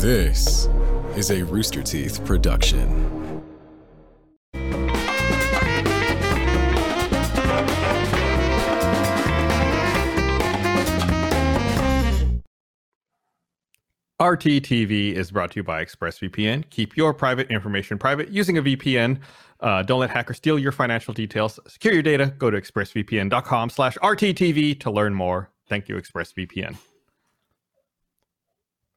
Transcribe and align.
This 0.00 0.66
is 1.14 1.30
a 1.30 1.42
Rooster 1.42 1.82
Teeth 1.82 2.24
production. 2.24 2.88
RTTV 14.18 15.12
is 15.12 15.32
brought 15.32 15.50
to 15.50 15.56
you 15.56 15.62
by 15.62 15.84
ExpressVPN. 15.84 16.70
Keep 16.70 16.96
your 16.96 17.12
private 17.12 17.50
information 17.50 17.98
private 17.98 18.30
using 18.30 18.56
a 18.56 18.62
VPN. 18.62 19.18
Uh, 19.60 19.82
don't 19.82 20.00
let 20.00 20.08
hackers 20.08 20.38
steal 20.38 20.58
your 20.58 20.72
financial 20.72 21.12
details. 21.12 21.60
Secure 21.66 21.92
your 21.92 22.02
data. 22.02 22.32
Go 22.38 22.48
to 22.48 22.58
expressvpn.com 22.58 23.68
slash 23.68 23.98
RTTV 23.98 24.80
to 24.80 24.90
learn 24.90 25.12
more. 25.12 25.50
Thank 25.68 25.90
you, 25.90 25.96
ExpressVPN. 25.96 26.78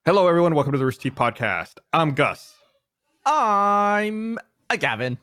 Hello, 0.06 0.28
everyone. 0.28 0.54
Welcome 0.54 0.74
to 0.74 0.78
the 0.78 0.84
Rooster 0.84 1.04
Teeth 1.04 1.16
Podcast. 1.16 1.76
I'm 1.94 2.14
Gus. 2.14 2.56
I'm 3.26 4.38
a 4.70 4.76
Gavin. 4.76 5.18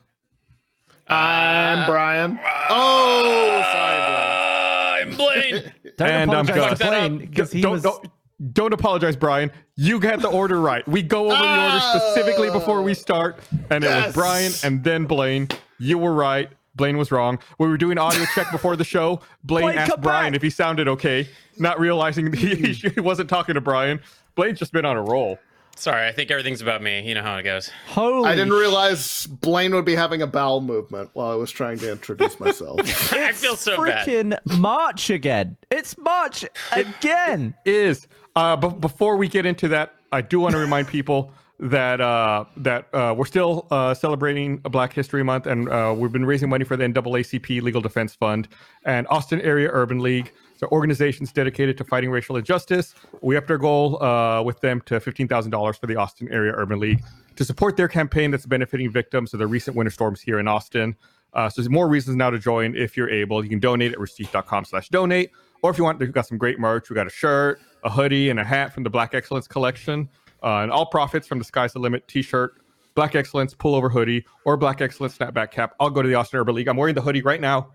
I'm 1.07 1.79
uh, 1.79 1.85
Brian. 1.85 2.39
Uh, 2.39 2.65
oh, 2.71 3.63
sorry, 3.71 5.03
I'm 5.03 5.15
Blaine. 5.15 5.71
Don't 5.97 6.09
And 6.09 6.31
I'm 6.31 6.49
apologize 6.49 6.69
Gus. 6.69 6.79
to 6.79 6.85
Blaine 6.87 7.17
because 7.19 7.51
he 7.51 7.61
don't, 7.61 7.73
was. 7.73 7.83
don't, 7.83 8.07
don't 8.53 8.73
apologize, 8.73 9.15
Brian. 9.15 9.51
You 9.75 9.99
got 9.99 10.19
the 10.19 10.29
order 10.29 10.59
right. 10.59 10.87
We 10.87 11.03
go 11.03 11.25
over 11.25 11.35
the 11.35 11.63
order 11.63 11.79
specifically 11.79 12.49
oh. 12.49 12.53
before 12.53 12.81
we 12.81 12.95
start, 12.95 13.37
and 13.69 13.83
it 13.83 13.87
was 13.87 14.05
Yes. 14.05 14.13
Brian 14.15 14.51
and 14.63 14.83
then 14.83 15.05
Blaine. 15.05 15.47
You 15.77 15.99
were 15.99 16.13
right. 16.13 16.49
Blaine 16.73 16.97
was 16.97 17.11
wrong. 17.11 17.37
We 17.59 17.67
were 17.67 17.77
doing 17.77 17.99
audio 17.99 18.25
check 18.33 18.51
before 18.51 18.75
the 18.75 18.83
show. 18.83 19.19
Blaine, 19.43 19.65
Blaine, 19.65 19.77
asked 19.77 19.91
come 19.91 20.01
Brian 20.01 20.31
back. 20.31 20.37
if 20.37 20.41
he 20.41 20.49
sounded 20.49 20.87
okay, 20.87 21.27
not 21.59 21.79
realizing 21.79 22.33
he, 22.33 22.55
hmm. 22.55 22.87
he 22.95 22.99
wasn't 22.99 23.29
talking 23.29 23.55
to 23.55 23.61
Brian. 23.61 23.99
Blaine's 24.35 24.59
just 24.59 24.71
been 24.71 24.85
on 24.85 24.97
a 24.97 25.01
roll. 25.01 25.39
Sorry, 25.75 26.07
I 26.07 26.11
think 26.11 26.29
everything's 26.29 26.61
about 26.61 26.83
me. 26.83 27.07
You 27.07 27.15
know 27.15 27.23
how 27.23 27.37
it 27.37 27.43
goes. 27.43 27.71
Holy 27.87 28.29
I 28.29 28.35
didn't 28.35 28.53
realize 28.53 29.25
Blaine 29.25 29.73
would 29.73 29.85
be 29.85 29.95
having 29.95 30.21
a 30.21 30.27
bowel 30.27 30.61
movement 30.61 31.09
while 31.13 31.31
I 31.31 31.35
was 31.35 31.49
trying 31.49 31.79
to 31.79 31.91
introduce 31.91 32.39
myself. 32.39 32.79
I 33.13 33.31
feel 33.31 33.55
so 33.55 33.83
bad. 33.83 34.07
freaking 34.07 34.59
March 34.59 35.09
again. 35.09 35.57
It's 35.71 35.97
March 35.97 36.45
again. 36.71 37.55
is. 37.65 38.07
Uh, 38.35 38.55
but 38.57 38.81
before 38.81 39.17
we 39.17 39.27
get 39.27 39.45
into 39.45 39.67
that, 39.69 39.95
I 40.11 40.21
do 40.21 40.39
want 40.39 40.53
to 40.53 40.59
remind 40.59 40.87
people 40.87 41.33
that 41.61 42.01
uh, 42.01 42.45
that 42.57 42.87
uh, 42.93 43.13
we're 43.15 43.25
still 43.25 43.67
uh, 43.71 43.93
celebrating 43.93 44.57
Black 44.57 44.93
History 44.93 45.23
Month, 45.23 45.45
and 45.45 45.69
uh, 45.69 45.93
we've 45.95 46.11
been 46.11 46.25
raising 46.25 46.49
money 46.49 46.65
for 46.65 46.75
the 46.75 46.83
NAACP 46.85 47.61
Legal 47.61 47.81
Defense 47.81 48.15
Fund 48.15 48.47
and 48.83 49.07
Austin 49.09 49.39
Area 49.41 49.69
Urban 49.71 49.99
League. 49.99 50.33
So 50.61 50.67
organizations 50.71 51.33
dedicated 51.33 51.75
to 51.79 51.83
fighting 51.83 52.11
racial 52.11 52.37
injustice. 52.37 52.93
We 53.21 53.35
upped 53.35 53.49
our 53.49 53.57
goal 53.57 54.01
uh, 54.01 54.43
with 54.43 54.61
them 54.61 54.79
to 54.85 54.99
fifteen 54.99 55.27
thousand 55.27 55.49
dollars 55.49 55.75
for 55.75 55.87
the 55.87 55.95
Austin 55.95 56.31
Area 56.31 56.53
Urban 56.55 56.79
League 56.79 57.01
to 57.35 57.43
support 57.43 57.77
their 57.77 57.87
campaign 57.87 58.29
that's 58.29 58.45
benefiting 58.45 58.91
victims 58.91 59.33
of 59.33 59.39
the 59.39 59.47
recent 59.47 59.75
winter 59.75 59.89
storms 59.89 60.21
here 60.21 60.37
in 60.37 60.47
Austin. 60.47 60.95
Uh, 61.33 61.49
so 61.49 61.61
there's 61.61 61.69
more 61.71 61.87
reasons 61.87 62.15
now 62.15 62.29
to 62.29 62.37
join 62.37 62.75
if 62.75 62.95
you're 62.95 63.09
able. 63.09 63.43
You 63.43 63.49
can 63.49 63.57
donate 63.59 63.91
at 63.91 63.99
receipt.com 63.99 64.65
slash 64.65 64.89
donate. 64.89 65.31
Or 65.63 65.71
if 65.71 65.79
you 65.79 65.83
want, 65.83 65.97
we've 65.97 66.11
got 66.11 66.27
some 66.27 66.37
great 66.37 66.59
merch. 66.59 66.91
We 66.91 66.93
got 66.93 67.07
a 67.07 67.11
shirt, 67.11 67.59
a 67.83 67.89
hoodie, 67.89 68.29
and 68.29 68.39
a 68.39 68.43
hat 68.43 68.71
from 68.71 68.83
the 68.83 68.89
Black 68.91 69.15
Excellence 69.15 69.47
collection. 69.47 70.09
Uh, 70.43 70.57
and 70.57 70.71
all 70.71 70.85
profits 70.85 71.25
from 71.25 71.39
the 71.39 71.45
Sky's 71.45 71.73
the 71.73 71.79
Limit 71.79 72.07
t-shirt, 72.07 72.61
Black 72.93 73.15
Excellence 73.15 73.55
pullover 73.55 73.91
hoodie, 73.91 74.25
or 74.45 74.57
Black 74.57 74.79
Excellence 74.79 75.17
snapback 75.17 75.49
cap. 75.49 75.73
I'll 75.79 75.89
go 75.89 76.03
to 76.03 76.07
the 76.07 76.15
Austin 76.15 76.39
Urban 76.39 76.53
League. 76.53 76.67
I'm 76.67 76.77
wearing 76.77 76.93
the 76.93 77.01
hoodie 77.01 77.23
right 77.23 77.41
now. 77.41 77.71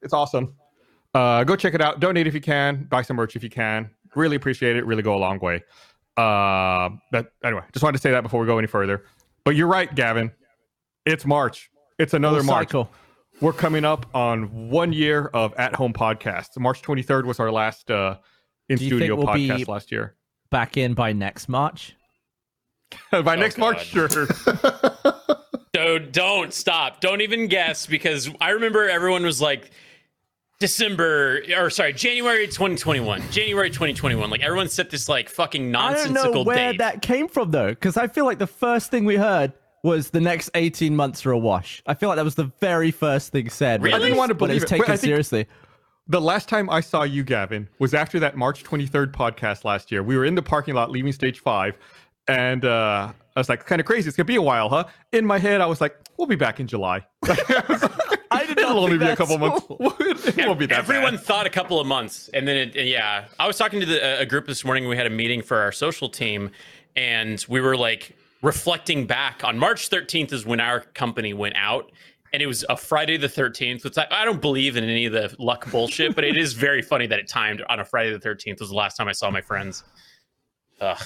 It's 0.00 0.14
awesome. 0.14 0.54
Uh, 1.14 1.44
go 1.44 1.54
check 1.56 1.74
it 1.74 1.80
out. 1.80 2.00
Donate 2.00 2.26
if 2.26 2.34
you 2.34 2.40
can. 2.40 2.84
Buy 2.84 3.02
some 3.02 3.16
merch 3.16 3.36
if 3.36 3.42
you 3.42 3.50
can. 3.50 3.90
Really 4.14 4.36
appreciate 4.36 4.76
it. 4.76 4.84
Really 4.84 5.02
go 5.02 5.14
a 5.14 5.18
long 5.18 5.38
way. 5.38 5.62
Uh, 6.16 6.90
but 7.10 7.32
anyway, 7.44 7.62
just 7.72 7.82
wanted 7.82 7.98
to 7.98 8.02
say 8.02 8.10
that 8.10 8.22
before 8.22 8.40
we 8.40 8.46
go 8.46 8.58
any 8.58 8.66
further. 8.66 9.04
But 9.44 9.56
you're 9.56 9.66
right, 9.68 9.92
Gavin. 9.94 10.32
It's 11.06 11.24
March. 11.26 11.70
It's 11.98 12.14
another 12.14 12.38
Full 12.38 12.46
March. 12.46 12.68
cycle. 12.68 12.90
We're 13.40 13.52
coming 13.52 13.84
up 13.84 14.06
on 14.14 14.70
one 14.70 14.92
year 14.92 15.26
of 15.34 15.52
at 15.54 15.74
home 15.74 15.92
podcasts. 15.92 16.58
March 16.58 16.82
23rd 16.82 17.24
was 17.24 17.40
our 17.40 17.50
last 17.50 17.90
uh, 17.90 18.16
in 18.68 18.78
Do 18.78 18.84
you 18.84 18.90
think 18.90 19.00
studio 19.02 19.16
we'll 19.16 19.34
be- 19.34 19.48
podcast 19.48 19.68
last 19.68 19.92
year. 19.92 20.14
Back 20.50 20.76
in 20.76 20.94
by 20.94 21.12
next 21.12 21.48
March. 21.48 21.96
By 23.10 23.34
next 23.34 23.56
God. 23.56 23.74
March, 23.74 23.86
sure. 23.86 24.08
Dude, 25.72 26.12
don't 26.12 26.52
stop. 26.54 27.00
Don't 27.00 27.22
even 27.22 27.48
guess 27.48 27.86
because 27.86 28.30
I 28.40 28.50
remember 28.50 28.88
everyone 28.88 29.24
was 29.24 29.40
like 29.42 29.72
December 30.64 31.42
or 31.58 31.68
sorry, 31.68 31.92
January 31.92 32.46
2021. 32.46 33.30
January 33.30 33.68
2021. 33.68 34.30
Like 34.30 34.40
everyone 34.40 34.70
set 34.70 34.88
this 34.88 35.10
like 35.10 35.28
fucking 35.28 35.70
nonsensical 35.70 36.20
I 36.20 36.24
don't 36.24 36.34
know 36.34 36.42
where 36.42 36.72
date. 36.72 36.78
that 36.78 37.02
came 37.02 37.28
from 37.28 37.50
though, 37.50 37.68
because 37.68 37.98
I 37.98 38.08
feel 38.08 38.24
like 38.24 38.38
the 38.38 38.46
first 38.46 38.90
thing 38.90 39.04
we 39.04 39.16
heard 39.16 39.52
was 39.82 40.08
the 40.08 40.22
next 40.22 40.48
18 40.54 40.96
months 40.96 41.26
are 41.26 41.32
a 41.32 41.38
wash. 41.38 41.82
I 41.86 41.92
feel 41.92 42.08
like 42.08 42.16
that 42.16 42.24
was 42.24 42.36
the 42.36 42.50
very 42.60 42.90
first 42.90 43.30
thing 43.30 43.50
said. 43.50 43.82
Really? 43.82 43.92
when 43.92 44.00
I 44.00 44.04
didn't 44.06 44.16
wanna 44.16 44.32
when 44.32 44.36
it 44.36 44.38
believe 44.38 44.54
was 44.54 44.62
it, 44.62 44.70
but 44.70 44.76
taken 44.78 44.92
I 44.92 44.96
seriously. 44.96 45.46
the 46.08 46.20
last 46.22 46.48
time 46.48 46.70
I 46.70 46.80
saw 46.80 47.02
you, 47.02 47.24
Gavin, 47.24 47.68
was 47.78 47.92
after 47.92 48.18
that 48.20 48.34
March 48.34 48.64
23rd 48.64 49.12
podcast 49.12 49.64
last 49.64 49.92
year. 49.92 50.02
We 50.02 50.16
were 50.16 50.24
in 50.24 50.34
the 50.34 50.42
parking 50.42 50.74
lot 50.74 50.90
leaving 50.90 51.12
stage 51.12 51.40
five, 51.40 51.76
and 52.26 52.64
uh, 52.64 53.12
I 53.36 53.40
was 53.40 53.50
like, 53.50 53.66
kind 53.66 53.80
of 53.80 53.86
crazy. 53.86 54.08
It's 54.08 54.16
going 54.16 54.26
to 54.26 54.32
be 54.32 54.36
a 54.36 54.42
while, 54.42 54.70
huh? 54.70 54.84
In 55.12 55.26
my 55.26 55.38
head, 55.38 55.60
I 55.60 55.66
was 55.66 55.82
like, 55.82 55.94
we'll 56.16 56.26
be 56.26 56.36
back 56.36 56.58
in 56.58 56.66
July. 56.66 57.04
I 58.58 58.60
did 58.60 58.64
It'll 58.70 58.78
only 58.84 58.98
be 58.98 59.04
a 59.04 59.08
that's 59.08 59.18
couple 59.18 59.38
months. 59.38 59.66
it 59.68 60.36
won't 60.46 60.58
be 60.58 60.66
that 60.66 60.78
Everyone 60.78 61.16
bad. 61.16 61.24
thought 61.24 61.46
a 61.46 61.50
couple 61.50 61.80
of 61.80 61.86
months, 61.86 62.28
and 62.34 62.46
then 62.46 62.56
it, 62.56 62.74
yeah, 62.76 63.26
I 63.38 63.46
was 63.46 63.56
talking 63.58 63.80
to 63.80 63.86
the, 63.86 64.20
a 64.20 64.26
group 64.26 64.46
this 64.46 64.64
morning. 64.64 64.88
We 64.88 64.96
had 64.96 65.06
a 65.06 65.10
meeting 65.10 65.42
for 65.42 65.58
our 65.58 65.72
social 65.72 66.08
team, 66.08 66.50
and 66.96 67.44
we 67.48 67.60
were 67.60 67.76
like 67.76 68.16
reflecting 68.42 69.06
back 69.06 69.42
on 69.44 69.58
March 69.58 69.88
13th 69.90 70.32
is 70.32 70.44
when 70.46 70.60
our 70.60 70.80
company 70.80 71.32
went 71.34 71.54
out, 71.56 71.90
and 72.32 72.42
it 72.42 72.46
was 72.46 72.64
a 72.68 72.76
Friday 72.76 73.16
the 73.16 73.28
13th. 73.28 73.84
Which 73.84 73.96
I, 73.98 74.06
I 74.10 74.24
don't 74.24 74.40
believe 74.40 74.76
in 74.76 74.84
any 74.84 75.06
of 75.06 75.12
the 75.12 75.34
luck 75.38 75.70
bullshit, 75.70 76.14
but 76.14 76.24
it 76.24 76.36
is 76.36 76.52
very 76.68 76.82
funny 76.82 77.06
that 77.06 77.18
it 77.18 77.28
timed 77.28 77.62
on 77.68 77.80
a 77.80 77.84
Friday 77.84 78.12
the 78.12 78.18
13th 78.18 78.60
was 78.60 78.68
the 78.70 78.74
last 78.76 78.96
time 78.96 79.08
I 79.08 79.12
saw 79.12 79.30
my 79.30 79.40
friends. 79.40 79.84
Ugh, 80.80 80.98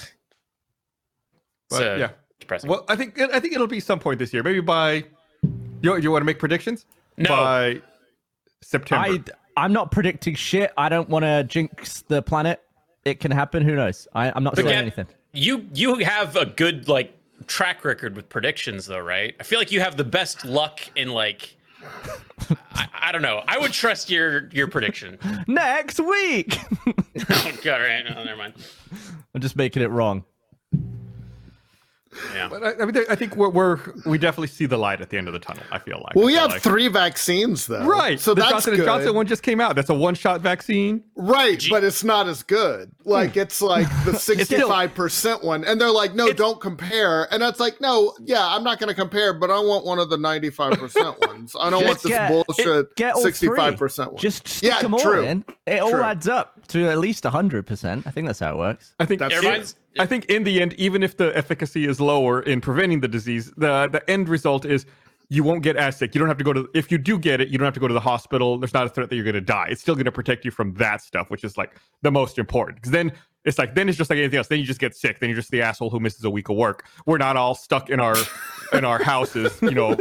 But, 1.69 1.77
So, 1.77 1.95
yeah. 1.95 2.09
depressing. 2.39 2.69
Well, 2.69 2.83
I 2.87 2.95
think 2.95 3.19
I 3.21 3.39
think 3.39 3.53
it'll 3.53 3.67
be 3.67 3.79
some 3.79 3.99
point 3.99 4.19
this 4.19 4.33
year. 4.33 4.41
Maybe 4.43 4.59
by 4.59 5.03
you. 5.81 5.95
You 5.97 6.11
want 6.11 6.21
to 6.21 6.25
make 6.25 6.39
predictions? 6.39 6.85
No. 7.19 7.29
By 7.29 7.81
September. 8.61 9.07
I, 9.07 9.63
I'm 9.63 9.73
not 9.73 9.91
predicting 9.91 10.35
shit. 10.35 10.71
I 10.77 10.89
don't 10.89 11.09
want 11.09 11.23
to 11.25 11.43
jinx 11.43 12.01
the 12.03 12.21
planet. 12.21 12.61
It 13.05 13.19
can 13.19 13.31
happen. 13.31 13.63
Who 13.63 13.75
knows? 13.75 14.07
I, 14.13 14.31
I'm 14.33 14.43
not 14.43 14.55
saying 14.55 14.69
anything. 14.69 15.07
You 15.33 15.67
you 15.73 15.95
have 15.97 16.35
a 16.35 16.45
good 16.45 16.87
like 16.87 17.13
track 17.47 17.85
record 17.85 18.15
with 18.15 18.29
predictions 18.29 18.85
though, 18.85 18.99
right? 18.99 19.35
I 19.39 19.43
feel 19.43 19.59
like 19.59 19.71
you 19.71 19.79
have 19.81 19.97
the 19.97 20.03
best 20.03 20.45
luck 20.45 20.79
in 20.95 21.09
like 21.09 21.55
I, 22.71 22.87
I 22.93 23.11
don't 23.11 23.21
know. 23.21 23.43
I 23.47 23.57
would 23.57 23.71
trust 23.71 24.09
your 24.09 24.49
your 24.49 24.67
prediction. 24.67 25.17
Next 25.47 25.99
week. 25.99 26.57
oh 27.29 27.51
god, 27.63 27.81
right? 27.81 28.03
No, 28.09 28.23
never 28.23 28.37
mind. 28.37 28.53
I'm 29.33 29.41
just 29.41 29.55
making 29.55 29.83
it 29.83 29.89
wrong. 29.89 30.23
Yeah. 32.33 32.47
But 32.49 32.63
I, 32.63 32.81
I 32.81 32.85
mean, 32.85 33.03
I 33.09 33.15
think 33.15 33.35
we're, 33.35 33.49
we're 33.49 33.79
we 34.05 34.17
definitely 34.17 34.47
see 34.47 34.65
the 34.65 34.77
light 34.77 34.99
at 34.99 35.09
the 35.09 35.17
end 35.17 35.27
of 35.27 35.33
the 35.33 35.39
tunnel. 35.39 35.63
I 35.71 35.77
feel 35.77 36.01
like. 36.03 36.15
well, 36.15 36.25
we 36.25 36.33
have 36.33 36.51
like. 36.51 36.61
three 36.61 36.87
vaccines 36.87 37.67
though, 37.67 37.85
Right. 37.85 38.19
So 38.19 38.33
the 38.33 38.41
that's 38.41 38.51
Johnson 38.51 38.71
good. 38.71 38.79
and 38.79 38.87
Johnson 38.87 39.15
one 39.15 39.27
just 39.27 39.43
came 39.43 39.61
out. 39.61 39.75
That's 39.75 39.89
a 39.89 39.93
one-shot 39.93 40.41
vaccine. 40.41 41.03
right, 41.15 41.63
but 41.69 41.83
it's 41.83 42.03
not 42.03 42.27
as 42.27 42.41
good. 42.41 42.91
Like 43.05 43.33
hmm. 43.33 43.39
it's 43.39 43.61
like 43.61 43.87
the 44.05 44.13
sixty-five 44.17 44.93
percent 44.95 45.43
one, 45.43 45.63
and 45.63 45.79
they're 45.79 45.91
like, 45.91 46.15
no, 46.15 46.31
don't 46.33 46.59
compare. 46.59 47.31
And 47.31 47.41
that's 47.41 47.59
like, 47.59 47.79
no, 47.79 48.15
yeah, 48.23 48.45
I'm 48.45 48.63
not 48.63 48.79
going 48.79 48.89
to 48.89 48.95
compare, 48.95 49.33
but 49.33 49.51
I 49.51 49.59
want 49.59 49.85
one 49.85 49.99
of 49.99 50.09
the 50.09 50.17
ninety-five 50.17 50.79
percent 50.79 51.15
ones. 51.27 51.55
I 51.59 51.69
don't 51.69 51.83
want 51.85 52.01
Just 52.01 52.03
this 52.03 52.11
get- 52.11 52.29
bullshit 52.31 52.87
sixty 53.21 53.47
five 53.55 53.77
percent 53.77 54.13
one. 54.13 54.21
Just 54.21 54.47
stick 54.47 54.71
Yeah, 54.71 54.81
them 54.81 54.93
all 54.95 54.99
true. 54.99 55.23
in. 55.23 55.45
It 55.67 55.79
all 55.81 55.95
adds 55.95 56.27
up 56.27 56.59
to 56.69 56.87
at 56.87 56.97
least 56.99 57.23
100%. 57.23 58.07
I 58.07 58.11
think 58.11 58.27
that's 58.27 58.39
how 58.39 58.53
it 58.53 58.57
works. 58.57 58.93
I 58.99 59.05
think 59.05 59.19
That's 59.19 59.33
It 59.33 59.39
true. 59.41 59.49
reminds, 59.49 59.75
I 59.99 60.05
think 60.05 60.25
in 60.25 60.43
the 60.43 60.61
end, 60.61 60.73
even 60.73 61.03
if 61.03 61.17
the 61.17 61.35
efficacy 61.37 61.85
is 61.85 61.99
lower 61.99 62.41
in 62.41 62.61
preventing 62.61 63.01
the 63.01 63.07
disease, 63.07 63.51
the 63.57 63.87
the 63.91 64.01
end 64.09 64.29
result 64.29 64.65
is 64.65 64.85
you 65.29 65.43
won't 65.43 65.61
get 65.61 65.75
as 65.75 65.97
sick. 65.97 66.15
You 66.15 66.19
don't 66.19 66.27
have 66.27 66.37
to 66.39 66.43
go 66.43 66.53
to 66.53 66.67
if 66.73 66.91
you 66.91 66.97
do 66.97 67.19
get 67.19 67.41
it, 67.41 67.49
you 67.49 67.57
don't 67.57 67.65
have 67.65 67.73
to 67.75 67.79
go 67.79 67.87
to 67.87 67.93
the 67.93 67.99
hospital. 67.99 68.57
There's 68.57 68.73
not 68.73 68.85
a 68.85 68.89
threat 68.89 69.09
that 69.09 69.15
you're 69.15 69.25
going 69.25 69.35
to 69.35 69.41
die. 69.41 69.67
It's 69.69 69.81
still 69.81 69.95
going 69.95 70.05
to 70.05 70.11
protect 70.11 70.45
you 70.45 70.51
from 70.51 70.73
that 70.75 71.01
stuff, 71.01 71.29
which 71.29 71.43
is 71.43 71.57
like 71.57 71.75
the 72.01 72.11
most 72.11 72.39
important. 72.39 72.77
Because 72.77 72.91
then 72.91 73.11
it's 73.45 73.59
like 73.59 73.75
then 73.75 73.89
it's 73.89 73.97
just 73.97 74.09
like 74.09 74.17
anything 74.17 74.37
else. 74.37 74.47
Then 74.47 74.59
you 74.59 74.65
just 74.65 74.79
get 74.79 74.95
sick. 74.95 75.19
Then 75.19 75.29
you're 75.29 75.35
just 75.35 75.51
the 75.51 75.61
asshole 75.61 75.89
who 75.89 75.99
misses 75.99 76.23
a 76.23 76.29
week 76.29 76.49
of 76.49 76.55
work. 76.55 76.87
We're 77.05 77.17
not 77.19 77.37
all 77.37 77.53
stuck 77.53 77.89
in 77.89 77.99
our 77.99 78.15
in 78.73 78.85
our 78.85 79.03
houses, 79.03 79.57
you 79.61 79.71
know, 79.71 79.97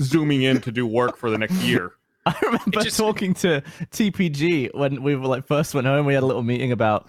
zooming 0.00 0.42
in 0.42 0.60
to 0.62 0.72
do 0.72 0.86
work 0.86 1.16
for 1.16 1.30
the 1.30 1.38
next 1.38 1.56
year. 1.62 1.92
I 2.26 2.34
remember 2.42 2.80
just- 2.80 2.96
talking 2.96 3.34
to 3.34 3.62
TPG 3.92 4.74
when 4.74 5.02
we 5.02 5.14
were 5.14 5.28
like 5.28 5.46
first 5.46 5.74
went 5.74 5.86
home. 5.86 6.06
We 6.06 6.14
had 6.14 6.22
a 6.22 6.26
little 6.26 6.42
meeting 6.42 6.72
about 6.72 7.06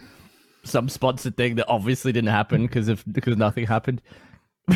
some 0.68 0.90
sponsored 0.90 1.38
thing 1.38 1.56
that 1.56 1.68
obviously 1.68 2.12
didn't 2.12 2.30
happen 2.30 2.64
because 2.68 2.88
of 2.90 3.04
because 3.12 3.38
nothing 3.38 3.66
happened. 3.66 4.02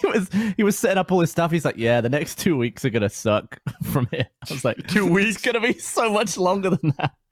he 0.00 0.06
was 0.08 0.28
he 0.56 0.62
was 0.62 0.78
setting 0.78 0.98
up 0.98 1.10
all 1.12 1.20
his 1.20 1.30
stuff. 1.30 1.50
He's 1.50 1.64
like, 1.64 1.76
"Yeah, 1.76 2.00
the 2.00 2.08
next 2.08 2.38
two 2.38 2.56
weeks 2.56 2.84
are 2.84 2.90
gonna 2.90 3.08
suck 3.08 3.58
from 3.84 4.08
here." 4.10 4.26
I 4.48 4.52
was 4.52 4.64
like, 4.64 4.76
Two 4.88 5.06
It's 5.06 5.10
weeks. 5.14 5.42
gonna 5.42 5.60
be 5.60 5.78
so 5.78 6.12
much 6.12 6.36
longer 6.36 6.70
than 6.70 6.92
that." 6.98 7.12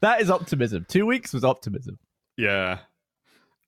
That 0.00 0.22
is 0.22 0.30
optimism. 0.30 0.86
Two 0.88 1.04
weeks 1.04 1.34
was 1.34 1.44
optimism. 1.44 1.98
Yeah. 2.38 2.78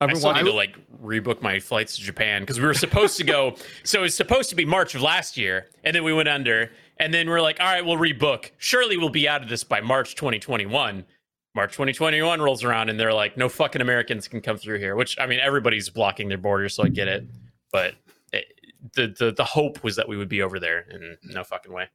I've 0.00 0.08
I 0.08 0.12
been 0.12 0.16
still 0.16 0.30
need 0.32 0.44
watching. 0.44 0.46
to 0.46 0.56
like 0.56 0.78
rebook 1.02 1.42
my 1.42 1.60
flights 1.60 1.96
to 1.96 2.02
Japan 2.02 2.40
because 2.40 2.58
we 2.58 2.64
were 2.64 2.72
supposed 2.72 3.18
to 3.18 3.24
go. 3.24 3.54
So 3.84 3.98
it 3.98 4.02
was 4.04 4.14
supposed 4.14 4.48
to 4.48 4.56
be 4.56 4.64
March 4.64 4.94
of 4.94 5.02
last 5.02 5.36
year, 5.36 5.66
and 5.84 5.94
then 5.94 6.02
we 6.02 6.14
went 6.14 6.30
under, 6.30 6.70
and 6.96 7.12
then 7.12 7.28
we're 7.28 7.42
like, 7.42 7.60
all 7.60 7.66
right, 7.66 7.84
we'll 7.84 7.98
rebook. 7.98 8.50
Surely 8.56 8.96
we'll 8.96 9.10
be 9.10 9.28
out 9.28 9.42
of 9.42 9.50
this 9.50 9.62
by 9.62 9.82
March 9.82 10.14
2021. 10.14 11.04
March 11.54 11.72
2021 11.72 12.40
rolls 12.40 12.62
around, 12.62 12.88
and 12.90 12.98
they're 12.98 13.12
like, 13.12 13.36
no 13.36 13.48
fucking 13.48 13.82
Americans 13.82 14.28
can 14.28 14.40
come 14.40 14.56
through 14.56 14.78
here. 14.78 14.94
Which 14.94 15.18
I 15.18 15.26
mean, 15.26 15.40
everybody's 15.40 15.88
blocking 15.88 16.28
their 16.28 16.38
borders, 16.38 16.74
so 16.74 16.84
I 16.84 16.88
get 16.88 17.08
it. 17.08 17.26
But 17.72 17.94
it, 18.32 18.46
the 18.94 19.14
the 19.18 19.32
the 19.32 19.44
hope 19.44 19.82
was 19.82 19.96
that 19.96 20.08
we 20.08 20.16
would 20.16 20.28
be 20.28 20.42
over 20.42 20.60
there, 20.60 20.86
and 20.90 21.16
no 21.24 21.42
fucking 21.42 21.72
way. 21.72 21.88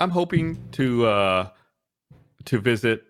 I'm 0.00 0.10
hoping 0.10 0.68
to 0.72 1.06
uh 1.06 1.48
to 2.46 2.58
visit 2.58 3.04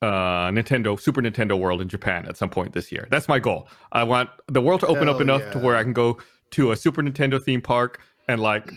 uh 0.00 0.48
Nintendo 0.50 0.98
Super 0.98 1.22
Nintendo 1.22 1.58
World 1.58 1.80
in 1.80 1.88
Japan 1.88 2.26
at 2.26 2.36
some 2.36 2.50
point 2.50 2.72
this 2.72 2.90
year. 2.90 3.06
That's 3.10 3.28
my 3.28 3.38
goal. 3.38 3.68
I 3.92 4.02
want 4.02 4.30
the 4.48 4.60
world 4.60 4.80
to 4.80 4.86
open 4.88 5.08
up 5.08 5.14
Hell 5.14 5.22
enough 5.22 5.52
to 5.52 5.58
where 5.58 5.76
I 5.76 5.84
can 5.84 5.92
go 5.92 6.18
to 6.52 6.72
a 6.72 6.76
Super 6.76 7.02
Nintendo 7.02 7.42
theme 7.42 7.62
park 7.62 8.00
and 8.28 8.40
like 8.40 8.72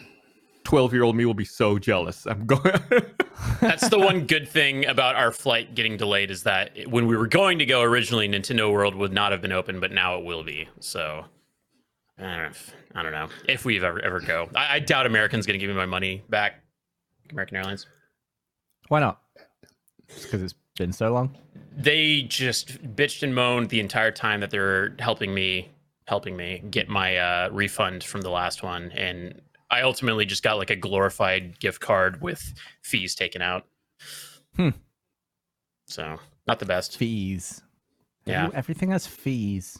12 0.65 0.93
year 0.93 1.03
old 1.03 1.15
me 1.15 1.25
will 1.25 1.33
be 1.33 1.45
so 1.45 1.79
jealous. 1.79 2.25
I'm 2.25 2.45
going. 2.45 2.73
That's 3.61 3.87
the 3.87 3.99
one 3.99 4.25
good 4.25 4.49
thing 4.49 4.85
about 4.85 5.15
our 5.15 5.31
flight 5.31 5.75
getting 5.75 5.95
delayed 5.95 6.31
is 6.31 6.43
that 6.43 6.71
when 6.89 7.07
we 7.07 7.15
were 7.15 7.27
going 7.27 7.59
to 7.59 7.65
go 7.65 7.81
originally, 7.81 8.27
Nintendo 8.27 8.71
World 8.71 8.95
would 8.95 9.13
not 9.13 9.31
have 9.31 9.41
been 9.41 9.51
open, 9.51 9.79
but 9.79 9.91
now 9.91 10.17
it 10.17 10.25
will 10.25 10.43
be. 10.43 10.67
So 10.79 11.25
I 12.17 12.23
don't 12.23 12.37
know. 12.37 12.47
If, 12.47 12.73
I 12.95 13.03
don't 13.03 13.11
know 13.11 13.29
if 13.47 13.63
we 13.63 13.83
ever 13.83 14.01
ever 14.01 14.19
go. 14.19 14.49
I, 14.55 14.75
I 14.75 14.79
doubt 14.79 15.05
Americans 15.05 15.45
going 15.45 15.57
to 15.57 15.65
give 15.65 15.73
me 15.73 15.79
my 15.79 15.85
money 15.85 16.23
back. 16.29 16.61
American 17.31 17.57
Airlines. 17.57 17.87
Why 18.87 18.99
not? 18.99 19.21
Because 20.07 20.41
it's 20.41 20.55
been 20.77 20.93
so 20.93 21.11
long. 21.11 21.37
They 21.77 22.23
just 22.23 22.81
bitched 22.95 23.23
and 23.23 23.33
moaned 23.33 23.69
the 23.69 23.79
entire 23.79 24.11
time 24.11 24.39
that 24.41 24.51
they're 24.51 24.95
helping 24.99 25.33
me 25.33 25.71
helping 26.07 26.37
me 26.37 26.63
get 26.69 26.87
my 26.87 27.17
uh, 27.17 27.49
refund 27.51 28.03
from 28.03 28.21
the 28.21 28.29
last 28.29 28.61
one, 28.61 28.91
and 28.91 29.41
I 29.69 29.81
ultimately 29.81 30.25
just 30.25 30.43
got 30.43 30.57
like 30.57 30.69
a 30.69 30.75
glorified 30.75 31.59
gift 31.59 31.81
card 31.81 32.21
with 32.21 32.53
fees 32.81 33.15
taken 33.15 33.41
out. 33.41 33.65
Hmm. 34.55 34.69
So 35.87 36.17
not 36.47 36.59
the 36.59 36.65
best. 36.65 36.97
Fees. 36.97 37.61
Yeah. 38.25 38.45
Every- 38.45 38.57
Everything 38.57 38.91
has 38.91 39.07
fees. 39.07 39.79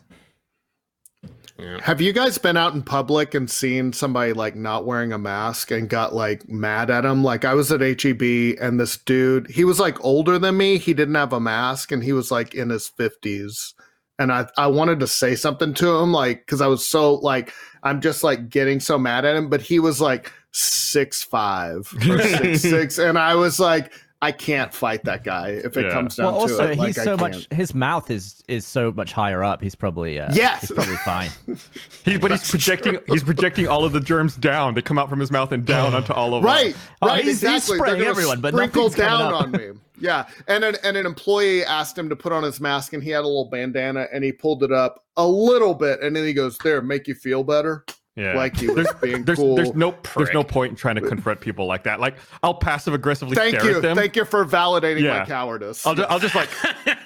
Have 1.81 2.01
you 2.01 2.11
guys 2.11 2.37
been 2.37 2.57
out 2.57 2.73
in 2.73 2.83
public 2.83 3.33
and 3.33 3.49
seen 3.49 3.93
somebody 3.93 4.33
like 4.33 4.55
not 4.57 4.85
wearing 4.85 5.13
a 5.13 5.17
mask 5.17 5.71
and 5.71 5.87
got 5.89 6.13
like 6.13 6.49
mad 6.49 6.89
at 6.89 7.05
him? 7.05 7.23
Like 7.23 7.45
I 7.45 7.53
was 7.53 7.71
at 7.71 7.79
HEB 7.79 8.57
and 8.59 8.77
this 8.77 8.97
dude, 8.97 9.47
he 9.49 9.63
was 9.63 9.79
like 9.79 10.03
older 10.03 10.37
than 10.37 10.57
me. 10.57 10.77
He 10.77 10.93
didn't 10.93 11.15
have 11.15 11.31
a 11.31 11.39
mask 11.39 11.93
and 11.93 12.03
he 12.03 12.11
was 12.11 12.29
like 12.29 12.53
in 12.53 12.69
his 12.69 12.91
50s. 12.99 13.73
And 14.19 14.31
I, 14.33 14.47
I 14.57 14.67
wanted 14.67 14.99
to 14.99 15.07
say 15.07 15.35
something 15.35 15.73
to 15.75 15.97
him, 15.97 16.11
like, 16.13 16.45
because 16.45 16.61
I 16.61 16.67
was 16.67 16.85
so 16.85 17.15
like, 17.15 17.53
I'm 17.85 18.01
just 18.01 18.23
like 18.23 18.49
getting 18.49 18.79
so 18.81 18.97
mad 18.97 19.23
at 19.25 19.35
him, 19.35 19.47
but 19.49 19.61
he 19.61 19.79
was 19.79 20.01
like 20.01 20.31
six 20.51 21.23
five 21.23 21.87
or 22.09 22.19
six 22.21 22.61
six, 22.61 22.97
and 22.97 23.17
I 23.17 23.35
was 23.35 23.59
like, 23.59 23.93
I 24.21 24.31
can't 24.31 24.73
fight 24.73 25.03
that 25.03 25.23
guy 25.23 25.49
if 25.49 25.77
it 25.77 25.85
Yeah. 25.85 25.91
comes 25.91 26.15
down 26.15 26.25
Well, 26.27 26.35
also 26.35 26.65
to 26.65 26.71
it. 26.71 26.77
Like, 26.79 26.87
he's 26.87 26.95
so 26.95 27.15
can't. 27.15 27.21
much. 27.21 27.47
His 27.51 27.75
mouth 27.75 28.09
is 28.09 28.41
is 28.47 28.65
so 28.65 28.91
much 28.91 29.11
higher 29.13 29.43
up. 29.43 29.61
He's 29.61 29.75
probably 29.75 30.19
uh, 30.19 30.29
Yes. 30.33 30.61
He's 30.61 30.71
probably 30.71 30.95
fine. 30.97 31.29
he's 32.05 32.17
but 32.19 32.31
he's 32.31 32.49
projecting 32.49 32.97
he's 33.07 33.23
projecting 33.23 33.67
all 33.67 33.85
of 33.85 33.91
the 33.93 33.99
germs 33.99 34.35
down. 34.35 34.73
They 34.73 34.81
come 34.81 34.97
out 34.97 35.09
from 35.09 35.19
his 35.19 35.29
mouth 35.31 35.51
and 35.51 35.63
down 35.65 35.93
onto 35.93 36.11
all 36.13 36.33
of 36.33 36.43
Right, 36.43 36.73
us. 36.73 36.81
Oh, 37.03 37.07
right, 37.07 37.23
he's- 37.23 37.41
he's 37.41 37.43
exactly. 37.53 37.77
spraying 37.77 38.01
everyone, 38.01 38.41
but 38.41 38.53
sprinkle 38.53 38.83
nothing's 38.89 38.95
coming 39.05 39.19
down 39.19 39.33
up. 39.33 39.41
on 39.43 39.51
me. 39.51 39.79
Yeah, 39.99 40.25
and 40.47 40.63
an 40.63 40.75
and 40.83 40.97
an 40.97 41.05
employee 41.05 41.63
asked 41.63 41.97
him 41.97 42.09
to 42.09 42.15
put 42.15 42.31
on 42.33 42.43
his 42.43 42.59
mask, 42.59 42.93
and 42.93 43.01
he 43.03 43.09
had 43.11 43.21
a 43.23 43.27
little 43.27 43.49
bandana, 43.49 44.07
and 44.11 44.23
he 44.23 44.31
pulled 44.31 44.63
it 44.63 44.71
up 44.71 45.03
a 45.17 45.27
little 45.27 45.73
bit, 45.73 46.01
and 46.01 46.15
then 46.15 46.25
he 46.25 46.33
goes, 46.33 46.57
"There, 46.59 46.81
make 46.81 47.07
you 47.07 47.15
feel 47.15 47.43
better." 47.43 47.85
Yeah. 48.17 48.33
Like 48.35 48.55
he 48.55 48.67
was 48.69 48.87
being 49.01 49.25
There's, 49.25 49.37
cool. 49.37 49.57
there's 49.57 49.73
no 49.75 49.93
there's 50.15 50.31
no 50.33 50.41
point 50.41 50.69
in 50.69 50.75
trying 50.77 50.95
to 50.95 51.01
confront 51.01 51.41
people 51.41 51.65
like 51.65 51.83
that. 51.83 51.99
Like 51.99 52.15
I'll 52.43 52.53
passive 52.53 52.93
aggressively 52.93 53.35
Thank 53.35 53.59
stare 53.59 53.71
you, 53.71 53.75
at 53.75 53.81
them. 53.81 53.97
thank 53.97 54.15
you 54.15 54.23
for 54.23 54.45
validating 54.45 55.05
my 55.09 55.25
cowardice. 55.25 55.85
I'll, 55.85 55.95
ju- 55.95 56.05
I'll 56.07 56.19
just 56.19 56.33
like 56.33 56.47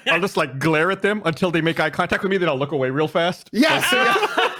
I'll 0.06 0.20
just 0.20 0.36
like 0.36 0.60
glare 0.60 0.88
at 0.92 1.02
them 1.02 1.20
until 1.24 1.50
they 1.50 1.62
make 1.62 1.80
eye 1.80 1.90
contact 1.90 2.22
with 2.22 2.30
me. 2.30 2.38
Then 2.38 2.48
I'll 2.48 2.56
look 2.58 2.70
away 2.70 2.90
real 2.90 3.08
fast. 3.08 3.50
yes, 3.52 3.92
yeah. 3.92 4.54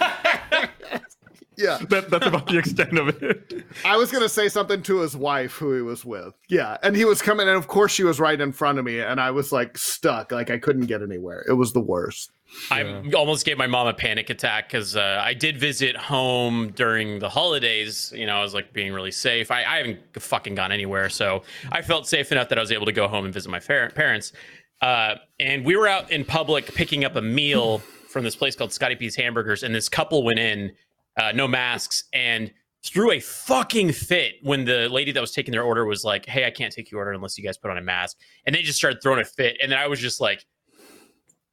yeah. 1.61 1.77
That, 1.91 2.09
that's 2.09 2.25
about 2.25 2.47
the 2.47 2.57
extent 2.57 2.97
of 2.97 3.21
it. 3.21 3.65
I 3.83 3.97
was 3.97 4.11
gonna 4.11 4.29
say 4.29 4.49
something 4.49 4.81
to 4.83 4.99
his 4.99 5.15
wife, 5.15 5.53
who 5.53 5.73
he 5.75 5.81
was 5.81 6.05
with. 6.05 6.33
Yeah, 6.49 6.77
and 6.83 6.95
he 6.95 7.05
was 7.05 7.21
coming, 7.21 7.47
and 7.47 7.57
of 7.57 7.67
course 7.67 7.91
she 7.91 8.03
was 8.03 8.19
right 8.19 8.39
in 8.39 8.51
front 8.51 8.79
of 8.79 8.85
me, 8.85 8.99
and 8.99 9.19
I 9.19 9.31
was 9.31 9.51
like 9.51 9.77
stuck, 9.77 10.31
like 10.31 10.49
I 10.49 10.57
couldn't 10.57 10.85
get 10.85 11.01
anywhere. 11.01 11.43
It 11.47 11.53
was 11.53 11.73
the 11.73 11.81
worst. 11.81 12.31
I 12.69 12.83
almost 13.15 13.45
gave 13.45 13.57
my 13.57 13.67
mom 13.67 13.87
a 13.87 13.93
panic 13.93 14.29
attack 14.29 14.67
because 14.67 14.97
uh, 14.97 15.21
I 15.23 15.33
did 15.33 15.57
visit 15.57 15.95
home 15.95 16.71
during 16.71 17.19
the 17.19 17.29
holidays. 17.29 18.11
You 18.15 18.25
know, 18.25 18.37
I 18.37 18.41
was 18.41 18.53
like 18.53 18.73
being 18.73 18.91
really 18.91 19.11
safe. 19.11 19.51
I, 19.51 19.63
I 19.63 19.77
haven't 19.77 19.99
fucking 20.21 20.55
gone 20.55 20.71
anywhere, 20.71 21.09
so 21.09 21.43
I 21.71 21.81
felt 21.81 22.07
safe 22.07 22.31
enough 22.31 22.49
that 22.49 22.57
I 22.57 22.61
was 22.61 22.71
able 22.71 22.85
to 22.87 22.91
go 22.91 23.07
home 23.07 23.25
and 23.25 23.33
visit 23.33 23.49
my 23.49 23.59
fa- 23.59 23.91
parents. 23.95 24.33
Uh, 24.81 25.15
and 25.39 25.63
we 25.63 25.75
were 25.75 25.87
out 25.87 26.11
in 26.11 26.25
public 26.25 26.73
picking 26.73 27.05
up 27.05 27.15
a 27.15 27.21
meal 27.21 27.79
from 28.09 28.23
this 28.23 28.35
place 28.35 28.55
called 28.55 28.73
Scotty 28.73 28.95
P's 28.95 29.15
Hamburgers, 29.15 29.63
and 29.63 29.73
this 29.73 29.87
couple 29.87 30.23
went 30.23 30.39
in, 30.39 30.71
uh, 31.17 31.31
no 31.33 31.47
masks, 31.47 32.05
and 32.13 32.51
threw 32.83 33.11
a 33.11 33.19
fucking 33.19 33.91
fit 33.91 34.35
when 34.41 34.65
the 34.65 34.89
lady 34.89 35.11
that 35.11 35.21
was 35.21 35.31
taking 35.31 35.51
their 35.51 35.63
order 35.63 35.85
was 35.85 36.03
like, 36.03 36.25
"Hey, 36.25 36.45
I 36.45 36.51
can't 36.51 36.73
take 36.73 36.91
your 36.91 36.99
order 36.99 37.11
unless 37.11 37.37
you 37.37 37.43
guys 37.43 37.57
put 37.57 37.71
on 37.71 37.77
a 37.77 37.81
mask," 37.81 38.17
and 38.45 38.55
they 38.55 38.61
just 38.61 38.77
started 38.77 39.01
throwing 39.01 39.21
a 39.21 39.25
fit, 39.25 39.57
and 39.61 39.71
then 39.71 39.79
I 39.79 39.87
was 39.87 39.99
just 39.99 40.21
like 40.21 40.45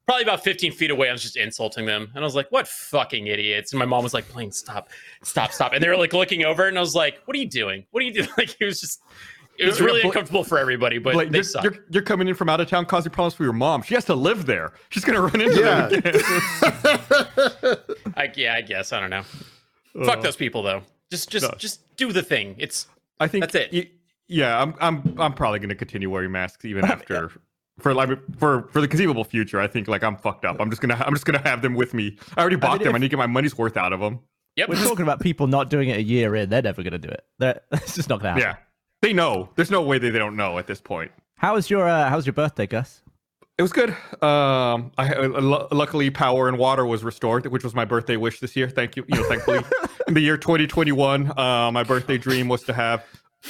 probably 0.08 0.22
about 0.22 0.42
15 0.42 0.72
feet 0.72 0.90
away. 0.90 1.10
I 1.10 1.12
was 1.12 1.20
just 1.20 1.36
insulting 1.36 1.84
them. 1.84 2.10
And 2.14 2.24
I 2.24 2.26
was 2.26 2.34
like, 2.34 2.48
what 2.48 2.66
fucking 2.66 3.26
idiots. 3.26 3.72
And 3.72 3.78
my 3.78 3.84
mom 3.84 4.02
was 4.02 4.14
like, 4.14 4.26
Blaine, 4.32 4.50
stop, 4.50 4.88
stop, 5.22 5.52
stop. 5.52 5.74
And 5.74 5.84
they 5.84 5.88
were 5.88 5.98
like 5.98 6.14
looking 6.14 6.46
over 6.46 6.66
and 6.66 6.78
I 6.78 6.80
was 6.80 6.94
like, 6.94 7.20
what 7.26 7.36
are 7.36 7.38
you 7.38 7.48
doing? 7.48 7.84
What 7.90 8.02
are 8.02 8.06
you 8.06 8.14
doing? 8.14 8.28
Like, 8.38 8.56
he 8.58 8.64
was 8.64 8.80
just, 8.80 9.02
it 9.58 9.66
was 9.66 9.80
really 9.80 10.00
Bla- 10.02 10.10
uncomfortable 10.10 10.44
for 10.44 10.58
everybody, 10.58 10.98
but 10.98 11.14
Like 11.14 11.30
they 11.30 11.38
you're, 11.38 11.42
suck. 11.44 11.64
you're, 11.64 11.76
you're 11.90 12.02
coming 12.02 12.28
in 12.28 12.34
from 12.34 12.48
out 12.48 12.60
of 12.60 12.68
town 12.68 12.86
causing 12.86 13.10
problems 13.12 13.34
for 13.34 13.44
your 13.44 13.52
mom. 13.52 13.82
She 13.82 13.94
has 13.94 14.04
to 14.06 14.14
live 14.14 14.46
there. 14.46 14.72
She's 14.90 15.04
gonna 15.04 15.20
run 15.20 15.40
into 15.40 15.60
Yeah. 15.60 15.86
them 15.88 15.98
again. 15.98 17.76
I, 18.16 18.32
yeah, 18.36 18.54
I 18.54 18.60
guess. 18.62 18.92
I 18.92 19.00
don't 19.00 19.10
know. 19.10 19.24
Uh, 20.00 20.04
Fuck 20.04 20.22
those 20.22 20.36
people 20.36 20.62
though. 20.62 20.82
Just, 21.10 21.30
just, 21.30 21.44
No. 21.50 21.54
just 21.58 21.96
do 21.96 22.12
the 22.12 22.22
thing. 22.22 22.54
It's, 22.58 22.86
I 23.20 23.26
think 23.28 23.42
That's 23.42 23.54
it. 23.54 23.72
y- 23.72 23.90
yeah, 24.28 24.60
I'm 24.60 24.74
I'm 24.80 25.14
I'm 25.18 25.32
probably 25.32 25.58
gonna 25.58 25.74
continue 25.74 26.10
wearing 26.10 26.30
masks 26.30 26.64
even 26.66 26.84
after 26.94 27.30
for 27.78 27.94
like 27.94 28.10
for 28.38 28.68
for 28.68 28.80
the 28.82 28.86
conceivable 28.88 29.24
future. 29.24 29.58
I 29.60 29.66
think 29.66 29.88
like 29.88 30.04
I'm 30.04 30.16
fucked 30.18 30.44
up. 30.44 30.60
I'm 30.60 30.68
just 30.68 30.82
gonna 30.82 31.02
I'm 31.06 31.14
just 31.14 31.24
gonna 31.24 31.42
have 31.48 31.62
them 31.62 31.74
with 31.74 31.94
me. 31.94 32.18
I 32.36 32.40
already 32.42 32.56
bought 32.56 32.78
mean, 32.78 32.88
them. 32.88 32.94
I 32.94 32.98
need 32.98 33.06
to 33.06 33.10
get 33.10 33.18
my 33.18 33.26
money's 33.26 33.56
worth 33.56 33.76
out 33.78 33.92
of 33.94 34.00
them. 34.00 34.20
yep. 34.56 34.68
We're 34.68 34.76
talking 34.76 35.02
about 35.02 35.20
people 35.20 35.46
not 35.46 35.70
doing 35.70 35.88
it 35.88 35.96
a 35.96 36.02
year 36.02 36.36
in. 36.36 36.50
They're 36.50 36.60
never 36.62 36.82
going 36.82 36.92
to 36.92 36.98
do 36.98 37.08
it. 37.08 37.24
They're, 37.38 37.60
it's 37.72 37.94
just 37.94 38.08
not 38.10 38.20
going 38.20 38.36
to 38.36 38.42
happen. 38.42 38.58
Yeah, 38.60 38.64
they 39.02 39.12
know. 39.12 39.48
There's 39.56 39.70
no 39.70 39.82
way 39.82 39.98
that 39.98 40.10
they 40.10 40.18
don't 40.18 40.36
know 40.36 40.58
at 40.58 40.66
this 40.66 40.80
point. 40.80 41.10
How 41.36 41.54
was 41.54 41.70
your 41.70 41.88
uh, 41.88 42.08
How 42.08 42.16
was 42.16 42.26
your 42.26 42.32
birthday, 42.32 42.66
Gus? 42.66 43.02
It 43.58 43.62
was 43.62 43.72
good. 43.72 43.90
Um, 44.22 44.92
I 44.98 45.12
uh, 45.14 45.26
lu- 45.26 45.66
luckily 45.72 46.10
power 46.10 46.48
and 46.48 46.58
water 46.58 46.86
was 46.86 47.02
restored, 47.02 47.44
which 47.46 47.64
was 47.64 47.74
my 47.74 47.84
birthday 47.84 48.16
wish 48.16 48.38
this 48.38 48.54
year. 48.54 48.68
Thank 48.68 48.96
you. 48.96 49.04
You 49.08 49.16
know, 49.20 49.24
thankfully, 49.28 49.60
in 50.08 50.14
the 50.14 50.20
year 50.20 50.36
2021, 50.36 51.32
uh, 51.36 51.70
my 51.72 51.82
birthday 51.82 52.18
dream 52.18 52.46
was 52.48 52.62
to 52.64 52.72
have 52.72 53.04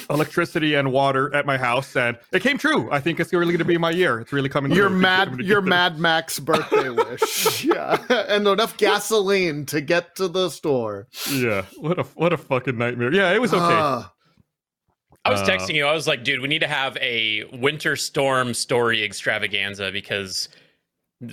electricity 0.09 0.73
and 0.75 0.91
water 0.91 1.33
at 1.35 1.45
my 1.45 1.57
house, 1.57 1.95
and 1.95 2.17
it 2.31 2.41
came 2.41 2.57
true. 2.57 2.89
I 2.91 2.99
think 2.99 3.19
it's 3.19 3.31
really 3.33 3.51
going 3.51 3.59
to 3.59 3.65
be 3.65 3.77
my 3.77 3.91
year. 3.91 4.19
It's 4.19 4.33
really 4.33 4.49
coming. 4.49 4.71
Your 4.71 4.87
true. 4.87 4.95
I'm 4.95 5.01
mad, 5.01 5.39
your 5.41 5.61
get 5.61 5.65
the- 5.65 5.69
Mad 5.69 5.99
Max 5.99 6.39
birthday 6.39 6.89
wish, 6.89 7.63
yeah, 7.65 7.97
and 8.09 8.47
enough 8.47 8.77
gasoline 8.77 9.65
to 9.67 9.79
get 9.81 10.15
to 10.15 10.27
the 10.27 10.49
store. 10.49 11.07
Yeah, 11.31 11.65
what 11.77 11.99
a 11.99 12.03
what 12.15 12.33
a 12.33 12.37
fucking 12.37 12.77
nightmare. 12.79 13.13
Yeah, 13.13 13.31
it 13.31 13.41
was 13.41 13.53
okay. 13.53 13.63
Ah. 13.63 14.11
I 15.29 15.31
was 15.31 15.41
Uh, 15.41 15.51
texting 15.51 15.75
you. 15.75 15.85
I 15.85 15.93
was 15.93 16.07
like, 16.07 16.23
dude, 16.23 16.41
we 16.41 16.47
need 16.47 16.59
to 16.59 16.67
have 16.67 16.97
a 16.97 17.45
winter 17.53 17.95
storm 17.95 18.53
story 18.53 19.03
extravaganza 19.03 19.91
because 19.91 20.49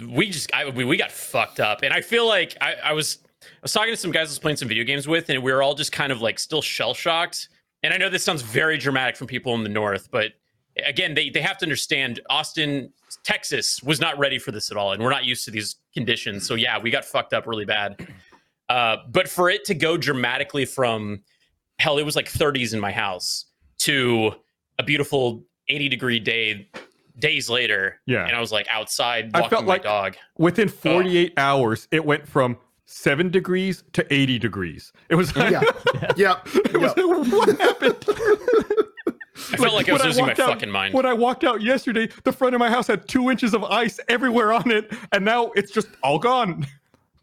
we 0.08 0.30
just 0.30 0.52
I, 0.52 0.68
we, 0.68 0.84
we 0.84 0.96
got 0.96 1.10
fucked 1.12 1.60
up. 1.60 1.82
And 1.82 1.92
I 1.92 2.00
feel 2.00 2.26
like 2.26 2.56
I, 2.60 2.74
I 2.84 2.92
was 2.92 3.18
I 3.42 3.46
was 3.62 3.72
talking 3.72 3.92
to 3.92 3.96
some 3.96 4.10
guys 4.10 4.28
I 4.28 4.30
was 4.32 4.38
playing 4.38 4.56
some 4.56 4.68
video 4.68 4.84
games 4.84 5.06
with, 5.08 5.30
and 5.30 5.42
we 5.42 5.52
were 5.52 5.62
all 5.62 5.74
just 5.74 5.92
kind 5.92 6.12
of 6.12 6.20
like 6.20 6.38
still 6.38 6.62
shell 6.62 6.94
shocked. 6.94 7.48
And 7.82 7.94
I 7.94 7.96
know 7.96 8.08
this 8.08 8.24
sounds 8.24 8.42
very 8.42 8.78
dramatic 8.78 9.16
from 9.16 9.26
people 9.28 9.54
in 9.54 9.62
the 9.62 9.68
north, 9.68 10.10
but 10.10 10.32
again, 10.84 11.14
they 11.14 11.30
they 11.30 11.40
have 11.40 11.56
to 11.58 11.64
understand 11.64 12.20
Austin, 12.28 12.92
Texas 13.24 13.82
was 13.82 14.00
not 14.00 14.18
ready 14.18 14.38
for 14.38 14.50
this 14.52 14.70
at 14.70 14.76
all, 14.76 14.92
and 14.92 15.02
we're 15.02 15.10
not 15.10 15.24
used 15.24 15.44
to 15.44 15.50
these 15.50 15.76
conditions. 15.94 16.46
So 16.46 16.54
yeah, 16.54 16.78
we 16.78 16.90
got 16.90 17.04
fucked 17.04 17.32
up 17.32 17.46
really 17.46 17.64
bad. 17.64 18.08
Uh, 18.68 18.96
but 19.10 19.28
for 19.28 19.48
it 19.48 19.64
to 19.66 19.74
go 19.74 19.96
dramatically 19.96 20.64
from 20.64 21.22
hell, 21.78 21.98
it 21.98 22.02
was 22.02 22.16
like 22.16 22.26
30s 22.28 22.74
in 22.74 22.80
my 22.80 22.90
house 22.90 23.44
to 23.80 24.32
a 24.78 24.82
beautiful 24.82 25.44
80 25.68 25.88
degree 25.88 26.18
day 26.20 26.68
days 27.18 27.48
later. 27.48 28.00
Yeah. 28.06 28.26
And 28.26 28.36
I 28.36 28.40
was 28.40 28.52
like 28.52 28.66
outside 28.70 29.30
I 29.34 29.40
walking 29.40 29.50
felt 29.50 29.64
my 29.66 29.72
like- 29.74 29.82
dog. 29.82 30.16
Within 30.38 30.68
uh, 30.68 30.72
48 30.72 31.32
hours, 31.36 31.88
it 31.90 32.04
went 32.04 32.28
from 32.28 32.58
seven 32.84 33.30
degrees 33.30 33.82
to 33.94 34.06
80 34.12 34.38
degrees. 34.38 34.92
It 35.08 35.14
was 35.16 35.34
like, 35.36 35.50
Yeah. 35.50 35.62
Yep. 36.16 36.46
it 36.46 36.76
was 36.80 36.92
yep. 36.96 37.06
like, 37.06 37.32
what 37.32 37.60
happened? 37.60 38.04
I 39.52 39.56
felt 39.58 39.74
like 39.74 39.88
I 39.88 39.92
was 39.92 40.00
when 40.02 40.08
losing 40.08 40.22
my 40.24 40.28
walked 40.30 40.40
out- 40.40 40.48
fucking 40.48 40.70
mind. 40.70 40.94
When 40.94 41.06
I 41.06 41.12
walked 41.12 41.44
out 41.44 41.60
yesterday, 41.62 42.08
the 42.24 42.32
front 42.32 42.54
of 42.54 42.58
my 42.58 42.68
house 42.70 42.86
had 42.86 43.06
two 43.06 43.30
inches 43.30 43.54
of 43.54 43.62
ice 43.64 44.00
everywhere 44.08 44.52
on 44.52 44.70
it, 44.70 44.92
and 45.12 45.24
now 45.24 45.50
it's 45.54 45.70
just 45.70 45.88
all 46.02 46.18
gone. 46.18 46.66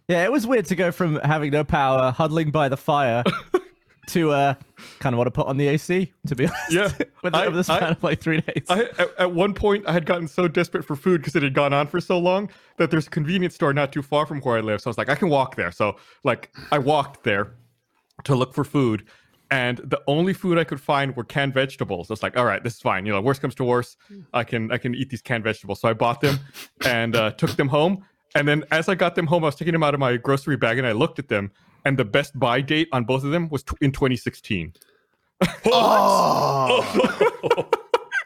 Yeah, 0.08 0.24
it 0.24 0.32
was 0.32 0.46
weird 0.46 0.66
to 0.68 0.76
go 0.76 0.92
from 0.92 1.16
having 1.22 1.52
no 1.52 1.64
power, 1.64 2.12
huddling 2.12 2.52
by 2.52 2.70
the 2.70 2.78
fire, 2.78 3.24
to 4.08 4.32
uh, 4.32 4.54
kind 5.00 5.14
of 5.14 5.18
want 5.18 5.28
to 5.28 5.32
put 5.32 5.48
on 5.48 5.58
the 5.58 5.68
AC. 5.68 6.12
To 6.28 6.36
be 6.36 6.46
honest, 6.46 6.72
Yeah, 6.72 6.92
with 7.24 7.34
I- 7.36 7.46
over 7.46 7.56
the 7.56 7.64
span 7.64 7.84
I- 7.84 7.90
of 7.92 8.04
like 8.04 8.20
three 8.22 8.42
days. 8.42 8.64
I, 8.70 8.84
at, 8.98 9.20
at 9.20 9.32
one 9.34 9.54
point, 9.54 9.86
I 9.88 9.94
had 9.94 10.06
gotten 10.06 10.28
so 10.28 10.48
desperate 10.48 10.84
for 10.86 10.96
food 10.96 11.22
because 11.22 11.36
it 11.36 11.44
had 11.44 11.54
gone 11.54 11.74
on 11.74 11.88
for 11.88 12.00
so 12.02 12.18
long 12.20 12.50
that 12.78 12.92
there's 12.92 13.08
a 13.08 13.10
convenience 13.10 13.56
store 13.56 13.74
not 13.74 13.92
too 13.94 14.02
far 14.02 14.26
from 14.26 14.40
where 14.42 14.58
I 14.58 14.62
live. 14.62 14.82
So 14.82 14.90
I 14.90 14.92
was 14.92 14.98
like, 14.98 15.10
I 15.10 15.16
can 15.16 15.30
walk 15.30 15.56
there. 15.56 15.72
So 15.72 15.96
like, 16.24 16.52
I 16.72 16.80
walked 16.80 17.24
there 17.24 17.54
to 18.26 18.36
look 18.36 18.54
for 18.54 18.64
food, 18.64 19.06
and 19.52 19.78
the 19.80 20.02
only 20.08 20.34
food 20.34 20.58
I 20.58 20.64
could 20.64 20.82
find 20.82 21.16
were 21.16 21.24
canned 21.24 21.54
vegetables. 21.54 22.10
I 22.10 22.14
was 22.14 22.24
like, 22.24 22.36
all 22.38 22.46
right, 22.46 22.64
this 22.64 22.76
is 22.76 22.82
fine. 22.82 23.06
You 23.06 23.14
know, 23.14 23.22
worst 23.22 23.42
comes 23.42 23.56
to 23.56 23.64
worst, 23.64 23.98
I 24.34 24.44
can 24.44 24.72
I 24.72 24.78
can 24.78 24.96
eat 24.96 25.10
these 25.10 25.22
canned 25.22 25.44
vegetables. 25.44 25.80
So 25.82 25.88
I 25.90 25.94
bought 25.94 26.22
them 26.22 26.40
and 26.86 27.16
uh, 27.16 27.32
took 27.32 27.52
them 27.56 27.68
home. 27.70 28.06
And 28.36 28.48
then 28.48 28.64
as 28.72 28.90
I 28.90 28.96
got 28.96 29.14
them 29.16 29.28
home, 29.28 29.44
I 29.44 29.48
was 29.48 29.56
taking 29.56 29.74
them 29.74 29.84
out 29.84 29.94
of 29.94 30.00
my 30.00 30.18
grocery 30.18 30.58
bag, 30.58 30.78
and 30.80 30.88
I 30.88 30.92
looked 30.92 31.20
at 31.20 31.28
them, 31.28 31.52
and 31.86 31.98
the 31.98 32.06
best 32.06 32.38
buy 32.38 32.62
date 32.62 32.88
on 32.92 33.04
both 33.04 33.24
of 33.24 33.32
them 33.32 33.50
was 33.50 33.63
tw- 33.63 33.82
in 33.82 33.92
2016. 33.92 34.74
Oh. 35.66 37.70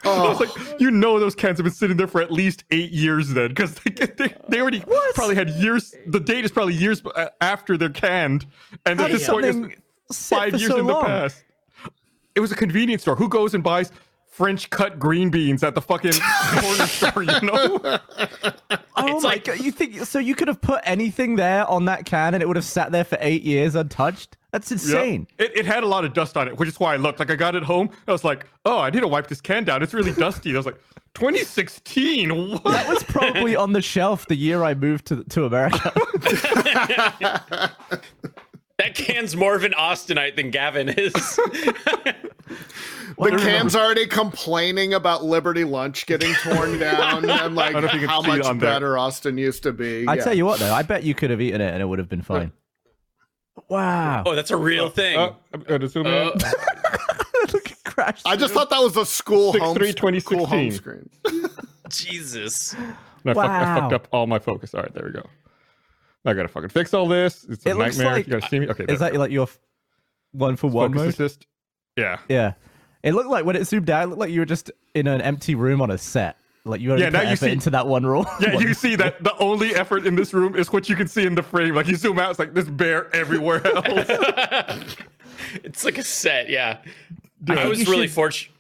I 0.04 0.30
was 0.30 0.40
like, 0.40 0.80
you 0.80 0.92
know, 0.92 1.20
those 1.20 1.36
cans 1.36 1.58
have 1.58 1.66
been 1.66 1.74
sitting 1.74 1.98
there 1.98 2.08
for 2.08 2.22
at 2.22 2.32
least 2.32 2.64
eight 2.72 2.92
years 2.92 3.30
then, 3.30 3.50
because 3.50 3.76
they, 3.76 4.06
they, 4.06 4.34
they 4.48 4.62
already 4.62 4.84
probably 5.16 5.36
had 5.36 5.50
years. 5.50 5.94
The 6.08 6.20
date 6.20 6.46
is 6.46 6.52
probably 6.52 6.76
years 6.76 7.02
uh, 7.16 7.30
after 7.42 7.78
they're 7.78 7.90
canned, 7.90 8.46
and 8.86 9.00
How 9.00 9.06
at 9.06 9.12
this 9.12 9.28
point, 9.28 9.74
it's 10.10 10.30
five 10.30 10.54
years 10.54 10.72
so 10.72 10.80
in 10.80 10.88
the 10.88 11.02
past. 11.02 11.44
It 12.36 12.40
was 12.40 12.52
a 12.52 12.56
convenience 12.56 13.02
store. 13.02 13.16
Who 13.16 13.28
goes 13.28 13.54
and 13.54 13.64
buys 13.64 13.92
French 14.38 14.70
cut 14.70 15.00
green 15.00 15.30
beans 15.32 15.64
at 15.64 15.74
the 15.74 15.82
fucking 15.82 16.14
corner 16.60 16.86
store? 16.88 17.24
You 17.24 17.42
know, 17.42 17.80
Oh 19.00 19.16
It's 19.16 19.24
my 19.24 19.30
like- 19.30 19.46
god! 19.46 19.60
You 19.60 19.72
think 19.72 20.00
so? 20.06 20.20
You 20.20 20.36
could 20.36 20.48
have 20.48 20.62
put 20.62 20.82
anything 20.84 21.36
there 21.36 21.66
on 21.68 21.86
that 21.86 22.06
can, 22.06 22.34
and 22.36 22.42
it 22.44 22.48
would 22.48 22.56
have 22.56 22.66
sat 22.66 22.92
there 22.92 23.04
for 23.04 23.18
eight 23.22 23.42
years 23.44 23.74
untouched. 23.76 24.38
That's 24.52 24.70
Yeah. 24.72 24.76
insane. 24.76 25.28
It, 25.40 25.58
it 25.58 25.66
had 25.66 25.84
a 25.84 25.88
lot 25.88 26.06
of 26.06 26.14
dust 26.14 26.38
on 26.38 26.48
it, 26.48 26.58
which 26.58 26.70
is 26.70 26.80
why 26.80 26.94
I 26.94 26.98
looked. 26.98 27.20
Like 27.20 27.30
I 27.32 27.36
got 27.36 27.56
it 27.56 27.64
home, 27.64 27.90
I 28.08 28.12
was 28.12 28.24
like, 28.24 28.46
oh, 28.66 28.80
I 28.80 28.90
need 28.90 29.02
to 29.02 29.08
wipe 29.08 29.28
this 29.28 29.42
can 29.42 29.64
down. 29.66 29.82
It's 29.84 29.94
really 29.94 30.14
dusty. 30.14 30.54
I 30.54 30.58
was 30.58 30.66
like, 30.66 30.80
2016. 31.16 32.30
What? 32.30 32.64
That 32.64 32.88
was 32.88 33.04
probably 33.04 33.56
on 33.56 33.74
the 33.74 33.82
shelf 33.82 34.28
the 34.28 34.36
year 34.36 34.64
I 34.64 34.74
moved 34.76 35.06
to 35.08 35.24
to 35.26 35.46
America. 35.46 35.92
that 38.78 38.96
can's 38.96 39.36
more 39.36 39.56
of 39.56 39.64
an 39.64 39.74
Austinite 39.74 40.36
than 40.36 40.52
Gavin 40.52 40.90
is. 40.90 41.40
The 43.20 43.32
can's 43.32 43.76
already 43.76 44.06
complaining 44.06 44.94
about 44.94 45.24
Liberty 45.24 45.64
Lunch 45.64 46.06
getting 46.06 46.34
torn 46.44 46.78
down 46.80 47.28
and 47.28 47.56
like 47.56 47.70
I 47.76 47.80
don't 47.80 47.82
know 47.82 47.88
if 47.88 47.94
you 47.96 48.00
can 48.02 48.10
how 48.10 48.22
much 48.22 48.42
on 48.42 48.60
there. 48.60 48.70
better 48.74 48.96
Austin 48.98 49.40
used 49.40 49.64
to 49.64 49.72
be. 49.74 50.06
I 50.08 50.16
Yeah. 50.16 50.24
tell 50.24 50.34
you 50.36 50.46
what, 50.46 50.60
though, 50.60 50.72
I 50.72 50.84
bet 50.84 51.02
you 51.04 51.16
could 51.16 51.32
have 51.32 51.42
eaten 51.42 51.60
it 51.60 51.74
and 51.74 51.82
it 51.82 51.86
would 51.86 51.98
have 51.98 52.10
been 52.10 52.22
fine. 52.22 52.52
Wow! 53.70 54.24
oh, 54.26 54.36
that's 54.36 54.52
a 54.52 54.56
real 54.58 54.90
thing. 54.90 55.18
Uh, 55.18 55.34
I'm 55.52 55.62
gonna 55.62 55.88
zoom 55.88 56.06
in. 56.06 56.14
Uh, 56.14 56.32
Look 57.54 57.72
at 57.72 57.84
Crash. 57.86 58.22
I 58.24 58.36
just 58.36 58.54
thought 58.54 58.70
that 58.70 58.80
was 58.82 58.96
a 58.98 59.06
school 59.06 59.52
home, 59.58 59.76
6-3-2016. 59.78 60.22
school 60.22 60.46
home 60.46 60.72
screen. 60.72 61.10
Jesus. 61.90 62.76
No, 63.24 63.32
I, 63.32 63.34
fuck- 63.34 63.50
I 63.50 63.80
fucked 63.80 63.94
up 63.94 64.08
all 64.12 64.28
my 64.28 64.38
focus. 64.38 64.76
All 64.76 64.84
right, 64.84 64.94
there 64.94 65.06
we 65.06 65.12
go. 65.12 65.26
I 66.28 66.34
gotta 66.34 66.48
fucking 66.48 66.70
fix 66.70 66.94
all 66.94 67.08
this. 67.08 67.46
It's 67.50 67.66
a 67.66 67.70
It 67.70 67.78
looks 67.78 67.98
nightmare. 67.98 68.14
like- 68.16 68.28
you 68.28 68.32
gotta 68.34 68.48
see 68.50 68.60
me. 68.60 68.68
Okay, 68.68 68.86
Is 68.90 69.00
that 69.00 69.16
like 69.16 69.32
your 69.32 69.48
one 70.34 70.56
for 70.58 70.70
one 70.70 70.92
focus 70.92 71.00
mode? 71.00 71.10
assist? 71.28 71.48
Yeah. 71.96 72.18
Yeah. 72.30 72.54
It 73.04 73.14
looked 73.14 73.30
like 73.30 73.46
when 73.46 73.56
it 73.56 73.66
zoomed 73.66 73.90
out, 73.90 74.04
it 74.04 74.08
looked 74.08 74.20
like 74.20 74.32
you 74.32 74.42
were 74.42 74.46
just 74.46 74.70
in 74.94 75.08
an 75.08 75.22
empty 75.22 75.56
room 75.56 75.82
on 75.82 75.90
a 75.92 75.98
set. 75.98 76.38
Like 76.66 76.82
you 76.82 76.92
only 76.92 77.04
Yeah, 77.04 77.10
put 77.12 77.14
now 77.14 77.22
you 77.22 77.28
effort 77.30 77.46
see- 77.46 77.52
into 77.54 77.70
that 77.70 77.88
one 77.88 78.06
role. 78.06 78.26
Yeah, 78.42 78.60
you 78.60 78.74
see 78.74 78.96
that 78.98 79.24
the 79.24 79.36
only 79.38 79.74
effort 79.74 80.06
in 80.06 80.16
this 80.16 80.34
room 80.34 80.56
is 80.56 80.72
what 80.74 80.90
you 80.90 80.96
can 80.98 81.08
see 81.08 81.26
in 81.26 81.34
the 81.36 81.44
frame. 81.44 81.74
Like 81.76 81.88
you 81.88 81.96
zoom 81.96 82.20
out, 82.20 82.30
it's 82.32 82.40
like 82.40 82.54
this 82.54 82.68
bear 82.68 83.14
everywhere 83.16 83.66
else. 83.76 84.96
It's 85.64 85.86
like 85.86 85.98
a 85.98 86.04
set, 86.04 86.50
yeah. 86.50 86.80
I 87.50 87.54
I 87.54 87.68
was 87.68 87.88
really 87.88 88.08
should- 88.08 88.16
fortunate. 88.16 88.54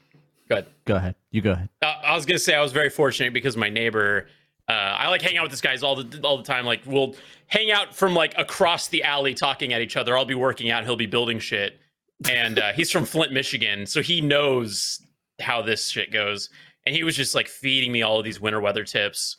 Good. 0.49 0.65
Go 0.85 0.95
ahead. 0.95 1.15
You 1.31 1.41
go 1.41 1.51
ahead. 1.51 1.67
Uh, 1.81 1.93
I 2.05 2.15
was 2.15 2.25
gonna 2.25 2.39
say 2.39 2.55
I 2.55 2.61
was 2.61 2.71
very 2.71 2.89
fortunate 2.89 3.33
because 3.33 3.57
my 3.57 3.67
neighbor. 3.69 4.27
Uh, 4.69 4.71
I 4.73 5.09
like 5.09 5.21
hanging 5.21 5.37
out 5.39 5.43
with 5.43 5.51
this 5.51 5.59
guys 5.61 5.83
all 5.83 5.95
the 6.01 6.21
all 6.23 6.37
the 6.37 6.43
time. 6.43 6.65
Like 6.65 6.81
we'll 6.85 7.15
hang 7.47 7.71
out 7.71 7.95
from 7.95 8.13
like 8.13 8.33
across 8.37 8.87
the 8.87 9.03
alley 9.03 9.33
talking 9.33 9.73
at 9.73 9.81
each 9.81 9.97
other. 9.97 10.17
I'll 10.17 10.25
be 10.25 10.35
working 10.35 10.69
out, 10.69 10.83
he'll 10.83 10.95
be 10.95 11.05
building 11.05 11.39
shit, 11.39 11.79
and 12.29 12.59
uh, 12.59 12.73
he's 12.73 12.91
from 12.91 13.05
Flint, 13.05 13.31
Michigan, 13.31 13.85
so 13.85 14.01
he 14.01 14.21
knows 14.21 15.01
how 15.39 15.61
this 15.61 15.87
shit 15.87 16.11
goes. 16.11 16.49
And 16.85 16.95
he 16.95 17.03
was 17.03 17.15
just 17.15 17.35
like 17.35 17.47
feeding 17.47 17.91
me 17.91 18.01
all 18.01 18.17
of 18.17 18.23
these 18.23 18.39
winter 18.39 18.61
weather 18.61 18.83
tips, 18.83 19.37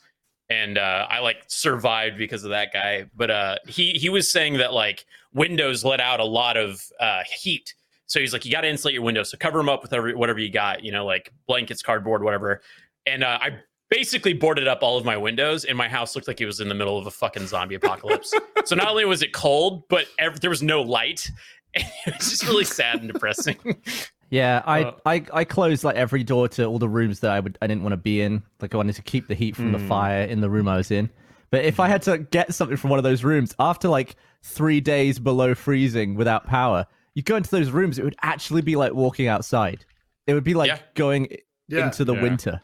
and 0.49 0.77
uh, 0.77 1.07
I 1.09 1.19
like 1.19 1.43
survived 1.47 2.17
because 2.17 2.43
of 2.43 2.51
that 2.51 2.71
guy. 2.73 3.05
But 3.15 3.31
uh, 3.31 3.55
he 3.67 3.91
he 3.91 4.09
was 4.09 4.31
saying 4.31 4.57
that 4.57 4.73
like 4.73 5.05
windows 5.33 5.83
let 5.83 5.99
out 5.99 6.19
a 6.19 6.25
lot 6.25 6.57
of 6.57 6.81
uh, 6.99 7.21
heat. 7.31 7.73
So 8.05 8.19
he's 8.19 8.33
like, 8.33 8.43
you 8.43 8.51
got 8.51 8.61
to 8.61 8.67
insulate 8.67 8.95
your 8.95 9.03
windows. 9.03 9.29
So 9.29 9.37
cover 9.37 9.59
them 9.59 9.69
up 9.69 9.83
with 9.83 9.93
every, 9.93 10.15
whatever 10.15 10.39
you 10.39 10.51
got, 10.51 10.83
you 10.83 10.91
know, 10.91 11.05
like 11.05 11.31
blankets, 11.47 11.83
cardboard, 11.83 12.23
whatever. 12.23 12.61
And 13.05 13.23
uh, 13.23 13.37
I 13.39 13.59
basically 13.89 14.33
boarded 14.33 14.67
up 14.67 14.79
all 14.81 14.97
of 14.97 15.05
my 15.05 15.17
windows, 15.17 15.65
and 15.65 15.77
my 15.77 15.87
house 15.89 16.15
looked 16.15 16.27
like 16.27 16.39
it 16.41 16.45
was 16.45 16.59
in 16.59 16.69
the 16.69 16.75
middle 16.75 16.97
of 16.97 17.07
a 17.07 17.11
fucking 17.11 17.47
zombie 17.47 17.75
apocalypse. 17.75 18.33
so 18.65 18.75
not 18.75 18.87
only 18.89 19.05
was 19.05 19.21
it 19.21 19.33
cold, 19.33 19.83
but 19.89 20.05
ev- 20.19 20.39
there 20.41 20.49
was 20.49 20.61
no 20.63 20.81
light. 20.81 21.29
it 21.73 21.85
was 22.05 22.29
just 22.29 22.43
really 22.47 22.63
sad 22.65 22.99
and 23.01 23.11
depressing. 23.11 23.57
Yeah, 24.31 24.61
I, 24.63 24.83
Uh, 24.83 24.91
I 25.07 25.25
I 25.33 25.43
closed 25.43 25.83
like 25.83 25.95
every 25.95 26.23
door 26.23 26.47
to 26.49 26.63
all 26.65 26.77
the 26.77 26.87
rooms 26.87 27.21
that 27.21 27.31
I 27.31 27.39
would 27.39 27.57
I 27.63 27.65
didn't 27.65 27.81
want 27.81 27.93
to 27.93 27.97
be 27.97 28.21
in. 28.21 28.43
Like 28.61 28.75
I 28.75 28.77
wanted 28.77 28.93
to 28.97 29.01
keep 29.01 29.27
the 29.27 29.33
heat 29.33 29.55
from 29.55 29.71
Hmm. 29.71 29.71
the 29.71 29.79
fire 29.79 30.21
in 30.21 30.39
the 30.39 30.51
room 30.51 30.67
I 30.67 30.77
was 30.77 30.91
in. 30.91 31.09
But 31.49 31.65
if 31.65 31.79
I 31.79 31.87
had 31.87 32.03
to 32.03 32.19
get 32.19 32.53
something 32.53 32.77
from 32.77 32.91
one 32.91 32.99
of 32.99 33.03
those 33.03 33.23
rooms 33.23 33.55
after 33.57 33.87
like 33.87 34.15
three 34.43 34.81
days 34.81 35.17
below 35.17 35.55
freezing 35.55 36.13
without 36.13 36.45
power, 36.45 36.85
you 37.15 37.23
go 37.23 37.37
into 37.37 37.49
those 37.49 37.71
rooms, 37.71 37.97
it 37.97 38.03
would 38.03 38.15
actually 38.21 38.61
be 38.61 38.75
like 38.75 38.93
walking 38.93 39.25
outside. 39.27 39.83
It 40.27 40.35
would 40.35 40.43
be 40.43 40.53
like 40.53 40.67
Yeah. 40.67 40.77
going 40.93 41.35
Yeah. 41.67 41.85
into 41.85 42.05
the 42.05 42.13
Yeah. 42.13 42.21
winter. 42.21 42.61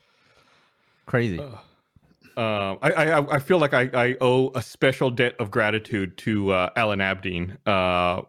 Crazy. 1.06 1.40
Um, 1.40 2.80
I, 2.82 2.92
I 2.92 3.36
I 3.36 3.40
feel 3.40 3.60
like 3.60 3.74
I, 3.74 3.90
I 3.94 4.18
owe 4.20 4.52
a 4.56 4.62
special 4.62 5.10
debt 5.10 5.36
of 5.40 5.52
gratitude 5.52 6.18
to 6.20 6.52
uh, 6.52 6.70
Alan 6.76 7.00
Abdeen. 7.00 7.58
Uh, 7.66 8.24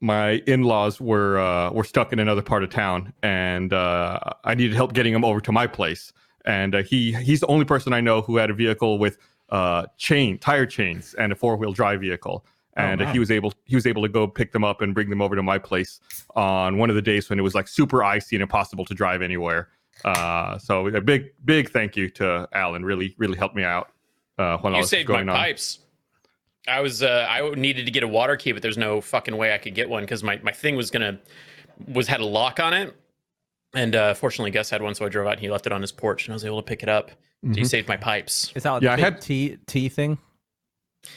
my 0.00 0.42
in-laws 0.46 1.00
were 1.00 1.38
uh, 1.38 1.70
were 1.70 1.84
stuck 1.84 2.12
in 2.12 2.18
another 2.18 2.42
part 2.42 2.62
of 2.62 2.70
town, 2.70 3.12
and 3.22 3.72
uh, 3.72 4.18
I 4.44 4.54
needed 4.54 4.74
help 4.74 4.94
getting 4.94 5.12
them 5.12 5.24
over 5.24 5.40
to 5.42 5.52
my 5.52 5.66
place. 5.66 6.12
And 6.46 6.74
uh, 6.74 6.82
he 6.82 7.12
he's 7.12 7.40
the 7.40 7.46
only 7.48 7.66
person 7.66 7.92
I 7.92 8.00
know 8.00 8.22
who 8.22 8.38
had 8.38 8.48
a 8.48 8.54
vehicle 8.54 8.98
with 8.98 9.18
uh, 9.50 9.86
chain 9.98 10.38
tire 10.38 10.64
chains 10.64 11.14
and 11.14 11.32
a 11.32 11.34
four-wheel 11.34 11.72
drive 11.72 12.00
vehicle. 12.00 12.46
And 12.76 13.02
uh, 13.02 13.04
wow. 13.04 13.12
he 13.12 13.18
was 13.18 13.30
able 13.30 13.52
he 13.64 13.74
was 13.74 13.86
able 13.86 14.00
to 14.02 14.08
go 14.08 14.26
pick 14.26 14.52
them 14.52 14.64
up 14.64 14.80
and 14.80 14.94
bring 14.94 15.10
them 15.10 15.20
over 15.20 15.36
to 15.36 15.42
my 15.42 15.58
place 15.58 16.00
on 16.34 16.78
one 16.78 16.88
of 16.88 16.96
the 16.96 17.02
days 17.02 17.28
when 17.28 17.38
it 17.38 17.42
was 17.42 17.54
like 17.54 17.68
super 17.68 18.02
icy 18.02 18.36
and 18.36 18.42
impossible 18.42 18.86
to 18.86 18.94
drive 18.94 19.20
anywhere. 19.20 19.68
Uh, 20.04 20.58
so 20.58 20.86
a 20.86 21.00
big 21.00 21.32
big 21.44 21.70
thank 21.70 21.96
you 21.96 22.08
to 22.10 22.48
Alan. 22.52 22.84
Really 22.84 23.14
really 23.18 23.36
helped 23.36 23.54
me 23.56 23.64
out 23.64 23.90
uh, 24.38 24.56
when 24.58 24.72
all 24.72 24.78
you 24.78 24.82
this 24.84 24.90
was 24.92 24.98
saved 25.00 25.08
my 25.08 25.20
on. 25.20 25.26
pipes. 25.26 25.80
I 26.68 26.80
was 26.80 27.02
uh, 27.02 27.26
I 27.28 27.50
needed 27.50 27.86
to 27.86 27.92
get 27.92 28.02
a 28.02 28.08
water 28.08 28.36
key, 28.36 28.52
but 28.52 28.62
there's 28.62 28.78
no 28.78 29.00
fucking 29.00 29.36
way 29.36 29.54
I 29.54 29.58
could 29.58 29.74
get 29.74 29.88
one 29.88 30.02
because 30.02 30.22
my, 30.22 30.38
my 30.42 30.52
thing 30.52 30.76
was 30.76 30.90
gonna 30.90 31.18
was 31.88 32.06
had 32.06 32.20
a 32.20 32.26
lock 32.26 32.60
on 32.60 32.74
it, 32.74 32.94
and 33.74 33.94
uh, 33.96 34.14
fortunately 34.14 34.50
Gus 34.50 34.68
had 34.70 34.82
one, 34.82 34.94
so 34.94 35.04
I 35.04 35.08
drove 35.08 35.26
out 35.26 35.32
and 35.32 35.40
he 35.40 35.50
left 35.50 35.66
it 35.66 35.72
on 35.72 35.80
his 35.80 35.90
porch, 35.92 36.26
and 36.26 36.32
I 36.32 36.34
was 36.34 36.44
able 36.44 36.60
to 36.62 36.66
pick 36.66 36.82
it 36.82 36.88
up. 36.88 37.10
So 37.42 37.48
he 37.54 37.60
Mhm. 37.62 37.66
saved 37.66 37.88
my 37.88 37.96
pipes. 37.96 38.52
Is 38.54 38.64
that 38.64 38.82
Yeah, 38.82 38.92
I 38.92 38.96
the 38.96 39.02
big 39.02 39.12
had- 39.14 39.20
T 39.22 39.56
T 39.66 39.88
thing? 39.88 40.18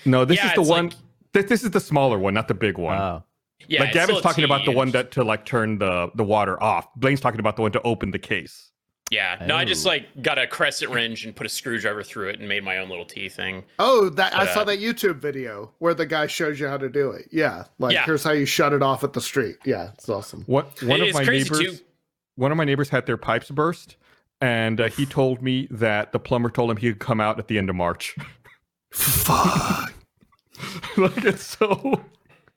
No, 0.06 0.24
this 0.24 0.38
Yeah, 0.38 0.48
is 0.48 0.54
the 0.56 0.62
one. 0.62 0.86
like- 0.88 0.98
this, 1.34 1.46
this 1.50 1.64
is 1.66 1.72
the 1.72 1.82
smaller 1.82 2.18
one, 2.18 2.34
not 2.34 2.48
the 2.48 2.54
big 2.54 2.78
one. 2.78 2.98
Oh. 2.98 3.24
Yeah, 3.68 3.82
like 3.82 3.94
Gavin's 3.94 4.22
talking 4.22 4.44
about 4.46 4.64
the 4.66 4.72
one 4.72 4.92
that 4.92 5.12
to 5.12 5.24
like 5.24 5.46
turn 5.46 5.78
the 5.80 6.10
the 6.16 6.24
water 6.24 6.62
off. 6.64 6.88
Blaine's 6.96 7.20
talking 7.22 7.40
about 7.42 7.56
the 7.58 7.62
one 7.62 7.72
to 7.74 7.82
open 7.84 8.12
the 8.12 8.20
case. 8.20 8.72
Yeah, 9.12 9.44
no, 9.46 9.56
I 9.56 9.66
just 9.66 9.86
Oh. 9.86 9.90
like 9.90 10.22
got 10.24 10.40
a 10.40 10.48
crescent 10.48 10.92
wrench 10.92 11.24
and 11.26 11.36
put 11.36 11.46
a 11.46 11.50
screwdriver 11.50 12.02
through 12.04 12.30
it 12.30 12.40
and 12.40 12.50
made 12.50 12.64
my 12.64 12.78
own 12.80 12.90
little 12.90 13.06
T 13.06 13.30
thing. 13.30 13.64
Oh, 13.78 14.10
that 14.10 14.34
I 14.34 14.46
But, 14.46 14.54
saw 14.54 14.62
uh, 14.62 14.64
that 14.66 14.80
YouTube 14.80 15.18
video 15.18 15.72
where 15.80 15.94
the 15.94 16.06
guy 16.06 16.26
shows 16.28 16.60
you 16.60 16.68
how 16.68 16.78
to 16.78 16.90
do 16.90 17.12
it. 17.12 17.28
Yeah, 17.32 17.66
like 17.78 17.94
Yeah. 17.94 18.06
here's 18.06 18.24
how 18.24 18.32
you 18.32 18.46
shut 18.46 18.74
it 18.74 18.82
off 18.82 19.04
at 19.04 19.14
the 19.14 19.22
street. 19.22 19.58
Yeah, 19.66 19.92
it's 19.94 20.10
awesome. 20.10 20.44
What 20.48 20.82
one 20.82 21.02
It 21.02 21.10
of 21.10 21.14
my 21.16 21.24
neighbors, 21.24 21.60
too. 21.60 21.78
one 22.36 22.52
of 22.52 22.58
my 22.58 22.64
neighbors 22.64 22.90
had 22.90 23.06
their 23.06 23.18
pipes 23.18 23.52
burst, 23.52 23.98
and 24.42 24.82
uh, 24.82 24.90
he 24.90 25.06
told 25.06 25.44
me 25.44 25.68
that 25.70 26.12
the 26.12 26.20
plumber 26.20 26.50
told 26.50 26.72
him 26.72 26.78
he 26.78 26.90
could 26.90 27.00
come 27.00 27.22
out 27.22 27.38
at 27.38 27.48
the 27.48 27.58
end 27.60 27.70
of 27.70 27.76
March. 27.76 28.16
Fuck. 28.92 29.94
like 30.98 31.24
it's 31.26 31.44
so, 31.44 32.02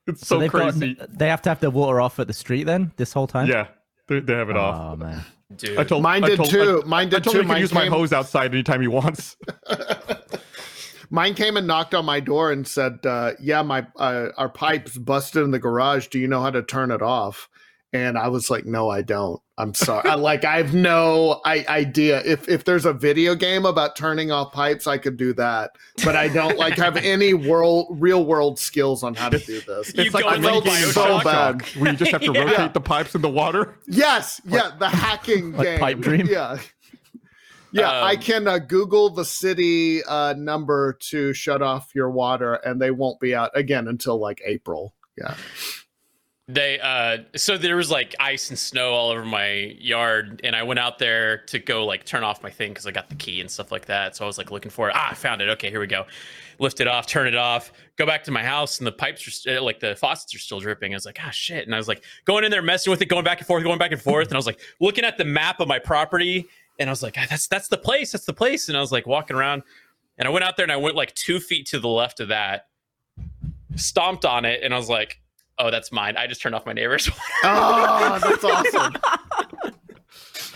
it's 0.07 0.27
so, 0.27 0.39
they've 0.39 0.51
crazy. 0.51 0.95
got 0.95 1.19
they 1.19 1.29
have 1.29 1.43
to 1.43 1.49
have 1.51 1.61
their 1.61 1.71
water 1.71 2.01
off 2.01 2.19
at 2.19 2.27
the 2.29 2.33
street 2.33 2.65
then 2.65 2.93
this 2.97 3.13
whole 3.13 3.27
time. 3.27 3.47
yeah, 3.49 3.69
they, 4.09 4.21
they 4.21 4.33
have 4.35 4.49
it 4.51 4.57
off. 4.57 4.95
Oh 4.95 4.97
man. 4.97 5.25
Dude, 5.55 5.79
I 5.79 5.85
told 5.85 6.03
Mine 6.03 6.25
I 6.25 6.29
did 6.29 6.37
told, 6.37 6.51
too. 6.51 6.83
I, 6.85 6.89
Mine 6.89 7.07
I 7.07 7.11
did 7.11 7.25
told 7.25 7.35
too. 7.35 7.41
him 7.41 7.47
he 7.47 7.49
can 7.49 7.55
Mine 7.55 7.61
use 7.61 7.73
my 7.73 7.87
hose 7.87 8.13
outside 8.13 8.53
anytime 8.53 8.81
he 8.81 8.89
wants. 8.89 9.37
Mine 11.11 11.35
came 11.35 11.57
and 11.57 11.67
knocked 11.67 11.95
on 11.95 12.05
my 12.05 12.21
door 12.21 12.51
and 12.51 12.67
said, 12.67 12.99
uh, 13.07 13.33
"Yeah, 13.41 13.63
my 13.63 13.87
uh, 13.97 14.29
our 14.37 14.49
pipes 14.49 14.99
busted 14.99 15.45
in 15.45 15.53
the 15.53 15.59
garage. 15.59 16.09
Do 16.09 16.19
you 16.19 16.27
know 16.27 16.43
how 16.43 16.51
to 16.51 16.63
turn 16.63 16.91
it 16.91 17.03
off?" 17.03 17.49
And 17.93 18.19
I 18.19 18.29
was 18.29 18.51
like, 18.51 18.67
"No, 18.67 18.91
I 18.91 19.03
don't." 19.03 19.41
I'm 19.59 19.73
sorry. 19.73 20.07
I, 20.09 20.17
like 20.17 20.45
I 20.45 20.59
have 20.59 20.75
no 20.75 21.41
I, 21.47 21.65
idea. 21.69 22.23
If 22.27 22.47
if 22.49 22.65
there's 22.65 22.85
a 22.85 22.93
video 22.93 23.35
game 23.35 23.65
about 23.65 23.97
turning 23.97 24.31
off 24.31 24.53
pipes, 24.53 24.87
I 24.87 24.99
could 24.99 25.17
do 25.17 25.33
that. 25.35 25.71
But 26.05 26.15
I 26.15 26.29
don't 26.29 26.59
like 26.59 26.75
have 26.75 26.97
any 26.99 27.33
world 27.33 27.87
real 27.99 28.27
world 28.27 28.59
skills 28.59 29.03
on 29.03 29.15
how 29.15 29.31
to 29.31 29.39
do 29.39 29.61
this. 29.63 29.95
You 29.95 30.05
It's 30.05 30.15
like 30.15 30.25
go 30.25 30.31
a 30.31 30.35
in 30.35 30.43
mini 30.43 30.55
like 30.57 30.65
game 30.65 30.85
in 30.85 30.91
so 30.93 31.07
Bioshock. 31.21 31.25
bad. 31.25 31.59
Bioshock, 31.61 31.81
where 31.81 31.91
you 31.93 31.97
just 31.97 32.11
have 32.13 32.21
to 32.21 32.33
Yeah. 32.35 32.45
rotate 32.45 32.75
the 32.75 32.81
pipes 32.83 33.15
in 33.15 33.23
the 33.23 33.31
water. 33.31 33.75
Yes, 33.87 34.43
yeah, 34.45 34.73
the 34.79 34.89
hacking 34.91 35.53
Like 35.57 35.65
game. 35.67 35.79
Pipe 35.81 35.99
Dream? 36.01 36.27
Yeah. 36.29 36.59
Yeah, 37.73 37.91
I 37.91 38.13
Um, 38.15 38.21
can 38.21 38.47
uh, 38.49 38.59
Google 38.59 39.11
the 39.11 39.25
city 39.25 40.03
uh, 40.05 40.35
number 40.37 40.97
to 41.11 41.33
shut 41.35 41.63
off 41.63 41.91
your 41.95 42.11
water, 42.11 42.55
and 42.55 42.81
they 42.81 42.91
won't 42.91 43.21
be 43.21 43.35
out 43.35 43.51
again 43.55 43.89
until 43.89 44.19
like 44.19 44.41
April. 44.47 44.95
Yeah. 45.19 45.35
They 46.49 46.79
uh 46.79 47.25
so 47.35 47.59
there 47.59 47.75
was 47.75 47.91
like 47.91 48.15
ice 48.21 48.51
and 48.51 48.59
snow 48.59 48.93
all 48.93 49.11
over 49.11 49.25
my 49.25 49.77
yard 49.81 50.41
and 50.45 50.55
I 50.55 50.63
went 50.63 50.79
out 50.79 51.01
there 51.01 51.39
to 51.39 51.59
go 51.59 51.85
like 51.85 52.05
turn 52.05 52.23
off 52.23 52.41
my 52.41 52.51
thing 52.51 52.73
cuz 52.73 52.87
I 52.87 52.93
got 52.93 53.09
the 53.09 53.17
key 53.17 53.41
and 53.41 53.51
stuff 53.51 53.73
like 53.73 53.87
that. 53.87 54.15
So 54.15 54.25
I 54.25 54.29
was 54.29 54.39
like 54.39 54.53
looking 54.53 54.71
for 54.71 54.89
it. 54.89 54.95
Ah, 54.97 55.11
I 55.11 55.15
found 55.15 55.41
it. 55.43 55.49
Okay, 55.49 55.71
here 55.71 55.81
we 55.81 55.89
go. 55.89 56.07
Lift 56.61 56.81
it 56.81 56.87
off, 56.87 57.09
turn 57.09 57.27
it 57.27 57.35
off, 57.35 57.73
go 57.97 58.07
back 58.07 58.23
to 58.25 58.31
my 58.31 58.45
house 58.45 58.79
and 58.79 58.87
the 58.87 58.93
pipes 58.93 59.27
are 59.27 59.33
st- 59.33 59.61
like 59.61 59.81
the 59.81 59.97
faucets 59.97 60.33
are 60.37 60.39
still 60.39 60.61
dripping. 60.61 60.95
I 60.95 60.97
was 60.97 61.05
like, 61.05 61.19
"Ah, 61.21 61.31
shit." 61.31 61.67
And 61.67 61.75
I 61.75 61.79
was 61.79 61.89
like 61.89 62.05
going 62.27 62.45
in 62.45 62.53
there 62.53 62.63
messing 62.63 62.93
with 62.93 63.03
it, 63.03 63.07
going 63.07 63.25
back 63.25 63.39
and 63.39 63.47
forth, 63.47 63.65
going 63.65 63.79
back 63.79 63.91
and 63.91 64.01
forth 64.01 64.29
and 64.29 64.35
I 64.35 64.39
was 64.39 64.47
like 64.47 64.61
looking 64.81 65.05
at 65.05 65.19
the 65.19 65.25
map 65.25 65.59
of 65.59 65.67
my 65.67 65.81
property 65.81 66.47
and 66.79 66.89
I 66.89 66.93
was 66.93 67.03
like, 67.03 67.17
ah, 67.19 67.27
"That's 67.29 67.49
that's 67.49 67.67
the 67.67 67.77
place. 67.79 68.13
That's 68.13 68.25
the 68.25 68.33
place." 68.33 68.69
And 68.69 68.79
I 68.79 68.81
was 68.81 68.93
like 68.93 69.05
walking 69.09 69.37
around 69.37 69.65
and 70.17 70.29
I 70.29 70.31
went 70.31 70.45
out 70.45 70.57
there 70.57 70.65
and 70.65 70.71
I 70.73 70.77
went 70.77 70.95
like 70.95 71.13
2 71.17 71.41
feet 71.41 71.67
to 71.67 71.81
the 71.81 71.89
left 71.89 72.21
of 72.21 72.29
that. 72.29 72.69
Stomped 73.75 74.25
on 74.25 74.45
it 74.45 74.61
and 74.63 74.73
I 74.73 74.77
was 74.77 74.89
like, 74.89 75.21
"Oh, 75.59 75.71
that's 75.71 75.91
mine. 75.93 76.17
I 76.17 76.27
just 76.27 76.41
turned 76.43 76.55
off 76.55 76.67
my 76.67 76.73
neighbor's 76.73 77.09
Oh, 77.45 78.19
that's 78.23 78.45
awesome. 78.75 78.95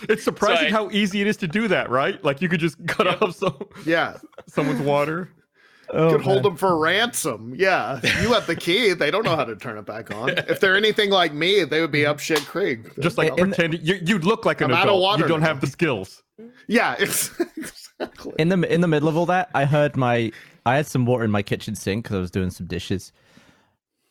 It's 0.09 0.23
surprising 0.23 0.69
So 0.69 0.75
I- 0.75 0.77
how 0.85 0.89
easy 0.91 1.21
it 1.21 1.27
is 1.27 1.37
to 1.37 1.47
do 1.47 1.67
that, 1.67 1.89
right? 1.89 2.23
Like 2.23 2.41
you 2.41 2.49
could 2.49 2.59
just 2.59 2.85
cut 2.87 3.07
off 3.21 3.35
some, 3.35 3.57
Yeah. 3.85 4.17
someone's 4.47 4.81
water. 4.81 5.29
Oh, 5.93 6.11
could 6.13 6.21
hold 6.21 6.43
them 6.43 6.55
for 6.55 6.77
ransom. 6.79 7.53
Yeah. 7.57 7.99
You 8.21 8.31
have 8.33 8.47
the 8.47 8.55
key. 8.55 8.93
They 8.93 9.11
don't 9.11 9.25
know 9.25 9.35
how 9.35 9.43
to 9.43 9.57
turn 9.57 9.77
it 9.77 9.85
back 9.85 10.09
on. 10.09 10.29
If 10.29 10.61
they're 10.61 10.77
anything 10.77 11.09
like 11.09 11.33
me, 11.33 11.65
they 11.65 11.81
would 11.81 11.91
be 11.91 12.05
up 12.05 12.17
shit 12.19 12.39
creek. 12.45 12.97
Just 13.01 13.17
like 13.17 13.37
In 13.37 13.49
the- 13.49 13.55
pretending 13.55 13.81
you, 13.83 13.95
you 14.05 14.17
look 14.19 14.45
like 14.45 14.61
an 14.61 14.71
I'm 14.71 14.77
out 14.77 14.83
of 14.83 14.89
adult. 14.89 15.01
water 15.01 15.23
you 15.23 15.27
don't 15.27 15.41
now. 15.41 15.47
have 15.47 15.59
the 15.61 15.67
skills. 15.67 16.23
Yeah, 16.67 16.93
exactly. 16.97 18.33
in 18.39 18.49
the 18.49 18.73
in 18.73 18.81
the 18.81 18.87
middle 18.87 19.07
of 19.09 19.15
all 19.17 19.25
that, 19.27 19.49
I 19.53 19.65
heard 19.65 19.95
my 19.97 20.31
I 20.65 20.77
had 20.77 20.87
some 20.87 21.05
water 21.05 21.23
in 21.25 21.29
my 21.31 21.43
kitchen 21.43 21.75
sink 21.75 22.05
because 22.05 22.15
I 22.17 22.19
was 22.21 22.31
doing 22.31 22.49
some 22.49 22.65
dishes, 22.67 23.11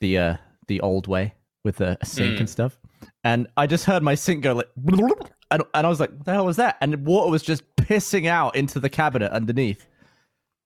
the 0.01 0.19
uh 0.19 0.37
the 0.71 0.81
old 0.81 1.07
way 1.09 1.35
with 1.65 1.81
a, 1.83 1.99
a 2.01 2.07
sink 2.07 2.37
Mm. 2.37 2.41
and 2.41 2.49
stuff, 2.51 2.79
and 3.25 3.47
I 3.57 3.67
just 3.67 3.85
heard 3.85 4.03
my 4.03 4.15
sink 4.15 4.43
go 4.45 4.55
like, 4.55 4.71
and, 5.51 5.63
and 5.75 5.87
I 5.87 5.89
was 5.89 6.01
like, 6.01 6.11
"What 6.11 6.25
the 6.25 6.33
hell 6.33 6.47
was 6.47 6.57
that?" 6.57 6.77
And 6.81 7.05
water 7.05 7.31
was 7.31 7.43
just 7.43 7.63
pissing 7.77 8.27
out 8.27 8.57
into 8.57 8.81
the 8.81 8.89
cabinet 8.89 9.31
underneath. 9.33 9.87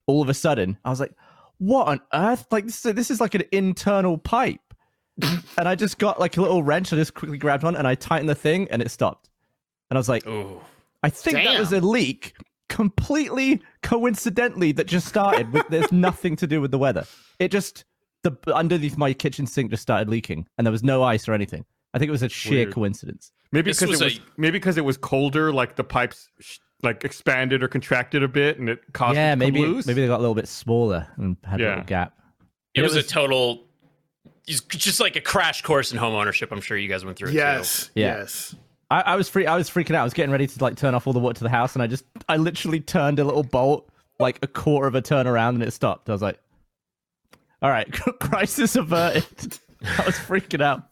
All 0.07 0.21
of 0.21 0.29
a 0.29 0.33
sudden, 0.33 0.77
I 0.85 0.91
was 0.91 0.99
like, 0.99 1.11
"What 1.57 1.87
on 1.87 1.99
earth? 2.13 2.45
Like 2.51 2.65
this? 2.65 2.81
This 2.81 3.09
is 3.11 3.19
like 3.19 3.35
an 3.35 3.43
internal 3.51 4.17
pipe." 4.17 4.61
and 5.57 5.67
I 5.67 5.75
just 5.75 5.97
got 5.97 6.19
like 6.19 6.37
a 6.37 6.41
little 6.41 6.61
wrench. 6.61 6.93
I 6.93 6.97
just 6.97 7.13
quickly 7.13 7.37
grabbed 7.37 7.63
one 7.63 7.75
and 7.75 7.87
I 7.87 7.95
tightened 7.95 8.29
the 8.29 8.35
thing, 8.35 8.67
and 8.69 8.81
it 8.81 8.91
stopped. 8.91 9.29
And 9.89 9.97
I 9.97 9.99
was 9.99 10.09
like, 10.09 10.27
Ooh. 10.27 10.61
I 11.03 11.09
think 11.09 11.37
that 11.43 11.59
was 11.59 11.71
a 11.71 11.79
leak 11.81 12.35
completely 12.69 13.61
coincidentally 13.81 14.71
that 14.73 14.87
just 14.87 15.07
started. 15.07 15.51
With, 15.53 15.67
there's 15.69 15.91
nothing 16.09 16.35
to 16.37 16.47
do 16.47 16.59
with 16.61 16.71
the 16.71 16.77
weather. 16.77 17.05
It 17.39 17.49
just 17.49 17.85
the 18.25 18.53
underneath 18.55 18.97
my 18.97 19.13
kitchen 19.13 19.45
sink 19.47 19.71
just 19.71 19.81
started 19.83 20.09
leaking, 20.09 20.47
and 20.57 20.65
there 20.67 20.71
was 20.71 20.83
no 20.83 21.03
ice 21.03 21.27
or 21.27 21.33
anything. 21.33 21.65
I 21.93 21.99
think 21.99 22.09
it 22.09 22.11
was 22.11 22.23
a 22.23 22.29
sheer 22.29 22.65
Weird. 22.65 22.73
coincidence. 22.73 23.31
Maybe 23.51 23.71
because 23.71 23.83
it 23.83 23.89
was 23.89 24.01
was 24.01 24.17
a- 24.17 24.21
maybe 24.37 24.51
because 24.59 24.77
it 24.77 24.83
was 24.83 24.97
colder, 24.97 25.53
like 25.53 25.75
the 25.77 25.83
pipes 25.83 26.27
sh- 26.41 26.57
like 26.83 27.03
expanded 27.05 27.63
or 27.63 27.67
contracted 27.69 28.21
a 28.23 28.27
bit, 28.27 28.59
and 28.59 28.67
it 28.69 28.81
caused 28.93 29.15
yeah, 29.15 29.31
it 29.33 29.35
to 29.37 29.45
come 29.45 29.53
maybe 29.53 29.61
loose. 29.65 29.85
maybe 29.87 30.01
they 30.01 30.07
got 30.07 30.17
a 30.19 30.21
little 30.25 30.35
bit 30.35 30.47
smaller 30.47 31.07
and 31.17 31.37
had 31.43 31.61
a 31.61 31.69
little 31.69 31.83
gap. 31.85 32.13
It 32.73 32.81
It 32.81 32.83
was, 32.83 32.95
was- 32.95 33.05
a 33.05 33.07
total 33.07 33.61
it's 34.47 34.61
just 34.61 34.99
like 34.99 35.15
a 35.15 35.21
crash 35.21 35.61
course 35.63 35.91
in 35.91 35.97
home 35.97 36.13
ownership. 36.13 36.51
I'm 36.51 36.61
sure 36.61 36.77
you 36.77 36.87
guys 36.89 37.03
went 37.03 37.17
through 37.17 37.29
it 37.29 37.31
too. 37.31 37.37
Yes. 37.37 37.89
Yeah. 37.95 38.17
Yes. 38.17 38.55
I, 38.91 39.01
I 39.01 39.15
was 39.15 39.27
free. 39.27 39.47
I 39.47 39.55
was 39.55 39.69
freaking 39.69 39.95
out. 39.95 40.01
I 40.01 40.03
was 40.03 40.13
getting 40.13 40.31
ready 40.31 40.45
to 40.45 40.63
like 40.63 40.75
turn 40.75 40.93
off 40.93 41.07
all 41.07 41.13
the 41.13 41.19
water 41.19 41.37
to 41.39 41.43
the 41.43 41.49
house, 41.49 41.73
and 41.73 41.81
I 41.81 41.87
just 41.87 42.05
I 42.29 42.37
literally 42.37 42.79
turned 42.79 43.17
a 43.19 43.23
little 43.23 43.41
bolt 43.43 43.89
like 44.19 44.37
a 44.43 44.47
quarter 44.47 44.87
of 44.87 44.93
a 44.95 45.01
turn 45.01 45.25
around, 45.25 45.55
and 45.55 45.63
it 45.63 45.71
stopped. 45.71 46.09
I 46.09 46.11
was 46.11 46.21
like, 46.21 46.37
"All 47.61 47.69
right, 47.69 47.91
crisis 48.21 48.75
averted." 48.75 49.59
I 49.83 50.05
was 50.05 50.15
freaking 50.15 50.61
out. 50.61 50.83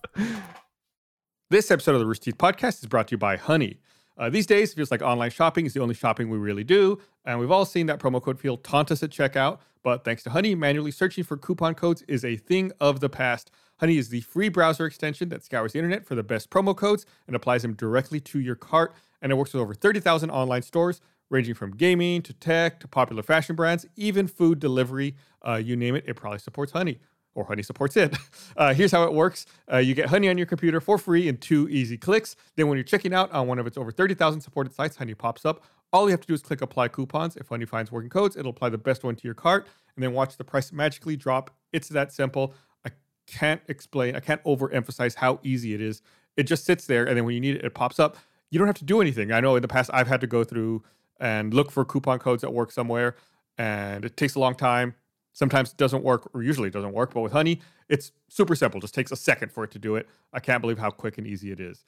This 1.49 1.71
episode 1.71 1.93
of 1.93 1.99
the 1.99 2.06
Rooster 2.06 2.26
Teeth 2.26 2.38
Podcast 2.38 2.82
is 2.82 2.88
brought 2.88 3.08
to 3.08 3.13
you 3.13 3.17
by 3.17 3.38
Honey. 3.38 3.80
Uh, 4.17 4.30
these 4.30 4.45
days, 4.45 4.71
it 4.71 4.76
feels 4.76 4.91
like 4.91 5.02
online 5.02 5.32
shopping 5.32 5.65
is 5.65 5.73
the 5.73 5.82
only 5.82 5.95
shopping 5.95 6.30
we 6.30 6.38
really 6.38 6.63
do, 6.63 6.99
and 7.26 7.39
we've 7.39 7.52
all 7.52 7.65
seen 7.65 7.88
that 7.88 7.99
promo 7.99 8.21
code 8.21 8.39
field 8.39 8.63
taunt 8.63 8.91
us 8.91 9.02
at 9.02 9.10
checkout. 9.10 9.60
But 9.84 10.06
thanks 10.06 10.23
to 10.23 10.30
Honey, 10.30 10.56
manually 10.56 10.91
searching 10.91 11.23
for 11.23 11.36
coupon 11.36 11.76
codes 11.76 12.04
is 12.08 12.23
a 12.23 12.38
thing 12.38 12.71
of 12.80 13.02
the 13.02 13.10
past. 13.10 13.52
Honey 13.80 13.97
is 13.97 14.10
the 14.10 14.21
free 14.21 14.49
browser 14.49 14.86
extension 14.86 15.30
that 15.30 15.43
scours 15.43 15.73
the 15.73 15.80
internet 15.80 16.06
for 16.06 16.15
the 16.15 16.23
best 16.23 16.49
promo 16.49 16.76
codes 16.76 17.06
and 17.28 17.36
applies 17.36 17.63
them 17.63 17.73
directly 17.73 18.19
to 18.21 18.39
your 18.39 18.56
cart. 18.56 18.93
And 19.21 19.32
it 19.32 19.36
works 19.36 19.54
with 19.54 19.62
over 19.62 19.73
30,000 19.73 20.30
online 20.30 20.62
stores, 20.62 21.02
ranging 21.33 21.55
from 21.55 21.71
gaming 21.71 22.21
to 22.21 22.31
tech 22.31 22.79
to 22.79 22.87
popular 22.87 23.23
fashion 23.23 23.55
brands, 23.55 23.85
even 23.95 24.27
food 24.27 24.59
delivery. 24.59 25.15
Uh, 25.45 25.55
you 25.55 25.75
name 25.75 25.95
it, 25.95 26.05
it 26.07 26.13
probably 26.15 26.39
supports 26.39 26.71
Honey 26.71 26.99
or 27.35 27.43
Honey 27.45 27.63
supports 27.63 27.97
it. 27.97 28.15
Uh, 28.55 28.71
here's 28.71 28.91
how 28.91 29.03
it 29.03 29.11
works 29.11 29.47
uh, 29.71 29.77
you 29.77 29.95
get 29.95 30.09
Honey 30.09 30.29
on 30.29 30.37
your 30.37 30.45
computer 30.45 30.79
for 30.79 30.99
free 30.99 31.27
in 31.27 31.37
two 31.37 31.67
easy 31.69 31.97
clicks. 31.97 32.35
Then, 32.55 32.67
when 32.67 32.77
you're 32.77 32.83
checking 32.83 33.11
out 33.11 33.31
on 33.31 33.47
one 33.47 33.57
of 33.57 33.65
its 33.65 33.79
over 33.79 33.91
30,000 33.91 34.41
supported 34.41 34.75
sites, 34.75 34.95
Honey 34.95 35.15
pops 35.15 35.43
up. 35.43 35.63
All 35.91 36.05
you 36.05 36.11
have 36.11 36.21
to 36.21 36.27
do 36.27 36.35
is 36.35 36.43
click 36.43 36.61
apply 36.61 36.89
coupons. 36.89 37.35
If 37.35 37.47
Honey 37.47 37.65
finds 37.65 37.91
working 37.91 38.11
codes, 38.11 38.37
it'll 38.37 38.51
apply 38.51 38.69
the 38.69 38.77
best 38.77 39.03
one 39.03 39.15
to 39.15 39.23
your 39.23 39.33
cart 39.33 39.67
and 39.95 40.03
then 40.03 40.13
watch 40.13 40.37
the 40.37 40.43
price 40.43 40.71
magically 40.71 41.15
drop. 41.15 41.49
It's 41.71 41.87
that 41.89 42.11
simple. 42.11 42.53
I 42.85 42.91
can't 43.25 43.61
explain, 43.67 44.15
I 44.15 44.19
can't 44.19 44.43
overemphasize 44.43 45.15
how 45.15 45.39
easy 45.41 45.73
it 45.73 45.81
is. 45.81 46.03
It 46.37 46.43
just 46.43 46.65
sits 46.65 46.85
there, 46.85 47.05
and 47.05 47.17
then 47.17 47.25
when 47.25 47.33
you 47.33 47.41
need 47.41 47.55
it, 47.55 47.65
it 47.65 47.73
pops 47.73 47.99
up. 47.99 48.17
You 48.51 48.59
don't 48.59 48.67
have 48.67 48.77
to 48.77 48.85
do 48.85 49.01
anything. 49.01 49.31
I 49.31 49.39
know 49.39 49.55
in 49.55 49.63
the 49.63 49.67
past 49.67 49.89
I've 49.93 50.07
had 50.07 50.21
to 50.21 50.27
go 50.27 50.43
through 50.43 50.83
and 51.19 51.54
look 51.54 51.71
for 51.71 51.86
coupon 51.86 52.19
codes 52.19 52.41
that 52.41 52.54
work 52.54 52.71
somewhere, 52.71 53.15
and 53.58 54.06
it 54.06 54.17
takes 54.17 54.36
a 54.36 54.39
long 54.39 54.56
time. 54.56 54.95
Sometimes 55.34 55.71
it 55.71 55.78
doesn't 55.78 56.04
work, 56.04 56.30
or 56.34 56.43
usually 56.43 56.67
it 56.67 56.73
doesn't 56.73 56.93
work. 56.93 57.13
But 57.13 57.21
with 57.21 57.32
Honey, 57.32 57.62
it's 57.89 58.12
super 58.30 58.56
simple. 58.56 58.80
Just 58.80 58.93
takes 58.93 59.12
a 59.12 59.15
second 59.15 59.52
for 59.52 59.63
it 59.63 59.71
to 59.71 59.80
do 59.80 59.95
it. 59.95 60.08
I 60.32 60.39
can't 60.39 60.62
believe 60.62 60.78
how 60.78 60.91
quick 60.91 61.17
and 61.17 61.26
easy 61.26 61.52
it 61.52 61.60
is. 61.60 61.84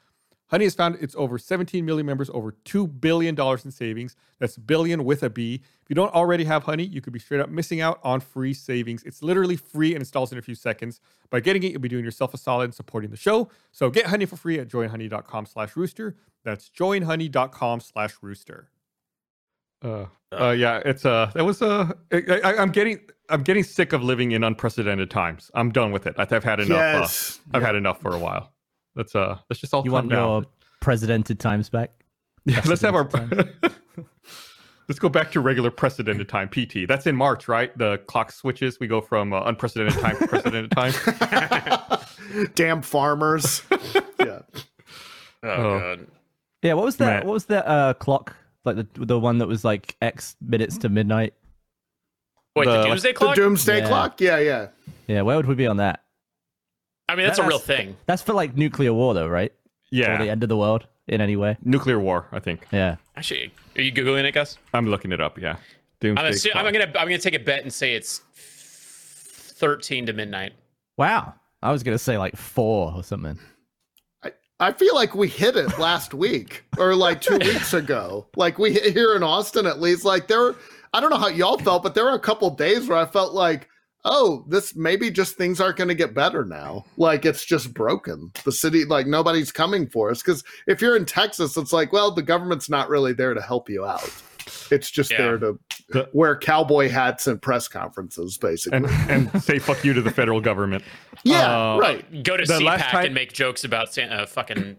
Honey 0.48 0.66
has 0.66 0.76
found 0.76 0.96
its 1.02 1.16
over 1.18 1.40
17 1.40 1.84
million 1.84 2.06
members, 2.06 2.30
over 2.32 2.56
$2 2.66 3.02
billion 3.02 3.36
in 3.40 3.72
savings. 3.72 4.16
That's 4.40 4.58
billion 4.58 5.04
with 5.04 5.24
a 5.24 5.30
B. 5.30 5.56
If 5.82 5.90
you 5.90 5.96
don't 5.96 6.14
already 6.14 6.44
have 6.44 6.64
Honey, 6.64 6.84
you 6.84 7.02
could 7.02 7.14
be 7.14 7.20
straight 7.20 7.42
up 7.42 7.50
missing 7.50 7.82
out 7.82 8.00
on 8.04 8.20
free 8.20 8.54
savings. 8.54 9.04
It's 9.04 9.24
literally 9.24 9.56
free 9.56 9.94
and 9.94 10.02
installs 10.02 10.32
in 10.32 10.38
a 10.38 10.44
few 10.44 10.54
seconds. 10.56 11.00
By 11.32 11.40
getting 11.40 11.64
it, 11.64 11.72
you'll 11.72 11.82
be 11.82 11.90
doing 11.90 12.06
yourself 12.06 12.34
a 12.34 12.38
solid 12.38 12.66
and 12.66 12.76
supporting 12.76 13.10
the 13.10 13.18
show. 13.18 13.50
So 13.72 13.90
get 13.90 14.08
Honey 14.08 14.26
for 14.26 14.36
free 14.36 14.60
at 14.60 14.68
joinhoney.com 14.68 15.48
slash 15.48 15.76
rooster. 15.76 16.16
That's 16.44 16.70
joinhoney.com 16.70 17.80
slash 17.80 18.16
rooster. 18.22 18.70
Uh, 19.84 20.06
uh, 20.32 20.52
yeah, 20.52 20.82
it's 20.86 21.06
uh, 21.06 21.32
that 21.36 21.46
was 21.46 21.62
uh, 21.62 21.92
I, 22.12 22.24
I, 22.44 22.58
I'm 22.58 22.72
getting, 22.72 23.00
I'm 23.30 23.44
getting 23.44 23.64
sick 23.64 23.94
of 23.94 24.02
living 24.04 24.32
in 24.32 24.44
unprecedented 24.44 25.10
times. 25.12 25.52
I'm 25.54 25.72
done 25.72 25.92
with 25.92 26.08
it. 26.08 26.16
I've 26.18 26.32
I've 26.34 26.44
had 26.44 26.60
enough. 26.60 27.40
uh, 27.54 27.58
I've 27.58 27.64
had 27.64 27.76
enough 27.76 28.02
for 28.02 28.14
a 28.14 28.18
while. 28.20 28.52
Let's 28.96 29.16
uh, 29.16 29.38
let's 29.50 29.60
just 29.60 29.74
all 29.74 29.84
You 29.84 29.92
calm 29.92 30.08
want 30.08 30.12
your 30.12 30.42
down. 30.42 30.46
precedented 30.82 31.40
times 31.40 31.70
back? 31.70 31.92
Yeah, 32.48 32.62
let's 32.66 32.82
have 32.82 32.94
our. 32.94 33.10
let's 34.88 35.00
go 35.00 35.10
back 35.10 35.32
to 35.32 35.40
regular 35.40 35.72
precedented 35.72 36.30
time. 36.30 36.48
PT. 36.48 36.88
That's 36.88 37.08
in 37.08 37.16
March, 37.16 37.48
right? 37.48 37.76
The 37.78 37.98
clock 38.08 38.32
switches. 38.32 38.80
We 38.80 38.86
go 38.88 39.02
from 39.02 39.34
uh, 39.34 39.42
unprecedented 39.46 40.00
time 40.00 40.16
to 40.18 40.28
precedented 40.28 40.72
time. 40.72 40.94
Damn 42.56 42.82
farmers. 42.84 43.64
yeah. 44.20 44.42
Oh, 45.44 45.50
Oh. 45.50 45.80
god. 45.80 46.08
Yeah. 46.62 46.74
What 46.74 46.86
was 46.86 46.98
that? 46.98 47.06
Matt. 47.06 47.26
What 47.26 47.34
was 47.34 47.46
that 47.46 47.68
uh, 47.68 47.94
clock? 47.96 48.36
Like 48.66 48.76
the 48.78 49.06
the 49.06 49.20
one 49.20 49.38
that 49.38 49.48
was 49.48 49.64
like 49.64 49.96
X 50.02 50.36
minutes 50.42 50.78
to 50.80 50.90
midnight. 50.90 51.34
Wait, 52.56 52.66
the, 52.66 52.72
The- 52.82 52.84
doomsday 52.88 53.10
The 53.12 53.18
clock? 53.18 53.36
doomsday 53.36 53.80
Yeah. 53.80 53.88
clock? 53.88 54.22
Yeah, 54.22 54.38
yeah. 54.40 54.68
Yeah. 55.08 55.22
Where 55.22 55.36
would 55.38 55.46
we 55.46 55.56
be 55.56 55.68
on 55.68 55.78
that? 55.78 56.04
I 57.08 57.16
mean, 57.16 57.28
that's 57.28 57.38
a 57.40 57.46
real 57.48 57.60
thing. 57.60 57.96
That's 58.08 58.22
for 58.24 58.34
like 58.34 58.56
nuclear 58.56 58.94
war, 58.94 59.14
though, 59.14 59.28
right? 59.28 59.52
Or 59.94 60.18
the 60.18 60.30
end 60.30 60.42
of 60.44 60.50
the 60.50 60.58
world 60.58 60.88
in 61.08 61.22
any 61.22 61.36
way. 61.36 61.58
nuclear 61.64 62.00
war. 62.00 62.28
I 62.32 62.40
think 62.40 62.66
Yeah. 62.72 62.96
Actually, 63.16 63.54
are 63.78 63.82
you 63.82 63.92
googling 63.92 64.24
it, 64.24 64.32
Gus? 64.34 64.58
I'm 64.74 64.88
looking 64.88 65.12
it 65.12 65.22
up. 65.22 65.38
Yeah, 65.40 65.52
I'm, 65.52 65.58
doomsday. 66.16 66.50
assu- 66.50 66.56
I'm 66.56 66.72
gonna 66.74 66.86
I'm 66.86 67.08
gonna 67.08 67.18
take 67.20 67.36
a 67.36 67.40
bet 67.40 67.62
and 67.62 67.72
say 67.72 67.94
it's 67.94 68.22
13 69.60 70.08
to 70.08 70.14
midnight. 70.14 70.54
Wow. 70.98 71.36
I 71.62 71.72
was 71.72 71.84
gonna 71.84 71.98
say 71.98 72.18
like 72.18 72.36
four 72.36 72.92
or 72.96 73.04
something. 73.04 73.40
I 74.60 74.72
feel 74.72 74.96
like 74.96 75.16
we 75.16 75.28
hit 75.28 75.58
it 75.58 75.78
last 75.78 76.14
week 76.14 76.64
or 76.78 76.96
like 76.96 77.22
two 77.22 77.38
weeks 77.40 77.74
ago. 77.74 78.28
Like 78.36 78.58
we 78.58 78.74
here 78.74 79.16
in 79.16 79.24
Austin, 79.24 79.66
at 79.66 79.82
least. 79.82 80.06
Like 80.06 80.28
there, 80.28 80.40
were, 80.40 80.56
I 80.94 81.02
don't 81.02 81.10
know 81.10 81.18
how 81.18 81.28
y'all 81.28 81.58
felt, 81.58 81.84
but 81.84 81.94
there 81.94 82.06
were 82.06 82.14
a 82.14 82.20
couple 82.20 82.50
days 82.52 82.88
where 82.88 82.98
I 82.98 83.06
felt 83.06 83.34
like 83.34 83.70
oh, 84.06 84.46
this 84.48 84.76
maybe 84.76 85.10
just 85.10 85.36
things 85.36 85.60
aren't 85.60 85.78
going 85.78 85.88
to 85.88 85.96
get 85.96 86.14
better 86.14 86.46
now. 86.46 86.86
Like 86.96 87.26
it's 87.26 87.44
just 87.44 87.74
broken. 87.74 88.32
The 88.46 88.52
city, 88.52 88.86
like 88.86 89.08
nobody's 89.08 89.52
coming 89.52 89.88
for 89.88 90.12
us. 90.12 90.22
Because 90.22 90.44
if 90.68 90.80
you're 90.80 90.96
in 90.96 91.06
Texas, 91.06 91.58
it's 91.58 91.74
like, 91.74 91.92
well, 91.92 92.12
the 92.12 92.22
government's 92.22 92.70
not 92.70 92.88
really 92.88 93.14
there 93.14 93.34
to 93.34 93.42
help 93.42 93.70
you 93.70 93.84
out. 93.84 94.10
It's 94.72 94.90
just 94.92 95.12
Yeah. 95.12 95.18
there 95.18 95.38
to 95.40 95.60
The- 95.90 96.10
wear 96.14 96.36
cowboy 96.38 96.90
hats 96.90 97.28
and 97.28 97.42
press 97.42 97.68
conferences, 97.68 98.38
basically. 98.38 98.78
and 98.78 99.32
and 99.34 99.44
say 99.44 99.60
fuck 99.60 99.84
you 99.84 99.94
to 99.94 100.02
the 100.02 100.12
federal 100.12 100.42
government. 100.42 100.84
yeah, 101.24 101.74
uh, 101.74 101.78
right. 101.78 102.24
Go 102.24 102.38
to 102.38 102.44
The 102.46 102.60
last 102.60 102.82
CPAC 102.86 102.92
time- 102.92 103.06
and 103.06 103.14
make 103.14 103.34
jokes 103.34 103.64
about 103.64 103.94
San, 103.94 104.12
uh, 104.12 104.26
fucking 104.26 104.78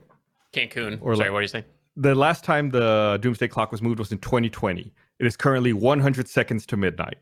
Cancun. 0.52 0.98
Or 1.00 1.14
Sorry, 1.14 1.26
like- 1.28 1.32
what 1.32 1.38
are 1.38 1.42
you 1.42 1.48
saying? 1.48 1.64
The 1.96 2.14
last 2.14 2.44
time 2.44 2.70
the 2.70 3.18
doomsday 3.22 3.48
clock 3.48 3.72
was 3.72 3.80
moved 3.82 3.98
was 3.98 4.12
in 4.12 4.18
2020. 4.18 4.92
It 5.18 5.26
is 5.26 5.36
currently 5.36 5.72
100 5.72 6.28
seconds 6.28 6.66
to 6.66 6.76
midnight. 6.76 7.16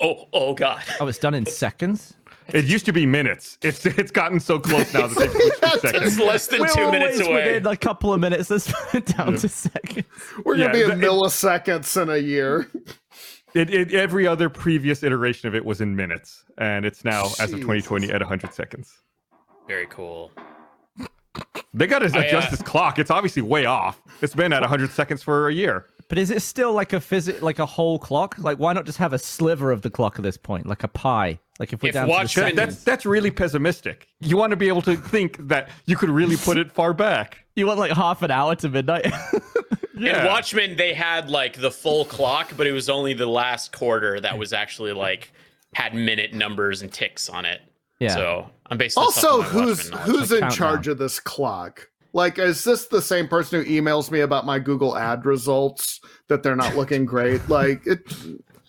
Oh, 0.00 0.26
oh 0.32 0.54
God. 0.54 0.82
Oh, 1.00 1.06
it's 1.06 1.18
done 1.18 1.34
in 1.34 1.44
seconds. 1.46 2.14
It 2.48 2.66
used 2.66 2.86
to 2.86 2.92
be 2.92 3.06
minutes. 3.06 3.58
It's 3.62 3.84
it's 3.86 4.10
gotten 4.10 4.40
so 4.40 4.58
close 4.58 4.92
now 4.92 5.06
that 5.06 5.18
they've 5.18 5.30
switched 5.30 5.82
to 5.82 6.02
It's 6.06 6.18
less 6.18 6.46
than 6.46 6.60
We're 6.60 6.68
two 6.68 6.90
minutes 6.90 7.20
always 7.20 7.28
away. 7.28 7.54
Within 7.54 7.66
a 7.66 7.76
couple 7.76 8.12
of 8.12 8.20
minutes, 8.20 8.50
let's 8.50 8.70
put 8.70 8.94
it 8.94 9.16
down 9.16 9.36
to 9.36 9.48
seconds. 9.48 10.06
We're 10.44 10.56
going 10.56 10.72
to 10.72 10.78
yeah, 10.78 10.86
be 10.86 10.92
in 10.92 11.00
the- 11.00 11.06
it- 11.06 11.10
milliseconds 11.10 12.00
in 12.02 12.10
a 12.10 12.18
year. 12.18 12.70
It, 13.54 13.72
it, 13.72 13.94
every 13.94 14.26
other 14.26 14.50
previous 14.50 15.04
iteration 15.04 15.46
of 15.46 15.54
it 15.54 15.64
was 15.64 15.80
in 15.80 15.94
minutes, 15.94 16.44
and 16.58 16.84
it's 16.84 17.04
now 17.04 17.26
as 17.38 17.52
of 17.52 17.60
2020 17.60 18.10
at 18.10 18.20
100 18.20 18.52
seconds. 18.52 18.92
Very 19.68 19.86
cool. 19.86 20.32
They 21.72 21.86
got 21.86 22.00
to 22.00 22.06
I, 22.06 22.24
adjust 22.24 22.48
uh, 22.48 22.50
this 22.50 22.62
clock. 22.62 22.98
It's 22.98 23.12
obviously 23.12 23.42
way 23.42 23.64
off. 23.64 24.02
It's 24.22 24.34
been 24.34 24.52
at 24.52 24.60
100 24.60 24.90
seconds 24.90 25.22
for 25.22 25.48
a 25.48 25.54
year. 25.54 25.86
But 26.08 26.18
is 26.18 26.30
it 26.30 26.42
still 26.42 26.72
like 26.72 26.92
a 26.92 27.00
physic, 27.00 27.40
like 27.42 27.58
a 27.58 27.66
whole 27.66 27.98
clock? 27.98 28.36
Like, 28.38 28.58
why 28.58 28.72
not 28.72 28.84
just 28.86 28.98
have 28.98 29.12
a 29.12 29.18
sliver 29.18 29.70
of 29.72 29.82
the 29.82 29.90
clock 29.90 30.16
at 30.18 30.22
this 30.22 30.36
point, 30.36 30.66
like 30.66 30.82
a 30.84 30.88
pie? 30.88 31.38
Like 31.58 31.72
if 31.72 31.82
we're 31.82 31.88
If 31.88 31.94
down 31.94 32.08
Watchmen- 32.08 32.50
to 32.50 32.50
the 32.50 32.56
That, 32.56 32.60
seconds. 32.62 32.74
that's 32.76 32.84
that's 32.84 33.06
really 33.06 33.30
pessimistic. 33.30 34.08
You 34.20 34.36
want 34.36 34.50
to 34.50 34.56
be 34.56 34.68
able 34.68 34.82
to 34.82 34.96
think 34.96 35.48
that 35.48 35.68
you 35.86 35.96
could 35.96 36.10
really 36.10 36.36
put 36.36 36.58
it 36.58 36.70
far 36.72 36.92
back. 36.92 37.44
you 37.56 37.66
want 37.66 37.78
like 37.78 37.92
half 37.92 38.22
an 38.22 38.30
hour 38.30 38.54
to 38.56 38.68
midnight. 38.68 39.06
Yeah. 39.96 40.22
In 40.22 40.26
Watchmen, 40.26 40.76
they 40.76 40.92
had 40.92 41.30
like 41.30 41.60
the 41.60 41.70
full 41.70 42.04
clock, 42.04 42.52
but 42.56 42.66
it 42.66 42.72
was 42.72 42.90
only 42.90 43.14
the 43.14 43.26
last 43.28 43.70
quarter 43.70 44.18
that 44.20 44.36
was 44.36 44.52
actually 44.52 44.92
like 44.92 45.30
had 45.72 45.94
minute 45.94 46.34
numbers 46.34 46.82
and 46.82 46.92
ticks 46.92 47.28
on 47.28 47.44
it. 47.44 47.60
yeah. 48.00 48.12
So 48.12 48.50
I'm 48.66 48.76
basically 48.76 49.04
Also, 49.04 49.42
who's 49.42 49.90
who's 49.90 50.32
Like 50.32 50.38
in 50.38 50.40
countdown. 50.40 50.50
charge 50.50 50.88
of 50.88 50.98
this 50.98 51.20
clock? 51.20 51.88
Like, 52.14 52.38
is 52.38 52.62
this 52.64 52.86
the 52.86 53.02
same 53.02 53.28
person 53.28 53.62
who 53.62 53.68
emails 53.70 54.10
me 54.10 54.20
about 54.20 54.46
my 54.46 54.58
Google 54.60 54.96
ad 54.96 55.26
results 55.26 56.00
that 56.28 56.42
they're 56.42 56.56
not 56.56 56.74
looking 56.76 57.04
great? 57.04 57.42
Like, 57.48 57.86
it. 57.86 58.00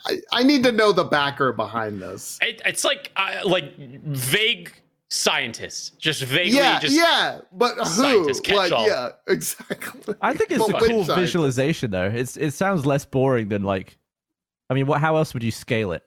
I, 0.07 0.19
I 0.33 0.43
need 0.43 0.63
to 0.63 0.71
know 0.71 0.91
the 0.91 1.03
backer 1.05 1.53
behind 1.53 2.01
this. 2.01 2.37
It, 2.41 2.61
it's 2.65 2.83
like 2.83 3.11
uh, 3.15 3.39
like 3.45 3.75
vague 3.77 4.71
scientists, 5.09 5.91
just 5.91 6.23
vaguely. 6.23 6.57
Yeah, 6.57 6.79
just, 6.79 6.95
yeah, 6.95 7.39
but 7.53 7.75
who? 7.77 7.85
Scientists 7.85 8.39
catch 8.41 8.55
Like, 8.55 8.71
all. 8.71 8.87
yeah, 8.87 9.09
exactly. 9.27 10.13
I 10.21 10.33
think 10.33 10.51
it's 10.51 10.67
But 10.71 10.83
a 10.83 10.87
cool 10.87 11.05
side? 11.05 11.19
visualization 11.19 11.91
though. 11.91 12.05
It's 12.13 12.37
it 12.37 12.51
sounds 12.51 12.85
less 12.85 13.05
boring 13.05 13.47
than 13.49 13.63
like. 13.63 13.97
I 14.69 14.73
mean, 14.73 14.85
what? 14.87 15.01
How 15.01 15.15
else 15.17 15.33
would 15.33 15.43
you 15.43 15.51
scale 15.51 15.91
it? 15.91 16.03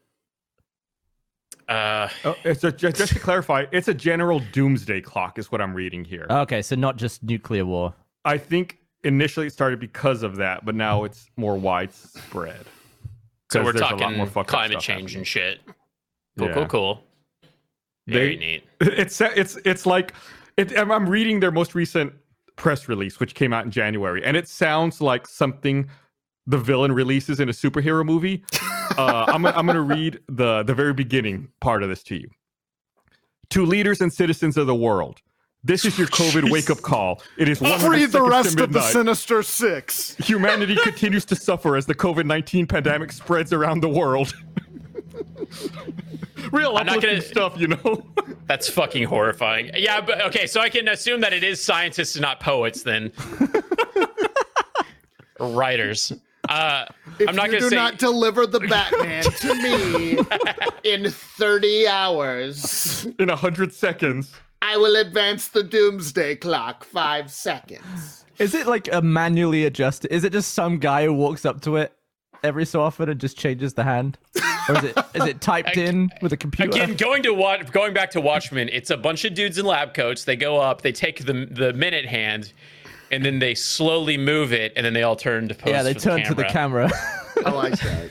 Uh, 1.69 2.09
Oh, 2.25 2.37
it's 2.45 2.65
a, 2.65 2.73
just, 2.73 2.97
just 2.97 3.13
to 3.13 3.19
clarify, 3.19 3.67
it's 3.73 3.89
a 3.89 3.95
general 3.95 4.41
doomsday 4.53 5.01
clock, 5.01 5.39
is 5.39 5.53
what 5.53 5.61
I'm 5.61 5.75
reading 5.75 6.05
here. 6.05 6.27
Okay, 6.31 6.63
so 6.63 6.75
not 6.77 6.97
just 6.97 7.23
nuclear 7.23 7.67
war. 7.67 7.95
I 8.25 8.39
think 8.39 8.79
initially 9.05 9.47
it 9.47 9.53
started 9.53 9.79
because 9.79 10.23
of 10.23 10.37
that, 10.37 10.65
but 10.65 10.75
now 10.75 11.05
it's 11.05 11.29
more 11.37 11.57
widespread. 11.59 12.65
So 13.53 13.63
we're 13.63 13.73
there's 13.73 13.81
a 13.81 13.85
lot 13.95 13.99
talking 13.99 14.17
more 14.17 14.45
climate 14.45 14.81
change 14.81 14.87
happening. 15.13 15.17
and 15.19 15.27
shit. 15.27 15.61
Cool, 16.39 16.49
Yeah. 16.49 16.55
cool, 16.55 16.67
cool. 16.67 17.05
They- 18.07 18.13
Very 18.15 18.37
neat. 18.37 18.65
It's 18.81 19.21
it's 19.21 19.57
it's 19.65 19.85
like 19.87 20.15
it, 20.57 20.77
I'm 20.79 20.91
I'm 20.91 21.09
reading 21.09 21.41
their 21.41 21.51
most 21.51 21.75
recent 21.75 22.13
press 22.57 22.89
release, 22.89 23.21
which 23.21 23.35
came 23.35 23.53
out 23.53 23.65
in 23.65 23.71
January, 23.71 24.25
and 24.25 24.37
it 24.37 24.49
sounds 24.49 25.01
like 25.01 25.27
something 25.27 25.89
the 26.49 26.59
villain 26.59 26.91
releases 26.91 27.39
in 27.39 27.49
a 27.49 27.53
superhero 27.53 28.05
movie. 28.05 28.43
Uh, 28.97 29.27
I'm 29.29 29.47
I'm 29.47 29.67
going 29.67 29.77
to 29.77 29.83
read 29.83 30.19
the 30.29 30.63
the 30.65 30.75
very 30.75 30.95
beginning 30.95 31.49
part 31.61 31.83
of 31.85 31.89
this 31.89 32.03
to 32.05 32.17
you. 32.17 32.29
To 33.51 33.65
leaders 33.65 34.01
and 34.01 34.13
citizens 34.13 34.57
of 34.57 34.67
the 34.67 34.75
world, 34.75 35.21
this 35.63 35.85
is 35.85 35.99
your 35.99 36.09
COVID 36.21 36.51
wake 36.51 36.71
up 36.71 36.81
call. 36.81 37.23
It 37.37 37.49
is 37.49 37.61
100 37.61 37.87
Free 37.87 38.07
the 38.07 38.13
seconds 38.13 38.25
to 38.25 38.31
rest 38.31 38.61
of 38.61 38.73
the. 38.73 38.81
Sinister 38.81 39.43
Six. 39.43 40.17
Humanity 40.17 40.77
continues 40.83 41.25
to 41.27 41.37
suffer 41.37 41.77
as 41.77 41.87
the 41.87 41.95
COVID 41.95 42.25
19 42.27 42.67
pandemic 42.67 43.13
spreads 43.13 43.53
around 43.53 43.81
the 43.81 43.89
world. 43.89 44.35
Real 46.53 46.77
I'm 46.79 46.87
not 46.87 47.03
gonna- 47.03 47.21
stuff, 47.21 47.59
you 47.59 47.69
know? 47.69 48.07
That's 48.47 48.71
fucking 48.71 49.05
horrifying. 49.05 49.71
Yeah, 49.75 50.01
but 50.01 50.23
okay, 50.27 50.47
so 50.47 50.61
I 50.61 50.71
can 50.71 50.89
assume 50.89 51.21
that 51.21 51.35
it 51.35 51.45
is 51.45 51.63
scientists 51.63 52.15
and 52.17 52.23
not 52.23 52.41
poets 52.41 52.83
then. 52.83 53.13
Writers. 55.39 56.13
Uh, 56.49 56.85
If 57.19 57.29
I'm 57.29 57.37
not 57.37 57.51
you 57.53 57.59
do 57.61 57.69
say 57.69 57.77
not 57.77 57.99
deliver 57.99 58.47
the 58.47 58.61
Batman 58.61 59.23
to 59.25 59.55
me 59.55 60.19
in 60.85 61.11
30 61.11 61.87
hours, 61.89 63.07
In 63.19 63.29
100 63.29 63.73
seconds. 63.73 64.33
I 64.63 64.77
will 64.77 64.97
advance 64.97 65.49
the 65.49 65.63
doomsday 65.63 66.37
clock 66.37 66.85
five 66.85 67.31
seconds. 67.31 68.25
Is 68.39 68.55
it 68.55 68.67
like 68.67 68.89
a 68.93 69.01
manually 69.03 69.65
adjusted? 69.65 70.13
Is 70.13 70.25
it 70.25 70.33
just 70.33 70.55
some 70.55 70.79
guy 70.79 71.05
who 71.05 71.13
walks 71.13 71.45
up 71.45 71.61
to 71.63 71.77
it 71.77 71.93
every 72.45 72.65
so 72.65 72.81
often 72.81 73.09
and 73.09 73.21
just 73.21 73.37
changes 73.37 73.75
the 73.75 73.83
hand, 73.85 74.17
or 74.69 74.77
is 74.79 74.85
it 74.85 74.99
is 75.15 75.25
it 75.27 75.41
typed 75.41 75.77
in 75.77 76.09
with 76.23 76.33
a 76.33 76.37
computer? 76.37 76.71
Again, 76.71 76.95
going 76.97 77.23
to 77.25 77.35
watch, 77.35 77.71
going 77.73 77.93
back 77.93 78.11
to 78.13 78.21
Watchmen, 78.21 78.69
it's 78.73 78.91
a 78.91 78.97
bunch 78.97 79.25
of 79.25 79.35
dudes 79.35 79.59
in 79.59 79.67
lab 79.67 79.93
coats. 79.95 80.25
They 80.25 80.37
go 80.37 80.57
up, 80.59 80.83
they 80.83 80.93
take 80.93 81.25
the 81.25 81.47
the 81.51 81.73
minute 81.73 82.07
hand, 82.07 82.53
and 83.11 83.25
then 83.25 83.39
they 83.39 83.55
slowly 83.55 84.17
move 84.17 84.53
it, 84.53 84.73
and 84.77 84.85
then 84.85 84.93
they 84.93 85.03
all 85.03 85.17
turn 85.17 85.49
to 85.49 85.55
pose. 85.55 85.71
yeah, 85.71 85.83
they 85.83 85.95
for 85.95 86.01
turn 86.01 86.25
to 86.25 86.35
the 86.35 86.45
camera. 86.45 86.91
I 87.45 87.51
like 87.51 87.79
that. 87.81 88.11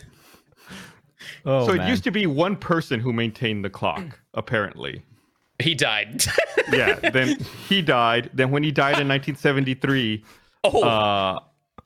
oh, 1.46 1.68
so 1.68 1.74
man. 1.74 1.88
it 1.88 1.90
used 1.90 2.04
to 2.06 2.12
be 2.12 2.26
one 2.26 2.56
person 2.56 3.00
who 3.00 3.14
maintained 3.14 3.64
the 3.64 3.70
clock, 3.70 4.20
apparently. 4.34 5.04
He 5.60 5.76
died. 5.76 6.24
Yeah, 6.70 6.96
then 6.96 7.38
he 7.70 7.82
died. 7.82 8.30
Then 8.34 8.52
when 8.52 8.62
he 8.62 8.74
died 8.74 9.00
in 9.00 9.08
1973, 9.08 10.22
oh, 10.66 10.84
uh, 10.84 11.40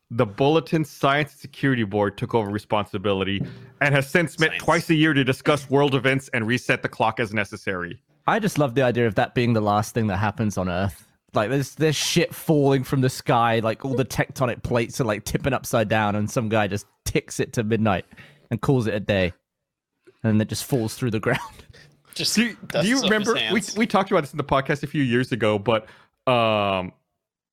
the 0.10 0.26
Bulletin 0.26 0.84
Science 0.84 1.34
Security 1.34 1.84
Board 1.84 2.18
took 2.18 2.34
over 2.34 2.50
responsibility 2.50 3.46
and 3.80 3.94
has 3.94 4.10
since 4.10 4.40
met 4.40 4.48
Science. 4.48 4.64
twice 4.64 4.90
a 4.90 4.96
year 4.96 5.14
to 5.14 5.24
discuss 5.24 5.70
world 5.70 5.94
events 5.94 6.32
and 6.34 6.48
reset 6.48 6.82
the 6.82 6.90
clock 6.90 7.20
as 7.20 7.32
necessary. 7.32 8.02
I 8.26 8.40
just 8.40 8.58
love 8.58 8.74
the 8.74 8.82
idea 8.82 9.06
of 9.06 9.14
that 9.16 9.36
being 9.36 9.54
the 9.54 9.62
last 9.62 9.94
thing 9.94 10.08
that 10.08 10.18
happens 10.18 10.58
on 10.58 10.68
Earth. 10.68 11.06
Like 11.34 11.50
there's 11.50 11.76
there's 11.76 11.96
shit 11.96 12.36
falling 12.36 12.84
from 12.84 13.02
the 13.02 13.10
sky, 13.10 13.60
like 13.60 13.86
all 13.86 13.94
the 13.94 14.04
tectonic 14.06 14.64
plates 14.64 15.00
are 15.00 15.06
like 15.06 15.24
tipping 15.24 15.54
upside 15.54 15.88
down, 15.88 16.16
and 16.16 16.30
some 16.30 16.50
guy 16.50 16.68
just 16.68 16.86
ticks 17.06 17.40
it 17.40 17.54
to 17.54 17.64
midnight 17.64 18.06
and 18.50 18.62
calls 18.62 18.86
it 18.86 18.94
a 18.94 19.00
day, 19.00 19.34
and 20.24 20.34
then 20.34 20.42
it 20.42 20.50
just 20.50 20.66
falls 20.66 20.96
through 20.96 21.12
the 21.12 21.22
ground. 21.22 21.40
just 22.16 22.36
Do 22.36 22.44
you, 22.44 22.58
do 22.68 22.86
you 22.86 23.02
remember 23.02 23.36
we, 23.54 23.62
we 23.78 23.88
talked 23.88 24.12
about 24.12 24.22
this 24.22 24.34
in 24.34 24.38
the 24.38 24.44
podcast 24.44 24.84
a 24.84 24.88
few 24.88 25.04
years 25.04 25.32
ago, 25.32 25.58
but 25.58 25.88
um 26.28 26.92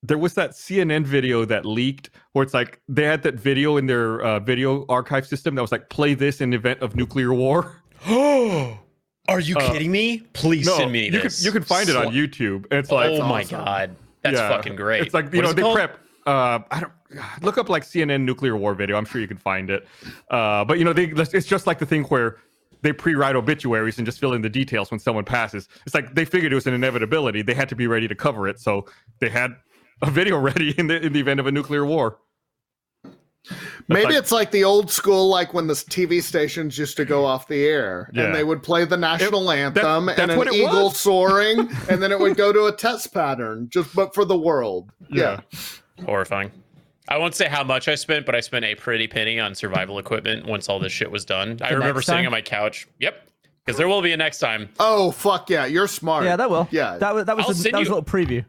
there 0.03 0.19
was 0.19 0.35
that 0.35 0.53
CNN 0.53 1.05
video 1.05 1.45
that 1.45 1.65
leaked 1.65 2.11
where 2.33 2.45
it's 2.45 2.55
like 2.55 2.81
they 2.89 3.05
had 3.05 3.23
that 3.23 3.35
video 3.35 3.77
in 3.77 3.87
their 3.87 4.21
uh, 4.21 4.39
video 4.39 4.87
archive 4.89 5.27
system 5.27 5.57
that 5.57 5.63
was 5.63 5.73
like 5.73 5.89
play 5.89 6.15
this 6.15 6.41
in 6.41 6.53
event 6.53 6.81
of 6.81 6.95
nuclear 6.95 7.35
war. 7.35 7.83
Are 9.29 9.41
you 9.41 9.55
kidding 9.57 9.93
me? 9.93 10.19
Please 10.33 10.67
No, 10.67 10.77
send 10.77 10.91
me 10.93 11.11
you 11.11 11.21
can 11.21 11.31
you 11.39 11.53
can 11.53 11.63
find 11.63 11.89
it 11.89 11.97
on 11.97 12.07
YouTube. 12.13 12.67
It's 12.71 12.91
like 12.91 13.11
oh 13.11 13.27
my 13.27 13.43
awesome. 13.43 13.59
god, 13.65 13.97
that's 14.23 14.37
yeah, 14.39 14.49
fucking 14.49 14.77
great. 14.77 15.03
It's 15.03 15.15
like 15.15 15.33
you 15.33 15.43
What 15.43 15.49
know 15.49 15.53
they 15.53 15.63
called? 15.63 15.77
prep. 15.77 15.99
Uh, 16.27 16.61
I 16.71 16.81
don't 16.81 16.93
look 17.43 17.59
up 17.59 17.69
like 17.69 17.85
CNN 17.85 18.23
nuclear 18.23 18.57
war 18.57 18.75
video. 18.75 18.97
I'm 18.97 19.05
sure 19.05 19.21
you 19.21 19.29
can 19.29 19.37
find 19.39 19.71
it. 19.71 19.87
Uh, 20.31 20.65
but 20.65 20.79
you 20.79 20.85
know 20.85 20.93
they 20.93 21.05
it's 21.07 21.47
just 21.47 21.67
like 21.67 21.79
the 21.79 21.87
thing 21.87 22.05
where 22.05 22.39
they 22.83 22.93
pre-write 22.93 23.35
obituaries 23.37 23.99
and 23.99 24.07
just 24.07 24.19
fill 24.21 24.33
in 24.35 24.41
the 24.43 24.49
details 24.49 24.91
when 24.91 25.01
someone 25.01 25.25
passes. 25.25 25.69
It's 25.85 25.95
like 25.95 26.15
they 26.15 26.25
figured 26.25 26.53
it 26.53 26.55
was 26.55 26.67
an 26.67 26.75
inevitability. 26.75 27.43
They 27.43 27.55
had 27.55 27.69
to 27.71 27.77
be 27.77 27.87
ready 27.87 28.09
to 28.09 28.15
cover 28.15 28.49
it, 28.49 28.61
so 28.61 28.87
they 29.19 29.29
had 29.29 29.57
a 30.03 30.11
video 30.11 30.39
ready 30.49 30.75
in 30.79 30.87
the 30.87 31.05
in 31.05 31.13
the 31.13 31.21
event 31.21 31.41
of 31.41 31.47
a 31.47 31.53
nuclear 31.53 31.85
war. 31.85 32.19
Maybe 33.89 34.07
like- 34.07 34.15
it's 34.17 34.33
like 34.33 34.51
the 34.51 34.65
old 34.65 34.91
school, 34.91 35.29
like 35.29 35.55
when 35.55 35.67
the 35.67 35.75
TV 35.75 36.23
stations 36.23 36.77
used 36.77 36.97
to 36.99 37.05
go 37.05 37.25
off 37.25 37.49
the 37.49 37.65
air 37.65 38.11
Yeah. 38.13 38.25
and 38.25 38.35
they 38.35 38.45
would 38.45 38.63
play 38.63 38.85
the 38.85 38.97
national 38.97 39.51
anthem 39.51 40.07
that's 40.07 40.19
and 40.21 40.31
an 40.33 40.37
what 40.39 40.53
eagle 40.53 40.85
was. 40.87 40.99
soaring, 40.99 41.61
and 41.91 42.03
then 42.03 42.13
it 42.13 42.19
would 42.19 42.37
go 42.37 42.53
to 42.53 42.67
a 42.67 42.73
test 42.73 43.15
pattern, 43.15 43.69
just 43.71 43.95
but 43.95 44.15
for 44.15 44.25
the 44.27 44.37
world. 44.37 44.91
Yeah. 45.11 45.41
horrifying. 46.05 46.51
I 47.09 47.17
won't 47.17 47.35
say 47.35 47.49
how 47.49 47.65
much 47.65 47.89
I 47.89 47.95
spent, 47.95 48.27
but 48.27 48.35
I 48.35 48.41
spent 48.41 48.67
a 48.67 48.75
pretty 48.75 49.09
penny 49.09 49.41
on 49.41 49.55
survival 49.55 49.99
equipment 49.99 50.45
once 50.45 50.69
all 50.69 50.79
this 50.79 50.93
shit 50.93 51.11
was 51.11 51.25
done. 51.25 51.59
I 51.63 51.71
remember 51.73 52.03
sitting 52.03 52.27
on 52.27 52.33
my 52.33 52.43
couch. 52.43 52.87
Yep, 53.01 53.29
because 53.65 53.79
there 53.79 53.89
will 53.89 54.03
be 54.03 54.13
a 54.13 54.17
next 54.19 54.41
time. 54.41 54.69
Oh 54.79 55.11
fuck 55.11 55.49
yeah, 55.49 55.65
you're 55.65 55.89
smart. 55.89 56.25
yeah, 56.25 56.37
that 56.37 56.51
will. 56.51 56.69
Yeah. 56.71 56.99
that 56.99 57.15
was 57.15 57.25
that 57.25 57.35
was 57.37 57.47
I'll 57.47 57.53
a, 57.53 57.55
send 57.55 57.75
that 57.75 57.79
was 57.79 57.89
a 57.89 57.95
little 57.95 58.05
preview. 58.05 58.45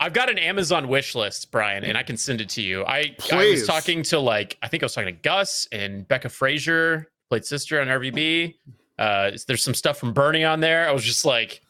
I've 0.00 0.14
got 0.14 0.30
an 0.30 0.38
Amazon 0.38 0.88
wish 0.88 1.14
list, 1.14 1.50
Brian, 1.50 1.84
and 1.84 1.96
I 1.96 2.02
can 2.02 2.16
send 2.16 2.40
it 2.40 2.48
to 2.50 2.62
you. 2.62 2.84
I, 2.86 3.14
I 3.30 3.50
was 3.50 3.66
talking 3.66 4.02
to 4.04 4.18
like 4.18 4.56
I 4.62 4.68
think 4.68 4.82
I 4.82 4.86
was 4.86 4.94
talking 4.94 5.14
to 5.14 5.20
Gus 5.20 5.68
and 5.72 6.08
Becca 6.08 6.30
Frazier, 6.30 7.10
played 7.28 7.44
sister 7.44 7.80
on 7.80 7.86
RVB. 7.86 8.54
Uh, 8.98 9.32
there's 9.46 9.62
some 9.62 9.74
stuff 9.74 9.98
from 9.98 10.14
Burnie 10.14 10.42
on 10.44 10.60
there. 10.60 10.88
I 10.88 10.92
was 10.92 11.04
just 11.04 11.26
like 11.26 11.60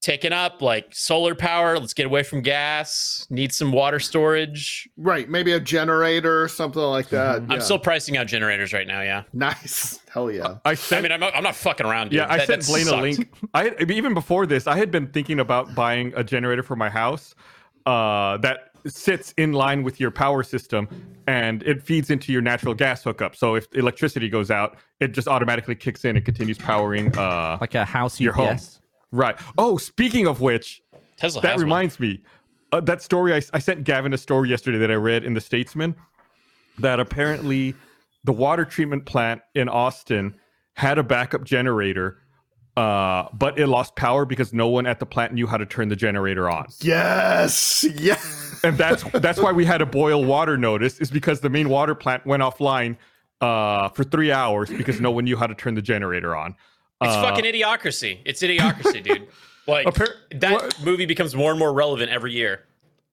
taking 0.00 0.32
up 0.32 0.62
like 0.62 0.86
solar 0.94 1.34
power. 1.34 1.78
Let's 1.78 1.92
get 1.94 2.06
away 2.06 2.22
from 2.22 2.40
gas. 2.40 3.26
Need 3.30 3.52
some 3.52 3.70
water 3.72 4.00
storage. 4.00 4.88
Right, 4.96 5.28
maybe 5.28 5.52
a 5.52 5.60
generator 5.60 6.42
or 6.42 6.48
something 6.48 6.80
like 6.80 7.08
that. 7.10 7.42
I'm 7.48 7.60
still 7.60 7.78
pricing 7.78 8.16
out 8.16 8.26
generators 8.26 8.72
right 8.72 8.86
now. 8.86 9.02
Yeah. 9.02 9.24
nice. 9.32 10.00
Hell 10.12 10.30
yeah. 10.30 10.56
I 10.64 10.70
I 10.70 10.74
sent 10.74 11.02
mean, 11.02 11.12
I'm 11.12 11.20
not, 11.20 11.36
I'm 11.36 11.42
not 11.42 11.54
fucking 11.54 11.86
around. 11.86 12.08
Dude. 12.08 12.14
Yeah, 12.18 12.26
I 12.28 12.38
That- 12.38 12.46
sent 12.46 12.62
that 12.62 12.68
Blaine 12.68 12.88
a 12.88 12.96
link. 13.00 13.32
I 13.54 13.74
even 13.88 14.14
before 14.14 14.46
this, 14.46 14.66
I 14.66 14.76
had 14.76 14.90
been 14.90 15.06
thinking 15.08 15.38
about 15.40 15.74
buying 15.74 16.12
a 16.16 16.24
generator 16.24 16.62
for 16.62 16.76
my 16.76 16.88
house 16.88 17.34
uh, 17.86 18.36
that 18.38 18.70
sits 18.86 19.32
in 19.36 19.52
line 19.52 19.82
with 19.82 20.00
your 20.00 20.10
power 20.10 20.42
system, 20.42 20.88
and 21.26 21.62
it 21.64 21.82
feeds 21.82 22.08
into 22.10 22.32
your 22.32 22.40
natural 22.40 22.72
gas 22.74 23.04
hookup. 23.04 23.36
So 23.36 23.54
if 23.54 23.66
electricity 23.74 24.28
goes 24.30 24.50
out, 24.50 24.78
it 25.00 25.08
just 25.08 25.28
automatically 25.28 25.74
kicks 25.74 26.04
in 26.06 26.16
and 26.16 26.24
continues 26.24 26.56
powering. 26.56 27.16
Uh, 27.16 27.58
Like 27.60 27.74
a 27.74 27.84
house 27.84 28.18
Your 28.18 28.32
home. 28.32 28.56
UPS. 29.12 29.18
right. 29.18 29.36
Oh, 29.58 29.76
speaking 29.76 30.26
of 30.26 30.40
which, 30.40 30.82
Tesla 31.16 31.42
that 31.42 31.52
has 31.52 31.58
one. 31.58 31.64
reminds 31.64 32.00
me 32.00 32.22
uh, 32.72 32.80
that 32.80 33.02
story 33.02 33.34
I, 33.34 33.42
I 33.52 33.58
sent 33.58 33.84
Gavin 33.84 34.12
a 34.12 34.18
story 34.18 34.48
yesterday 34.48 34.78
that 34.78 34.90
I 34.90 34.94
read 34.94 35.24
in 35.24 35.34
the 35.34 35.40
Statesman 35.40 35.94
that 36.78 37.00
apparently 37.00 37.74
the 38.24 38.32
water 38.32 38.64
treatment 38.64 39.06
plant 39.06 39.42
in 39.54 39.68
Austin 39.68 40.34
had 40.74 40.98
a 40.98 41.02
backup 41.02 41.44
generator, 41.44 42.18
uh, 42.76 43.28
but 43.32 43.58
it 43.58 43.66
lost 43.66 43.96
power 43.96 44.24
because 44.24 44.52
no 44.52 44.68
one 44.68 44.86
at 44.86 44.98
the 44.98 45.06
plant 45.06 45.34
knew 45.34 45.46
how 45.46 45.56
to 45.56 45.66
turn 45.66 45.88
the 45.88 45.96
generator 45.96 46.48
on. 46.48 46.66
Yes. 46.80 47.84
Yes. 47.96 48.60
And 48.62 48.76
that's 48.76 49.02
that's 49.14 49.40
why 49.40 49.52
we 49.52 49.64
had 49.64 49.80
a 49.80 49.86
boil 49.86 50.24
water 50.24 50.56
notice 50.56 50.98
is 51.00 51.10
because 51.10 51.40
the 51.40 51.50
main 51.50 51.68
water 51.68 51.94
plant 51.94 52.26
went 52.26 52.42
offline 52.42 52.96
uh, 53.40 53.88
for 53.90 54.04
three 54.04 54.30
hours 54.30 54.68
because 54.68 55.00
no 55.00 55.10
one 55.10 55.24
knew 55.24 55.36
how 55.36 55.46
to 55.46 55.54
turn 55.54 55.74
the 55.74 55.82
generator 55.82 56.36
on. 56.36 56.54
It's 57.02 57.14
Uh, 57.14 57.22
fucking 57.22 57.44
idiocracy. 57.44 58.18
It's 58.24 58.42
idiocracy, 58.42 59.02
dude. 59.02 59.28
Like 59.66 59.86
Appar- 59.86 60.14
that 60.40 60.52
what- 60.52 60.80
movie 60.82 61.06
becomes 61.06 61.34
more 61.36 61.50
and 61.50 61.58
more 61.58 61.72
relevant 61.72 62.10
every 62.10 62.32
year. 62.32 62.64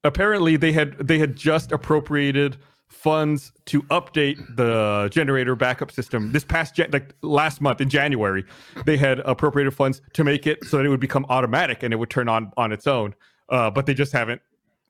apparently 0.04 0.56
they 0.58 0.72
had 0.72 0.98
they 0.98 1.20
had 1.20 1.36
just 1.36 1.72
appropriated 1.72 2.58
funds 2.88 3.52
to 3.66 3.84
update 3.84 4.38
the 4.56 5.08
generator 5.12 5.56
backup 5.56 5.92
system 5.92 6.32
this 6.32 6.44
past 6.46 6.74
Jan- 6.74 6.90
like 6.92 7.14
last 7.22 7.62
month 7.62 7.80
in 7.82 7.90
January 7.90 8.44
they 8.86 8.98
had 8.98 9.20
appropriated 9.20 9.74
funds 9.74 10.02
to 10.14 10.24
make 10.24 10.48
it 10.48 10.64
so 10.64 10.78
that 10.78 10.86
it 10.86 10.90
would 10.90 11.02
become 11.02 11.26
automatic 11.30 11.84
and 11.84 11.94
it 11.94 11.98
would 11.98 12.10
turn 12.10 12.28
on 12.30 12.52
on 12.58 12.72
its 12.72 12.88
own 12.88 13.14
uh, 13.50 13.70
but 13.70 13.86
they 13.86 13.94
just 13.94 14.14
haven't 14.14 14.42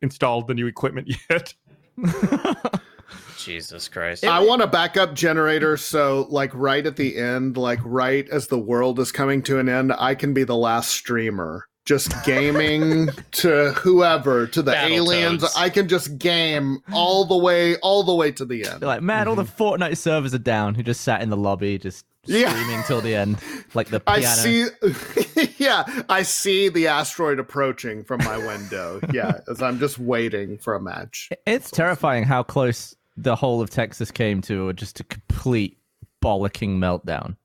installed 0.02 0.48
the 0.48 0.54
new 0.54 0.68
equipment 0.68 1.12
yet 1.30 1.54
Jesus 3.48 3.88
Christ. 3.88 4.26
I 4.26 4.42
want 4.42 4.62
a 4.62 4.68
backup 4.68 5.14
generator 5.14 5.78
so 5.78 6.28
like 6.30 6.52
right 6.54 6.86
at 6.86 6.98
the 6.98 7.16
end, 7.18 7.56
like 7.56 7.80
right 7.86 8.28
as 8.30 8.48
the 8.48 8.60
world 8.60 9.00
is 9.00 9.12
coming 9.14 9.42
to 9.44 9.58
an 9.58 9.70
end, 9.70 9.94
I 9.98 10.16
can 10.16 10.34
be 10.34 10.44
the 10.44 10.58
last 10.58 10.92
streamer. 10.92 11.66
Just 11.86 12.12
gaming 12.26 13.08
to 13.32 13.72
whoever, 13.72 14.48
to 14.48 14.62
the 14.62 14.76
aliens. 14.76 15.44
Battletoads. 15.44 15.54
I 15.62 15.70
can 15.70 15.88
just 15.88 16.18
game 16.18 16.80
all 16.92 17.24
the 17.24 17.38
way, 17.38 17.78
all 17.78 18.04
the 18.04 18.14
way 18.14 18.34
to 18.34 18.44
the 18.44 18.66
end. 18.68 18.82
They're 18.82 18.88
like, 18.88 19.02
man, 19.02 19.30
all 19.30 19.36
the 19.36 19.44
mhm. 19.44 19.78
Fortnite 19.80 19.96
servers 19.96 20.34
are 20.34 20.40
down. 20.40 20.76
Who 20.76 20.84
just 20.84 21.00
sat 21.00 21.22
in 21.22 21.30
the 21.30 21.38
lobby, 21.38 21.78
just 21.78 22.06
Yeah. 22.26 22.50
screaming 22.50 22.84
till 22.86 23.00
the 23.00 23.16
end, 23.16 23.38
like 23.74 23.88
the 23.88 24.02
I 24.06 24.20
piano. 24.20 24.36
see, 24.36 24.68
yeah, 25.58 25.86
I 26.10 26.24
see 26.24 26.68
the 26.68 26.88
asteroid 26.88 27.40
approaching 27.40 28.04
from 28.04 28.22
my 28.26 28.38
window. 28.38 29.00
Yeah, 29.14 29.40
as 29.50 29.62
I'm 29.62 29.80
just 29.80 29.98
waiting 29.98 30.58
for 30.58 30.76
a 30.76 30.82
match. 30.82 31.30
It's 31.46 31.72
terrifying 31.72 32.26
how 32.26 32.44
close 32.44 32.94
the 33.18 33.36
whole 33.36 33.62
of 33.62 33.70
Texas 33.70 34.12
came 34.12 34.42
to 34.44 34.72
just 34.74 35.00
a 35.00 35.04
complete 35.04 35.78
bollocking 36.24 36.78
meltdown. 36.78 37.36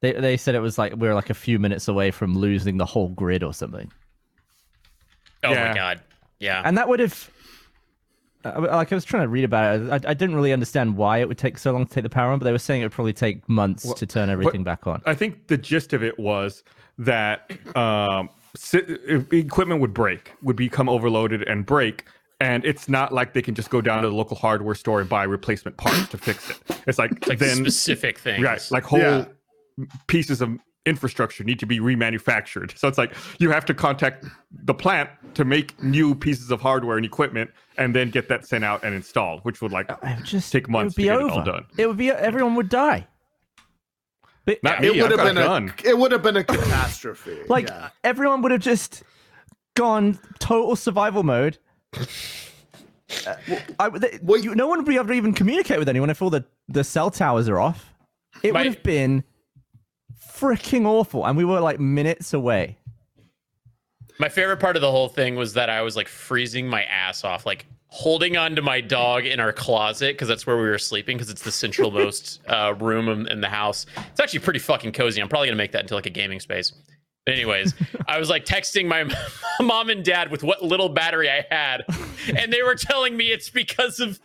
They 0.00 0.12
they 0.12 0.36
said 0.36 0.54
it 0.54 0.60
was 0.60 0.78
like 0.78 0.92
we 0.96 1.08
were 1.08 1.14
like 1.14 1.30
a 1.30 1.34
few 1.34 1.58
minutes 1.58 1.88
away 1.88 2.10
from 2.10 2.34
losing 2.36 2.76
the 2.76 2.86
whole 2.86 3.08
grid 3.08 3.42
or 3.42 3.54
something, 3.54 3.90
oh 5.44 5.52
Yeah. 5.52 5.68
my 5.68 5.74
god. 5.74 6.00
Yeah. 6.40 6.62
and 6.64 6.76
that 6.76 6.88
would 6.88 7.00
have. 7.00 7.30
Like 8.44 8.90
I 8.90 8.96
was 8.96 9.04
trying 9.04 9.22
to 9.22 9.28
read 9.28 9.44
about 9.44 9.78
it, 9.80 9.88
I, 10.04 10.10
I 10.10 10.14
didn't 10.14 10.34
really 10.34 10.52
understand 10.52 10.96
why 10.96 11.18
it 11.18 11.28
would 11.28 11.38
take 11.38 11.56
so 11.58 11.70
long 11.70 11.86
to 11.86 11.94
take 11.94 12.02
the 12.02 12.10
power 12.10 12.32
on, 12.32 12.40
but 12.40 12.44
they 12.44 12.50
were 12.50 12.58
saying 12.58 12.80
it 12.82 12.86
would 12.86 12.90
probably 12.92 13.12
take 13.12 13.48
months 13.48 13.94
to 13.94 14.04
turn 14.04 14.28
everything 14.30 14.64
back 14.64 14.84
on. 14.88 15.00
I 15.06 15.14
think 15.14 15.46
the 15.46 15.56
gist 15.56 15.92
of 15.92 16.02
it 16.02 16.18
was 16.18 16.64
that 16.98 17.52
um, 17.76 18.28
si- 18.56 18.82
equipment 19.30 19.80
would 19.80 19.94
break, 19.94 20.32
would 20.42 20.56
become 20.56 20.88
overloaded 20.88 21.44
and 21.44 21.64
break. 21.64 22.04
And 22.42 22.64
it's 22.64 22.88
not 22.88 23.12
like 23.12 23.34
they 23.34 23.42
can 23.42 23.54
just 23.54 23.70
go 23.70 23.80
down 23.80 24.02
to 24.02 24.08
the 24.08 24.14
local 24.14 24.36
hardware 24.36 24.74
store 24.74 25.00
and 25.00 25.08
buy 25.08 25.22
replacement 25.24 25.76
parts 25.76 26.08
to 26.08 26.18
fix 26.18 26.50
it. 26.50 26.58
It's 26.88 26.98
like, 26.98 27.26
like 27.28 27.38
then 27.38 27.56
specific 27.58 28.18
things. 28.18 28.42
right, 28.42 28.60
like 28.70 28.82
whole 28.84 28.98
Yeah. 28.98 29.26
pieces 30.08 30.40
of 30.40 30.50
infrastructure 30.84 31.44
need 31.44 31.60
to 31.60 31.66
be 31.66 31.78
remanufactured. 31.78 32.76
So 32.76 32.88
it's 32.88 32.98
like 32.98 33.14
you 33.38 33.52
have 33.52 33.64
to 33.66 33.74
contact 33.74 34.24
the 34.64 34.74
plant 34.74 35.08
to 35.34 35.44
make 35.44 35.80
new 35.82 36.14
pieces 36.16 36.50
of 36.50 36.60
hardware 36.60 36.96
and 36.96 37.06
equipment, 37.06 37.50
and 37.78 37.94
then 37.94 38.10
get 38.10 38.28
that 38.28 38.44
sent 38.46 38.64
out 38.64 38.82
and 38.82 38.92
installed, 38.92 39.40
which 39.44 39.62
would 39.62 39.70
like 39.70 39.86
oh, 39.90 39.96
It 40.02 40.16
would 40.16 40.24
just 40.26 40.50
take 40.50 40.68
months 40.68 40.98
it 40.98 41.02
would 41.02 41.02
be 41.02 41.08
to 41.08 41.14
get 41.14 41.22
over. 41.22 41.28
it 41.28 41.38
all 41.38 41.44
done. 41.44 41.66
It 41.78 41.86
would 41.86 41.96
be 41.96 42.10
everyone 42.10 42.56
would 42.56 42.68
die. 42.68 43.06
But 44.44 44.58
Not 44.64 44.80
me. 44.80 44.88
It 44.88 44.90
would 45.02 45.04
I've 45.04 45.10
have 45.10 45.18
got 45.18 45.30
a 45.30 45.34
been 45.34 45.66
gun. 45.68 45.74
it 45.84 45.96
would 45.96 46.10
have 46.10 46.22
been 46.24 46.36
a 46.36 46.42
catastrophe. 46.56 47.38
Like 47.48 47.68
yeah. 47.68 47.90
everyone 48.02 48.42
would 48.42 48.50
have 48.50 48.60
just 48.60 49.04
gone 49.74 50.18
total 50.40 50.74
survival 50.74 51.22
mode. 51.22 51.58
Uh, 51.94 53.34
well, 53.48 53.60
I, 53.78 53.88
they, 53.90 54.18
Well, 54.22 54.40
you, 54.40 54.54
no 54.54 54.66
one 54.66 54.78
would 54.78 54.86
be 54.86 54.96
able 54.96 55.06
to 55.08 55.12
even 55.12 55.34
communicate 55.34 55.78
with 55.78 55.88
anyone 55.88 56.08
if 56.10 56.22
all 56.22 56.30
the, 56.30 56.44
the 56.68 56.82
cell 56.84 57.10
towers 57.10 57.48
are 57.48 57.60
off. 57.60 57.92
It 58.42 58.52
My- 58.54 58.60
would 58.60 58.66
have 58.74 58.82
been 58.82 59.24
freaking 60.18 60.86
awful, 60.86 61.26
and 61.26 61.36
we 61.36 61.44
were 61.44 61.60
like 61.60 61.78
minutes 61.78 62.32
away. 62.32 62.78
My 64.18 64.28
favorite 64.28 64.58
part 64.58 64.76
of 64.76 64.82
the 64.82 64.90
whole 64.90 65.08
thing 65.08 65.36
was 65.36 65.54
that 65.54 65.68
I 65.68 65.82
was 65.82 65.96
like 65.96 66.08
freezing 66.08 66.66
my 66.68 66.84
ass 66.84 67.24
off, 67.24 67.44
like 67.44 67.66
holding 67.88 68.36
on 68.36 68.56
to 68.56 68.62
my 68.62 68.80
dog 68.80 69.26
in 69.26 69.38
our 69.40 69.52
closet 69.52 70.14
because 70.14 70.28
that's 70.28 70.46
where 70.46 70.56
we 70.56 70.62
were 70.62 70.78
sleeping 70.78 71.16
because 71.18 71.28
it's 71.30 71.42
the 71.42 71.50
centralmost 71.50 72.38
uh, 72.48 72.74
room 72.74 73.08
in, 73.08 73.26
in 73.28 73.40
the 73.40 73.48
house. 73.48 73.84
It's 74.10 74.20
actually 74.20 74.38
pretty 74.40 74.58
fucking 74.60 74.92
cozy. 74.92 75.20
I'm 75.20 75.28
probably 75.28 75.48
gonna 75.48 75.56
make 75.56 75.72
that 75.72 75.82
into 75.82 75.94
like 75.94 76.06
a 76.06 76.10
gaming 76.10 76.40
space. 76.40 76.72
But 77.24 77.34
anyways, 77.34 77.74
I 78.08 78.18
was 78.18 78.28
like 78.28 78.44
texting 78.44 78.86
my 78.88 79.04
mom 79.64 79.90
and 79.90 80.04
dad 80.04 80.30
with 80.30 80.42
what 80.42 80.62
little 80.62 80.88
battery 80.88 81.30
I 81.30 81.44
had, 81.50 81.84
and 82.36 82.52
they 82.52 82.62
were 82.62 82.74
telling 82.74 83.16
me 83.16 83.26
it's 83.30 83.48
because 83.48 84.00
of 84.00 84.18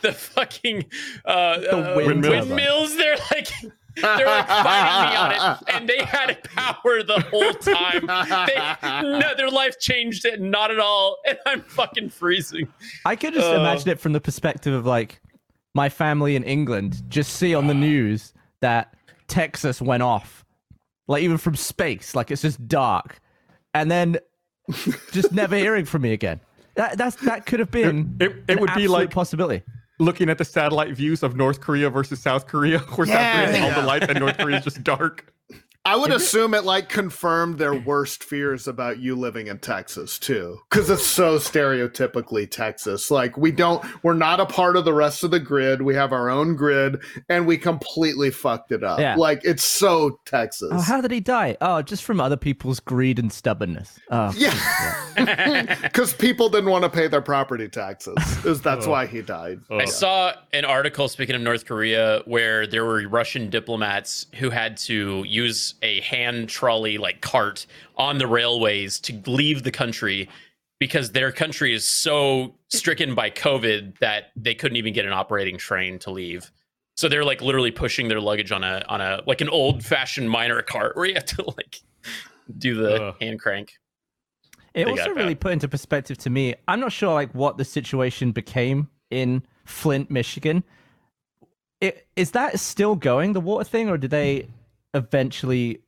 the 0.00 0.12
fucking 0.12 0.86
uh, 1.26 1.28
uh, 1.28 1.92
wind 1.96 2.22
windmills. 2.26 2.96
They're 2.96 3.16
like. 3.32 3.48
They're 4.00 4.26
like 4.28 4.46
fighting 4.46 5.10
me 5.10 5.16
on 5.16 5.32
it, 5.32 5.74
and 5.74 5.88
they 5.88 6.04
had 6.04 6.44
power 6.44 7.02
the 7.02 7.18
whole 7.32 7.52
time. 7.54 8.46
They, 8.46 9.18
no, 9.18 9.34
their 9.36 9.50
life 9.50 9.80
changed 9.80 10.24
it, 10.24 10.40
not 10.40 10.70
at 10.70 10.78
all, 10.78 11.16
and 11.26 11.36
I'm 11.46 11.62
fucking 11.62 12.10
freezing. 12.10 12.68
I 13.04 13.16
could 13.16 13.34
just 13.34 13.48
Uh. 13.48 13.56
imagine 13.58 13.88
it 13.88 13.98
from 13.98 14.12
the 14.12 14.20
perspective 14.20 14.72
of 14.72 14.86
like 14.86 15.20
my 15.74 15.88
family 15.88 16.36
in 16.36 16.44
England 16.44 17.02
just 17.10 17.32
see 17.32 17.56
on 17.56 17.66
the 17.66 17.74
news 17.74 18.34
that 18.60 18.94
Texas 19.26 19.82
went 19.82 20.04
off, 20.04 20.44
like 21.08 21.22
even 21.22 21.38
from 21.38 21.56
space, 21.56 22.14
like 22.14 22.30
it's 22.30 22.42
just 22.42 22.66
dark, 22.68 23.18
and 23.74 23.90
then 23.90 24.18
just 25.12 25.32
never 25.32 25.56
hearing 25.66 25.84
from 25.84 26.02
me 26.02 26.12
again. 26.12 26.40
That 26.76 26.96
that's 26.96 27.16
that 27.24 27.46
could 27.46 27.58
have 27.60 27.70
been 27.72 28.16
It- 28.20 28.30
it 28.46 28.50
an 28.50 28.60
would 28.60 28.74
be 28.76 28.86
like- 28.86 29.10
possibility. 29.10 29.62
looking 30.00 30.28
at 30.30 30.38
the 30.38 30.44
satellite 30.44 30.94
views 30.94 31.24
of 31.24 31.34
North 31.34 31.60
Korea 31.60 31.90
versus 31.90 32.20
South 32.20 32.46
Korea, 32.46 32.78
where 32.94 33.06
South 33.06 33.16
Korea 33.16 33.46
has 33.58 33.60
all 33.76 33.82
the 33.82 33.86
lights 33.86 34.06
and 34.08 34.20
North 34.20 34.38
Korea 34.38 34.58
is 34.58 34.64
just 34.70 34.84
dark. 34.84 35.32
I 35.88 35.96
would 35.96 36.12
assume 36.12 36.52
it 36.52 36.64
like 36.64 36.90
confirmed 36.90 37.56
their 37.56 37.72
worst 37.72 38.22
fears 38.22 38.68
about 38.68 38.98
you 38.98 39.16
living 39.16 39.46
in 39.46 39.58
Texas 39.58 40.18
too, 40.18 40.58
because 40.68 40.90
it's 40.90 41.06
so 41.06 41.38
stereotypically 41.38 42.50
Texas. 42.50 43.10
Like 43.10 43.38
we 43.38 43.50
don't, 43.50 43.82
we're 44.04 44.12
not 44.12 44.38
a 44.38 44.44
part 44.44 44.76
of 44.76 44.84
the 44.84 44.92
rest 44.92 45.24
of 45.24 45.30
the 45.30 45.40
grid. 45.40 45.80
We 45.80 45.94
have 45.94 46.12
our 46.12 46.28
own 46.28 46.56
grid, 46.56 47.00
and 47.30 47.46
we 47.46 47.56
completely 47.56 48.30
fucked 48.30 48.70
it 48.70 48.84
up. 48.84 49.00
Yeah. 49.00 49.14
Like 49.16 49.40
it's 49.44 49.64
so 49.64 50.20
Texas. 50.26 50.68
Oh, 50.70 50.80
how 50.80 51.00
did 51.00 51.10
he 51.10 51.20
die? 51.20 51.56
Oh, 51.62 51.80
just 51.80 52.04
from 52.04 52.20
other 52.20 52.36
people's 52.36 52.80
greed 52.80 53.18
and 53.18 53.32
stubbornness. 53.32 53.98
Oh, 54.10 54.30
yeah, 54.36 55.74
because 55.80 56.12
people 56.12 56.50
didn't 56.50 56.68
want 56.68 56.84
to 56.84 56.90
pay 56.90 57.08
their 57.08 57.22
property 57.22 57.66
taxes. 57.66 58.14
Is 58.44 58.60
that's 58.60 58.86
oh. 58.86 58.90
why 58.90 59.06
he 59.06 59.22
died. 59.22 59.60
I 59.70 59.84
oh. 59.84 59.86
saw 59.86 60.32
an 60.52 60.66
article 60.66 61.08
speaking 61.08 61.34
of 61.34 61.40
North 61.40 61.64
Korea 61.64 62.20
where 62.26 62.66
there 62.66 62.84
were 62.84 63.08
Russian 63.08 63.48
diplomats 63.48 64.26
who 64.34 64.50
had 64.50 64.76
to 64.78 65.24
use 65.26 65.76
a 65.82 66.00
hand 66.00 66.48
trolley 66.48 66.98
like 66.98 67.20
cart 67.20 67.66
on 67.96 68.18
the 68.18 68.26
railways 68.26 69.00
to 69.00 69.22
leave 69.26 69.62
the 69.62 69.70
country 69.70 70.28
because 70.78 71.12
their 71.12 71.32
country 71.32 71.74
is 71.74 71.86
so 71.86 72.54
stricken 72.68 73.14
by 73.14 73.30
COVID 73.30 73.98
that 73.98 74.32
they 74.36 74.54
couldn't 74.54 74.76
even 74.76 74.92
get 74.92 75.04
an 75.04 75.12
operating 75.12 75.58
train 75.58 75.98
to 76.00 76.10
leave. 76.10 76.50
So 76.96 77.08
they're 77.08 77.24
like 77.24 77.40
literally 77.40 77.70
pushing 77.70 78.08
their 78.08 78.20
luggage 78.20 78.52
on 78.52 78.64
a 78.64 78.84
on 78.88 79.00
a 79.00 79.22
like 79.26 79.40
an 79.40 79.48
old 79.48 79.84
fashioned 79.84 80.30
minor 80.30 80.62
cart 80.62 80.96
where 80.96 81.06
you 81.06 81.14
have 81.14 81.26
to 81.26 81.42
like 81.56 81.80
do 82.56 82.76
the 82.76 83.02
Ugh. 83.02 83.16
hand 83.20 83.40
crank. 83.40 83.74
It 84.74 84.84
They 84.84 84.90
also 84.90 85.06
got 85.06 85.16
really 85.16 85.34
put 85.34 85.52
into 85.52 85.68
perspective 85.68 86.18
to 86.18 86.30
me. 86.30 86.54
I'm 86.66 86.80
not 86.80 86.92
sure 86.92 87.12
like 87.14 87.34
what 87.34 87.56
the 87.56 87.64
situation 87.64 88.32
became 88.32 88.88
in 89.10 89.42
Flint, 89.64 90.10
Michigan. 90.10 90.64
It, 91.80 92.06
is 92.16 92.32
that 92.32 92.58
still 92.58 92.96
going 92.96 93.32
the 93.32 93.40
water 93.40 93.64
thing, 93.64 93.88
or 93.88 93.96
did 93.96 94.10
they 94.10 94.48
eventually 94.94 95.80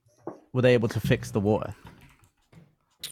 were 0.52 0.62
they 0.62 0.74
able 0.74 0.88
to 0.88 1.00
fix 1.00 1.30
the 1.30 1.40
water? 1.40 1.74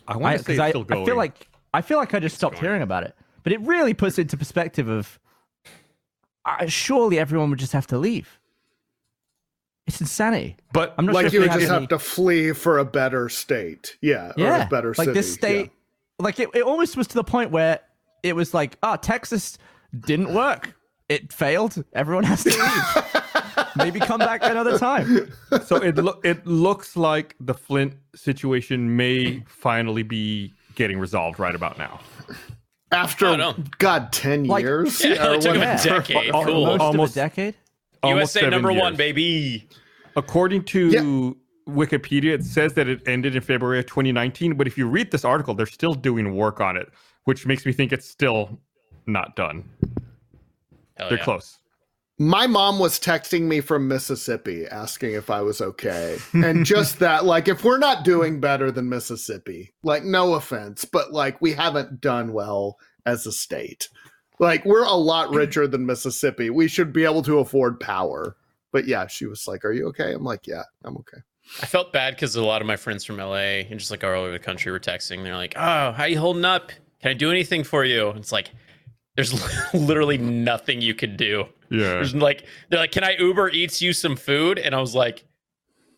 I 0.06 0.16
want 0.16 0.38
to 0.38 0.44
say 0.44 0.52
it's 0.54 0.60
I, 0.60 0.68
still 0.70 0.84
going. 0.84 1.02
I 1.02 1.06
feel 1.06 1.16
like 1.16 1.48
I 1.74 1.82
feel 1.82 1.98
like 1.98 2.14
I 2.14 2.18
just 2.20 2.36
stopped 2.36 2.58
hearing 2.58 2.82
about 2.82 3.04
it, 3.04 3.14
but 3.42 3.52
it 3.52 3.60
really 3.62 3.94
puts 3.94 4.18
it 4.18 4.22
into 4.22 4.36
perspective 4.36 4.88
of 4.88 5.18
uh, 6.44 6.66
surely 6.66 7.18
everyone 7.18 7.50
would 7.50 7.58
just 7.58 7.72
have 7.72 7.86
to 7.88 7.98
leave. 7.98 8.38
It's 9.86 10.02
insanity. 10.02 10.56
but 10.74 10.94
I'm 10.98 11.06
not 11.06 11.14
like 11.14 11.30
sure 11.30 11.40
you 11.40 11.46
if 11.46 11.50
would 11.52 11.56
they 11.56 11.60
just 11.62 11.70
have 11.72 11.82
have 11.82 11.82
any- 11.82 11.86
to 11.88 11.98
flee 11.98 12.52
for 12.52 12.78
a 12.78 12.84
better 12.84 13.30
state. 13.30 13.96
Yeah. 14.02 14.28
Or 14.28 14.34
yeah, 14.36 14.66
a 14.66 14.68
better 14.68 14.88
like 14.88 15.06
city. 15.06 15.12
this 15.12 15.32
state, 15.32 15.70
like 16.18 16.38
it, 16.38 16.50
it 16.54 16.62
almost 16.62 16.94
was 16.96 17.06
to 17.08 17.14
the 17.14 17.24
point 17.24 17.50
where 17.50 17.80
it 18.22 18.36
was 18.36 18.52
like, 18.52 18.76
oh, 18.82 18.96
Texas 18.96 19.56
didn't 19.98 20.34
work. 20.34 20.74
It 21.08 21.32
failed. 21.32 21.82
Everyone 21.94 22.24
has 22.24 22.44
to 22.44 22.50
leave. 22.50 23.04
Maybe 23.76 24.00
come 24.00 24.18
back 24.18 24.40
another 24.44 24.78
time. 24.78 25.32
so 25.64 25.76
it 25.76 25.96
lo- 25.96 26.20
it 26.24 26.46
looks 26.46 26.96
like 26.96 27.34
the 27.40 27.54
Flint 27.54 27.94
situation 28.14 28.96
may 28.96 29.42
finally 29.46 30.02
be 30.02 30.54
getting 30.74 30.98
resolved 30.98 31.38
right 31.38 31.54
about 31.54 31.78
now. 31.78 32.00
After. 32.90 33.36
God, 33.78 34.12
10 34.12 34.44
Like- 34.44 34.62
years? 34.62 35.02
Yeah, 35.04 35.10
it 35.12 35.18
Or 35.20 35.24
only 35.26 35.38
took 35.40 35.54
him 35.56 35.62
Yeah. 35.62 35.80
a 35.80 35.84
decade. 35.84 36.30
Al- 36.34 36.44
Cool. 36.44 36.64
Most 36.66 36.80
Almost- 36.80 37.16
of 37.16 37.22
a 37.22 37.26
decade. 37.28 37.54
Almost 38.02 38.34
USA 38.34 38.40
seven 38.40 38.50
number 38.50 38.72
one, 38.72 38.92
years. 38.92 38.96
baby. 38.96 39.68
According 40.16 40.64
to 40.64 40.88
Yeah. 40.88 41.72
Wikipedia, 41.72 42.32
it 42.32 42.44
says 42.44 42.72
that 42.74 42.88
it 42.88 43.06
ended 43.06 43.34
in 43.36 43.42
February 43.42 43.78
of 43.80 43.86
2019. 43.86 44.54
But 44.54 44.66
if 44.66 44.78
you 44.78 44.88
read 44.88 45.10
this 45.10 45.24
article, 45.24 45.54
they're 45.54 45.66
still 45.66 45.92
doing 45.94 46.34
work 46.34 46.60
on 46.60 46.76
it, 46.76 46.88
which 47.24 47.44
makes 47.44 47.66
me 47.66 47.72
think 47.72 47.92
it's 47.92 48.08
still 48.08 48.58
not 49.06 49.36
done. 49.36 49.64
Hell 50.96 51.08
They're 51.10 51.18
yeah. 51.18 51.24
close. 51.24 51.58
My 52.20 52.48
mom 52.48 52.80
was 52.80 52.98
texting 52.98 53.42
me 53.42 53.60
from 53.60 53.86
Mississippi 53.86 54.66
asking 54.66 55.12
if 55.12 55.30
I 55.30 55.40
was 55.40 55.60
okay. 55.60 56.18
And 56.34 56.66
just 56.66 56.98
that, 56.98 57.24
like, 57.24 57.46
if 57.46 57.62
we're 57.62 57.78
not 57.78 58.04
doing 58.04 58.40
better 58.40 58.72
than 58.72 58.88
Mississippi, 58.88 59.72
like, 59.84 60.02
no 60.02 60.34
offense, 60.34 60.84
but 60.84 61.12
like, 61.12 61.40
we 61.40 61.52
haven't 61.52 62.00
done 62.00 62.32
well 62.32 62.76
as 63.06 63.24
a 63.26 63.32
state. 63.32 63.88
Like, 64.40 64.64
we're 64.64 64.84
a 64.84 64.94
lot 64.94 65.30
richer 65.34 65.68
than 65.68 65.86
Mississippi. 65.86 66.50
We 66.50 66.66
should 66.66 66.92
be 66.92 67.04
able 67.04 67.22
to 67.22 67.38
afford 67.38 67.78
power. 67.78 68.36
But 68.72 68.86
yeah, 68.86 69.06
she 69.06 69.26
was 69.26 69.46
like, 69.46 69.64
Are 69.64 69.72
you 69.72 69.86
okay? 69.88 70.12
I'm 70.12 70.24
like, 70.24 70.46
Yeah, 70.46 70.64
I'm 70.84 70.96
okay. 70.98 71.18
I 71.62 71.66
felt 71.66 71.92
bad 71.92 72.14
because 72.14 72.36
a 72.36 72.44
lot 72.44 72.60
of 72.60 72.66
my 72.66 72.76
friends 72.76 73.04
from 73.04 73.16
LA 73.16 73.62
and 73.64 73.78
just 73.78 73.90
like 73.90 74.04
all 74.04 74.10
over 74.10 74.30
the 74.30 74.38
country 74.38 74.70
were 74.70 74.80
texting. 74.80 75.22
They're 75.22 75.36
like, 75.36 75.54
"Oh, 75.56 75.92
how 75.92 76.04
you 76.04 76.18
holding 76.18 76.44
up? 76.44 76.72
Can 77.00 77.10
I 77.10 77.14
do 77.14 77.30
anything 77.30 77.64
for 77.64 77.84
you?" 77.84 78.10
It's 78.10 78.32
like 78.32 78.50
there's 79.18 79.74
literally 79.74 80.16
nothing 80.16 80.80
you 80.80 80.94
could 80.94 81.16
do. 81.16 81.44
Yeah. 81.70 81.78
There's 81.94 82.14
like 82.14 82.44
they're 82.68 82.78
like, 82.78 82.92
"Can 82.92 83.02
I 83.02 83.16
Uber 83.18 83.48
Eats 83.50 83.82
you 83.82 83.92
some 83.92 84.14
food?" 84.14 84.60
And 84.60 84.76
I 84.76 84.80
was 84.80 84.94
like, 84.94 85.24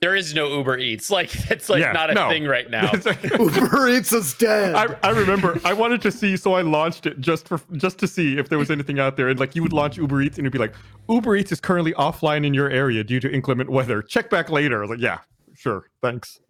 "There 0.00 0.16
is 0.16 0.35
no 0.35 0.48
Uber 0.56 0.78
Eats. 0.78 1.11
Like 1.18 1.50
it's 1.50 1.68
like 1.68 1.80
Yeah, 1.83 1.92
not 1.92 2.09
a 2.11 2.14
no. 2.14 2.28
thing 2.30 2.44
right 2.46 2.68
now." 2.78 2.90
Like- 3.04 3.22
Uber 3.38 3.88
Eats 3.90 4.12
is 4.14 4.33
dead. 4.35 4.74
I, 4.74 4.87
I 5.02 5.11
remember 5.11 5.61
I 5.66 5.74
wanted 5.74 6.00
to 6.00 6.11
see, 6.11 6.35
so 6.38 6.54
I 6.54 6.62
launched 6.62 7.04
it 7.04 7.20
just 7.20 7.46
for 7.46 7.61
just 7.74 7.98
to 7.98 8.09
see 8.09 8.38
if 8.38 8.48
there 8.48 8.59
was 8.59 8.70
anything 8.70 8.98
out 8.98 9.18
there. 9.18 9.28
And 9.28 9.38
like 9.38 9.54
you 9.54 9.62
would 9.62 9.74
launch 9.74 9.98
Uber 9.98 10.22
Eats, 10.22 10.38
and 10.38 10.46
it'd 10.46 10.52
be 10.54 10.59
like, 10.59 10.74
Uber 11.11 11.37
Eats 11.37 11.52
is 11.52 11.61
currently 11.61 11.92
offline 11.92 12.46
in 12.46 12.54
your 12.54 12.70
area 12.70 13.04
due 13.04 13.20
to 13.20 13.30
inclement 13.30 13.68
weather. 13.68 14.00
Check 14.00 14.30
back 14.30 14.48
later. 14.48 14.78
I 14.78 14.80
was 14.80 14.90
like, 14.90 15.00
yeah, 15.00 15.18
sure, 15.54 15.90
thanks. 16.02 16.40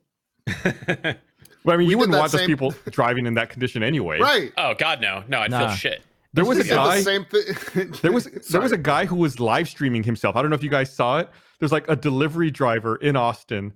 But 1.62 1.74
I 1.74 1.76
mean, 1.76 1.88
We 1.88 1.92
you 1.92 1.98
wouldn't 1.98 2.12
that 2.12 2.20
want 2.20 2.32
those 2.32 2.46
people 2.46 2.72
driving 2.90 3.26
in 3.26 3.34
that 3.34 3.50
condition 3.50 3.82
anyway. 3.82 4.18
right. 4.18 4.50
oh 4.56 4.72
God, 4.78 5.00
no, 5.02 5.24
no, 5.28 5.40
I'd 5.40 5.50
Nah. 5.50 5.66
feel 5.68 5.76
shit. 5.76 6.02
There 6.32 6.44
was 6.44 6.58
a 6.58 6.62
did 6.62 6.70
the 6.72 6.76
guy. 6.76 7.00
same 7.00 7.24
thing. 7.24 7.92
There 8.02 8.12
was 8.12 8.24
there 8.24 8.60
was 8.60 8.72
a 8.72 8.78
guy 8.78 9.04
who 9.06 9.16
was 9.16 9.40
live 9.40 9.68
streaming 9.68 10.02
himself. 10.04 10.36
I 10.36 10.42
don't 10.42 10.50
know 10.50 10.56
if 10.56 10.62
you 10.62 10.70
guys 10.70 10.92
saw 10.94 11.18
it. 11.18 11.28
There's 11.58 11.72
like 11.72 11.88
a 11.88 11.96
delivery 11.96 12.50
driver 12.50 12.96
in 12.96 13.16
Austin 13.16 13.72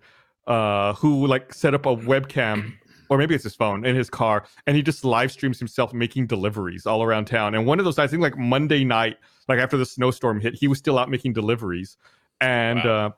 uh 0.47 0.93
who 0.95 1.27
like 1.27 1.53
set 1.55 1.75
up 1.75 1.87
a 1.87 1.97
webcam 1.97 2.75
or 3.09 3.17
maybe 3.19 3.35
it's 3.35 3.45
his 3.45 3.55
phone 3.55 3.85
in 3.87 3.97
his 3.97 4.11
car 4.11 4.45
and 4.67 4.77
he 4.77 4.83
just 4.83 5.03
live 5.05 5.33
streams 5.33 5.59
himself 5.59 5.93
making 5.95 6.27
deliveries 6.27 6.87
all 6.87 7.03
around 7.03 7.25
town. 7.27 7.55
And 7.55 7.67
one 7.67 7.79
of 7.79 7.85
those 7.85 7.99
I 7.99 8.07
think 8.07 8.23
like 8.23 8.37
Monday 8.37 8.85
night, 8.85 9.17
like 9.49 9.59
after 9.59 9.77
the 9.77 9.87
snowstorm 9.87 10.41
hit, 10.41 10.55
he 10.55 10.69
was 10.69 10.79
still 10.79 10.99
out 10.99 11.11
making 11.11 11.33
deliveries. 11.33 11.97
And 12.41 12.85
Wow. 12.85 13.07
uh 13.07 13.11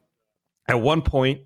at 0.68 0.80
one 0.80 1.02
point, 1.02 1.42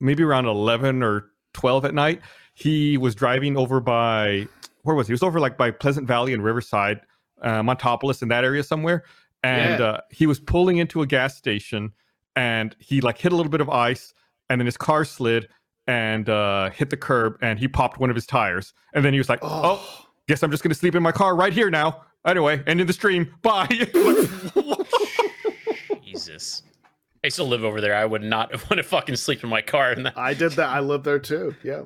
maybe 0.00 0.22
around 0.24 0.46
11 0.46 1.02
or 1.04 1.26
12 1.52 1.84
at 1.84 1.94
night, 1.94 2.20
he 2.54 2.96
was 2.96 3.14
driving 3.14 3.56
over 3.56 3.78
by 3.80 4.48
where 4.82 4.96
was 4.96 5.06
he? 5.06 5.10
He 5.10 5.14
was 5.14 5.22
over 5.22 5.38
like 5.38 5.56
by 5.58 5.70
Pleasant 5.70 6.06
Valley 6.08 6.32
and 6.32 6.42
Riverside, 6.42 7.00
uh, 7.42 7.62
Montopolis 7.62 8.22
in 8.22 8.28
that 8.28 8.44
area 8.44 8.62
somewhere. 8.62 9.04
And 9.42 9.80
Yeah. 9.80 9.86
uh, 9.86 10.00
he 10.10 10.26
was 10.26 10.38
pulling 10.40 10.78
into 10.78 11.02
a 11.02 11.06
gas 11.06 11.36
station 11.36 11.92
and 12.36 12.74
he 12.78 13.00
like 13.00 13.18
hit 13.18 13.32
a 13.32 13.36
little 13.36 13.50
bit 13.50 13.60
of 13.60 13.68
ice 13.70 14.12
and 14.48 14.60
then 14.60 14.66
his 14.66 14.76
car 14.76 15.04
slid 15.04 15.48
and 15.86 16.28
uh, 16.28 16.70
hit 16.70 16.90
the 16.90 16.96
curb 16.96 17.36
and 17.42 17.58
he 17.58 17.68
popped 17.68 17.98
one 17.98 18.10
of 18.10 18.16
his 18.16 18.26
tires. 18.26 18.72
And 18.94 19.04
then 19.04 19.12
he 19.12 19.18
was 19.18 19.28
like, 19.28 19.40
oh, 19.42 19.80
Oh. 19.82 20.06
guess 20.28 20.42
I'm 20.42 20.50
just 20.50 20.62
going 20.62 20.70
to 20.70 20.78
sleep 20.78 20.94
in 20.94 21.02
my 21.02 21.12
car 21.12 21.34
right 21.34 21.52
here 21.52 21.70
now. 21.70 22.02
Anyway, 22.26 22.62
end 22.66 22.80
of 22.80 22.86
the 22.86 22.92
stream. 22.92 23.34
Bye. 23.42 23.66
Jesus. 26.04 26.62
I 27.22 27.26
used 27.28 27.36
to 27.36 27.44
live 27.44 27.64
over 27.64 27.80
there. 27.80 27.94
I 27.94 28.04
would 28.04 28.22
not 28.22 28.50
want 28.70 28.78
to 28.78 28.82
fucking 28.82 29.16
sleep 29.16 29.42
in 29.44 29.50
my 29.50 29.62
car. 29.62 29.92
And 29.92 30.08
I 30.16 30.34
did 30.34 30.52
that. 30.52 30.68
I 30.68 30.80
lived 30.80 31.04
there 31.04 31.18
too. 31.18 31.54
Yeah. 31.62 31.82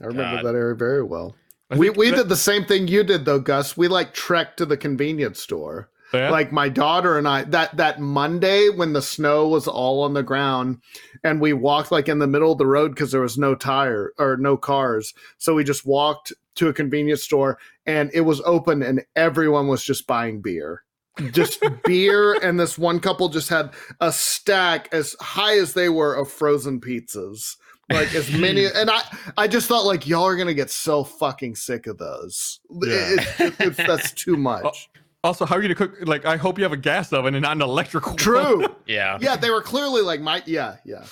I 0.00 0.06
remember 0.06 0.42
God. 0.42 0.46
that 0.46 0.54
area 0.58 0.74
very 0.74 1.02
well. 1.02 1.34
I 1.70 1.76
We 1.76 1.90
we 1.90 2.10
that- 2.10 2.16
did 2.16 2.28
the 2.28 2.36
same 2.36 2.64
thing 2.64 2.88
you 2.88 3.04
did 3.04 3.24
though, 3.24 3.40
Gus. 3.40 3.76
We 3.76 3.88
like 3.88 4.14
trekked 4.14 4.58
to 4.58 4.66
the 4.66 4.76
convenience 4.76 5.40
store. 5.40 5.90
Yeah? 6.12 6.30
Like 6.30 6.52
my 6.52 6.68
daughter 6.68 7.18
and 7.18 7.26
I 7.26 7.42
that 7.44 7.76
that 7.76 8.00
Monday 8.00 8.68
when 8.68 8.92
the 8.92 9.02
snow 9.02 9.48
was 9.48 9.66
all 9.66 10.02
on 10.04 10.14
the 10.14 10.22
ground 10.22 10.78
and 11.24 11.40
we 11.40 11.52
walked 11.52 11.90
like 11.90 12.08
in 12.08 12.20
the 12.20 12.28
middle 12.28 12.52
of 12.52 12.58
the 12.58 12.66
road 12.66 12.94
because 12.94 13.10
there 13.10 13.20
was 13.20 13.36
no 13.36 13.54
tire 13.56 14.12
or 14.18 14.36
no 14.36 14.56
cars. 14.56 15.12
So 15.38 15.54
we 15.54 15.64
just 15.64 15.84
walked 15.84 16.32
to 16.56 16.68
a 16.68 16.72
convenience 16.72 17.22
store 17.24 17.58
and 17.84 18.10
it 18.14 18.20
was 18.20 18.40
open 18.42 18.80
and 18.82 19.02
everyone 19.16 19.66
was 19.66 19.82
just 19.82 20.06
buying 20.06 20.40
beer. 20.40 20.84
Just 21.32 21.60
beer 21.84 22.34
and 22.34 22.60
this 22.60 22.78
one 22.78 23.00
couple 23.00 23.28
just 23.28 23.48
had 23.48 23.70
a 24.00 24.12
stack 24.12 24.88
as 24.92 25.16
high 25.20 25.58
as 25.58 25.72
they 25.74 25.88
were 25.88 26.14
of 26.14 26.30
frozen 26.30 26.80
pizzas. 26.80 27.56
Like 27.90 28.14
as 28.14 28.30
many 28.32 28.66
and 28.74 28.90
I 28.90 29.02
I 29.36 29.46
just 29.48 29.68
thought 29.68 29.84
like 29.84 30.06
y'all 30.06 30.24
are 30.24 30.36
gonna 30.36 30.54
get 30.54 30.70
so 30.70 31.04
fucking 31.04 31.54
sick 31.56 31.86
of 31.86 31.98
those. 31.98 32.60
Yeah. 32.70 32.88
It- 32.90 33.40
it- 33.40 33.54
it's, 33.60 33.76
that's 33.76 34.12
too 34.24 34.36
much. 34.36 34.88
Oh, 34.92 35.00
also, 35.24 35.46
how 35.46 35.54
are 35.56 35.62
you 35.62 35.74
going 35.74 35.88
to 35.90 35.96
cook? 35.96 36.06
Like, 36.06 36.26
I 36.26 36.36
hope 36.36 36.58
you 36.58 36.64
have 36.64 36.74
a 36.74 36.76
gas 36.76 37.10
oven 37.10 37.34
and 37.34 37.40
not 37.44 37.56
an 37.56 37.62
electrical 37.62 38.10
one. 38.10 38.18
True. 38.18 38.66
yeah. 38.86 39.16
yeah, 39.22 39.36
they 39.36 39.48
were 39.48 39.62
clearly 39.62 40.02
like 40.02 40.20
my 40.20 40.42
yeah, 40.44 40.76
yeah. 40.84 41.06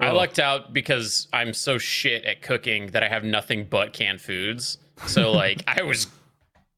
I 0.00 0.08
Oh. 0.08 0.14
lucked 0.16 0.38
out 0.38 0.72
because 0.72 1.28
I'm 1.34 1.52
so 1.52 1.76
shit 1.76 2.24
at 2.24 2.40
cooking 2.40 2.86
that 2.92 3.02
I 3.02 3.08
have 3.08 3.24
nothing 3.24 3.66
but 3.68 3.92
canned 3.92 4.22
foods. 4.22 4.78
So 5.06 5.32
like 5.32 5.62
I 5.66 5.82
was 5.82 6.06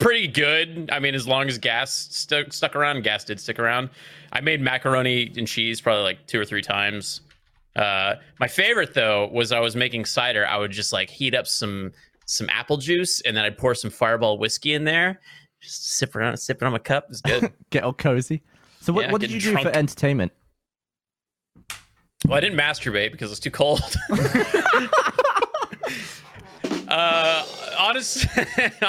pretty 0.01 0.27
good. 0.27 0.88
I 0.92 0.99
mean, 0.99 1.14
as 1.14 1.29
long 1.29 1.47
as 1.49 1.59
gas 1.59 1.92
stuck 1.92 2.53
stuck 2.53 2.75
around, 2.75 3.05
gas 3.05 3.23
did 3.25 3.38
stick 3.38 3.61
around. 3.61 3.88
I 4.33 4.40
made 4.40 4.61
macaroni 4.61 5.33
and 5.37 5.47
cheese 5.47 5.81
probably 5.81 6.03
like 6.03 6.27
two 6.27 6.40
or 6.40 6.44
three 6.44 6.61
times. 6.62 7.20
Uh, 7.76 8.14
my 8.38 8.46
favorite 8.48 8.94
though 8.94 9.28
was 9.32 9.52
I 9.52 9.60
was 9.60 9.74
making 9.74 10.04
cider. 10.04 10.46
I 10.46 10.56
would 10.56 10.70
just 10.70 10.92
like 10.92 11.10
heat 11.10 11.34
up 11.34 11.46
some 11.46 11.92
some 12.26 12.48
apple 12.50 12.76
juice 12.76 13.20
and 13.22 13.37
then 13.37 13.44
I'd 13.44 13.58
pour 13.58 13.74
some 13.74 13.90
Fireball 13.90 14.38
whiskey 14.38 14.74
in 14.74 14.84
there. 14.84 15.20
Just 15.60 15.94
sip 15.94 16.14
around, 16.14 16.37
sip 16.37 16.62
it 16.62 16.66
on 16.66 16.72
my 16.72 16.78
cup. 16.78 17.06
It's 17.10 17.20
good. 17.20 17.52
Get 17.70 17.84
all 17.84 17.92
cozy. 17.92 18.42
So 18.80 18.92
what, 18.92 19.06
Yeah, 19.06 19.12
what 19.12 19.20
did 19.20 19.30
you 19.30 19.40
do 19.40 19.56
for 19.56 19.68
entertainment? 19.68 20.32
Well, 22.26 22.37
I 22.37 22.40
didn't 22.40 22.58
masturbate 22.58 23.12
because 23.12 23.30
it's 23.30 23.40
too 23.40 23.50
cold. 23.50 23.82
uh, 26.88 27.46
honest, 27.78 28.26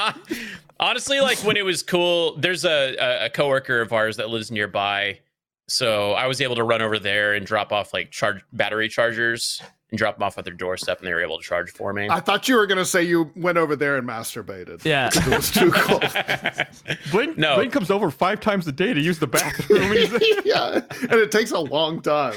honestly, 0.79 1.19
like 1.19 1.37
when 1.39 1.57
it 1.57 1.65
was 1.65 1.83
cool, 1.83 2.37
there's 2.37 2.63
a, 2.63 2.95
a 2.95 3.25
a 3.25 3.29
coworker 3.29 3.81
of 3.81 3.91
ours 3.91 4.15
that 4.17 4.29
lives 4.29 4.51
nearby, 4.51 5.19
so 5.67 6.13
I 6.13 6.27
was 6.27 6.41
able 6.41 6.55
to 6.55 6.63
run 6.63 6.81
over 6.81 6.99
there 6.99 7.33
and 7.33 7.45
drop 7.45 7.71
off 7.71 7.93
like 7.93 8.11
charge 8.11 8.41
battery 8.53 8.87
chargers 8.89 9.61
and 9.91 9.97
drop 9.99 10.15
them 10.15 10.23
off 10.23 10.37
at 10.37 10.43
their 10.45 10.53
doorstep, 10.53 10.97
and 10.99 11.07
they 11.07 11.13
were 11.13 11.21
able 11.21 11.37
to 11.37 11.43
charge 11.43 11.71
for 11.71 11.93
me. 11.93 12.07
I 12.09 12.19
thought 12.19 12.47
you 12.47 12.55
were 12.55 12.65
gonna 12.67 12.85
say 12.85 13.03
you 13.03 13.31
went 13.35 13.57
over 13.57 13.75
there 13.75 13.97
and 13.97 14.07
masturbated. 14.07 14.83
Yeah. 14.83 15.09
It 15.13 15.27
was 15.27 15.51
too 15.51 15.71
cold. 15.71 16.03
Blaine, 17.11 17.35
No. 17.37 17.55
Blaine 17.55 17.71
comes 17.71 17.91
over 17.91 18.09
five 18.11 18.39
times 18.39 18.67
a 18.67 18.71
day 18.71 18.93
to 18.93 18.99
use 18.99 19.19
the 19.19 19.27
bathroom. 19.27 19.93
Yeah. 20.45 20.81
And 21.01 21.13
it 21.13 21.31
takes 21.31 21.51
a 21.51 21.59
long 21.59 22.01
time. 22.01 22.35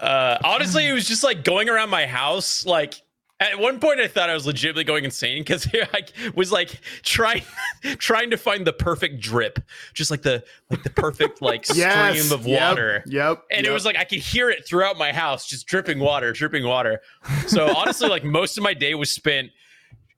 Uh, 0.00 0.38
honestly, 0.44 0.86
it 0.86 0.92
was 0.92 1.06
just 1.06 1.22
like 1.24 1.44
going 1.44 1.68
around 1.68 1.90
my 1.90 2.06
house. 2.06 2.66
Like 2.66 3.00
at 3.38 3.58
one 3.58 3.78
point, 3.80 4.00
I 4.00 4.08
thought 4.08 4.30
I 4.30 4.34
was 4.34 4.46
legitimately 4.46 4.84
going 4.84 5.04
insane 5.04 5.40
because 5.42 5.68
I 5.92 6.04
was 6.34 6.50
like 6.52 6.80
trying 7.02 7.42
trying 7.98 8.30
to 8.30 8.36
find 8.38 8.66
the 8.66 8.72
perfect 8.72 9.20
drip, 9.20 9.58
just 9.92 10.10
like 10.10 10.22
the 10.22 10.42
like 10.70 10.82
the 10.82 10.90
perfect 10.90 11.42
like 11.42 11.66
Yes. 11.74 12.18
stream 12.18 12.32
of 12.32 12.46
water. 12.46 13.02
Yep. 13.06 13.44
And 13.50 13.64
yep. 13.64 13.70
it 13.70 13.74
was 13.74 13.84
like 13.84 13.96
I 13.96 14.04
could 14.04 14.20
hear 14.20 14.48
it 14.48 14.66
throughout 14.66 14.96
my 14.96 15.12
house, 15.12 15.46
just 15.46 15.66
dripping 15.66 15.98
water, 15.98 16.32
dripping 16.32 16.64
water. 16.64 17.00
So 17.46 17.74
honestly, 17.76 18.08
like 18.08 18.24
most 18.24 18.56
of 18.56 18.64
my 18.64 18.72
day 18.74 18.94
was 18.94 19.12
spent 19.12 19.50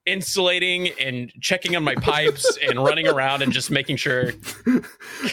insulating 0.05 0.89
and 0.99 1.31
checking 1.41 1.75
on 1.75 1.83
my 1.83 1.93
pipes 1.95 2.57
and 2.67 2.83
running 2.83 3.07
around 3.07 3.41
and 3.43 3.51
just 3.51 3.69
making 3.69 3.97
sure 3.97 4.31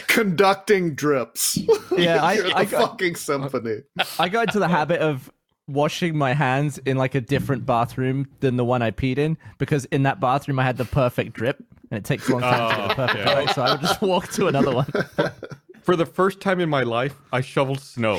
conducting 0.07 0.93
drips. 0.93 1.57
Yeah, 1.97 2.23
I- 2.23 2.51
I 2.53 2.65
got- 2.65 2.89
fucking 2.89 3.15
symphony. 3.15 3.81
I 4.19 4.29
got 4.29 4.47
into 4.49 4.59
the 4.59 4.67
habit 4.67 4.99
of 4.99 5.31
washing 5.67 6.17
my 6.17 6.33
hands 6.33 6.77
in 6.79 6.97
like 6.97 7.13
a 7.15 7.21
different 7.21 7.65
bathroom 7.65 8.27
than 8.39 8.55
the 8.55 8.63
one 8.63 8.81
I 8.81 8.91
peed 8.91 9.17
in 9.17 9.37
because 9.57 9.85
in 9.85 10.03
that 10.03 10.19
bathroom 10.19 10.59
I 10.59 10.63
had 10.63 10.77
the 10.77 10.85
perfect 10.85 11.33
drip 11.33 11.63
and 11.91 11.97
it 11.97 12.05
takes 12.05 12.27
a 12.29 12.31
long 12.31 12.41
time 12.41 12.69
to 12.69 12.77
get 12.77 12.87
the 12.89 12.95
perfect 12.95 13.19
yeah. 13.19 13.33
right, 13.33 13.49
so 13.49 13.61
I 13.61 13.71
would 13.71 13.81
just 13.81 14.01
walk 14.01 14.29
to 14.31 14.47
another 14.47 14.73
one. 14.73 14.87
For 15.81 15.95
the 15.95 16.05
first 16.05 16.41
time 16.41 16.59
in 16.59 16.69
my 16.69 16.83
life, 16.83 17.15
I 17.31 17.41
shoveled 17.41 17.79
snow. 17.79 18.15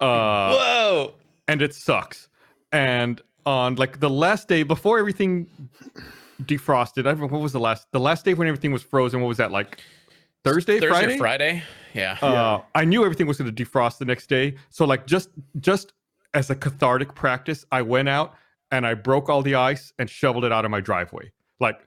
Uh, 0.00 0.54
Whoa! 0.54 1.14
and 1.48 1.62
it 1.62 1.74
sucks. 1.74 2.28
And 2.72 3.20
on 3.46 3.76
like 3.76 4.00
the 4.00 4.10
last 4.10 4.48
day 4.48 4.62
before 4.62 4.98
everything 4.98 5.46
defrosted, 6.42 7.06
I 7.06 7.14
don't 7.14 7.30
what 7.30 7.40
was 7.40 7.52
the 7.52 7.60
last 7.60 7.86
the 7.92 8.00
last 8.00 8.24
day 8.24 8.34
when 8.34 8.48
everything 8.48 8.72
was 8.72 8.82
frozen. 8.82 9.20
What 9.20 9.28
was 9.28 9.38
that 9.38 9.50
like? 9.50 9.80
Thursday, 10.44 10.78
Thursday, 10.78 11.16
Friday. 11.16 11.18
Friday. 11.18 11.62
Yeah. 11.94 12.18
Uh, 12.20 12.60
I 12.74 12.84
knew 12.84 13.02
everything 13.02 13.26
was 13.26 13.38
going 13.38 13.54
to 13.54 13.64
defrost 13.64 13.96
the 13.96 14.04
next 14.04 14.26
day. 14.26 14.56
So 14.68 14.84
like 14.84 15.06
just 15.06 15.30
just 15.60 15.94
as 16.34 16.50
a 16.50 16.54
cathartic 16.54 17.14
practice, 17.14 17.64
I 17.72 17.82
went 17.82 18.08
out 18.08 18.34
and 18.70 18.86
I 18.86 18.94
broke 18.94 19.28
all 19.28 19.42
the 19.42 19.54
ice 19.54 19.92
and 19.98 20.10
shoveled 20.10 20.44
it 20.44 20.52
out 20.52 20.64
of 20.64 20.70
my 20.70 20.80
driveway. 20.80 21.30
Like 21.60 21.80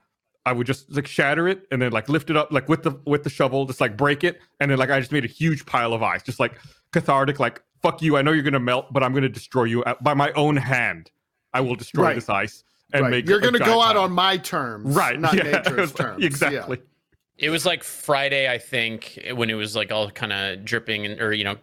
I 0.45 0.53
would 0.53 0.65
just 0.65 0.89
like 0.95 1.05
shatter 1.07 1.47
it 1.47 1.67
and 1.71 1.81
then 1.81 1.91
like 1.91 2.07
lift 2.09 2.29
it 2.29 2.37
up 2.37 2.51
like 2.51 2.69
with 2.69 2.83
the 2.83 2.99
with 3.05 3.23
the 3.23 3.29
shovel, 3.29 3.65
just 3.65 3.81
like 3.81 3.97
break 3.97 4.23
it, 4.23 4.39
and 4.59 4.71
then 4.71 4.77
like 4.77 4.89
I 4.89 4.99
just 4.99 5.11
made 5.11 5.25
a 5.25 5.27
huge 5.29 5.65
pile 5.65 5.93
of 5.93 6.01
ice, 6.01 6.23
just 6.23 6.39
like 6.39 6.53
cathartic, 6.93 7.39
like 7.39 7.61
fuck 7.81 8.01
you. 8.01 8.17
I 8.17 8.21
know 8.21 8.31
you're 8.31 8.43
gonna 8.43 8.59
melt, 8.59 8.91
but 8.93 9.03
I'm 9.03 9.13
gonna 9.13 9.29
destroy 9.29 9.65
you 9.65 9.83
uh, 9.83 9.95
by 10.01 10.13
my 10.13 10.31
own 10.33 10.55
hand. 10.57 11.11
I 11.53 11.61
will 11.61 11.75
destroy 11.75 12.03
Right. 12.05 12.15
this 12.15 12.29
ice 12.29 12.63
and 12.93 13.03
right. 13.03 13.11
make. 13.11 13.27
You're 13.27 13.41
to 13.41 13.59
go 13.59 13.81
out 13.81 13.95
pile. 13.95 14.03
on 14.03 14.11
my 14.13 14.37
terms, 14.37 14.95
right, 14.95 15.19
Not 15.19 15.33
yeah, 15.35 15.43
nature's 15.43 15.91
terms. 15.93 16.23
exactly. 16.23 16.79
It 17.37 17.51
was 17.51 17.65
like 17.65 17.83
Friday, 17.83 18.51
I 18.51 18.57
think, 18.57 19.19
when 19.35 19.51
it 19.51 19.53
was 19.53 19.75
like 19.75 19.91
all 19.91 20.09
kind 20.09 20.33
of 20.33 20.65
dripping 20.65 21.05
and 21.05 21.21
or 21.21 21.33
you 21.33 21.43
know 21.43 21.55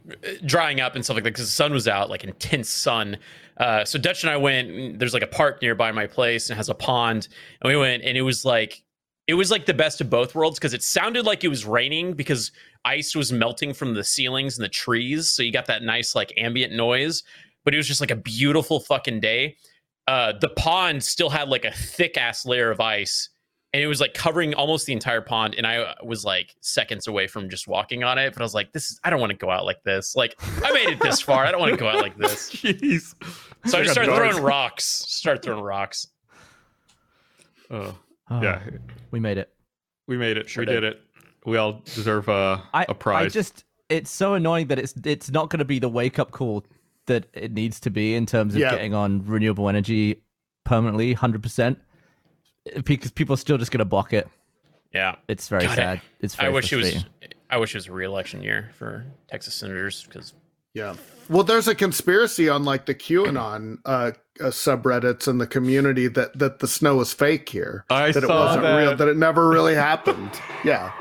drying 0.46 0.80
up 0.80 0.94
and 0.94 1.04
stuff 1.04 1.16
like 1.16 1.24
that 1.24 1.30
because 1.30 1.46
the 1.46 1.52
sun 1.52 1.72
was 1.72 1.88
out, 1.88 2.08
like 2.10 2.22
intense 2.24 2.68
sun. 2.68 3.16
Uh, 3.56 3.84
so 3.84 3.98
Dutch 3.98 4.22
and 4.22 4.30
I 4.30 4.36
went. 4.36 4.98
There's 4.98 5.14
like 5.14 5.22
a 5.22 5.28
park 5.28 5.60
nearby 5.62 5.90
my 5.90 6.06
place 6.06 6.48
and 6.48 6.56
has 6.56 6.68
a 6.68 6.74
pond, 6.74 7.28
and 7.60 7.68
we 7.72 7.76
went, 7.76 8.04
and 8.04 8.16
it 8.16 8.22
was 8.22 8.44
like 8.44 8.84
it 9.26 9.34
was 9.34 9.50
like 9.50 9.66
the 9.66 9.74
best 9.74 10.00
of 10.00 10.10
both 10.10 10.34
worlds 10.34 10.58
because 10.58 10.74
it 10.74 10.82
sounded 10.82 11.24
like 11.24 11.44
it 11.44 11.48
was 11.48 11.64
raining 11.64 12.12
because 12.12 12.52
ice 12.84 13.14
was 13.14 13.32
melting 13.32 13.72
from 13.72 13.94
the 13.94 14.04
ceilings 14.04 14.56
and 14.56 14.64
the 14.64 14.68
trees, 14.68 15.30
so 15.30 15.42
you 15.42 15.50
got 15.50 15.66
that 15.66 15.82
nice 15.82 16.14
like 16.14 16.32
ambient 16.36 16.72
noise. 16.72 17.24
But 17.64 17.74
it 17.74 17.78
was 17.78 17.88
just 17.88 18.00
like 18.00 18.10
a 18.10 18.16
beautiful 18.16 18.78
fucking 18.78 19.20
day. 19.20 19.56
Uh, 20.06 20.34
the 20.38 20.50
pond 20.50 21.02
still 21.02 21.30
had 21.30 21.48
like 21.48 21.64
a 21.64 21.72
thick 21.72 22.18
ass 22.18 22.44
layer 22.44 22.70
of 22.70 22.78
ice 22.78 23.30
and 23.74 23.82
it 23.82 23.86
was 23.88 24.00
like 24.00 24.14
covering 24.14 24.54
almost 24.54 24.86
the 24.86 24.92
entire 24.94 25.20
pond 25.20 25.54
and 25.56 25.66
i 25.66 25.94
was 26.02 26.24
like 26.24 26.54
seconds 26.62 27.06
away 27.08 27.26
from 27.26 27.50
just 27.50 27.68
walking 27.68 28.02
on 28.04 28.16
it 28.16 28.32
but 28.32 28.40
i 28.40 28.44
was 28.44 28.54
like 28.54 28.72
this 28.72 28.90
is 28.90 28.98
i 29.04 29.10
don't 29.10 29.20
want 29.20 29.30
to 29.30 29.36
go 29.36 29.50
out 29.50 29.66
like 29.66 29.82
this 29.82 30.14
like 30.16 30.34
i 30.64 30.72
made 30.72 30.88
it 30.88 31.00
this 31.00 31.20
far 31.20 31.44
i 31.44 31.50
don't 31.50 31.60
want 31.60 31.72
to 31.72 31.76
go 31.76 31.88
out 31.88 32.00
like 32.00 32.16
this 32.16 32.50
Jeez. 32.54 33.14
so 33.66 33.78
i 33.78 33.82
just 33.82 33.94
got 33.96 34.04
started 34.04 34.14
throwing 34.14 34.42
rocks 34.42 34.84
start 34.84 35.42
throwing 35.42 35.62
rocks 35.62 36.06
Oh, 37.70 37.94
Oh, 38.30 38.40
yeah, 38.42 38.62
we 39.10 39.20
made 39.20 39.36
it. 39.36 39.50
we 40.06 40.16
made 40.16 40.38
it. 40.38 40.48
Sure 40.48 40.62
we 40.62 40.66
did. 40.66 40.80
did 40.80 40.84
it. 40.84 41.00
We 41.44 41.58
all 41.58 41.82
deserve 41.84 42.28
uh, 42.28 42.58
I, 42.72 42.86
a 42.88 42.94
prize. 42.94 43.26
I 43.26 43.28
just 43.28 43.64
it's 43.90 44.10
so 44.10 44.32
annoying 44.34 44.68
that 44.68 44.78
it's 44.78 44.94
it's 45.04 45.30
not 45.30 45.50
going 45.50 45.58
to 45.58 45.64
be 45.66 45.78
the 45.78 45.88
wake 45.90 46.18
up 46.18 46.30
call 46.30 46.64
that 47.06 47.26
it 47.34 47.52
needs 47.52 47.80
to 47.80 47.90
be 47.90 48.14
in 48.14 48.24
terms 48.24 48.54
of 48.54 48.60
Yeah. 48.60 48.70
getting 48.70 48.94
on 48.94 49.24
renewable 49.26 49.68
energy 49.68 50.22
permanently, 50.64 51.12
hundred 51.12 51.42
percent. 51.42 51.78
Because 52.84 53.10
people 53.10 53.34
are 53.34 53.38
still 53.38 53.58
just 53.58 53.70
going 53.70 53.78
to 53.80 53.84
block 53.84 54.12
it. 54.12 54.28
yeah 54.92 55.16
It's 55.28 55.48
very 55.48 55.66
God, 55.66 55.76
sad. 55.76 56.00
It's 56.20 56.34
very 56.34 56.48
i 56.48 56.50
wish 56.52 56.72
it 56.72 56.76
was 56.76 57.04
i 57.50 57.56
wish 57.58 57.74
it 57.74 57.78
was 57.78 57.86
a 57.88 57.92
re-election 57.92 58.42
year 58.42 58.70
for 58.78 59.04
texas 59.28 59.54
senators 59.54 60.04
because 60.04 60.32
Yeah. 60.72 60.94
Well, 61.30 61.44
there's 61.44 61.68
a 61.68 61.74
conspiracy 61.74 62.48
on 62.50 62.64
like 62.64 62.84
the 62.86 62.94
QAnon 62.94 63.78
uh, 63.86 64.12
uh, 64.40 64.44
subreddits 64.50 65.26
and 65.28 65.40
the 65.40 65.46
community 65.46 66.08
that 66.08 66.38
that 66.38 66.58
the 66.58 66.66
snow 66.68 67.00
is 67.00 67.12
fake 67.14 67.48
here. 67.48 67.84
I 67.88 68.12
that 68.12 68.24
it 68.24 68.26
saw 68.26 68.44
wasn't 68.46 68.64
that. 68.64 68.76
real. 68.76 68.96
That 68.96 69.08
it 69.08 69.16
never 69.16 69.48
really 69.48 69.74
happened. 69.74 70.32
Yeah. 70.64 70.92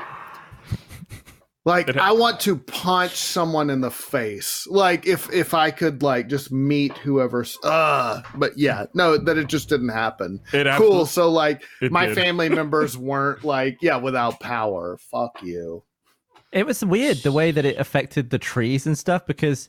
Like 1.66 1.88
It- 1.88 1.96
I 1.96 2.12
want 2.12 2.40
to 2.40 2.56
punch 2.56 3.14
someone 3.16 3.70
in 3.70 3.80
the 3.80 3.90
face. 3.90 4.66
Like 4.68 5.06
if 5.06 5.32
if 5.32 5.54
I 5.54 5.70
could 5.70 6.02
like 6.02 6.28
just 6.28 6.52
meet 6.52 6.96
whoever's 6.98 7.56
uh 7.64 8.20
but 8.34 8.52
yeah, 8.58 8.84
no, 8.92 9.16
that 9.16 9.38
it 9.38 9.46
just 9.46 9.68
didn't 9.70 9.88
happen. 9.88 10.40
It 10.52 10.64
cool. 10.76 11.00
absolute- 11.02 11.08
So 11.08 11.30
like 11.30 11.62
It 11.80 11.90
my 11.90 12.06
did. 12.06 12.16
family 12.16 12.48
members 12.60 12.98
weren't 12.98 13.44
like, 13.44 13.78
yeah, 13.80 13.96
without 13.96 14.40
power. 14.40 14.98
Fuck 15.10 15.42
you. 15.42 15.84
It 16.52 16.66
was 16.66 16.84
weird 16.84 17.18
the 17.18 17.32
way 17.32 17.50
that 17.50 17.64
it 17.64 17.78
affected 17.78 18.30
the 18.30 18.38
trees 18.38 18.86
and 18.86 18.96
stuff 18.96 19.26
because, 19.26 19.68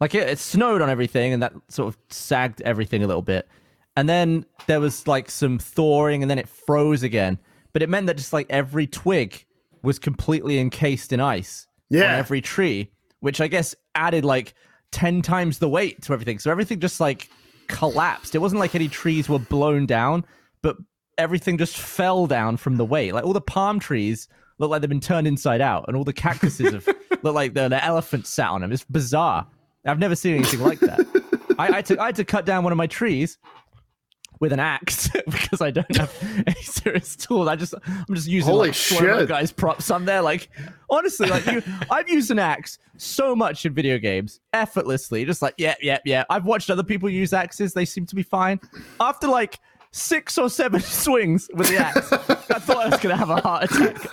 like, 0.00 0.14
it, 0.14 0.28
it 0.28 0.38
snowed 0.38 0.80
on 0.80 0.88
everything 0.88 1.32
and 1.32 1.42
that 1.42 1.52
sort 1.68 1.88
of 1.88 1.98
sagged 2.10 2.62
everything 2.62 3.02
a 3.02 3.08
little 3.08 3.22
bit. 3.22 3.48
And 3.96 4.08
then 4.08 4.46
there 4.68 4.78
was 4.80 5.08
like 5.08 5.28
some 5.30 5.58
thawing 5.58 6.22
and 6.22 6.30
then 6.30 6.38
it 6.38 6.48
froze 6.48 7.02
again. 7.02 7.38
But 7.72 7.82
it 7.82 7.88
meant 7.88 8.06
that 8.06 8.18
just 8.18 8.32
like 8.32 8.46
every 8.50 8.86
twig 8.86 9.44
was 9.82 9.98
completely 9.98 10.58
encased 10.58 11.12
in 11.12 11.20
ice 11.20 11.66
on 11.92 11.98
Yeah. 11.98 12.16
every 12.16 12.40
tree, 12.40 12.90
which 13.20 13.40
I 13.40 13.48
guess 13.48 13.74
added 13.94 14.24
like 14.24 14.54
10 14.92 15.22
times 15.22 15.58
the 15.58 15.68
weight 15.68 16.02
to 16.02 16.12
everything. 16.12 16.38
So 16.38 16.50
everything 16.50 16.80
just 16.80 17.00
like 17.00 17.28
collapsed. 17.68 18.34
It 18.34 18.38
wasn't 18.38 18.60
like 18.60 18.74
any 18.74 18.88
trees 18.88 19.28
were 19.28 19.38
blown 19.38 19.86
down, 19.86 20.24
but 20.62 20.76
everything 21.18 21.58
just 21.58 21.76
fell 21.76 22.26
down 22.26 22.56
from 22.56 22.76
the 22.76 22.84
weight. 22.84 23.12
Like 23.14 23.24
all 23.24 23.32
the 23.32 23.40
palm 23.40 23.78
trees 23.78 24.28
look 24.58 24.70
like 24.70 24.80
they've 24.80 24.88
been 24.90 25.00
turned 25.00 25.26
inside 25.26 25.60
out, 25.60 25.86
and 25.88 25.96
all 25.96 26.04
the 26.04 26.12
cactuses 26.12 26.72
have 26.72 26.86
look 27.22 27.34
like 27.34 27.54
the, 27.54 27.68
the 27.68 27.82
elephant 27.84 28.26
sat 28.26 28.48
on 28.50 28.60
them. 28.60 28.72
It's 28.72 28.84
bizarre. 28.84 29.46
I've 29.84 29.98
never 29.98 30.14
seen 30.14 30.34
anything 30.36 30.60
like 30.60 30.78
that. 30.80 31.00
I, 31.58 31.68
I, 31.68 31.72
had 31.76 31.86
to, 31.86 32.00
I 32.00 32.06
had 32.06 32.16
to 32.16 32.24
cut 32.24 32.46
down 32.46 32.62
one 32.62 32.72
of 32.72 32.76
my 32.76 32.86
trees 32.86 33.38
with 34.42 34.52
an 34.52 34.58
axe 34.58 35.08
because 35.26 35.60
I 35.60 35.70
don't 35.70 35.96
have 35.96 36.12
any 36.46 36.60
serious 36.62 37.14
tools. 37.14 37.46
I 37.46 37.54
just 37.54 37.74
I'm 37.86 38.14
just 38.14 38.26
using 38.26 38.50
Holy 38.50 38.68
like 38.68 38.74
slow-mo 38.74 39.20
shit. 39.20 39.28
guys 39.28 39.52
props. 39.52 39.88
I'm 39.88 40.04
there 40.04 40.20
like 40.20 40.50
honestly 40.90 41.28
like 41.28 41.46
you, 41.46 41.62
I've 41.90 42.08
used 42.08 42.32
an 42.32 42.40
axe 42.40 42.78
so 42.96 43.36
much 43.36 43.64
in 43.64 43.72
video 43.72 43.98
games 43.98 44.40
effortlessly. 44.52 45.24
Just 45.24 45.42
like 45.42 45.54
yeah 45.58 45.76
yeah 45.80 45.98
yeah. 46.04 46.24
I've 46.28 46.44
watched 46.44 46.70
other 46.70 46.82
people 46.82 47.08
use 47.08 47.32
axes. 47.32 47.72
They 47.72 47.84
seem 47.84 48.04
to 48.06 48.16
be 48.16 48.24
fine. 48.24 48.60
After 49.00 49.28
like 49.28 49.60
six 49.92 50.36
or 50.36 50.50
seven 50.50 50.80
swings 50.80 51.48
with 51.54 51.68
the 51.68 51.76
axe, 51.76 52.12
I 52.12 52.58
thought 52.58 52.78
I 52.78 52.88
was 52.88 52.98
gonna 52.98 53.16
have 53.16 53.30
a 53.30 53.40
heart 53.40 53.70
attack. 53.70 54.08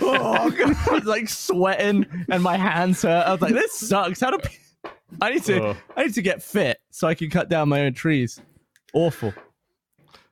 oh, 0.00 0.48
God. 0.48 0.76
I 0.88 0.92
was 0.92 1.04
like 1.06 1.28
sweating 1.28 2.06
and 2.30 2.40
my 2.40 2.56
hands 2.56 3.02
hurt. 3.02 3.26
I 3.26 3.32
was 3.32 3.40
like, 3.40 3.52
this 3.52 3.74
sucks. 3.74 4.20
How 4.20 4.30
do 4.30 4.38
I 5.20 5.30
need 5.30 5.42
to 5.44 5.70
Ugh. 5.70 5.76
I 5.96 6.04
need 6.04 6.14
to 6.14 6.22
get 6.22 6.40
fit 6.40 6.78
so 6.90 7.08
I 7.08 7.16
can 7.16 7.30
cut 7.30 7.48
down 7.48 7.68
my 7.68 7.80
own 7.80 7.94
trees. 7.94 8.40
Awful. 8.94 9.34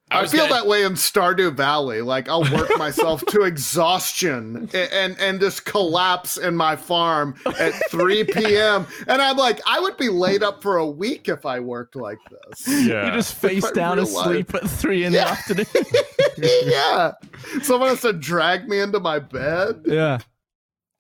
I, 0.09 0.23
was 0.23 0.31
feel 0.31 0.43
gonna- 0.47 0.55
that 0.63 0.67
way 0.69 0.85
in 0.85 0.93
Stardew 0.93 1.57
Valley. 1.57 2.01
Like 2.01 2.29
I'll 2.29 2.45
work 2.53 2.71
myself 2.79 3.27
to 3.27 3.43
exhaustion 3.43 4.69
and, 4.73 4.93
and 4.93 5.17
and 5.19 5.41
just 5.41 5.65
collapse 5.65 6.37
in 6.37 6.55
my 6.57 6.77
farm 6.77 7.35
at 7.59 7.73
3 7.91 8.23
p.m. 8.25 8.87
And 9.09 9.21
I'm 9.21 9.37
like, 9.37 9.61
I 9.67 9.81
would 9.81 9.97
be 9.97 10.09
laid 10.09 10.45
up 10.45 10.63
for 10.63 10.77
a 10.77 10.87
week 10.87 11.29
if 11.29 11.45
I 11.45 11.59
worked 11.59 11.97
like 11.97 12.19
this. 12.31 12.69
yeah. 12.87 13.07
You 13.07 13.13
just 13.15 13.35
face 13.35 13.69
down 13.73 13.97
real 13.97 14.05
asleep 14.07 14.55
at 14.55 14.69
three 14.71 15.05
in 15.05 15.13
Yeah. 15.13 15.25
the 15.25 15.31
afternoon. 15.61 15.85
yeah. 16.71 17.13
Someone 17.63 17.89
has 17.89 18.01
to 18.03 18.13
drag 18.13 18.69
me 18.69 18.79
into 18.81 19.01
my 19.01 19.19
bed. 19.19 19.83
yeah. 19.87 20.19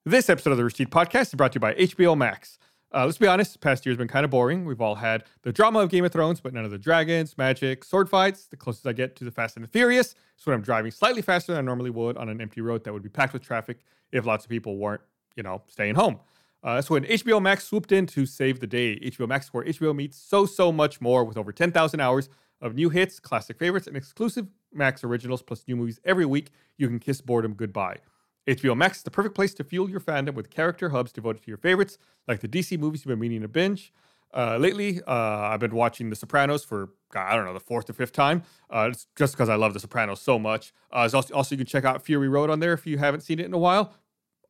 This 0.04 0.28
episode 0.28 0.50
of 0.50 0.56
the 0.56 0.64
Rooster 0.64 0.84
Teeth 0.84 0.90
Podcast 0.92 1.22
is 1.28 1.34
brought 1.34 1.52
to 1.52 1.56
you 1.56 1.60
by 1.60 1.74
HBO 1.74 2.16
Max. 2.18 2.58
Uh, 2.96 3.04
let's 3.04 3.18
be 3.18 3.26
honest, 3.26 3.60
past 3.60 3.84
year's 3.84 3.98
been 3.98 4.08
kind 4.08 4.24
of 4.24 4.30
boring. 4.30 4.64
We've 4.64 4.80
all 4.80 4.94
had 4.94 5.24
the 5.42 5.52
drama 5.52 5.80
of 5.80 5.90
Game 5.90 6.06
of 6.06 6.12
Thrones, 6.12 6.40
but 6.40 6.54
none 6.54 6.64
of 6.64 6.70
the 6.70 6.78
dragons, 6.78 7.36
magic, 7.36 7.84
sword 7.84 8.08
fights. 8.08 8.46
The 8.46 8.56
closest 8.56 8.86
I 8.86 8.94
get 8.94 9.14
to 9.16 9.24
the 9.24 9.30
Fast 9.30 9.54
and 9.54 9.62
the 9.62 9.68
Furious 9.68 10.14
is 10.38 10.46
when 10.46 10.54
I'm 10.54 10.62
driving 10.62 10.90
slightly 10.90 11.20
faster 11.20 11.52
than 11.52 11.58
I 11.58 11.64
normally 11.66 11.90
would 11.90 12.16
on 12.16 12.30
an 12.30 12.40
empty 12.40 12.62
road 12.62 12.84
that 12.84 12.94
would 12.94 13.02
be 13.02 13.10
packed 13.10 13.34
with 13.34 13.42
traffic 13.42 13.80
if 14.12 14.24
lots 14.24 14.46
of 14.46 14.48
people 14.48 14.78
weren't, 14.78 15.02
you 15.36 15.42
know, 15.42 15.60
staying 15.66 15.96
home. 15.96 16.20
Uh, 16.62 16.76
that's 16.76 16.88
when 16.88 17.04
HBO 17.04 17.40
Max 17.42 17.64
swooped 17.64 17.92
in 17.92 18.06
to 18.06 18.24
save 18.24 18.60
the 18.60 18.66
day. 18.66 18.98
HBO 19.00 19.28
Max, 19.28 19.52
where 19.52 19.64
HBO 19.64 19.94
meets 19.94 20.16
so, 20.16 20.46
so 20.46 20.72
much 20.72 20.98
more 20.98 21.22
with 21.22 21.36
over 21.36 21.52
10,000 21.52 22.00
hours 22.00 22.30
of 22.62 22.74
new 22.74 22.88
hits, 22.88 23.20
classic 23.20 23.58
favorites, 23.58 23.86
and 23.86 23.94
exclusive 23.94 24.46
Max 24.72 25.04
originals, 25.04 25.42
plus 25.42 25.64
new 25.68 25.76
movies 25.76 26.00
every 26.02 26.24
week. 26.24 26.48
You 26.78 26.88
can 26.88 26.98
kiss 26.98 27.20
boredom 27.20 27.52
goodbye. 27.52 27.98
HBO 28.46 28.76
Max 28.76 28.98
is 28.98 29.02
the 29.02 29.10
perfect 29.10 29.34
place 29.34 29.54
to 29.54 29.64
fuel 29.64 29.90
your 29.90 30.00
fandom 30.00 30.34
with 30.34 30.50
character 30.50 30.90
hubs 30.90 31.12
devoted 31.12 31.42
to 31.42 31.48
your 31.48 31.56
favorites, 31.56 31.98
like 32.28 32.40
the 32.40 32.48
DC 32.48 32.78
movies 32.78 33.04
you've 33.04 33.10
been 33.10 33.18
meaning 33.18 33.42
to 33.42 33.48
binge. 33.48 33.92
Uh, 34.34 34.56
lately, 34.58 35.00
uh, 35.06 35.12
I've 35.12 35.60
been 35.60 35.74
watching 35.74 36.10
The 36.10 36.16
Sopranos 36.16 36.64
for, 36.64 36.90
I 37.14 37.34
don't 37.34 37.44
know, 37.44 37.54
the 37.54 37.60
fourth 37.60 37.88
or 37.88 37.92
fifth 37.92 38.12
time. 38.12 38.42
Uh, 38.70 38.90
it's 38.92 39.06
just 39.16 39.32
because 39.34 39.48
I 39.48 39.54
love 39.54 39.72
The 39.74 39.80
Sopranos 39.80 40.20
so 40.20 40.38
much. 40.38 40.72
Uh, 40.92 41.08
also, 41.12 41.34
also, 41.34 41.54
you 41.54 41.58
can 41.58 41.66
check 41.66 41.84
out 41.84 42.02
Fury 42.02 42.28
Road 42.28 42.50
on 42.50 42.60
there 42.60 42.72
if 42.72 42.86
you 42.86 42.98
haven't 42.98 43.22
seen 43.22 43.40
it 43.40 43.46
in 43.46 43.54
a 43.54 43.58
while. 43.58 43.94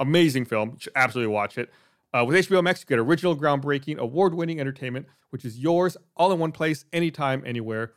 Amazing 0.00 0.46
film. 0.46 0.70
You 0.70 0.78
should 0.80 0.92
absolutely 0.96 1.32
watch 1.32 1.56
it. 1.56 1.70
Uh, 2.12 2.24
with 2.24 2.48
HBO 2.48 2.62
Max, 2.62 2.80
you 2.80 2.86
get 2.86 2.98
original, 2.98 3.36
groundbreaking, 3.36 3.98
award 3.98 4.34
winning 4.34 4.60
entertainment, 4.60 5.06
which 5.30 5.44
is 5.44 5.58
yours 5.58 5.96
all 6.16 6.32
in 6.32 6.38
one 6.38 6.52
place, 6.52 6.84
anytime, 6.92 7.42
anywhere. 7.46 7.92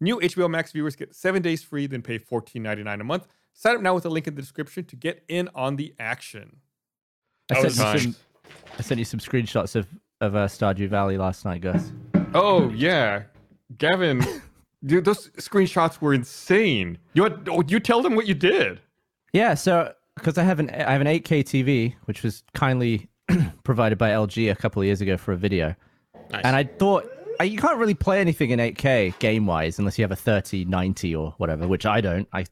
New 0.00 0.18
HBO 0.20 0.50
Max 0.50 0.72
viewers 0.72 0.96
get 0.96 1.14
seven 1.14 1.42
days 1.42 1.62
free, 1.62 1.86
then 1.86 2.02
pay 2.02 2.18
$14.99 2.18 3.00
a 3.00 3.04
month. 3.04 3.26
Sign 3.54 3.76
up 3.76 3.82
now 3.82 3.94
with 3.94 4.04
a 4.04 4.08
link 4.08 4.26
in 4.26 4.34
the 4.34 4.42
description 4.42 4.84
to 4.84 4.96
get 4.96 5.22
in 5.28 5.48
on 5.54 5.76
the 5.76 5.94
action. 5.98 6.56
I 7.50 7.66
sent, 7.68 7.96
you 7.96 8.12
some, 8.12 8.16
I 8.78 8.82
sent 8.82 8.98
you 8.98 9.04
some 9.04 9.20
screenshots 9.20 9.76
of, 9.76 9.86
of 10.20 10.34
uh, 10.34 10.46
Stardew 10.46 10.88
Valley 10.88 11.16
last 11.16 11.44
night, 11.44 11.60
Gus. 11.60 11.92
Oh 12.34 12.68
yeah, 12.70 13.22
Gavin, 13.78 14.22
dude, 14.84 15.04
those 15.04 15.28
screenshots 15.30 16.00
were 16.00 16.12
insane. 16.14 16.98
You 17.12 17.22
had, 17.22 17.48
oh, 17.48 17.62
you 17.66 17.78
tell 17.78 18.02
them 18.02 18.16
what 18.16 18.26
you 18.26 18.34
did. 18.34 18.80
Yeah, 19.32 19.54
so 19.54 19.92
because 20.16 20.36
I 20.36 20.42
have 20.42 20.58
an 20.58 20.70
I 20.70 20.92
have 20.92 21.00
an 21.00 21.06
8K 21.06 21.44
TV, 21.44 21.94
which 22.06 22.22
was 22.22 22.42
kindly 22.54 23.08
provided 23.62 23.98
by 23.98 24.10
LG 24.10 24.50
a 24.50 24.56
couple 24.56 24.82
of 24.82 24.86
years 24.86 25.00
ago 25.00 25.16
for 25.16 25.32
a 25.32 25.36
video, 25.36 25.76
Nice. 26.32 26.42
and 26.44 26.56
I 26.56 26.64
thought 26.64 27.06
uh, 27.40 27.44
you 27.44 27.58
can't 27.58 27.78
really 27.78 27.94
play 27.94 28.20
anything 28.20 28.50
in 28.50 28.58
8K 28.58 29.18
game 29.20 29.46
wise 29.46 29.78
unless 29.78 29.96
you 29.98 30.02
have 30.02 30.12
a 30.12 30.16
3090 30.16 31.14
or 31.14 31.34
whatever, 31.38 31.68
which 31.68 31.86
I 31.86 32.00
don't. 32.00 32.26
I, 32.32 32.46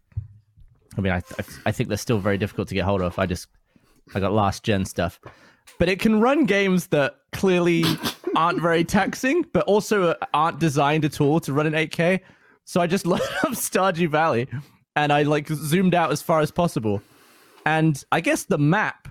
I 0.96 1.00
mean, 1.00 1.12
I 1.12 1.16
I, 1.16 1.44
I 1.66 1.72
think 1.72 1.88
they're 1.88 1.98
still 1.98 2.18
very 2.18 2.38
difficult 2.38 2.68
to 2.68 2.74
get 2.74 2.84
hold 2.84 3.02
of. 3.02 3.18
I 3.18 3.26
just 3.26 3.48
I 4.14 4.20
got 4.20 4.32
last 4.32 4.62
gen 4.62 4.84
stuff, 4.84 5.20
but 5.78 5.88
it 5.88 6.00
can 6.00 6.20
run 6.20 6.44
games 6.44 6.88
that 6.88 7.16
clearly 7.32 7.84
aren't 8.36 8.60
very 8.60 8.84
taxing, 8.84 9.44
but 9.52 9.64
also 9.64 10.10
uh, 10.10 10.14
aren't 10.34 10.58
designed 10.58 11.04
at 11.04 11.20
all 11.20 11.40
to 11.40 11.52
run 11.52 11.66
in 11.66 11.72
8K. 11.72 12.20
So 12.64 12.80
I 12.80 12.86
just 12.86 13.06
loaded 13.06 13.26
up 13.42 13.52
Stardew 13.52 14.08
Valley, 14.08 14.48
and 14.96 15.12
I 15.12 15.22
like 15.22 15.48
zoomed 15.48 15.94
out 15.94 16.12
as 16.12 16.22
far 16.22 16.40
as 16.40 16.50
possible, 16.50 17.02
and 17.64 18.02
I 18.12 18.20
guess 18.20 18.44
the 18.44 18.58
map 18.58 19.08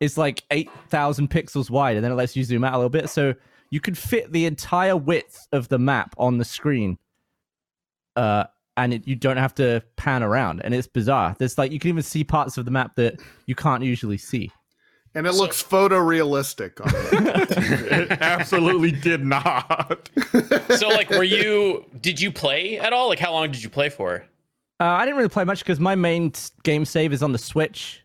is 0.00 0.18
like 0.18 0.42
8,000 0.50 1.30
pixels 1.30 1.70
wide, 1.70 1.96
and 1.96 2.04
then 2.04 2.10
it 2.10 2.16
lets 2.16 2.34
you 2.34 2.42
zoom 2.42 2.64
out 2.64 2.74
a 2.74 2.76
little 2.76 2.90
bit. 2.90 3.08
So 3.08 3.34
you 3.70 3.80
could 3.80 3.96
fit 3.96 4.32
the 4.32 4.46
entire 4.46 4.96
width 4.96 5.46
of 5.52 5.68
the 5.68 5.78
map 5.78 6.14
on 6.18 6.38
the 6.38 6.44
screen. 6.44 6.98
Uh, 8.16 8.44
and 8.76 8.94
it, 8.94 9.06
you 9.06 9.16
don't 9.16 9.36
have 9.36 9.54
to 9.56 9.82
pan 9.96 10.22
around. 10.22 10.60
And 10.64 10.74
it's 10.74 10.86
bizarre. 10.86 11.36
There's 11.38 11.58
like, 11.58 11.72
you 11.72 11.78
can 11.78 11.88
even 11.88 12.02
see 12.02 12.24
parts 12.24 12.56
of 12.58 12.64
the 12.64 12.70
map 12.70 12.96
that 12.96 13.20
you 13.46 13.54
can't 13.54 13.82
usually 13.82 14.18
see. 14.18 14.50
And 15.14 15.26
it 15.26 15.34
looks 15.34 15.62
photorealistic 15.62 16.80
it. 16.80 18.02
It 18.10 18.18
absolutely 18.22 18.92
did 18.92 19.24
not. 19.24 20.08
so 20.76 20.88
like 20.88 21.10
were 21.10 21.22
you 21.22 21.84
did 22.00 22.18
you 22.18 22.32
play 22.32 22.78
at 22.78 22.94
all? 22.94 23.08
Like 23.08 23.18
how 23.18 23.32
long 23.32 23.50
did 23.50 23.62
you 23.62 23.68
play 23.68 23.90
for? 23.90 24.24
Uh, 24.80 24.84
I 24.84 25.04
didn't 25.04 25.18
really 25.18 25.28
play 25.28 25.44
much 25.44 25.58
because 25.58 25.78
my 25.78 25.94
main 25.94 26.32
game 26.62 26.86
save 26.86 27.12
is 27.12 27.22
on 27.22 27.32
the 27.32 27.38
Switch. 27.38 28.02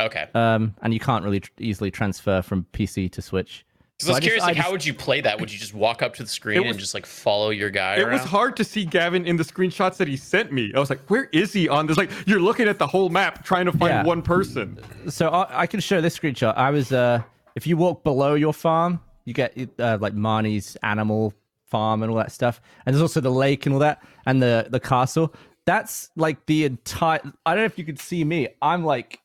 Okay. 0.00 0.26
Um, 0.34 0.74
and 0.82 0.92
you 0.92 1.00
can't 1.00 1.24
really 1.24 1.40
tr- 1.40 1.50
easily 1.58 1.90
transfer 1.90 2.42
from 2.42 2.66
PC 2.72 3.10
to 3.12 3.22
Switch. 3.22 3.64
Because 3.98 4.10
I 4.10 4.12
was 4.12 4.16
I 4.16 4.20
just- 4.20 4.22
curious, 4.26 4.44
I 4.44 4.46
like, 4.48 4.56
how 4.56 4.62
just- 4.64 4.72
would 4.72 4.84
you 4.86 4.94
play 4.94 5.20
that? 5.22 5.40
Would 5.40 5.52
you 5.52 5.58
just 5.58 5.74
walk 5.74 6.02
up 6.02 6.14
to 6.14 6.22
the 6.22 6.28
screen 6.28 6.62
was- 6.62 6.70
and 6.70 6.78
just 6.78 6.94
like 6.94 7.04
follow 7.04 7.50
your 7.50 7.68
guy 7.70 7.96
It 7.96 8.02
around? 8.02 8.12
was 8.12 8.22
hard 8.24 8.56
to 8.58 8.64
see 8.64 8.84
Gavin 8.84 9.26
in 9.26 9.36
the 9.36 9.42
screenshots 9.42 9.96
that 9.96 10.06
he 10.06 10.16
sent 10.16 10.52
me. 10.52 10.72
I 10.74 10.78
was 10.78 10.88
like, 10.88 11.00
where 11.10 11.28
is 11.32 11.52
he 11.52 11.68
on 11.68 11.86
this? 11.88 11.96
Like, 11.96 12.10
you're 12.26 12.38
looking 12.40 12.68
at 12.68 12.78
the 12.78 12.86
whole 12.86 13.08
map 13.08 13.44
trying 13.44 13.66
to 13.66 13.72
find 13.72 13.90
Yeah. 13.90 14.04
one 14.04 14.22
person. 14.22 14.78
so 15.08 15.30
I, 15.30 15.62
I 15.62 15.66
can 15.66 15.80
show 15.80 16.00
this 16.00 16.16
screenshot. 16.16 16.56
I 16.56 16.70
was 16.70 16.92
uh, 16.92 17.22
if 17.56 17.66
you 17.66 17.76
walk 17.76 18.04
below 18.04 18.34
your 18.34 18.52
farm, 18.52 19.00
you 19.24 19.34
get 19.34 19.52
uh, 19.80 19.98
like 20.00 20.14
Marnie's 20.14 20.76
animal 20.84 21.34
farm 21.66 22.02
and 22.04 22.10
all 22.12 22.18
that 22.18 22.30
stuff, 22.30 22.60
and 22.86 22.94
there's 22.94 23.02
also 23.02 23.20
the 23.20 23.30
lake 23.32 23.66
and 23.66 23.72
all 23.74 23.80
that, 23.80 24.00
and 24.26 24.40
the 24.40 24.68
the 24.70 24.78
castle. 24.80 25.34
That's 25.66 26.08
like 26.16 26.46
the 26.46 26.64
entire. 26.66 27.20
I 27.44 27.54
don't 27.54 27.62
know 27.62 27.64
if 27.66 27.76
you 27.78 27.84
could 27.84 27.98
see 27.98 28.22
me. 28.24 28.48
I'm 28.62 28.84
like 28.84 29.18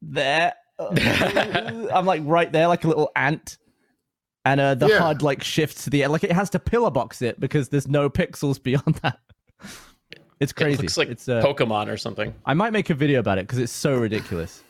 there. 0.00 0.54
I'm 0.78 2.06
like 2.06 2.22
right 2.24 2.50
there, 2.50 2.66
like 2.68 2.84
a 2.84 2.88
little 2.88 3.10
ant. 3.16 3.58
And 4.44 4.60
uh, 4.60 4.74
the 4.74 4.88
Yeah. 4.88 4.98
HUD 4.98 5.22
like 5.22 5.42
shifts 5.42 5.84
to 5.84 5.90
the 5.90 6.02
end, 6.02 6.12
like 6.12 6.24
it 6.24 6.32
has 6.32 6.50
to 6.50 6.58
pillar 6.58 6.90
box 6.90 7.22
it 7.22 7.40
because 7.40 7.70
there's 7.70 7.88
no 7.88 8.10
pixels 8.10 8.62
beyond 8.62 8.96
that. 9.02 9.18
It's 10.40 10.52
crazy. 10.52 10.74
It 10.74 10.82
looks 10.82 10.96
like 10.98 11.08
it's 11.08 11.28
uh, 11.28 11.42
Pokemon 11.42 11.90
or 11.90 11.96
something. 11.96 12.34
I 12.44 12.54
might 12.54 12.72
make 12.72 12.90
a 12.90 12.94
video 12.94 13.20
about 13.20 13.38
it 13.38 13.46
because 13.46 13.58
it's 13.58 13.72
so 13.72 13.96
ridiculous. 13.96 14.62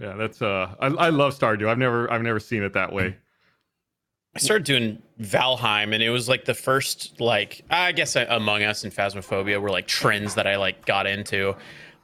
Yeah, 0.00 0.14
that's 0.14 0.40
uh, 0.42 0.74
I, 0.80 0.86
I 0.86 1.08
love 1.10 1.36
Stardew. 1.38 1.68
I've 1.68 1.78
never, 1.78 2.10
I've 2.10 2.22
never 2.22 2.38
seen 2.40 2.62
it 2.62 2.72
that 2.74 2.92
way. 2.92 3.16
I 4.36 4.38
started 4.38 4.64
doing 4.64 5.02
Valheim, 5.20 5.92
and 5.94 6.02
it 6.02 6.10
was 6.10 6.28
like 6.28 6.44
the 6.44 6.54
first 6.54 7.20
like 7.20 7.62
I 7.70 7.92
guess 7.92 8.14
uh, 8.14 8.26
Among 8.28 8.62
Us 8.62 8.84
and 8.84 8.92
Phasmophobia 8.92 9.60
were 9.60 9.70
like 9.70 9.86
trends 9.86 10.34
that 10.34 10.46
I 10.46 10.56
like 10.56 10.84
got 10.86 11.06
into, 11.06 11.56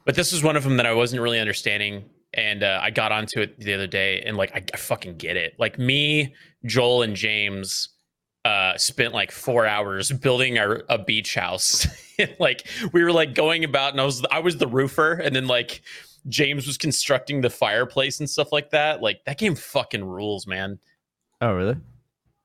but 0.05 0.15
this 0.15 0.31
was 0.33 0.43
one 0.43 0.55
of 0.57 0.63
them 0.63 0.77
that 0.77 0.85
I 0.85 0.93
wasn't 0.93 1.21
really 1.21 1.39
understanding, 1.39 2.03
and 2.35 2.63
uh, 2.63 2.79
I 2.81 2.91
got 2.91 3.11
onto 3.11 3.41
it 3.41 3.59
the 3.59 3.73
other 3.73 3.87
day, 3.87 4.21
and 4.21 4.37
like 4.37 4.51
I, 4.53 4.63
I 4.73 4.77
fucking 4.77 5.17
get 5.17 5.37
it. 5.37 5.55
Like 5.57 5.79
me, 5.79 6.33
Joel, 6.65 7.01
and 7.03 7.15
James 7.15 7.89
uh, 8.45 8.77
spent 8.77 9.13
like 9.13 9.31
four 9.31 9.65
hours 9.65 10.11
building 10.11 10.57
our 10.59 10.83
a 10.89 10.97
beach 10.97 11.35
house. 11.35 11.87
Like 12.39 12.65
we 12.93 13.03
were 13.03 13.11
like 13.11 13.35
going 13.35 13.65
about, 13.65 13.91
and 13.91 13.99
I 13.99 14.05
was 14.05 14.25
I 14.31 14.39
was 14.39 14.55
the 14.55 14.67
roofer, 14.67 15.15
and 15.15 15.35
then 15.35 15.47
like 15.47 15.81
James 16.29 16.65
was 16.65 16.77
constructing 16.77 17.41
the 17.41 17.49
fireplace 17.49 18.21
and 18.21 18.29
stuff 18.29 18.53
like 18.53 18.69
that. 18.69 19.01
Like 19.01 19.25
that 19.25 19.37
game 19.37 19.53
fucking 19.53 20.01
rules, 20.01 20.47
man. 20.47 20.79
Oh, 21.41 21.51
really? 21.51 21.75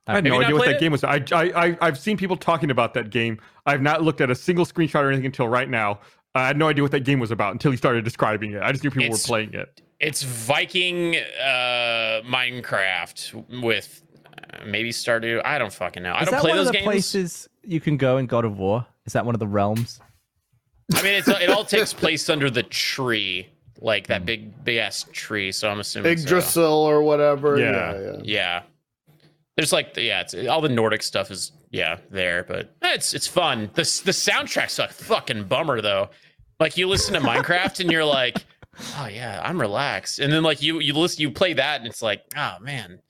I 0.08 0.14
had 0.14 0.26
Have 0.26 0.32
no 0.32 0.40
idea 0.40 0.56
what 0.56 0.64
that 0.66 0.76
it? 0.76 0.80
game 0.80 0.90
was. 0.90 1.04
I, 1.04 1.22
I, 1.30 1.66
I, 1.66 1.78
I've 1.80 1.98
seen 1.98 2.16
people 2.16 2.36
talking 2.36 2.72
about 2.72 2.94
that 2.94 3.10
game. 3.10 3.38
I've 3.66 3.80
not 3.80 4.02
looked 4.02 4.20
at 4.20 4.28
a 4.28 4.34
single 4.34 4.64
screenshot 4.64 5.02
or 5.02 5.08
anything 5.08 5.26
until 5.26 5.46
right 5.46 5.68
now. 5.68 6.00
I 6.34 6.46
had 6.46 6.56
no 6.56 6.68
idea 6.68 6.82
what 6.82 6.92
that 6.92 7.04
game 7.04 7.18
was 7.20 7.30
about 7.30 7.52
until 7.52 7.70
he 7.70 7.76
started 7.76 8.04
describing 8.04 8.52
it. 8.52 8.62
I 8.62 8.70
just 8.72 8.84
knew 8.84 8.90
people 8.90 9.04
It's- 9.06 9.24
were 9.26 9.32
playing 9.32 9.54
it. 9.54 9.80
It's 9.98 10.22
Viking 10.22 11.16
uh 11.16 12.22
Minecraft 12.24 13.62
with 13.62 14.02
uh, 14.26 14.64
maybe 14.64 14.90
Stardew. 14.90 15.42
I 15.44 15.58
don't 15.58 15.72
fucking 15.72 16.02
know. 16.02 16.14
I 16.14 16.24
don't 16.24 16.30
that 16.32 16.40
play 16.40 16.50
one 16.50 16.56
those 16.56 16.68
of 16.68 16.72
the 16.72 16.78
games. 16.78 16.84
places 16.86 17.48
you 17.64 17.80
can 17.80 17.96
go 17.98 18.16
in 18.18 18.26
God 18.26 18.44
of 18.46 18.58
War? 18.58 18.86
Is 19.04 19.12
that 19.12 19.26
one 19.26 19.34
of 19.34 19.38
the 19.40 19.46
realms? 19.46 20.00
I 20.94 21.02
mean, 21.02 21.14
it's 21.14 21.28
it 21.28 21.50
all 21.50 21.64
takes 21.76 21.92
place 21.92 22.30
under 22.30 22.48
the 22.50 22.62
tree, 22.62 23.48
like 23.80 24.06
that 24.06 24.24
big 24.24 24.64
big 24.64 24.78
ass 24.78 25.04
tree. 25.12 25.52
So 25.52 25.68
I'm 25.70 25.80
assuming. 25.80 26.16
so. 26.16 26.22
Yggdrasil 26.22 26.64
or 26.64 27.02
whatever. 27.02 27.58
Yeah. 27.58 27.92
Yeah, 27.92 28.00
yeah. 28.00 28.16
Yeah. 28.24 28.62
There's 29.60 29.74
like 29.74 29.94
yeah, 29.94 30.22
it's 30.22 30.34
all 30.48 30.62
the 30.62 30.70
Nordic 30.70 31.02
stuff 31.02 31.30
is 31.30 31.52
yeah 31.70 31.98
there, 32.10 32.44
but 32.44 32.74
it's 32.80 33.12
it's 33.12 33.26
fun. 33.26 33.68
The 33.74 33.82
the 33.82 34.10
soundtrack's 34.10 34.78
a 34.78 34.88
fucking 34.88 35.44
bummer 35.44 35.82
though. 35.82 36.08
Like 36.58 36.78
you 36.78 36.88
listen 36.88 37.12
to 37.12 37.20
Minecraft 37.20 37.80
and 37.80 37.92
you're 37.92 38.06
like, 38.06 38.42
oh 38.96 39.06
yeah, 39.06 39.38
I'm 39.44 39.60
relaxed, 39.60 40.18
and 40.18 40.32
then 40.32 40.42
like 40.42 40.62
you 40.62 40.80
you 40.80 40.94
listen 40.94 41.20
you 41.20 41.30
play 41.30 41.52
that 41.52 41.78
and 41.78 41.86
it's 41.86 42.00
like, 42.00 42.22
oh 42.38 42.56
man, 42.62 43.00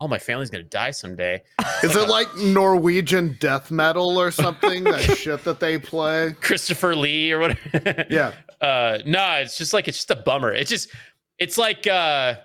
all 0.00 0.08
my 0.08 0.18
family's 0.18 0.48
gonna 0.48 0.62
die 0.62 0.90
someday. 0.90 1.42
Is 1.82 1.94
it 1.94 2.08
like 2.08 2.34
Norwegian 2.38 3.36
death 3.38 3.70
metal 3.70 4.18
or 4.18 4.30
something? 4.30 4.84
that 4.84 5.02
shit 5.18 5.44
that 5.44 5.60
they 5.60 5.78
play? 5.78 6.34
Christopher 6.40 6.96
Lee 6.96 7.30
or 7.30 7.40
whatever. 7.40 8.06
Yeah. 8.08 8.32
Uh 8.62 9.00
no, 9.04 9.34
it's 9.34 9.58
just 9.58 9.74
like 9.74 9.86
it's 9.86 9.98
just 9.98 10.10
a 10.10 10.16
bummer. 10.16 10.50
It's 10.50 10.70
just 10.70 10.88
it's 11.38 11.58
like 11.58 11.86
uh 11.86 12.36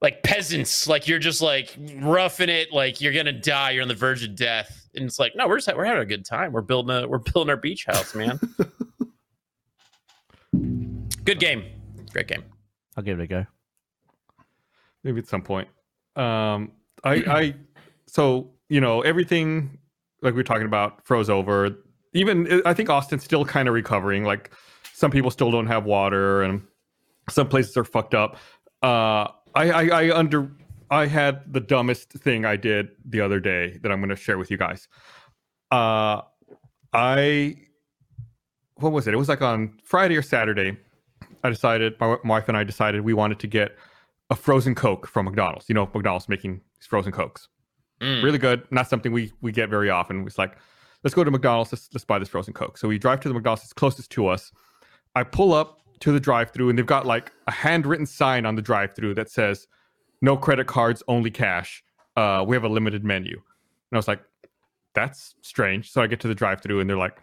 like 0.00 0.22
peasants, 0.22 0.86
like 0.86 1.08
you're 1.08 1.18
just 1.18 1.42
like 1.42 1.76
roughing 2.00 2.48
it, 2.48 2.72
like 2.72 3.00
you're 3.00 3.12
gonna 3.12 3.32
die, 3.32 3.72
you're 3.72 3.82
on 3.82 3.88
the 3.88 3.94
verge 3.94 4.22
of 4.24 4.36
death. 4.36 4.88
And 4.94 5.04
it's 5.04 5.18
like, 5.18 5.34
no, 5.36 5.48
we're 5.48 5.58
just 5.58 5.76
we're 5.76 5.84
having 5.84 6.02
a 6.02 6.06
good 6.06 6.24
time. 6.24 6.52
We're 6.52 6.62
building 6.62 6.96
a 6.96 7.08
we're 7.08 7.18
building 7.18 7.50
our 7.50 7.56
beach 7.56 7.84
house, 7.84 8.14
man. 8.14 8.38
good 11.24 11.40
game. 11.40 11.64
Great 12.12 12.28
game. 12.28 12.44
I'll 12.96 13.02
give 13.02 13.18
it 13.20 13.24
a 13.24 13.26
go. 13.26 13.46
maybe 15.04 15.18
at 15.20 15.28
some 15.28 15.42
point. 15.42 15.68
Um, 16.16 16.72
I, 17.04 17.14
I, 17.14 17.54
so 18.06 18.50
you 18.68 18.80
know, 18.80 19.02
everything 19.02 19.78
like 20.22 20.34
we 20.34 20.40
are 20.40 20.44
talking 20.44 20.66
about 20.66 21.04
froze 21.06 21.30
over. 21.30 21.76
Even 22.12 22.62
I 22.64 22.74
think 22.74 22.90
Austin's 22.90 23.24
still 23.24 23.44
kind 23.44 23.68
of 23.68 23.74
recovering. 23.74 24.24
Like 24.24 24.50
some 24.94 25.10
people 25.10 25.30
still 25.30 25.50
don't 25.50 25.66
have 25.66 25.84
water, 25.84 26.42
and 26.42 26.62
some 27.30 27.48
places 27.48 27.76
are 27.76 27.84
fucked 27.84 28.14
up. 28.14 28.36
Uh, 28.82 29.28
I, 29.58 29.70
I, 29.70 30.02
I 30.02 30.16
under, 30.16 30.50
I 30.90 31.06
had 31.06 31.52
the 31.52 31.60
dumbest 31.60 32.12
thing 32.12 32.44
I 32.44 32.56
did 32.56 32.90
the 33.04 33.20
other 33.20 33.40
day 33.40 33.78
that 33.82 33.90
I'm 33.90 34.00
going 34.00 34.10
to 34.10 34.16
share 34.16 34.38
with 34.38 34.50
you 34.50 34.56
guys. 34.56 34.88
Uh, 35.70 36.22
I, 36.92 37.56
what 38.76 38.92
was 38.92 39.08
it? 39.08 39.14
It 39.14 39.16
was 39.16 39.28
like 39.28 39.42
on 39.42 39.78
Friday 39.82 40.16
or 40.16 40.22
Saturday. 40.22 40.76
I 41.42 41.50
decided, 41.50 41.94
my 42.00 42.16
wife 42.24 42.48
and 42.48 42.56
I 42.56 42.64
decided 42.64 43.02
we 43.02 43.14
wanted 43.14 43.38
to 43.40 43.46
get 43.46 43.76
a 44.30 44.36
frozen 44.36 44.74
Coke 44.74 45.06
from 45.06 45.24
McDonald's. 45.24 45.68
You 45.68 45.74
know, 45.74 45.90
McDonald's 45.92 46.28
making 46.28 46.60
these 46.78 46.86
frozen 46.86 47.12
Cokes. 47.12 47.48
Mm. 48.00 48.22
Really 48.22 48.38
good. 48.38 48.62
Not 48.70 48.88
something 48.88 49.10
we 49.10 49.32
we 49.40 49.50
get 49.50 49.68
very 49.68 49.90
often. 49.90 50.24
It's 50.26 50.38
like, 50.38 50.56
let's 51.02 51.14
go 51.14 51.24
to 51.24 51.30
McDonald's. 51.30 51.72
Let's, 51.72 51.88
let's 51.92 52.04
buy 52.04 52.18
this 52.18 52.28
frozen 52.28 52.54
Coke. 52.54 52.78
So 52.78 52.86
we 52.86 52.98
drive 52.98 53.20
to 53.20 53.28
the 53.28 53.34
McDonald's 53.34 53.62
that's 53.62 53.72
closest 53.72 54.10
to 54.12 54.28
us. 54.28 54.52
I 55.16 55.24
pull 55.24 55.52
up 55.52 55.80
to 56.00 56.12
the 56.12 56.20
drive-through, 56.20 56.68
and 56.70 56.78
they've 56.78 56.86
got 56.86 57.06
like 57.06 57.32
a 57.46 57.52
handwritten 57.52 58.06
sign 58.06 58.46
on 58.46 58.54
the 58.56 58.62
drive-through 58.62 59.14
that 59.14 59.30
says, 59.30 59.66
"No 60.22 60.36
credit 60.36 60.66
cards, 60.66 61.02
only 61.08 61.30
cash. 61.30 61.82
Uh, 62.16 62.44
we 62.46 62.56
have 62.56 62.64
a 62.64 62.68
limited 62.68 63.04
menu." 63.04 63.34
And 63.34 63.96
I 63.96 63.96
was 63.96 64.08
like, 64.08 64.20
"That's 64.94 65.34
strange." 65.42 65.90
So 65.90 66.02
I 66.02 66.06
get 66.06 66.20
to 66.20 66.28
the 66.28 66.34
drive-through, 66.34 66.80
and 66.80 66.88
they're 66.88 66.96
like, 66.96 67.18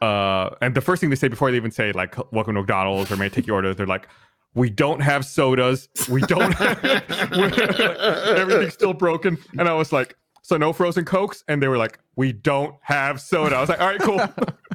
uh, 0.00 0.50
and 0.60 0.74
the 0.74 0.80
first 0.80 1.00
thing 1.00 1.10
they 1.10 1.16
say 1.16 1.28
before 1.28 1.50
they 1.50 1.56
even 1.56 1.70
say 1.70 1.92
like 1.92 2.16
"Welcome 2.32 2.54
to 2.54 2.60
McDonald's" 2.60 3.10
or 3.10 3.16
"May 3.16 3.26
I 3.26 3.28
take 3.28 3.46
your 3.46 3.56
order," 3.56 3.74
they're 3.74 3.86
like, 3.86 4.08
"We 4.54 4.70
don't 4.70 5.00
have 5.00 5.24
sodas. 5.24 5.88
We 6.08 6.22
don't. 6.22 6.52
Have, 6.58 6.84
everything's 8.38 8.74
still 8.74 8.94
broken." 8.94 9.38
And 9.58 9.68
I 9.68 9.72
was 9.74 9.92
like, 9.92 10.16
"So 10.42 10.56
no 10.56 10.72
frozen 10.72 11.04
cokes?" 11.04 11.42
And 11.48 11.62
they 11.62 11.68
were 11.68 11.78
like, 11.78 11.98
"We 12.16 12.32
don't 12.32 12.76
have 12.82 13.20
soda." 13.20 13.56
I 13.56 13.60
was 13.60 13.68
like, 13.68 13.80
"All 13.80 13.88
right, 13.88 14.00
cool." 14.00 14.20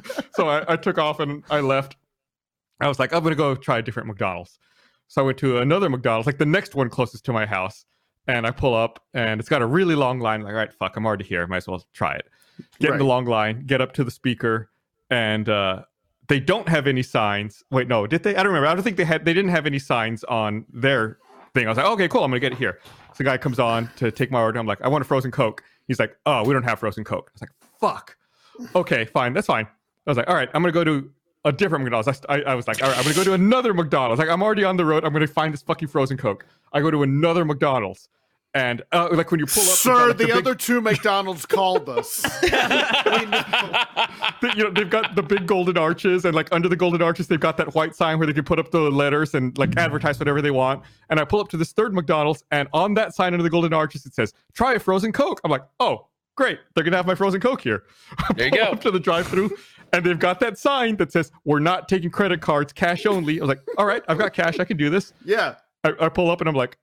so 0.34 0.48
I, 0.48 0.74
I 0.74 0.76
took 0.76 0.98
off 0.98 1.20
and 1.20 1.42
I 1.50 1.60
left. 1.60 1.96
I 2.80 2.88
was 2.88 2.98
like, 2.98 3.12
"I'm 3.12 3.22
gonna 3.22 3.34
go 3.34 3.54
try 3.54 3.78
a 3.78 3.82
different 3.82 4.08
McDonald's." 4.08 4.58
So 5.08 5.22
I 5.22 5.24
went 5.24 5.38
to 5.38 5.58
another 5.58 5.88
McDonald's, 5.88 6.26
like 6.26 6.38
the 6.38 6.46
next 6.46 6.74
one 6.74 6.88
closest 6.88 7.24
to 7.26 7.32
my 7.32 7.46
house, 7.46 7.84
and 8.26 8.46
I 8.46 8.50
pull 8.50 8.74
up, 8.74 9.02
and 9.12 9.40
it's 9.40 9.48
got 9.48 9.62
a 9.62 9.66
really 9.66 9.94
long 9.94 10.18
line. 10.18 10.42
Like, 10.42 10.52
all 10.52 10.58
right, 10.58 10.72
fuck, 10.72 10.96
I'm 10.96 11.06
already 11.06 11.24
here. 11.24 11.46
Might 11.46 11.58
as 11.58 11.68
well 11.68 11.84
try 11.92 12.14
it. 12.14 12.26
Get 12.78 12.92
in 12.92 12.98
the 12.98 13.04
long 13.04 13.24
line, 13.24 13.64
get 13.66 13.80
up 13.80 13.92
to 13.94 14.04
the 14.04 14.10
speaker, 14.10 14.70
and 15.10 15.48
uh, 15.48 15.82
they 16.28 16.40
don't 16.40 16.68
have 16.68 16.86
any 16.86 17.02
signs. 17.02 17.62
Wait, 17.70 17.88
no, 17.88 18.06
did 18.06 18.22
they? 18.22 18.30
I 18.30 18.42
don't 18.42 18.46
remember. 18.46 18.68
I 18.68 18.74
don't 18.74 18.82
think 18.82 18.96
they 18.96 19.04
had. 19.04 19.24
They 19.24 19.34
didn't 19.34 19.50
have 19.50 19.66
any 19.66 19.78
signs 19.78 20.24
on 20.24 20.64
their 20.72 21.18
thing. 21.52 21.66
I 21.66 21.68
was 21.68 21.76
like, 21.76 21.86
okay, 21.86 22.08
cool. 22.08 22.24
I'm 22.24 22.30
gonna 22.30 22.40
get 22.40 22.52
it 22.52 22.58
here. 22.58 22.78
So 22.84 23.18
the 23.18 23.24
guy 23.24 23.38
comes 23.38 23.58
on 23.58 23.90
to 23.96 24.10
take 24.10 24.30
my 24.30 24.40
order. 24.40 24.58
I'm 24.58 24.66
like, 24.66 24.82
I 24.82 24.88
want 24.88 25.02
a 25.02 25.04
frozen 25.06 25.30
Coke. 25.30 25.62
He's 25.86 26.00
like, 26.00 26.16
oh, 26.26 26.44
we 26.44 26.52
don't 26.52 26.64
have 26.64 26.80
frozen 26.80 27.04
Coke. 27.04 27.30
I 27.30 27.32
was 27.34 27.40
like, 27.42 27.50
fuck. 27.78 28.16
Okay, 28.74 29.04
fine, 29.04 29.32
that's 29.32 29.46
fine. 29.46 29.66
I 29.66 30.10
was 30.10 30.16
like, 30.16 30.28
all 30.28 30.34
right, 30.34 30.48
I'm 30.54 30.62
gonna 30.62 30.72
go 30.72 30.84
to 30.84 31.10
a 31.44 31.52
different 31.52 31.84
McDonald's. 31.84 32.20
I, 32.28 32.34
I, 32.36 32.40
I 32.42 32.54
was 32.54 32.66
like, 32.68 32.82
all 32.82 32.88
right, 32.88 32.96
I'm 32.96 33.02
gonna 33.04 33.14
go 33.14 33.24
to 33.24 33.32
another 33.34 33.74
McDonald's. 33.74 34.18
Like, 34.18 34.28
I'm 34.28 34.42
already 34.42 34.64
on 34.64 34.76
the 34.76 34.84
road. 34.84 35.04
I'm 35.04 35.12
gonna 35.12 35.26
find 35.26 35.52
this 35.52 35.62
fucking 35.62 35.88
frozen 35.88 36.16
Coke. 36.16 36.46
I 36.72 36.80
go 36.80 36.90
to 36.90 37.02
another 37.02 37.44
McDonald's, 37.44 38.08
and 38.54 38.82
uh, 38.92 39.08
like 39.12 39.30
when 39.30 39.40
you 39.40 39.46
pull 39.46 39.62
up, 39.62 39.68
they've 39.68 39.84
got, 39.84 39.98
Sir, 39.98 40.08
like, 40.08 40.16
the, 40.16 40.24
big- 40.26 40.34
other 40.36 40.54
two 40.54 40.80
McDonald's 40.80 41.44
called 41.46 41.88
us. 41.88 42.22
the- 44.40 44.52
you 44.56 44.64
know, 44.64 44.70
they've 44.70 44.90
got 44.90 45.14
the 45.14 45.22
big 45.22 45.46
golden 45.46 45.76
arches, 45.78 46.24
and 46.24 46.34
like 46.34 46.48
under 46.52 46.68
the 46.68 46.76
golden 46.76 47.02
arches, 47.02 47.28
they've 47.28 47.40
got 47.40 47.56
that 47.56 47.74
white 47.74 47.94
sign 47.94 48.18
where 48.18 48.26
they 48.26 48.32
can 48.32 48.44
put 48.44 48.58
up 48.58 48.70
the 48.70 48.80
letters 48.80 49.34
and 49.34 49.56
like 49.58 49.76
advertise 49.76 50.18
whatever 50.18 50.40
they 50.42 50.50
want. 50.50 50.82
And 51.10 51.20
I 51.20 51.24
pull 51.24 51.40
up 51.40 51.48
to 51.50 51.56
this 51.56 51.72
third 51.72 51.94
McDonald's, 51.94 52.44
and 52.50 52.68
on 52.72 52.94
that 52.94 53.14
sign 53.14 53.32
under 53.34 53.42
the 53.42 53.50
golden 53.50 53.72
arches, 53.72 54.06
it 54.06 54.14
says, 54.14 54.32
"Try 54.52 54.74
a 54.74 54.78
frozen 54.78 55.12
Coke." 55.12 55.40
I'm 55.44 55.50
like, 55.50 55.62
"Oh, 55.80 56.06
great! 56.36 56.58
They're 56.74 56.84
gonna 56.84 56.96
have 56.96 57.06
my 57.06 57.14
frozen 57.14 57.40
Coke 57.40 57.60
here." 57.60 57.84
I 58.18 58.32
There 58.34 58.46
you 58.46 58.50
pull 58.52 58.60
go. 58.66 58.72
Up 58.72 58.80
to 58.82 58.90
the 58.90 59.00
drive-through, 59.00 59.56
and 59.94 60.04
they've 60.04 60.18
got 60.18 60.40
that 60.40 60.58
sign 60.58 60.96
that 60.96 61.12
says, 61.12 61.30
"We're 61.44 61.58
not 61.60 61.88
taking 61.88 62.10
credit 62.10 62.40
cards, 62.40 62.72
cash 62.72 63.06
only." 63.06 63.38
I 63.40 63.42
was 63.42 63.48
like, 63.48 63.60
"All 63.78 63.86
right, 63.86 64.02
I've 64.08 64.18
got 64.18 64.32
cash. 64.34 64.58
I 64.60 64.64
can 64.64 64.76
do 64.76 64.90
this." 64.90 65.12
yeah. 65.24 65.54
I, 65.84 65.92
I 66.00 66.08
pull 66.08 66.30
up, 66.30 66.40
and 66.40 66.48
I'm 66.48 66.54
like. 66.54 66.76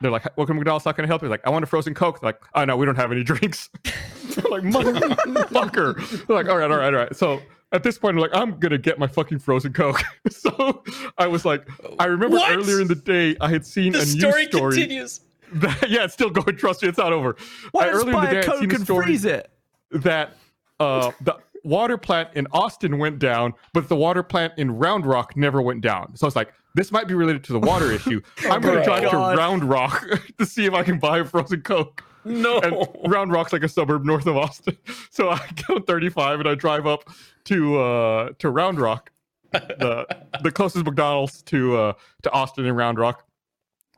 They're 0.00 0.10
like, 0.10 0.24
welcome 0.36 0.56
to 0.56 0.60
McDonald's. 0.60 0.84
How 0.84 0.90
can 0.90 1.04
I 1.04 1.06
help 1.06 1.22
you? 1.22 1.28
Like, 1.28 1.46
I 1.46 1.50
want 1.50 1.62
a 1.62 1.66
frozen 1.66 1.94
Coke. 1.94 2.20
They're 2.20 2.30
like, 2.30 2.40
oh 2.56 2.64
no, 2.64 2.76
we 2.76 2.84
don't 2.86 2.96
have 2.96 3.12
any 3.12 3.22
drinks. 3.22 3.70
Like, 4.50 4.64
motherfucker. 4.64 6.26
They're 6.26 6.36
like, 6.36 6.48
all 6.48 6.56
right, 6.58 6.70
all 6.70 6.76
right, 6.78 6.92
all 6.92 7.00
right. 7.00 7.14
So 7.16 7.40
at 7.72 7.82
this 7.82 7.98
point, 7.98 8.16
I'm 8.16 8.20
like, 8.20 8.34
I'm 8.34 8.58
gonna 8.58 8.78
get 8.78 8.98
my 8.98 9.06
fucking 9.06 9.38
frozen 9.38 9.72
Coke. 9.72 10.00
so 10.30 10.82
I 11.18 11.26
was 11.26 11.44
like, 11.44 11.68
I 11.98 12.06
remember 12.06 12.36
What? 12.38 12.52
earlier 12.52 12.80
in 12.80 12.88
the 12.88 12.94
day 12.94 13.36
I 13.40 13.48
had 13.48 13.64
seen 13.64 13.92
the 13.92 14.00
a 14.00 14.06
story 14.06 14.42
news 14.46 14.52
story. 14.54 14.74
continues. 14.76 15.20
That, 15.54 15.86
yeah, 15.90 16.04
it's 16.04 16.14
still 16.14 16.30
going. 16.30 16.56
Trust 16.56 16.82
me, 16.82 16.88
it's 16.88 16.98
not 16.98 17.12
over. 17.12 17.36
Why 17.72 17.82
I, 17.82 17.86
not 17.86 17.94
earlier 17.94 18.12
in 18.16 18.24
the 18.24 18.30
day, 18.30 18.36
a 18.36 18.38
I'd 18.40 18.44
Coke 18.46 18.58
seen 18.60 18.70
a 18.70 18.74
and 18.74 18.84
story 18.84 19.04
freeze 19.06 19.24
it? 19.24 19.50
that 19.92 20.36
uh, 20.80 21.10
the 21.20 21.36
water 21.64 21.96
plant 21.96 22.30
in 22.34 22.46
Austin 22.52 22.98
went 22.98 23.18
down, 23.18 23.54
but 23.72 23.88
the 23.88 23.96
water 23.96 24.22
plant 24.22 24.54
in 24.56 24.70
Round 24.70 25.06
Rock 25.06 25.36
never 25.36 25.62
went 25.62 25.80
down. 25.80 26.16
So 26.16 26.26
I 26.26 26.28
was 26.28 26.36
like, 26.36 26.52
this 26.74 26.90
might 26.90 27.06
be 27.08 27.14
related 27.14 27.44
to 27.44 27.52
the 27.52 27.60
water 27.60 27.92
issue. 27.92 28.20
I'm 28.44 28.60
going 28.60 28.78
to 28.78 28.84
drive 28.84 29.10
to 29.10 29.16
Round 29.16 29.64
Rock 29.64 30.06
to 30.38 30.46
see 30.46 30.64
if 30.64 30.74
I 30.74 30.82
can 30.82 30.98
buy 30.98 31.18
a 31.18 31.24
frozen 31.24 31.62
Coke. 31.62 32.04
No. 32.24 32.60
And 32.60 32.86
Round 33.12 33.32
Rock's 33.32 33.52
like 33.52 33.64
a 33.64 33.68
suburb 33.68 34.04
north 34.04 34.26
of 34.26 34.36
Austin. 34.36 34.76
So 35.10 35.28
I 35.28 35.46
on 35.68 35.82
35 35.82 36.40
and 36.40 36.48
I 36.48 36.54
drive 36.54 36.86
up 36.86 37.04
to 37.44 37.78
uh, 37.78 38.30
to 38.38 38.48
Round 38.48 38.80
Rock, 38.80 39.10
the 39.52 40.06
the 40.42 40.50
closest 40.50 40.86
McDonald's 40.86 41.42
to 41.42 41.76
uh, 41.76 41.92
to 42.22 42.30
Austin 42.30 42.64
and 42.64 42.74
Round 42.76 42.98
Rock. 42.98 43.26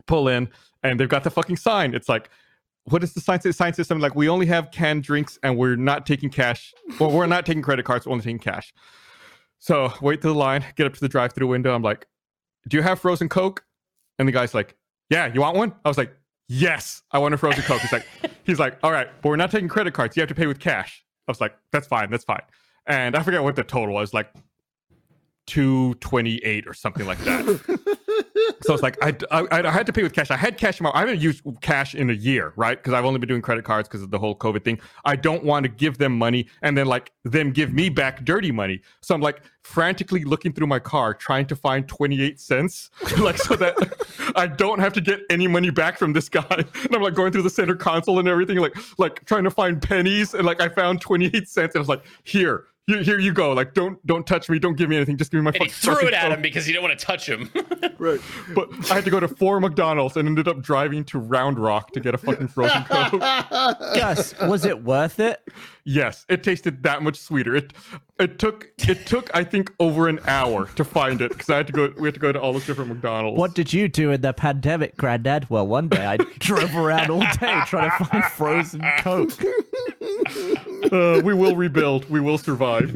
Pull 0.07 0.27
in, 0.27 0.49
and 0.83 0.99
they've 0.99 1.09
got 1.09 1.23
the 1.23 1.31
fucking 1.31 1.57
sign. 1.57 1.95
It's 1.95 2.09
like, 2.09 2.31
what 2.85 3.01
does 3.01 3.15
the 3.15 3.21
sign 3.21 3.41
say? 3.41 3.49
The 3.49 3.55
sign 3.55 3.73
says 3.73 3.89
something 3.89 4.03
like, 4.03 4.15
"We 4.15 4.29
only 4.29 4.47
have 4.47 4.71
canned 4.71 5.03
drinks, 5.05 5.39
and 5.43 5.57
we're 5.57 5.77
not 5.77 6.07
taking 6.07 6.31
cash. 6.31 6.75
Well, 7.01 7.11
we're 7.11 7.27
not 7.27 7.47
taking 7.47 7.63
credit 7.63 7.85
cards. 7.85 8.07
We're 8.07 8.13
only 8.13 8.25
taking 8.25 8.39
cash." 8.39 8.75
So 9.59 9.93
wait 10.03 10.21
to 10.21 10.29
the 10.29 10.35
line, 10.35 10.65
get 10.77 10.87
up 10.87 10.93
to 10.95 11.01
the 11.01 11.09
drive-through 11.09 11.47
window. 11.47 11.75
I'm 11.75 11.83
like, 11.83 12.07
"Do 12.69 12.77
you 12.77 12.83
have 12.83 13.01
frozen 13.01 13.29
Coke?" 13.29 13.65
And 14.19 14.29
the 14.29 14.33
guy's 14.33 14.53
like, 14.55 14.77
"Yeah, 15.09 15.33
you 15.33 15.41
want 15.41 15.57
one?" 15.57 15.75
I 15.85 15.89
was 15.89 15.97
like, 15.97 16.15
"Yes, 16.49 17.03
I 17.11 17.19
want 17.19 17.33
a 17.33 17.39
frozen 17.39 17.63
Coke." 17.63 17.81
He's 17.81 17.93
like, 17.93 18.07
"He's 18.45 18.59
like, 18.59 18.79
all 18.83 18.93
right, 18.93 19.09
but 19.23 19.31
we're 19.31 19.37
not 19.37 19.51
taking 19.51 19.69
credit 19.69 19.95
cards. 19.95 20.17
You 20.17 20.21
have 20.21 20.29
to 20.29 20.35
pay 20.35 20.47
with 20.47 20.61
cash." 20.61 21.03
I 21.27 21.31
was 21.31 21.41
like, 21.41 21.57
"That's 21.73 21.87
fine, 21.87 22.11
that's 22.11 22.25
fine." 22.25 22.43
And 22.87 23.17
I 23.17 23.23
forget 23.23 23.43
what 23.43 23.57
the 23.57 23.65
total 23.65 23.95
was, 23.95 24.13
like 24.13 24.31
two 25.47 25.95
twenty-eight 25.95 26.67
or 26.67 26.75
something 26.75 27.07
like 27.07 27.19
that. 27.21 27.99
So 28.63 28.75
it's 28.75 28.83
like 28.83 28.97
I, 29.03 29.15
I 29.31 29.47
I 29.67 29.71
had 29.71 29.87
to 29.87 29.93
pay 29.93 30.03
with 30.03 30.13
cash. 30.13 30.31
I 30.31 30.37
had 30.37 30.57
cash 30.57 30.81
in 30.81 30.85
my. 30.85 30.91
I 30.95 31.01
haven't 31.01 31.21
used 31.21 31.43
cash 31.61 31.95
in 31.95 32.11
a 32.11 32.15
year, 32.15 32.53
right? 32.57 32.77
Because 32.79 32.93
I've 32.93 33.05
only 33.05 33.19
been 33.19 33.29
doing 33.29 33.43
credit 33.43 33.65
cards 33.65 33.89
because 33.89 34.03
of 34.03 34.11
the 34.11 34.19
whole 34.19 34.37
COVID 34.37 34.65
thing. 34.65 34.81
I 35.05 35.17
don't 35.17 35.45
want 35.45 35.65
to 35.65 35.69
give 35.69 35.99
them 35.99 36.17
money 36.17 36.47
and 36.63 36.77
then 36.77 36.87
like 36.87 37.13
them 37.25 37.53
give 37.53 37.73
me 37.73 37.89
back 37.89 38.25
dirty 38.25 38.53
money. 38.53 38.81
So 39.03 39.15
I'm 39.15 39.21
like 39.21 39.43
frantically 39.63 40.25
looking 40.25 40.53
through 40.53 40.67
my 40.67 40.79
car 40.79 41.15
trying 41.15 41.47
to 41.47 41.57
find 41.57 41.89
28 41.89 42.39
cents, 42.39 42.91
like 43.19 43.39
so 43.39 43.57
that 43.57 43.77
I 44.37 44.47
don't 44.47 44.79
have 44.79 44.93
to 44.95 45.01
get 45.01 45.21
any 45.31 45.47
money 45.47 45.71
back 45.71 45.99
from 45.99 46.13
this 46.13 46.29
guy. 46.29 46.45
And 46.85 46.95
I'm 46.95 47.03
like 47.03 47.15
going 47.15 47.33
through 47.33 47.43
the 47.43 47.51
center 47.51 47.75
console 47.75 48.19
and 48.19 48.29
everything, 48.29 48.59
like 48.59 48.77
like 48.99 49.25
trying 49.25 49.45
to 49.45 49.51
find 49.51 49.81
pennies. 49.81 50.35
And 50.35 50.45
like 50.45 50.61
I 50.61 50.69
found 50.69 51.01
28 51.01 51.49
cents 51.49 51.75
and 51.75 51.77
I 51.77 51.79
was 51.81 51.89
like, 51.89 52.05
here. 52.25 52.67
Here, 52.87 53.03
here 53.03 53.19
you 53.19 53.33
go. 53.33 53.53
Like, 53.53 53.73
don't, 53.73 54.05
don't 54.07 54.27
touch 54.27 54.51
me. 54.51 54.59
Don't 54.59 54.77
give 54.77 54.91
me 54.91 54.97
anything. 54.97 55.17
Just 55.17 55.31
give 55.31 55.39
me 55.39 55.45
my. 55.45 55.53
And 55.55 55.65
he 55.65 55.69
threw 55.71 55.95
fucking 55.95 56.09
it 56.09 56.15
at 56.15 56.23
Coke." 56.23 56.33
him 56.35 56.43
because 56.43 56.67
he 56.67 56.73
didn't 56.73 56.85
want 56.85 56.99
to 56.99 57.05
touch 57.05 57.29
him. 57.29 57.51
Right. 57.97 58.21
But 58.55 58.69
I 58.91 58.97
had 58.97 59.05
to 59.05 59.11
go 59.11 59.21
to 59.21 59.29
four 59.29 59.61
McDonald's 59.61 60.17
and 60.17 60.29
ended 60.29 60.49
up 60.49 60.61
driving 60.61 61.05
to 61.05 61.19
Round 61.19 61.59
Rock 61.59 61.93
to 61.93 62.01
get 62.01 62.15
a 62.15 62.19
fucking 62.19 62.49
frozen 62.49 62.85
Coke. 62.85 63.21
Gus, 63.21 64.39
was 64.41 64.67
it 64.67 64.83
worth 64.83 65.21
it? 65.21 65.41
Yes, 65.85 66.25
it 66.29 66.43
tasted 66.43 66.83
that 66.83 67.03
much 67.03 67.19
sweeter. 67.19 67.55
It 67.57 67.73
it 68.19 68.39
took 68.39 68.69
it 68.79 69.07
took 69.07 69.35
I 69.35 69.45
think 69.45 69.73
over 69.81 70.09
an 70.09 70.21
hour 70.27 70.67
to 70.77 70.85
find 70.85 71.21
it 71.21 71.31
because 71.31 71.51
I 71.51 71.57
had 71.59 71.67
to 71.69 71.73
go. 71.73 71.93
We 71.99 72.07
had 72.09 72.15
to 72.15 72.21
go 72.21 72.33
to 72.33 72.41
all 72.41 72.53
those 72.53 72.67
different 72.67 72.91
McDonald's. 72.91 73.39
What 73.39 73.55
did 73.55 73.73
you 73.73 73.89
do 73.89 74.11
in 74.11 74.21
the 74.21 74.33
pandemic, 74.33 74.97
Granddad? 74.97 75.51
Well, 75.51 75.67
one 75.67 75.89
day 75.89 76.07
I 76.07 76.17
drove 76.39 76.75
around 76.77 77.11
all 77.11 77.21
day 77.21 77.63
trying 77.67 77.91
to 77.99 78.05
find 78.05 78.25
frozen 78.25 78.83
Coke. 78.99 79.33
Uh, 80.93 81.21
we 81.25 81.33
will 81.33 81.57
rebuild. 81.57 82.09
We 82.11 82.21
will 82.21 82.37
survive. 82.37 82.95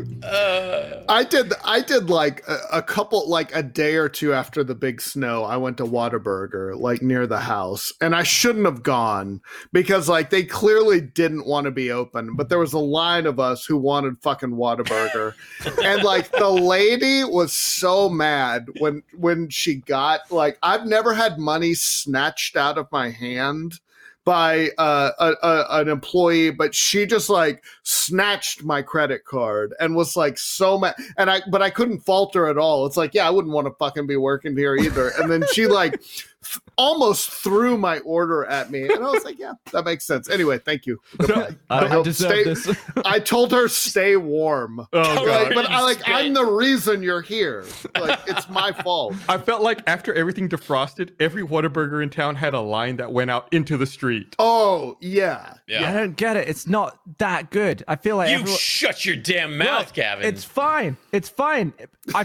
I 1.09 1.25
did. 1.29 1.55
I 1.65 1.81
did 1.81 2.11
like 2.11 2.47
a, 2.47 2.59
a 2.75 2.83
couple, 2.83 3.29
like 3.29 3.55
a 3.55 3.63
day 3.63 3.97
or 3.97 4.11
two 4.11 4.35
after 4.35 4.63
the 4.63 4.75
big 4.75 5.01
snow. 5.01 5.45
I 5.45 5.57
went 5.57 5.79
to 5.79 5.85
Whataburger, 5.85 6.79
like 6.79 7.01
near 7.01 7.27
the 7.27 7.41
house, 7.41 7.93
and 8.01 8.15
I 8.15 8.25
shouldn't 8.25 8.67
have 8.67 8.83
gone 8.83 9.41
because, 9.73 10.09
like, 10.09 10.29
they 10.29 10.45
clearly 10.45 11.01
didn't 11.01 11.47
want 11.47 11.65
to 11.65 11.71
be 11.71 11.91
open. 11.91 12.37
But 12.37 12.51
there 12.51 12.59
was 12.59 12.75
a 12.79 12.81
line 12.81 13.27
of 13.27 13.41
us 13.41 13.65
who 13.65 13.77
wanted 13.77 14.19
fucking 14.23 14.53
Whataburger, 14.53 15.35
and 15.83 16.03
like 16.03 16.31
the 16.31 16.49
lady 16.49 17.25
was 17.25 17.53
so 17.53 18.09
mad 18.09 18.69
when 18.79 19.03
when 19.17 19.49
she 19.49 19.77
got 19.77 20.31
like 20.31 20.59
I've 20.63 20.87
never 20.87 21.13
had 21.13 21.39
money 21.39 21.75
snatched 21.75 22.57
out 22.57 22.79
of 22.79 22.91
my 22.93 23.11
hand 23.11 23.81
by 24.29 24.69
uh, 24.77 25.11
a, 25.19 25.33
a, 25.43 25.81
an 25.81 25.89
employee, 25.89 26.51
but 26.51 26.75
she 26.75 27.07
just 27.07 27.31
like 27.31 27.65
snatched 27.83 28.63
my 28.63 28.83
credit 28.83 29.25
card 29.25 29.73
and 29.81 29.97
was 29.97 30.17
like 30.17 30.37
so 30.37 30.79
mad. 30.79 30.95
And 31.17 31.31
I, 31.31 31.41
but 31.51 31.63
I 31.63 31.71
couldn't 31.71 32.01
falter 32.01 32.47
at 32.47 32.59
all. 32.59 32.85
It's 32.85 32.99
like, 32.99 33.15
yeah, 33.15 33.27
I 33.27 33.31
wouldn't 33.31 33.55
want 33.55 33.69
to 33.69 33.73
fucking 33.79 34.07
be 34.07 34.17
working 34.17 34.55
here 34.55 34.77
either. 34.77 35.13
And 35.19 35.31
then 35.31 35.45
she 35.55 35.67
like 35.67 36.03
th- 36.45 36.59
almost 36.77 37.31
threw 37.31 37.77
my 37.79 37.99
order 38.01 38.45
at 38.47 38.71
me, 38.71 38.83
and 38.83 39.05
I 39.05 39.11
was 39.11 39.25
like, 39.25 39.39
yeah, 39.39 39.53
that 39.73 39.85
makes 39.85 40.07
sense. 40.07 40.29
Anyway, 40.31 40.59
thank 40.59 40.87
you. 40.87 41.01
I, 41.21 41.55
I 41.71 42.03
deserve 42.03 42.31
stay- 42.31 42.45
this. 42.45 42.79
I 43.05 43.19
told 43.19 43.53
her 43.53 43.69
stay 43.69 44.17
warm. 44.17 44.87
Oh 44.93 45.01
Like, 45.01 45.27
god. 45.27 45.55
but 45.55 45.71
I 45.71 45.83
like 45.83 46.01
I'm 46.07 46.33
the 46.35 46.45
reason 46.45 47.03
you're 47.03 47.21
here. 47.23 47.65
Like 47.99 48.19
it's 48.27 48.49
my 48.49 48.73
fault. 48.83 49.15
I 49.29 49.39
felt 49.39 49.63
like 49.63 49.81
after 49.89 50.13
everything 50.15 50.49
defrosted, 50.49 51.11
every 51.21 51.43
Whataburger 51.43 52.03
in 52.03 52.11
town 52.11 52.35
had 52.37 52.55
a 52.55 52.61
line 52.61 52.97
that 52.97 53.13
went 53.13 53.31
out 53.31 53.49
into 53.53 53.77
the 53.77 53.87
street. 53.87 54.35
Oh 54.39 54.97
yeah. 55.01 55.55
I 55.55 55.59
yeah. 55.69 55.93
don't 55.93 56.17
get 56.17 56.37
it. 56.37 56.49
It's 56.49 56.67
not 56.67 56.99
that 57.19 57.51
good. 57.51 57.85
I 57.89 57.97
feel 57.97 58.17
like 58.17 58.29
You 58.31 58.37
everyone- 58.37 58.59
shut 58.59 59.05
your 59.05 59.17
damn 59.17 59.57
mouth, 59.59 59.87
Look, 59.87 59.95
Gavin. 59.95 60.25
It's 60.27 60.45
fine. 60.45 60.97
It's 61.13 61.29
fine. 61.29 61.73
I 62.15 62.23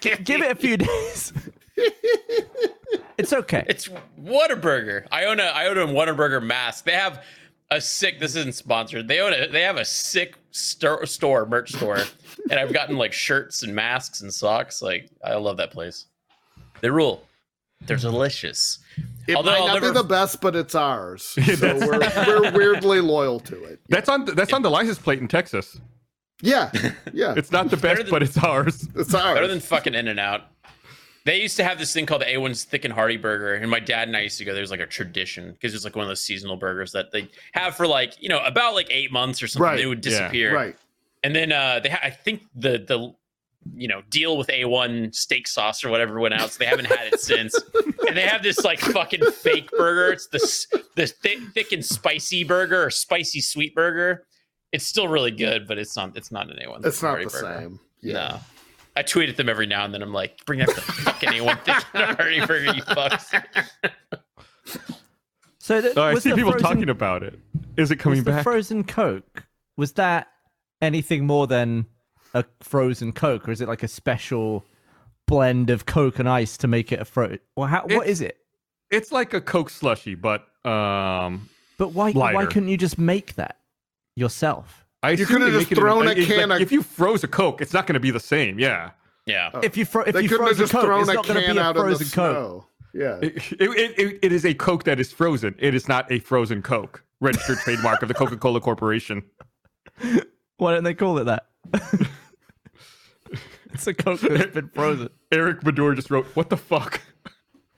give 0.00 0.40
it 0.42 0.50
a 0.50 0.54
few 0.54 0.76
days. 0.76 1.32
It's 3.16 3.32
okay. 3.32 3.64
It's 3.68 3.88
Whataburger. 4.20 5.06
I 5.10 5.24
own 5.26 5.40
a 5.40 5.44
I 5.44 5.66
own 5.66 5.78
a 5.78 5.86
Whataburger 5.86 6.42
mask. 6.42 6.84
They 6.84 6.92
have 6.92 7.24
a 7.70 7.80
sick. 7.80 8.18
This 8.20 8.36
isn't 8.36 8.54
sponsored. 8.54 9.08
They 9.08 9.20
own 9.20 9.32
a 9.32 9.48
they 9.48 9.62
have 9.62 9.76
a 9.76 9.84
sick 9.84 10.36
store, 10.50 11.04
store 11.06 11.46
merch 11.46 11.72
store, 11.72 11.98
and 12.50 12.58
I've 12.58 12.72
gotten 12.72 12.96
like 12.96 13.12
shirts 13.12 13.62
and 13.62 13.74
masks 13.74 14.20
and 14.22 14.32
socks. 14.32 14.80
Like 14.82 15.08
I 15.24 15.34
love 15.34 15.56
that 15.58 15.70
place. 15.70 16.06
They 16.80 16.90
rule. 16.90 17.24
They're 17.82 17.96
delicious. 17.96 18.80
It 19.28 19.36
Although 19.36 19.52
might 19.52 19.60
I'll 19.60 19.66
not 19.68 19.74
never- 19.74 19.92
be 19.92 19.98
the 19.98 20.04
best, 20.04 20.40
but 20.40 20.56
it's 20.56 20.74
ours. 20.74 21.36
So 21.58 21.78
we're, 21.78 22.00
we're 22.26 22.52
weirdly 22.52 23.00
loyal 23.00 23.38
to 23.40 23.64
it. 23.64 23.80
That's 23.88 24.08
on 24.08 24.24
that's 24.24 24.52
on 24.52 24.62
the 24.62 24.70
license 24.70 24.98
plate 24.98 25.20
in 25.20 25.28
Texas. 25.28 25.80
Yeah, 26.40 26.70
yeah, 27.12 27.30
it's, 27.32 27.38
It's 27.38 27.50
not 27.52 27.68
the 27.68 27.76
best, 27.76 28.02
than- 28.02 28.10
but 28.10 28.22
it's 28.22 28.38
ours. 28.38 28.86
It's 28.94 29.12
ours. 29.14 29.34
Better 29.34 29.48
than 29.48 29.58
fucking 29.60 29.94
In 29.94 30.06
and 30.08 30.20
Out. 30.20 30.42
They 31.24 31.40
used 31.42 31.56
to 31.58 31.64
have 31.64 31.78
this 31.78 31.92
thing 31.92 32.06
called 32.06 32.22
the 32.22 32.26
A1's 32.26 32.64
Thick 32.64 32.84
and 32.84 32.94
Hearty 32.94 33.16
Burger, 33.18 33.54
and 33.54 33.70
my 33.70 33.80
dad 33.80 34.08
and 34.08 34.16
I 34.16 34.20
used 34.20 34.38
to 34.38 34.44
go. 34.44 34.54
There's 34.54 34.70
like 34.70 34.80
a 34.80 34.86
tradition 34.86 35.52
because 35.52 35.74
it's 35.74 35.84
like 35.84 35.94
one 35.96 36.04
of 36.04 36.08
those 36.08 36.22
seasonal 36.22 36.56
burgers 36.56 36.92
that 36.92 37.12
they 37.12 37.28
have 37.52 37.74
for 37.76 37.86
like 37.86 38.14
you 38.22 38.28
know 38.28 38.42
about 38.44 38.74
like 38.74 38.86
eight 38.90 39.12
months 39.12 39.42
or 39.42 39.48
something. 39.48 39.64
Right. 39.64 39.76
They 39.76 39.86
would 39.86 40.04
Yeah. 40.04 40.10
disappear, 40.10 40.54
right. 40.54 40.76
and 41.24 41.34
then 41.34 41.52
uh, 41.52 41.80
they 41.82 41.90
ha- 41.90 42.00
I 42.02 42.10
think 42.10 42.42
the 42.54 42.78
the 42.78 43.12
you 43.74 43.88
know 43.88 44.00
deal 44.08 44.38
with 44.38 44.46
A1 44.48 45.14
steak 45.14 45.46
sauce 45.46 45.84
or 45.84 45.90
whatever 45.90 46.18
went 46.18 46.32
out, 46.32 46.50
so 46.52 46.58
they 46.58 46.64
haven't 46.66 46.86
had 46.86 47.12
it 47.12 47.20
since. 47.20 47.54
and 48.08 48.16
they 48.16 48.22
have 48.22 48.42
this 48.42 48.64
like 48.64 48.78
fucking 48.80 49.30
fake 49.32 49.68
burger. 49.76 50.12
It's 50.12 50.28
this 50.28 50.66
this 50.96 51.12
thick, 51.12 51.38
thick 51.52 51.72
and 51.72 51.84
spicy 51.84 52.44
burger 52.44 52.84
or 52.84 52.90
spicy 52.90 53.40
sweet 53.42 53.74
burger. 53.74 54.24
It's 54.72 54.86
still 54.86 55.08
really 55.08 55.30
good, 55.32 55.68
but 55.68 55.76
it's 55.76 55.94
not 55.96 56.16
it's 56.16 56.30
not 56.32 56.48
an 56.50 56.56
A1. 56.64 56.86
It's 56.86 57.02
not 57.02 57.18
the 57.18 57.24
burger. 57.26 57.60
same. 57.60 57.80
Yeah. 58.00 58.12
No. 58.14 58.40
I 58.98 59.02
tweet 59.02 59.28
at 59.28 59.36
them 59.36 59.48
every 59.48 59.66
now 59.66 59.84
and 59.84 59.94
then. 59.94 60.02
I'm 60.02 60.12
like, 60.12 60.44
bring 60.44 60.60
out 60.60 60.68
the 60.74 60.80
fucking 60.80 61.28
A1 61.30 61.60
thick 61.64 61.84
and 61.94 62.16
hearty 62.16 62.40
burger, 62.44 62.74
you 62.74 62.82
fucks. 62.82 63.68
So 65.58 65.80
th- 65.80 65.96
Oh, 65.96 66.02
I 66.02 66.14
see 66.18 66.32
people 66.32 66.52
frozen- 66.52 66.66
talking 66.68 66.88
about 66.88 67.22
it. 67.22 67.38
Is 67.76 67.90
it 67.90 67.96
coming 67.96 68.18
was 68.18 68.24
the 68.24 68.30
back? 68.32 68.42
frozen 68.42 68.84
Coke 68.84 69.44
was 69.76 69.92
that 69.92 70.28
anything 70.80 71.26
more 71.26 71.46
than 71.46 71.86
a 72.34 72.44
frozen 72.60 73.12
Coke, 73.12 73.48
or 73.48 73.52
is 73.52 73.60
it 73.60 73.68
like 73.68 73.82
a 73.82 73.88
special 73.88 74.64
blend 75.26 75.70
of 75.70 75.86
Coke 75.86 76.18
and 76.18 76.28
ice 76.28 76.56
to 76.58 76.66
make 76.68 76.90
it 76.90 77.00
a 77.00 77.04
fro? 77.04 77.36
Well, 77.56 77.66
how, 77.68 77.82
what 77.82 77.90
It's- 77.92 78.08
is 78.08 78.20
it? 78.22 78.38
it's 78.90 79.12
like 79.12 79.34
a 79.34 79.40
Coke 79.40 79.68
slushy, 79.70 80.14
but 80.14 80.40
um, 80.64 81.48
But 81.76 81.92
why 81.92 82.12
why 82.12 82.46
couldn't 82.46 82.68
you 82.68 82.76
just 82.78 82.98
make 82.98 83.34
that 83.36 83.58
yourself? 84.16 84.86
I 85.02 85.10
You 85.12 85.26
could've 85.26 85.48
just 85.52 85.58
make 85.58 85.72
it 85.72 85.78
in- 85.78 85.82
thrown 85.82 86.08
a 86.08 86.14
can 86.14 86.48
like, 86.48 86.56
of- 86.56 86.62
If 86.62 86.72
you 86.72 86.82
froze 86.82 87.22
a 87.24 87.28
Coke, 87.28 87.60
it's 87.60 87.72
not 87.72 87.86
going 87.86 87.94
to 87.94 88.00
be 88.00 88.10
the 88.10 88.20
same. 88.20 88.58
Yeah. 88.58 88.90
Yeah. 89.26 89.50
If 89.62 89.76
you 89.76 89.84
fro- 89.84 90.02
if 90.04 90.14
They 90.14 90.22
you 90.22 90.28
couldn't 90.28 90.46
have 90.48 90.56
froze 90.56 90.60
a 90.60 90.62
just 90.62 90.72
Coke, 90.72 90.84
thrown 90.84 91.00
it's 91.00 91.08
a 91.10 91.14
not 91.14 91.26
going 91.26 91.38
to 91.40 91.46
can 91.46 91.54
be 91.54 91.58
a 91.58 91.62
out 91.62 91.76
in 91.76 91.82
the 91.82 91.88
frozen 91.88 92.06
Coke. 92.08 92.14
snow. 92.34 92.66
Yeah. 92.94 93.18
It, 93.22 93.52
it, 93.60 93.98
it, 93.98 94.18
it 94.22 94.32
is 94.32 94.44
a 94.46 94.54
Coke 94.54 94.84
that 94.84 94.98
is 94.98 95.12
frozen. 95.12 95.54
It 95.58 95.74
is 95.74 95.86
not 95.88 96.10
a 96.10 96.18
frozen 96.20 96.62
Coke. 96.62 97.04
Registered 97.20 97.58
trademark 97.58 98.02
of 98.02 98.08
the 98.08 98.14
Coca 98.14 98.36
Cola 98.36 98.60
Corporation. 98.60 99.22
Why 100.56 100.74
don't 100.74 100.84
they 100.84 100.94
call 100.94 101.18
it 101.18 101.24
that? 101.24 101.46
it's 103.72 103.86
a 103.86 103.94
Coke 103.94 104.20
that's 104.20 104.54
been 104.54 104.68
frozen. 104.70 105.08
Eric 105.30 105.60
Bador 105.60 105.94
just 105.94 106.10
wrote, 106.10 106.26
"What 106.34 106.48
the 106.50 106.56
fuck?" 106.56 107.00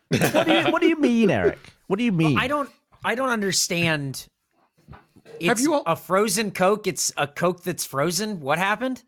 What 0.08 0.46
do 0.46 0.52
you 0.52 0.64
What 0.72 0.82
do 0.82 0.88
you 0.88 0.96
mean, 1.00 1.30
Eric? 1.30 1.58
What 1.86 1.98
do 1.98 2.04
you 2.04 2.12
mean? 2.12 2.38
I 2.38 2.46
don't 2.48 2.70
I 3.04 3.14
don't 3.14 3.30
understand. 3.30 4.26
It's 5.38 5.62
you 5.62 5.74
all- 5.74 5.82
a 5.86 5.96
frozen 5.96 6.50
Coke. 6.50 6.86
It's 6.86 7.12
a 7.16 7.26
Coke 7.26 7.62
that's 7.62 7.84
frozen. 7.84 8.40
What 8.40 8.58
happened? 8.58 9.02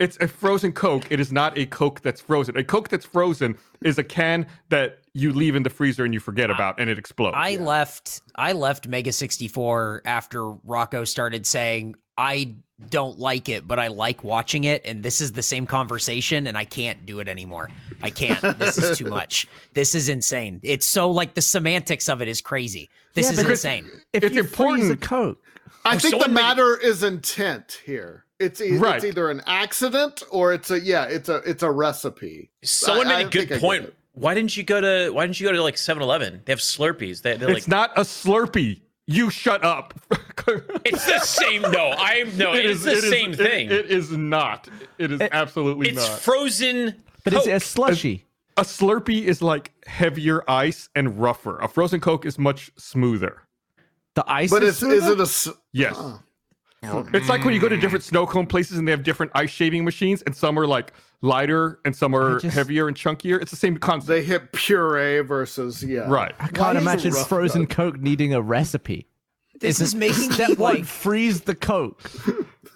It's 0.00 0.16
a 0.20 0.26
frozen 0.26 0.72
Coke. 0.72 1.04
It 1.10 1.20
is 1.20 1.30
not 1.30 1.56
a 1.56 1.66
Coke 1.66 2.00
that's 2.02 2.20
frozen. 2.20 2.56
A 2.56 2.64
Coke 2.64 2.88
that's 2.88 3.06
frozen 3.06 3.56
is 3.82 3.96
a 3.96 4.02
can 4.04 4.46
that 4.68 4.98
you 5.12 5.32
leave 5.32 5.54
in 5.54 5.62
the 5.62 5.70
freezer 5.70 6.04
and 6.04 6.12
you 6.12 6.18
forget 6.18 6.50
about, 6.50 6.80
and 6.80 6.90
it 6.90 6.98
explodes. 6.98 7.36
I 7.38 7.56
left 7.56 8.20
I 8.34 8.52
left 8.52 8.88
Mega 8.88 9.12
64 9.12 10.02
after 10.04 10.50
Rocco 10.50 11.04
started 11.04 11.46
saying 11.46 11.94
I 12.18 12.54
don't 12.90 13.20
like 13.20 13.48
it, 13.48 13.68
but 13.68 13.78
I 13.78 13.86
like 13.86 14.24
watching 14.24 14.64
it, 14.64 14.82
and 14.84 15.02
this 15.04 15.20
is 15.20 15.30
the 15.32 15.42
same 15.42 15.64
conversation, 15.64 16.48
and 16.48 16.58
I 16.58 16.64
can't 16.64 17.06
do 17.06 17.20
it 17.20 17.28
anymore. 17.28 17.70
I 18.02 18.10
can't. 18.10 18.40
This 18.58 18.78
is 18.78 18.98
too 18.98 19.04
much. 19.08 19.46
This 19.74 19.94
is 19.94 20.08
insane. 20.08 20.58
It's 20.64 20.86
so 20.86 21.08
like 21.10 21.34
the 21.34 21.40
semantics 21.42 22.08
of 22.08 22.20
it 22.20 22.26
is 22.26 22.40
crazy. 22.40 22.90
This 23.14 23.26
Yeah, 23.26 23.40
is 23.44 23.48
insane. 23.48 23.88
if 24.12 24.24
it's 24.24 24.34
you 24.34 24.42
freeze 24.42 24.88
a 24.88 24.92
important- 24.92 25.00
Coke, 25.02 25.38
I 25.84 25.92
think 25.98 26.02
the 26.02 26.10
someone 26.10 26.34
make- 26.34 26.42
matter 26.42 26.76
is 26.76 27.02
intent 27.02 27.80
here. 27.84 28.24
It's, 28.40 28.60
e- 28.60 28.76
Right. 28.78 28.96
it's 28.96 29.04
either 29.04 29.30
an 29.30 29.42
accident 29.46 30.22
or 30.30 30.52
it's 30.52 30.70
a 30.70 30.80
yeah, 30.80 31.04
it's 31.04 31.28
a 31.28 31.36
it's 31.46 31.62
a 31.62 31.70
recipe. 31.70 32.50
Someone 32.62 33.06
I- 33.06 33.10
made 33.10 33.16
I 33.16 33.20
a 33.20 33.24
good 33.24 33.32
think 33.32 33.50
I 33.50 33.54
get 33.54 33.60
point. 33.60 33.94
Why 34.12 34.34
didn't 34.34 34.56
you 34.56 34.62
go 34.62 34.80
to 34.80 35.10
Why 35.10 35.26
didn't 35.26 35.40
you 35.40 35.46
go 35.48 35.52
to 35.52 35.62
like 35.62 35.74
7-Eleven? 35.76 36.42
They 36.44 36.52
have 36.52 36.60
Slurpees. 36.60 37.22
They, 37.22 37.36
they're 37.36 37.50
it's 37.50 37.66
like 37.66 37.68
not 37.68 37.90
a 37.96 38.02
Slurpee. 38.02 38.80
You 39.06 39.28
shut 39.30 39.62
up. 39.64 39.94
it's 40.48 41.04
the 41.06 41.18
same. 41.20 41.62
No, 41.62 41.94
I'm 41.98 42.36
no. 42.38 42.54
It 42.54 42.64
it's 42.66 42.78
is- 42.80 42.84
the 42.84 42.90
it 42.92 42.96
is- 43.04 43.10
same 43.10 43.32
it- 43.32 43.36
thing. 43.36 43.70
it 43.70 43.86
is 43.90 44.10
not. 44.10 44.68
It 44.98 45.12
is 45.12 45.20
absolutely 45.32 45.88
it's 45.90 45.96
not. 45.98 46.10
It's 46.16 46.24
frozen. 46.24 46.94
but 47.24 47.32
is 47.34 47.46
it 47.46 47.50
a 47.50 47.52
Coke. 47.54 47.62
slushy? 47.62 48.24
a 48.56 48.62
Slurpee 48.62 49.22
is 49.24 49.42
like 49.42 49.72
heavier 49.86 50.48
ice 50.48 50.88
and 50.94 51.18
rougher. 51.20 51.58
A 51.58 51.66
frozen 51.68 52.00
Coke 52.00 52.24
is 52.24 52.38
much 52.38 52.70
smoother. 52.76 53.42
The 54.14 54.24
ice, 54.30 54.50
But 54.50 54.62
is 54.62 54.82
it's 54.82 54.92
is 55.04 55.08
it 55.08 55.18
a 55.18 55.22
s- 55.22 55.48
Yes. 55.72 55.94
Oh. 55.98 56.20
It's 57.14 57.30
like 57.30 57.44
when 57.44 57.54
you 57.54 57.60
go 57.60 57.68
to 57.68 57.78
different 57.78 58.04
snow 58.04 58.26
cone 58.26 58.46
places 58.46 58.76
and 58.78 58.86
they 58.86 58.92
have 58.92 59.02
different 59.02 59.32
ice 59.34 59.48
shaving 59.50 59.84
machines, 59.84 60.20
and 60.22 60.36
some 60.36 60.58
are 60.58 60.66
like 60.66 60.92
lighter 61.22 61.80
and 61.86 61.96
some 61.96 62.14
are 62.14 62.38
just- 62.38 62.54
heavier 62.54 62.88
and 62.88 62.96
chunkier. 62.96 63.40
It's 63.40 63.50
the 63.50 63.56
same 63.56 63.78
concept. 63.78 64.08
they 64.08 64.22
hit 64.22 64.52
puree 64.52 65.20
versus 65.20 65.82
yeah. 65.82 66.00
right. 66.08 66.34
I 66.38 66.48
can't 66.48 66.76
is 66.76 66.82
it 66.82 66.88
imagine 66.88 67.12
frozen 67.24 67.62
though? 67.62 67.74
Coke 67.74 68.00
needing 68.00 68.34
a 68.34 68.40
recipe. 68.42 69.08
This 69.60 69.80
is 69.80 69.94
making 69.94 70.28
me 70.28 70.34
Step 70.34 70.58
one: 70.58 70.74
like 70.74 70.84
freeze 70.84 71.40
the 71.42 71.54
Coke. 71.54 72.02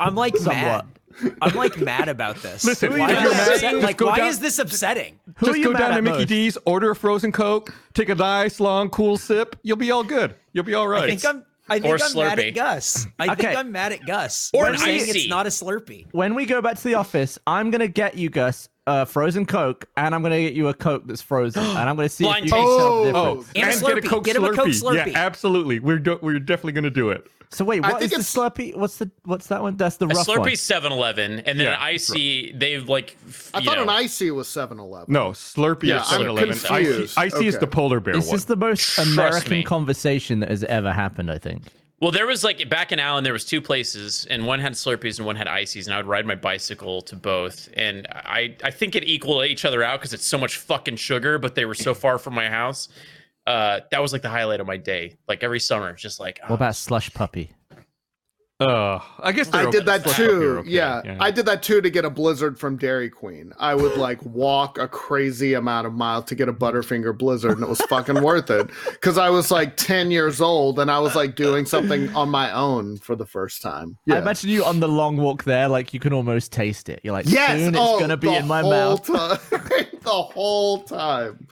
I'm 0.01 0.14
like 0.14 0.36
Somewhat. 0.36 0.86
mad. 0.86 0.97
I'm 1.42 1.54
like 1.54 1.78
mad 1.78 2.08
about 2.08 2.36
this. 2.36 2.64
Listen, 2.64 2.98
why, 2.98 3.10
you're 3.10 3.30
is, 3.30 3.36
mad, 3.36 3.48
this- 3.48 3.60
just 3.60 3.76
like, 3.82 4.00
why 4.00 4.18
down- 4.18 4.28
is 4.28 4.38
this 4.40 4.58
upsetting? 4.58 5.18
Just 5.42 5.62
go 5.62 5.72
down 5.72 5.96
to 5.96 6.02
Mickey 6.02 6.18
most? 6.18 6.28
D's, 6.28 6.58
order 6.64 6.90
a 6.90 6.96
frozen 6.96 7.32
Coke, 7.32 7.74
take 7.94 8.08
a 8.08 8.14
nice, 8.14 8.60
long, 8.60 8.88
cool 8.90 9.16
sip. 9.16 9.56
You'll 9.62 9.76
be 9.76 9.90
all 9.90 10.04
good. 10.04 10.34
You'll 10.52 10.64
be 10.64 10.74
all 10.74 10.88
right. 10.88 11.04
I 11.04 11.06
think 11.08 11.24
I'm. 11.24 11.44
I 11.70 11.76
Or 11.80 11.98
think 11.98 12.16
I'm 12.16 12.24
mad 12.24 12.38
at 12.38 12.54
Gus. 12.54 13.06
I 13.18 13.32
Okay. 13.32 13.42
think 13.42 13.58
I'm 13.58 13.70
mad 13.70 13.92
at 13.92 14.06
Gus. 14.06 14.50
Or 14.54 14.64
for 14.64 14.72
an 14.72 14.78
saying 14.78 15.02
icy. 15.02 15.18
it's 15.18 15.28
not 15.28 15.44
a 15.44 15.50
Slurpee. 15.50 16.06
When 16.12 16.34
we 16.34 16.46
go 16.46 16.62
back 16.62 16.78
to 16.78 16.82
the 16.84 16.94
office, 16.94 17.38
I'm 17.46 17.70
gonna 17.70 17.88
get 17.88 18.16
you, 18.16 18.30
Gus, 18.30 18.70
a 18.86 19.04
frozen 19.04 19.44
Coke, 19.44 19.84
and 19.98 20.14
I'm 20.14 20.22
gonna 20.22 20.40
get 20.40 20.54
you 20.54 20.68
a 20.68 20.74
Coke 20.74 21.02
that's 21.06 21.20
frozen, 21.20 21.62
and 21.62 21.78
I'm 21.78 21.94
gonna 21.94 22.08
see 22.08 22.24
Blind 22.24 22.46
if 22.46 22.52
you 22.52 22.56
can 22.56 22.64
taste. 22.64 22.78
tell 22.78 23.04
the 23.04 23.12
oh, 23.12 23.34
difference. 23.52 23.82
And 23.82 23.92
a 23.92 23.94
get 23.94 24.04
a 24.04 24.08
Coke 24.08 24.24
Get 24.24 24.36
him 24.36 24.44
a 24.44 24.52
Coke 24.54 24.68
Slurpee. 24.68 24.82
Slurpee. 24.82 25.12
Yeah, 25.12 25.18
absolutely. 25.26 25.78
We're 25.78 25.98
do- 25.98 26.18
we're 26.22 26.38
definitely 26.38 26.72
gonna 26.72 26.88
do 26.88 27.10
it. 27.10 27.26
So 27.51 27.64
wait, 27.64 27.82
I 27.82 27.92
what 27.92 28.03
is 28.03 28.11
think 28.11 28.22
the 28.22 28.28
Slurpee? 28.28 28.76
What's 28.76 28.99
the 28.99 29.11
what's 29.24 29.46
that 29.46 29.62
one? 29.62 29.76
That's 29.76 29.96
the 29.96 30.05
A 30.05 30.09
rough 30.09 30.28
one. 30.28 30.38
Slurpee 30.40 30.53
7-Eleven, 30.53 31.38
and 31.40 31.46
then 31.46 31.57
Yeah, 31.59 31.72
an 31.74 31.78
icy. 31.80 32.53
They've 32.53 32.86
like. 32.86 33.16
I 33.55 33.62
thought 33.62 33.76
know, 33.78 33.84
an 33.84 33.88
icy 33.88 34.30
was 34.30 34.49
7-Eleven. 34.49 35.12
No, 35.12 35.30
Slurpee 35.30 35.84
Yeah, 35.84 36.03
is 36.03 36.12
I'm 36.12 36.20
7-Eleven. 36.22 36.51
Icy, 36.51 36.66
confused. 36.68 37.18
Icy 37.18 37.46
is 37.46 37.59
the 37.59 37.66
polar 37.66 38.01
bear 38.01 38.14
This 38.14 38.26
one. 38.26 38.36
is 38.36 38.44
the 38.44 38.57
most 38.57 38.94
Trust 38.94 39.12
American 39.12 39.51
me. 39.51 39.62
conversation 39.64 40.40
that 40.40 40.51
has 40.51 40.62
ever 40.64 40.92
happened. 40.92 41.30
I 41.30 41.38
think. 41.38 41.62
Well, 42.01 42.12
there 42.12 42.26
was 42.26 42.44
like 42.44 42.68
back 42.68 42.92
in 42.92 43.01
Allen, 43.01 43.24
there 43.24 43.32
was 43.32 43.44
two 43.46 43.61
places, 43.62 44.24
and 44.30 44.46
one 44.46 44.61
had 44.61 44.74
Slurpees 44.74 45.16
and 45.18 45.26
one 45.26 45.34
had 45.34 45.49
ices, 45.49 45.86
and 45.88 45.94
I 45.94 45.96
would 45.96 46.07
ride 46.07 46.26
my 46.26 46.36
bicycle 46.36 47.01
to 47.03 47.16
both, 47.16 47.68
and 47.74 48.07
I 48.11 48.55
I 48.62 48.70
think 48.70 48.94
it 48.94 49.05
equaled 49.05 49.46
each 49.46 49.64
other 49.64 49.82
out 49.82 49.99
because 50.01 50.12
it's 50.12 50.26
so 50.26 50.36
much 50.38 50.59
fucking 50.59 50.96
sugar, 50.96 51.38
but 51.38 51.55
they 51.55 51.64
were 51.64 51.74
so 51.74 51.94
far 51.94 52.18
from 52.18 52.34
my 52.34 52.49
house. 52.51 52.88
Uh, 53.49 53.80
that 53.90 54.03
was 54.03 54.12
like 54.12 54.20
the 54.20 54.28
highlight 54.28 54.61
of 54.61 54.66
my 54.66 54.76
day. 54.76 55.16
Like 55.26 55.42
every 55.42 55.59
summer, 55.61 55.94
just 55.94 56.20
like 56.20 56.38
What 56.46 56.57
about 56.57 56.76
slush 56.76 57.12
puppy? 57.14 57.51
Uh, 58.61 58.99
I 59.20 59.30
guess 59.30 59.55
I 59.55 59.70
did 59.70 59.88
okay. 59.88 59.99
that 59.99 60.16
too. 60.16 60.59
Okay, 60.59 60.70
Yeah. 60.70 61.16
I 61.20 61.30
did 61.30 61.46
that 61.46 61.62
too 61.62 61.80
to 61.80 61.88
get 61.90 62.05
a 62.05 62.11
Blizzard 62.11 62.59
from 62.59 62.76
Dairy 62.76 63.09
Queen. 63.09 63.53
I 63.57 63.72
would 63.76 63.96
like 63.96 64.20
walk 64.24 64.78
a 64.78 64.88
crazy 64.88 65.55
amount 65.55 65.86
of 65.86 65.94
miles 65.94 66.24
to 66.24 66.34
get 66.34 66.49
a 66.49 66.53
Butterfinger 66.53 67.16
Blizzard, 67.16 67.53
and 67.53 67.62
it 67.62 67.68
was 67.68 67.80
fucking 67.82 68.20
worth 68.20 68.51
it 68.51 68.68
because 68.90 69.16
I 69.16 69.30
was 69.30 69.53
like 69.53 69.76
ten 69.76 70.11
years 70.11 70.40
old 70.40 70.80
and 70.80 70.90
I 70.90 70.99
was 70.99 71.14
like 71.14 71.36
doing 71.36 71.66
something 71.66 72.09
on 72.16 72.30
my 72.30 72.51
own 72.53 72.99
for 72.99 73.14
the 73.14 73.26
first 73.26 73.62
time. 73.62 73.96
I 74.11 74.14
Yeah. 74.14 74.18
imagine 74.22 74.51
you 74.51 74.64
on 74.64 74.80
the 74.80 74.88
long 74.88 75.16
walk 75.18 75.44
there, 75.44 75.68
like 75.68 75.94
you 75.94 76.01
can 76.01 76.12
almost 76.12 76.51
taste 76.51 76.88
it. 76.88 76.99
You're 77.05 77.12
like, 77.12 77.26
Yes, 77.28 77.61
soon 77.61 77.68
it's 77.76 77.78
oh, 77.80 78.01
gonna 78.01 78.16
be 78.16 78.34
in 78.34 78.49
my 78.49 78.62
mouth. 78.62 79.09
Time. 80.09 80.16
the 80.16 80.22
whole 80.34 80.82
time. 80.82 81.46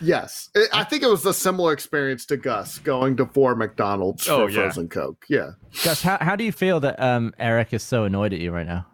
Yes, 0.00 0.50
It- 0.54 0.70
I 0.72 0.84
think 0.84 1.02
it 1.02 1.08
was 1.08 1.24
a 1.26 1.34
similar 1.34 1.72
experience 1.72 2.26
to 2.26 2.36
Gus 2.36 2.78
going 2.78 3.16
to 3.16 3.26
four 3.26 3.54
McDonald's 3.54 4.28
Oh, 4.28 4.46
for 4.46 4.50
yeah. 4.50 4.62
frozen 4.62 4.88
Coke. 4.88 5.24
Yeah, 5.28 5.52
Gus, 5.82 6.02
how, 6.02 6.18
how 6.20 6.36
do 6.36 6.44
you 6.44 6.52
feel 6.52 6.80
that 6.80 7.00
um, 7.00 7.34
Eric 7.38 7.72
is 7.72 7.82
so 7.82 8.04
annoyed 8.04 8.32
at 8.32 8.40
you 8.40 8.52
right 8.52 8.66
now? 8.66 8.86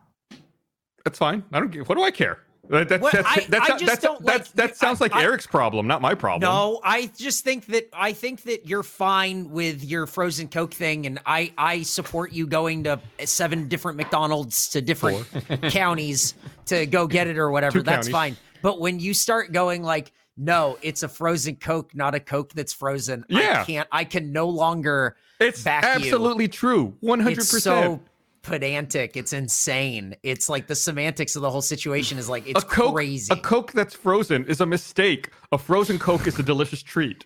That's 1.05 1.19
fine. 1.19 1.43
I 1.53 1.61
don't. 1.61 1.71
give- 1.71 1.89
What 1.89 1.97
do 1.97 2.03
I 2.05 2.11
care? 2.11 2.39
That, 2.69 2.89
that, 2.89 3.01
Well, 3.01 3.11
that's, 3.13 3.27
I- 3.27 3.47
that's, 3.49 3.71
I 3.71 3.73
just 3.79 3.87
that's, 3.87 4.03
don't 4.03 4.25
that's, 4.25 4.49
like- 4.51 4.55
that 4.57 4.77
sounds 4.77 5.01
like 5.01 5.13
I- 5.13 5.25
Eric's 5.25 5.47
problem, 5.47 5.87
not 5.89 6.01
my 6.01 6.15
problem. 6.15 6.49
No, 6.49 6.81
I 6.85 7.11
just 7.19 7.43
think 7.43 7.67
that 7.67 7.89
I 7.93 8.13
think 8.13 8.43
that 8.43 8.67
you're 8.67 8.85
fine 8.85 9.51
with 9.51 9.83
your 9.85 10.07
frozen 10.07 10.47
Coke 10.49 10.73
thing, 10.73 11.05
and 11.05 11.19
I 11.27 11.53
I 11.59 11.83
support 11.83 12.33
you 12.33 12.47
going 12.47 12.85
to 12.85 13.01
seven 13.25 13.67
different 13.69 13.97
McDonald's 13.97 14.69
to 14.71 14.81
different 14.81 15.27
counties 15.71 16.35
to 16.67 16.87
go 16.87 17.07
get 17.09 17.27
it 17.27 17.39
or 17.39 17.51
whatever. 17.51 17.79
Two 17.79 17.83
That's 17.83 18.07
counties. 18.09 18.13
fine. 18.13 18.37
But 18.63 18.81
when 18.81 19.01
you 19.01 19.15
start 19.15 19.53
going 19.53 19.83
like, 19.83 20.13
no, 20.37 20.79
it's 20.83 21.03
a 21.03 21.09
frozen 21.09 21.57
Coke, 21.57 21.95
not 21.95 22.15
a 22.15 22.21
Coke 22.21 22.53
that's 22.55 22.73
frozen. 22.73 23.25
Yeah. 23.29 23.61
I 23.61 23.65
can't. 23.65 23.89
I 23.93 24.05
can 24.05 24.33
no 24.33 24.49
longer. 24.49 25.17
It's 25.39 25.63
back 25.63 25.85
you. 25.85 26.07
absolutely 26.07 26.49
true. 26.49 26.95
100%. 27.03 27.29
It's 27.29 27.37
percent. 27.51 27.63
so 27.63 28.01
pedantic. 28.43 29.17
It's 29.17 29.33
insane. 29.33 30.17
It's 30.23 30.49
like 30.49 30.67
the 30.67 30.75
semantics 30.75 31.37
of 31.37 31.43
the 31.43 31.51
whole 31.51 31.63
situation 31.63 32.19
is 32.19 32.29
like 32.29 32.47
it's 32.47 32.63
A 32.63 32.67
Coke, 32.67 32.95
crazy. 32.95 33.33
a 33.33 33.37
Coke 33.37 33.73
that's 33.73 33.95
frozen 33.95 34.45
is 34.47 34.61
a 34.61 34.67
mistake. 34.67 35.31
A 35.53 35.59
frozen 35.59 35.99
Coke 35.99 36.27
is 36.27 36.39
a 36.39 36.43
delicious 36.43 36.83
treat. 36.83 37.25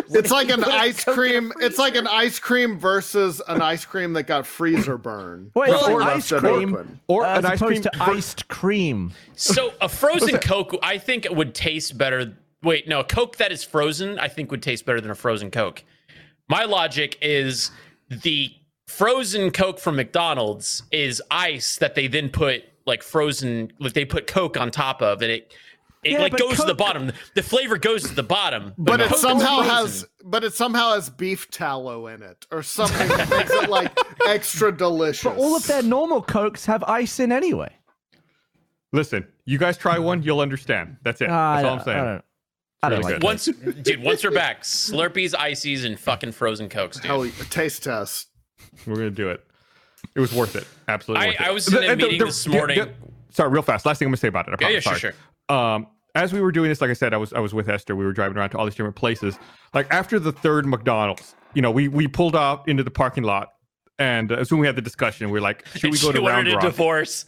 it's 0.10 0.30
like 0.30 0.50
an 0.50 0.64
ice 0.64 1.04
Coke 1.04 1.16
in 1.18 1.22
a 1.24 1.28
cream. 1.28 1.52
It's 1.60 1.78
like 1.78 1.94
an 1.96 2.06
ice 2.06 2.38
cream 2.38 2.78
versus 2.78 3.40
an 3.48 3.62
ice 3.62 3.84
cream 3.84 4.12
that 4.14 4.24
got 4.24 4.46
freezer 4.46 4.98
burn. 4.98 5.50
Wait, 5.54 5.70
it's 5.70 5.82
before 5.82 6.00
like 6.00 6.16
it 6.16 6.32
ice 6.32 6.32
cream. 6.32 7.00
Or 7.08 7.24
uh, 7.24 7.38
as 7.38 7.44
an 7.44 7.50
ice 7.52 7.58
cream 7.60 7.82
to 7.82 7.90
ver- 7.96 8.04
iced 8.12 8.48
cream. 8.48 9.12
So 9.34 9.72
a 9.80 9.88
frozen 9.88 10.38
Coke, 10.38 10.76
I 10.82 10.98
think 10.98 11.24
it 11.24 11.34
would 11.34 11.54
taste 11.54 11.96
better. 11.96 12.36
Wait, 12.62 12.88
no, 12.88 13.00
a 13.00 13.04
Coke 13.04 13.36
that 13.36 13.52
is 13.52 13.64
frozen, 13.64 14.18
I 14.18 14.28
think 14.28 14.50
would 14.50 14.62
taste 14.62 14.84
better 14.86 15.00
than 15.00 15.10
a 15.10 15.16
frozen 15.16 15.50
Coke. 15.50 15.84
My 16.48 16.64
logic 16.64 17.18
is 17.20 17.70
the 18.08 18.52
frozen 18.86 19.50
Coke 19.50 19.78
from 19.78 19.96
McDonald's 19.96 20.82
is 20.92 21.22
ice 21.30 21.76
that 21.78 21.94
they 21.94 22.06
then 22.08 22.28
put 22.28 22.64
like 22.86 23.02
frozen 23.02 23.72
like 23.78 23.94
they 23.94 24.04
put 24.04 24.26
Coke 24.26 24.56
on 24.58 24.70
top 24.70 25.02
of, 25.02 25.22
and 25.22 25.30
it 25.30 25.54
it 26.02 26.12
Yeah, 26.12 26.18
like 26.20 26.32
but 26.32 26.40
goes 26.40 26.56
to 26.58 26.64
the 26.66 26.74
bottom. 26.74 27.12
The 27.34 27.42
flavor 27.42 27.78
goes 27.78 28.02
to 28.04 28.14
the 28.14 28.22
bottom, 28.22 28.74
But 28.78 28.96
no. 28.96 29.04
it 29.04 29.08
Coke 29.10 29.18
somehow 29.18 29.60
has, 29.62 30.06
but 30.24 30.42
it 30.44 30.52
somehow 30.52 30.94
has 30.94 31.08
beef 31.10 31.50
tallow 31.50 32.06
in 32.08 32.22
it, 32.22 32.46
or 32.50 32.62
something 32.62 33.08
that 33.08 33.30
makes 33.30 33.50
it 33.50 33.68
like 33.70 33.96
extra 34.26 34.76
delicious. 34.76 35.24
But 35.24 35.36
all 35.36 35.54
of 35.56 35.66
their 35.66 35.82
normal 35.82 36.20
cokes 36.22 36.66
have 36.66 36.82
ice 36.84 37.20
in 37.20 37.30
anyway. 37.32 37.72
Listen, 38.92 39.26
you 39.46 39.58
guys 39.58 39.78
try 39.78 39.98
one, 39.98 40.22
you'll 40.22 40.40
understand. 40.40 40.96
That's 41.02 41.20
it. 41.20 41.30
I 41.30 41.62
That's 41.62 41.66
all 41.68 41.78
I'm 41.78 41.84
saying. 41.84 41.98
I 41.98 42.04
don't, 42.04 42.24
I 42.84 42.88
don't 42.90 42.98
really 42.98 43.12
like 43.12 43.20
good. 43.20 43.24
once, 43.24 43.44
dude. 43.82 44.02
Once 44.02 44.24
we're 44.24 44.32
back, 44.32 44.62
Slurpees, 44.62 45.34
ices, 45.38 45.84
and 45.84 45.98
fucking 45.98 46.32
frozen 46.32 46.68
cokes, 46.68 46.96
dude. 46.98 47.06
Hell, 47.06 47.24
yeah, 47.24 47.32
taste 47.48 47.84
test. 47.84 48.28
We're 48.86 48.96
gonna 48.96 49.10
do 49.10 49.30
it. 49.30 49.44
It 50.14 50.20
was 50.20 50.34
worth 50.34 50.56
it. 50.56 50.66
Absolutely. 50.88 51.24
I- 51.24 51.28
worth 51.30 51.40
it. 51.40 51.46
I 51.46 51.50
was 51.52 51.68
in 51.68 51.74
a 51.74 51.80
The- 51.80 51.86
the- 51.86 51.96
meeting 51.96 52.18
the- 52.18 52.24
this 52.26 52.46
morning. 52.46 52.78
the- 52.80 52.92
sorry, 53.30 53.50
real 53.50 53.62
fast. 53.62 53.86
Last 53.86 53.98
thing 54.00 54.06
I'm 54.06 54.10
gonna 54.10 54.16
say 54.18 54.28
about 54.28 54.48
it. 54.48 54.54
I 54.60 54.64
Yeah, 54.64 54.68
yeah, 54.74 54.80
sure, 54.80 54.98
Sorry. 54.98 55.14
Um, 55.48 55.86
as 56.14 56.32
we 56.32 56.40
were 56.40 56.52
doing 56.52 56.68
this, 56.68 56.80
like 56.80 56.90
I 56.90 56.94
said, 56.94 57.14
I 57.14 57.16
was 57.16 57.32
I 57.32 57.40
was 57.40 57.54
with 57.54 57.68
Esther. 57.68 57.96
We 57.96 58.04
were 58.04 58.12
driving 58.12 58.36
around 58.36 58.50
to 58.50 58.58
all 58.58 58.64
these 58.64 58.74
different 58.74 58.96
places. 58.96 59.38
Like 59.74 59.86
after 59.90 60.18
the 60.18 60.32
third 60.32 60.66
McDonald's, 60.66 61.34
you 61.54 61.62
know, 61.62 61.70
we 61.70 61.88
we 61.88 62.06
pulled 62.06 62.36
off 62.36 62.68
into 62.68 62.82
the 62.82 62.90
parking 62.90 63.24
lot, 63.24 63.52
and 63.98 64.30
uh, 64.30 64.36
as 64.36 64.48
soon 64.48 64.58
we 64.58 64.66
had 64.66 64.76
the 64.76 64.82
discussion, 64.82 65.30
we 65.30 65.38
are 65.38 65.42
like, 65.42 65.66
should 65.74 65.90
we 65.90 65.98
go 65.98 66.12
to 66.12 66.20
Round 66.20 66.48
Rock? 66.48 66.60
divorce. 66.60 67.24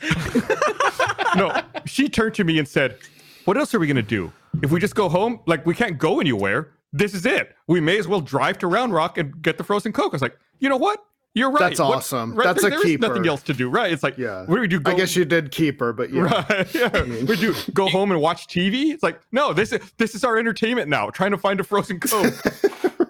no, 1.36 1.60
she 1.86 2.08
turned 2.08 2.34
to 2.34 2.44
me 2.44 2.58
and 2.58 2.68
said, 2.68 2.98
"What 3.46 3.56
else 3.56 3.74
are 3.74 3.78
we 3.78 3.86
gonna 3.86 4.02
do? 4.02 4.32
If 4.62 4.70
we 4.70 4.80
just 4.80 4.94
go 4.94 5.08
home, 5.08 5.40
like 5.46 5.64
we 5.64 5.74
can't 5.74 5.98
go 5.98 6.20
anywhere. 6.20 6.70
This 6.92 7.12
is 7.14 7.26
it. 7.26 7.56
We 7.66 7.80
may 7.80 7.98
as 7.98 8.06
well 8.06 8.20
drive 8.20 8.58
to 8.58 8.68
Round 8.68 8.92
Rock 8.92 9.18
and 9.18 9.40
get 9.42 9.56
the 9.58 9.64
frozen 9.64 9.92
Coke." 9.92 10.12
I 10.12 10.16
was 10.16 10.22
like, 10.22 10.36
"You 10.58 10.68
know 10.68 10.76
what? 10.76 11.02
You're 11.36 11.50
right. 11.50 11.58
That's 11.58 11.80
What- 11.80 11.96
awesome. 11.96 12.34
right, 12.34 12.44
That's 12.44 12.62
there- 12.62 12.72
a 12.72 12.78
there 12.80 12.86
is 12.88 12.98
nothing 13.00 13.26
else 13.26 13.42
to 13.42 13.54
do, 13.54 13.68
right? 13.68 13.92
It's 13.92 14.04
like, 14.04 14.16
Yeah. 14.16 14.44
what 14.46 14.54
do 14.54 14.60
we 14.60 14.68
do? 14.68 14.78
Go, 14.78 14.92
I 14.92 14.94
guess 14.94 15.16
you 15.16 15.24
did 15.24 15.50
keep 15.50 15.80
her, 15.80 15.92
but 15.92 16.10
yeah. 16.12 16.22
Right. 16.22 16.74
Yeah. 16.74 17.02
We 17.24 17.36
do 17.36 17.54
go 17.74 17.88
home 17.88 18.12
and 18.12 18.20
watch 18.20 18.46
TV. 18.46 18.92
It's 18.92 19.02
like, 19.02 19.20
no, 19.32 19.52
this 19.52 19.72
is 19.72 19.80
this 19.98 20.14
is 20.14 20.22
our 20.22 20.38
entertainment 20.38 20.88
now. 20.88 21.10
Trying 21.10 21.32
to 21.32 21.38
find 21.38 21.58
a 21.58 21.64
frozen 21.64 21.98
Coke. 22.00 22.32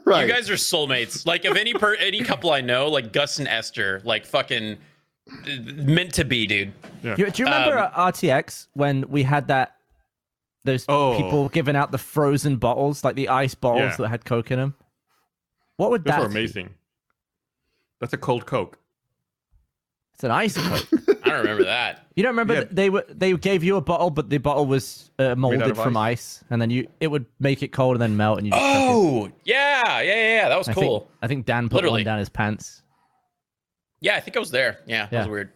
right. 0.06 0.26
You 0.26 0.32
guys 0.32 0.48
are 0.48 0.54
soulmates. 0.54 1.26
Like 1.26 1.44
of 1.44 1.56
any 1.56 1.74
per 1.74 1.94
any 1.96 2.22
couple 2.24 2.50
I 2.50 2.62
know, 2.62 2.88
like 2.88 3.12
Gus 3.12 3.38
and 3.38 3.46
Esther, 3.46 4.00
like 4.04 4.24
fucking 4.24 4.78
meant 5.74 6.14
to 6.14 6.24
be, 6.24 6.46
dude. 6.46 6.72
Do 7.02 7.14
you, 7.18 7.30
do 7.30 7.42
you 7.42 7.44
remember 7.44 7.78
Um, 7.78 7.84
at 7.84 7.92
RTX 7.94 8.68
when 8.72 9.04
we 9.08 9.22
had 9.22 9.48
that? 9.48 9.76
Those 10.64 10.86
Oh. 10.88 11.14
people 11.18 11.50
giving 11.50 11.76
out 11.76 11.92
the 11.92 11.98
frozen 11.98 12.56
bottles, 12.56 13.04
like 13.04 13.16
the 13.16 13.28
ice 13.28 13.54
bottles 13.54 13.82
Yeah. 13.92 13.96
that 13.98 14.08
had 14.08 14.24
Coke 14.24 14.50
in 14.50 14.58
them. 14.58 14.74
What 15.76 15.90
would 15.90 16.04
Those 16.04 16.12
that? 16.14 16.20
are 16.22 16.28
be? 16.28 16.38
amazing. 16.38 16.70
That's 18.04 18.12
a 18.12 18.18
cold 18.18 18.44
Coke. 18.44 18.78
It's 20.12 20.24
an 20.24 20.30
ice 20.30 20.56
Coke. 20.58 20.86
I 21.24 21.30
don't 21.30 21.38
remember 21.38 21.64
that. 21.64 22.06
You 22.14 22.22
don't 22.22 22.32
remember 22.32 22.52
Yeah. 22.54 22.60
th- 22.64 22.72
they 22.74 22.90
were 22.90 23.04
they 23.08 23.32
gave 23.32 23.64
you 23.64 23.76
a 23.76 23.80
bottle, 23.80 24.10
but 24.10 24.28
the 24.28 24.36
bottle 24.36 24.66
was 24.66 25.10
uh, 25.18 25.34
molded 25.34 25.62
of 25.62 25.76
from 25.78 25.96
ice, 25.96 26.44
and 26.50 26.60
then 26.60 26.68
you 26.68 26.86
it 27.00 27.06
would 27.08 27.24
make 27.40 27.62
it 27.62 27.68
cold 27.68 27.94
and 27.96 28.02
then 28.02 28.14
melt, 28.16 28.36
and 28.38 28.46
you. 28.46 28.52
Just 28.52 28.62
chuck 28.62 28.74
it. 28.74 28.92
Oh, 28.92 29.30
yeah, 29.44 30.00
yeah, 30.00 30.02
yeah, 30.02 30.34
yeah. 30.36 30.48
That 30.50 30.58
was 30.58 30.68
I 30.68 30.74
cool. 30.74 31.00
Think, 31.00 31.10
I 31.22 31.26
think 31.28 31.46
Dan 31.46 31.68
put 31.70 31.76
Literally. 31.76 32.00
one 32.00 32.04
down 32.04 32.18
his 32.18 32.28
pants. 32.28 32.82
Yeah, 34.00 34.16
I 34.16 34.20
think 34.20 34.36
I 34.36 34.40
was 34.40 34.50
there. 34.50 34.80
Yeah, 34.86 35.06
that 35.06 35.12
Yeah. 35.12 35.18
was 35.20 35.28
weird. 35.28 35.52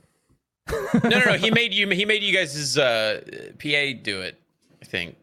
no, 1.05 1.09
no, 1.11 1.25
no. 1.27 1.33
He 1.35 1.51
made 1.51 1.75
you. 1.75 1.87
He 1.91 2.07
made 2.07 2.23
you 2.23 2.35
guys' 2.35 2.79
uh, 2.79 3.21
PA 3.59 4.01
do 4.03 4.23
it. 4.23 4.41
I 4.81 4.87
think. 4.87 5.17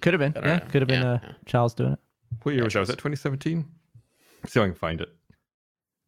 Could 0.00 0.12
have 0.14 0.20
been, 0.20 0.32
don't 0.32 0.44
yeah, 0.44 0.56
know. 0.58 0.64
could 0.70 0.82
have 0.82 0.88
been 0.88 1.02
Yeah, 1.02 1.12
uh, 1.14 1.18
yeah. 1.22 1.32
Charles 1.46 1.74
doing 1.74 1.92
it. 1.94 1.98
What 2.44 2.54
year 2.54 2.62
was 2.62 2.74
that? 2.74 2.80
Was 2.80 2.88
that 2.90 2.96
2017? 2.98 3.64
See 4.46 4.60
if 4.60 4.62
I 4.62 4.66
can 4.66 4.74
find 4.76 5.00
it. 5.00 5.08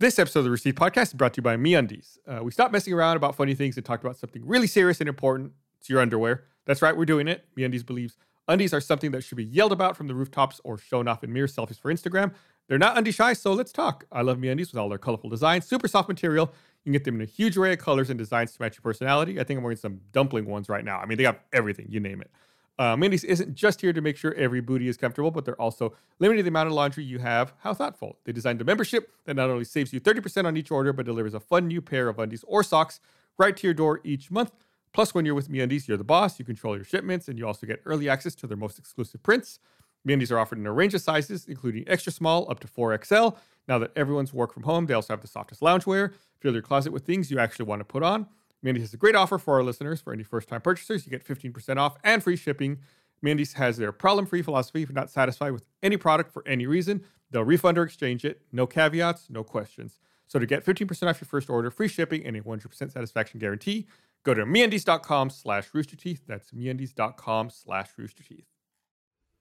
This 0.01 0.20
episode 0.20 0.40
of 0.40 0.44
the 0.44 0.53
Receipt 0.53 0.76
Podcast 0.76 1.09
is 1.09 1.14
brought 1.14 1.34
to 1.34 1.38
you 1.38 1.42
by 1.42 1.57
MeUndies. 1.57 2.18
Uh, 2.24 2.44
we 2.44 2.53
stopped 2.53 2.72
messing 2.72 2.94
around 2.94 3.16
about 3.16 3.34
funny 3.34 3.57
things 3.57 3.76
and 3.76 3.84
talked 3.84 4.05
about 4.05 4.16
something 4.16 4.46
really 4.46 4.68
serious 4.68 5.01
and 5.01 5.09
important. 5.09 5.55
It's 5.80 5.90
your 5.90 6.01
underwear. 6.01 6.44
That's 6.66 6.82
right, 6.82 6.96
we're 6.96 7.05
doing 7.05 7.26
it. 7.26 7.44
MeUndies 7.59 7.84
believes 7.84 8.16
undies 8.46 8.72
are 8.72 8.80
something 8.80 9.11
that 9.11 9.24
should 9.24 9.34
be 9.34 9.44
yelled 9.44 9.72
about 9.72 9.96
from 9.96 10.07
the 10.07 10.14
rooftops 10.14 10.61
or 10.62 10.78
shown 10.78 11.09
off 11.09 11.24
in 11.24 11.32
mirror 11.32 11.49
selfies 11.49 11.80
for 11.80 11.92
Instagram. 11.92 12.32
They're 12.68 12.78
not 12.78 12.96
undie 12.96 13.11
shy, 13.11 13.32
so 13.32 13.53
let's 13.55 13.72
talk. 13.72 14.05
I 14.12 14.22
love 14.22 14.38
MeUndies 14.38 14.70
with 14.70 14.76
all 14.76 14.88
their 14.88 14.99
colorful 14.99 15.30
designs, 15.30 15.66
super 15.66 15.88
soft 15.88 16.09
material. 16.09 16.53
You 16.84 16.84
can 16.84 16.92
get 16.92 17.03
them 17.03 17.16
in 17.16 17.22
a 17.22 17.24
huge 17.24 17.59
array 17.59 17.72
of 17.72 17.80
colors 17.80 18.09
and 18.09 18.16
designs 18.16 18.53
to 18.53 18.62
match 18.62 18.76
your 18.76 18.82
personality. 18.82 19.40
I 19.40 19.42
think 19.42 19.59
I'm 19.59 19.64
wearing 19.64 19.78
some 19.78 19.99
dumpling 20.12 20.46
ones 20.46 20.68
right 20.68 20.84
now. 20.84 21.01
I 21.01 21.07
mean, 21.07 21.18
they 21.18 21.24
got 21.24 21.40
everything, 21.53 21.86
you 21.88 21.99
name 21.99 22.20
it. 22.20 22.30
Uh, 22.79 22.95
MeUndies 22.95 23.24
isn't 23.24 23.55
just 23.55 23.81
here 23.81 23.93
to 23.93 24.01
make 24.01 24.16
sure 24.16 24.33
every 24.35 24.61
booty 24.61 24.87
is 24.87 24.97
comfortable, 24.97 25.33
but 25.33 25.45
they're 25.45 25.61
also 25.61 25.95
limiting 26.20 26.45
the 26.45 26.49
amount 26.49 26.68
of 26.68 26.74
laundry 26.74 27.03
you 27.03 27.18
have. 27.18 27.53
How 27.59 27.74
thoughtful. 27.74 28.18
They 28.24 28.33
designed 28.33 28.61
a 28.61 28.64
membership 28.64 29.12
that 29.24 29.35
not 29.35 29.51
only 29.51 29.64
saves 29.64 29.93
you 29.93 30.01
30% 30.01 30.45
on 30.45 30.57
each 30.57 30.70
order, 30.70 30.93
but 30.93 31.05
delivers 31.05 31.35
a 31.35 31.41
fun 31.41 31.66
new 31.66 31.83
pair 31.83 32.09
of 32.09 32.20
undies 32.20 32.45
or 32.47 32.62
socks 32.62 33.01
right 33.37 33.57
to 33.57 33.66
your 33.66 33.74
door 33.74 34.01
each 34.05 34.31
month. 34.31 34.53
Plus, 34.93 35.12
when 35.12 35.24
you're 35.24 35.35
with 35.35 35.51
MeUndies, 35.51 35.89
you're 35.89 35.97
the 35.97 36.05
boss. 36.05 36.39
You 36.39 36.45
control 36.45 36.76
your 36.76 36.85
shipments, 36.85 37.29
and 37.29 37.37
you 37.37 37.47
also 37.47 37.66
get 37.66 37.83
early 37.85 38.09
access 38.09 38.35
to 38.37 38.47
their 38.47 38.57
most 38.57 38.79
exclusive 38.79 39.22
prints. 39.22 39.59
MeUndies 40.07 40.31
are 40.31 40.39
offered 40.39 40.59
in 40.59 40.66
a 40.66 40.72
range 40.72 40.95
of 40.95 41.01
sizes, 41.01 41.47
including 41.47 41.85
extra 41.89 42.12
small 42.12 42.51
up 42.51 42.61
to 42.61 42.68
4XL. 42.68 43.37
Now 43.66 43.79
that 43.81 43.91
everyone's 43.97 44.33
work 44.33 44.53
from 44.53 44.62
home, 44.62 44.87
they 44.87 44.95
also 44.95 45.12
have 45.12 45.20
the 45.20 45.29
softest 45.29 45.61
loungewear. 45.61 46.14
Fill 46.41 46.53
your 46.53 46.62
closet 46.62 46.93
with 46.93 47.05
things 47.05 47.31
you 47.31 47.39
actually 47.39 47.66
want 47.66 47.81
to 47.81 47.85
put 47.85 48.03
on. 48.03 48.29
MeUndies 48.65 48.81
has 48.81 48.95
a 48.95 48.97
great 48.97 49.15
offer 49.15 49.39
for 49.39 49.55
our 49.55 49.63
listeners. 49.63 50.01
For 50.01 50.13
any 50.13 50.23
first-time 50.23 50.61
purchasers, 50.61 51.07
you 51.07 51.11
get 51.11 51.25
15% 51.25 51.77
off 51.77 51.97
and 52.03 52.23
free 52.23 52.37
shipping. 52.37 52.79
MeUndies 53.25 53.55
has 53.55 53.77
their 53.77 53.93
problem-free 53.93 54.43
philosophy. 54.43 54.83
If 54.83 54.89
you're 54.89 54.95
not 54.95 55.11
satisfied 55.11 55.53
with 55.53 55.65
any 55.83 55.97
product 55.97 56.33
for 56.33 56.47
any 56.47 56.67
reason, 56.67 57.05
they'll 57.31 57.45
refund 57.45 57.79
or 57.79 57.83
exchange 57.83 58.25
it. 58.25 58.43
No 58.53 58.67
caveats, 58.67 59.31
no 59.31 59.45
questions. 59.45 59.99
So 60.27 60.39
to 60.39 60.47
get 60.47 60.65
15% 60.65 61.09
off 61.09 61.21
your 61.21 61.27
first 61.27 61.49
order, 61.49 61.71
free 61.71 61.89
shipping, 61.89 62.25
and 62.25 62.37
a 62.37 62.43
100% 62.43 62.93
satisfaction 62.93 63.41
guarantee, 63.41 63.87
go 64.25 64.35
to 64.35 64.45
meundies.com 64.45 65.31
slash 65.31 65.71
roosterteeth. 65.71 66.21
That's 66.27 66.51
meundies.com 66.51 67.51
slash 67.51 67.91
roosterteeth. 67.99 68.45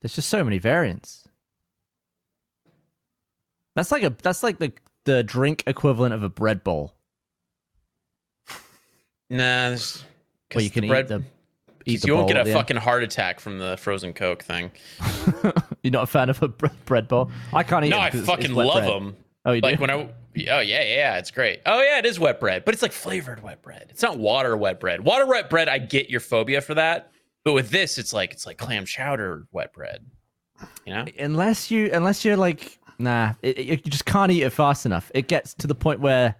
There's 0.01 0.15
just 0.15 0.29
so 0.29 0.43
many 0.43 0.59
variants. 0.59 1.27
That's 3.75 3.91
like 3.91 4.03
a 4.03 4.15
that's 4.23 4.41
like 4.41 4.57
the 4.57 4.73
the 5.05 5.23
drink 5.23 5.63
equivalent 5.67 6.13
of 6.13 6.23
a 6.23 6.29
bread 6.29 6.63
bowl, 6.63 6.95
Nah, 9.29 9.71
this, 9.71 10.03
where 10.53 10.63
you 10.63 10.69
can 10.69 10.83
eat 10.85 11.07
the 11.07 11.23
eat 11.85 12.01
the 12.01 12.07
you 12.07 12.15
won't 12.15 12.27
get 12.27 12.37
a 12.37 12.41
end. 12.41 12.53
fucking 12.53 12.77
heart 12.77 13.03
attack 13.03 13.39
from 13.39 13.59
the 13.59 13.77
frozen 13.77 14.13
Coke 14.13 14.43
thing. 14.43 14.71
You're 15.83 15.91
not 15.91 16.03
a 16.03 16.07
fan 16.07 16.29
of 16.29 16.41
a 16.41 16.47
bread 16.85 17.07
bowl? 17.07 17.31
I 17.53 17.63
can't 17.63 17.85
eat. 17.85 17.89
No, 17.89 17.99
I 17.99 18.09
'cause 18.09 18.21
it's- 18.21 18.37
it's 18.37 18.47
fucking 18.47 18.55
love 18.55 18.83
bread. 18.83 18.89
them. 18.89 19.15
Oh, 19.45 19.51
you 19.53 19.61
like 19.61 19.77
do? 19.77 19.81
when 19.81 19.89
I 19.89 19.93
oh 19.95 20.09
yeah 20.35 20.59
yeah 20.61 20.83
yeah 20.83 21.17
it's 21.17 21.31
great 21.31 21.61
oh 21.65 21.81
yeah 21.81 21.97
it 21.97 22.05
is 22.05 22.19
wet 22.19 22.39
bread 22.39 22.63
but 22.65 22.73
it's 22.75 22.83
like 22.83 22.91
flavored 22.91 23.41
wet 23.41 23.61
bread 23.63 23.87
it's 23.89 24.03
not 24.03 24.19
water 24.19 24.55
wet 24.57 24.79
bread 24.79 25.03
water 25.03 25.25
wet 25.25 25.49
bread 25.49 25.67
I 25.69 25.79
get 25.79 26.09
your 26.11 26.19
phobia 26.19 26.59
for 26.61 26.75
that 26.75 27.11
but 27.43 27.53
with 27.53 27.69
this 27.71 27.97
it's 27.97 28.11
like 28.13 28.33
it's 28.33 28.45
like 28.45 28.57
clam 28.59 28.85
chowder 28.85 29.47
wet 29.51 29.73
bread 29.73 30.05
you 30.85 30.93
know 30.93 31.05
unless 31.17 31.71
you 31.71 31.89
unless 31.91 32.23
you're 32.25 32.37
like 32.37 32.77
nah 32.99 33.33
it, 33.41 33.57
it- 33.57 33.65
you 33.67 33.77
just 33.77 34.05
can't 34.05 34.31
eat 34.31 34.43
it 34.43 34.51
fast 34.51 34.85
enough 34.85 35.09
it 35.15 35.27
gets 35.27 35.53
to 35.55 35.65
the 35.65 35.73
point 35.75 36.01
where 36.01 36.35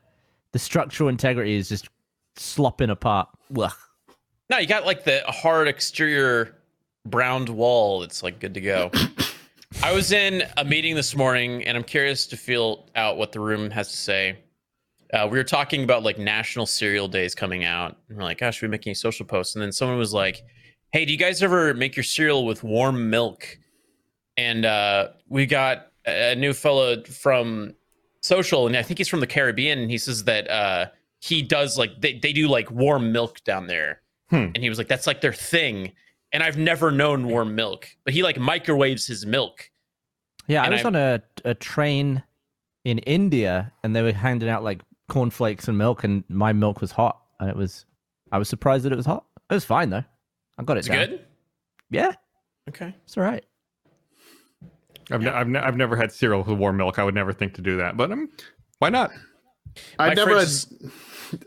the 0.52 0.60
structural 0.60 1.08
integrity 1.10 1.56
is 1.56 1.68
just 1.70 1.88
slopping 2.40 2.90
apart. 2.90 3.30
Ugh. 3.58 3.72
no 4.50 4.58
you 4.58 4.68
got 4.68 4.86
like 4.86 5.04
the 5.04 5.22
hard 5.28 5.68
exterior 5.68 6.56
browned 7.06 7.50
wall 7.50 8.04
it's 8.04 8.24
like 8.24 8.40
good 8.40 8.54
to 8.54 8.62
go. 8.62 8.92
I 9.84 9.94
was 9.94 10.12
in 10.12 10.44
a 10.58 10.64
meeting 10.64 10.96
this 10.96 11.16
morning 11.16 11.64
and 11.66 11.78
I'm 11.78 11.84
curious 11.84 12.26
to 12.28 12.38
feel 12.38 12.90
out 12.96 13.18
what 13.18 13.32
the 13.32 13.40
room 13.40 13.70
has 13.72 13.90
to 13.90 13.98
say. 13.98 14.40
Uh, 15.14 15.28
we 15.30 15.38
were 15.38 15.44
talking 15.44 15.84
about 15.84 16.04
like 16.04 16.18
national 16.18 16.66
cereal 16.66 17.08
days 17.08 17.34
coming 17.36 17.64
out 17.64 17.98
and 18.10 18.18
we're 18.18 18.24
like 18.24 18.40
gosh 18.40 18.62
we 18.62 18.68
making 18.68 18.96
social 18.96 19.26
posts? 19.26 19.56
And 19.56 19.62
then 19.62 19.72
someone 19.72 19.98
was 19.98 20.14
like 20.14 20.44
hey 20.92 21.06
do 21.06 21.12
you 21.12 21.18
guys 21.18 21.44
ever 21.44 21.74
make 21.74 21.96
your 21.96 22.04
cereal 22.04 22.46
with 22.46 22.64
warm 22.64 23.10
milk? 23.10 23.58
And 24.38 24.66
uh, 24.66 25.10
we 25.28 25.46
got 25.46 25.88
a 26.08 26.32
a 26.32 26.36
new 26.36 26.54
fellow 26.54 27.04
from 27.04 27.74
social 28.22 28.66
and 28.66 28.76
i 28.76 28.82
think 28.82 28.98
he's 28.98 29.08
from 29.08 29.20
the 29.20 29.28
caribbean 29.28 29.80
and 29.80 29.92
he 29.92 29.98
says 29.98 30.24
that 30.24 30.50
uh, 30.50 30.88
he 31.20 31.42
does 31.42 31.78
like 31.78 31.92
they, 32.00 32.20
they 32.20 32.34
do 32.34 32.48
like 32.48 32.70
warm 32.72 33.12
milk 33.12 33.44
down 33.44 33.68
there. 33.68 34.02
Hmm. 34.30 34.36
and 34.54 34.58
he 34.58 34.68
was 34.68 34.78
like 34.78 34.88
that's 34.90 35.08
like 35.08 35.22
their 35.22 35.34
thing. 35.34 35.94
And 36.34 36.44
i've 36.44 36.58
never 36.58 36.92
known 36.92 37.28
warm 37.28 37.56
milk 37.56 37.88
but 38.04 38.14
he 38.14 38.22
like 38.24 38.38
microwaves 38.38 39.08
his 39.08 39.26
milk. 39.26 39.70
Yeah 40.48 40.64
i 40.64 40.70
was 40.70 40.82
I- 40.82 40.88
on 40.88 40.96
a, 40.96 41.22
a 41.46 41.54
train 41.54 42.22
in 42.84 43.00
india 43.00 43.72
and 43.84 43.96
they 43.96 44.02
were 44.02 44.12
handing 44.12 44.50
out 44.50 44.64
like 44.64 44.82
cornflakes 45.10 45.68
and 45.70 45.78
milk 45.78 46.04
and 46.04 46.24
my 46.30 46.52
milk 46.54 46.82
was 46.82 46.92
hot. 46.92 47.22
And 47.40 47.50
it 47.50 47.56
was 47.56 47.86
i 48.32 48.38
was 48.38 48.50
surprised 48.50 48.84
that 48.86 48.92
it 48.92 48.98
was 48.98 49.06
hot. 49.06 49.24
It 49.50 49.54
was 49.54 49.64
fine 49.66 49.90
though. 49.90 50.04
I 50.58 50.64
got 50.64 50.76
it 50.76 50.80
it's 50.80 50.88
down. 50.90 50.98
good? 50.98 51.26
Yeah. 51.90 52.12
Okay. 52.68 52.94
It's 53.06 53.16
all 53.18 53.24
right. 53.24 53.46
I've, 55.10 55.22
ne- 55.22 55.30
I've, 55.30 55.48
ne- 55.48 55.60
I've 55.60 55.78
never 55.78 55.96
had 55.96 56.12
cereal 56.12 56.44
with 56.44 56.58
warm 56.58 56.76
milk. 56.76 57.00
I 57.00 57.04
would 57.06 57.16
never 57.16 57.32
think 57.32 57.54
to 57.54 57.62
do 57.62 57.78
that, 57.78 57.96
but 57.96 58.12
um, 58.12 58.30
why 58.80 58.90
not? 58.90 59.12
I 60.00 60.10
My 60.10 60.14
never 60.14 60.40
had, 60.40 60.48
fridge 60.48 60.92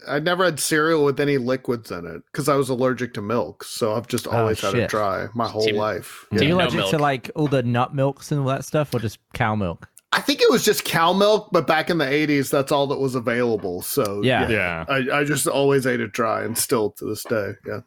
I 0.07 0.19
never 0.19 0.45
had 0.45 0.61
cereal 0.61 1.05
with 1.05 1.19
any 1.21 1.39
liquids 1.39 1.91
in 1.91 2.05
it 2.07 2.23
because 2.31 2.49
I 2.49 2.55
was 2.55 2.69
allergic 2.69 3.15
to 3.15 3.23
milk. 3.23 3.65
So 3.65 3.95
I've 3.95 4.07
just 4.07 4.27
always 4.27 4.61
had 4.61 4.75
it 4.75 4.91
dry 4.91 5.29
my 5.35 5.49
whole 5.49 5.65
Team- 5.65 5.77
life. 5.77 6.27
are 6.33 6.39
Team 6.39 6.49
you 6.51 6.55
no 6.57 6.65
allergic 6.67 6.91
to 6.91 6.99
like 6.99 7.31
all 7.35 7.49
the 7.49 7.63
nut 7.63 7.95
milks 7.95 8.31
and 8.31 8.41
all 8.41 8.47
that 8.49 8.65
stuff 8.65 8.95
or 8.95 8.99
just 8.99 9.19
cow 9.33 9.55
milk 9.55 9.89
I 10.13 10.21
think 10.21 10.41
it 10.41 10.51
was 10.51 10.65
just 10.65 10.85
cow 10.85 11.13
milk, 11.13 11.51
but 11.53 11.69
back 11.69 11.89
in 11.89 11.99
the 11.99 12.05
'80s, 12.05 12.51
that's 12.51 12.73
all 12.73 12.89
that 12.89 12.99
was 12.99 13.15
available. 13.15 13.81
So 13.81 14.23
Yeah. 14.25 14.49
Yeah. 14.49 14.85
I, 14.89 15.21
I 15.21 15.25
just 15.25 15.47
always 15.47 15.87
ate 15.87 16.01
it 16.01 16.11
dry, 16.13 16.43
and 16.43 16.59
still 16.59 16.91
to 16.93 17.05
this 17.05 17.23
day, 17.23 17.53
yeah. 17.65 17.81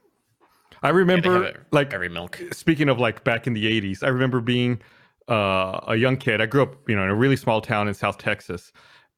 I 0.82 0.90
remember 0.90 1.34
have 1.34 1.44
it 1.56 1.58
like 1.72 1.94
every 1.94 2.08
milk. 2.10 2.40
speaking 2.54 2.88
of 2.88 2.98
like 2.98 3.26
back 3.26 3.46
in 3.46 3.54
the 3.54 3.66
80s, 3.66 4.04
I 4.04 4.08
remember 4.08 4.40
being 4.40 4.82
uh, 5.30 5.82
a 5.88 5.96
young 5.98 6.16
kid. 6.18 6.40
I 6.42 6.46
grew 6.46 6.64
up, 6.64 6.76
you 6.88 6.96
know, 6.96 7.04
in 7.04 7.10
a 7.10 7.16
really 7.16 7.36
small 7.36 7.60
town 7.62 7.88
in 7.90 7.94
South 7.94 8.18
Texas. 8.18 8.72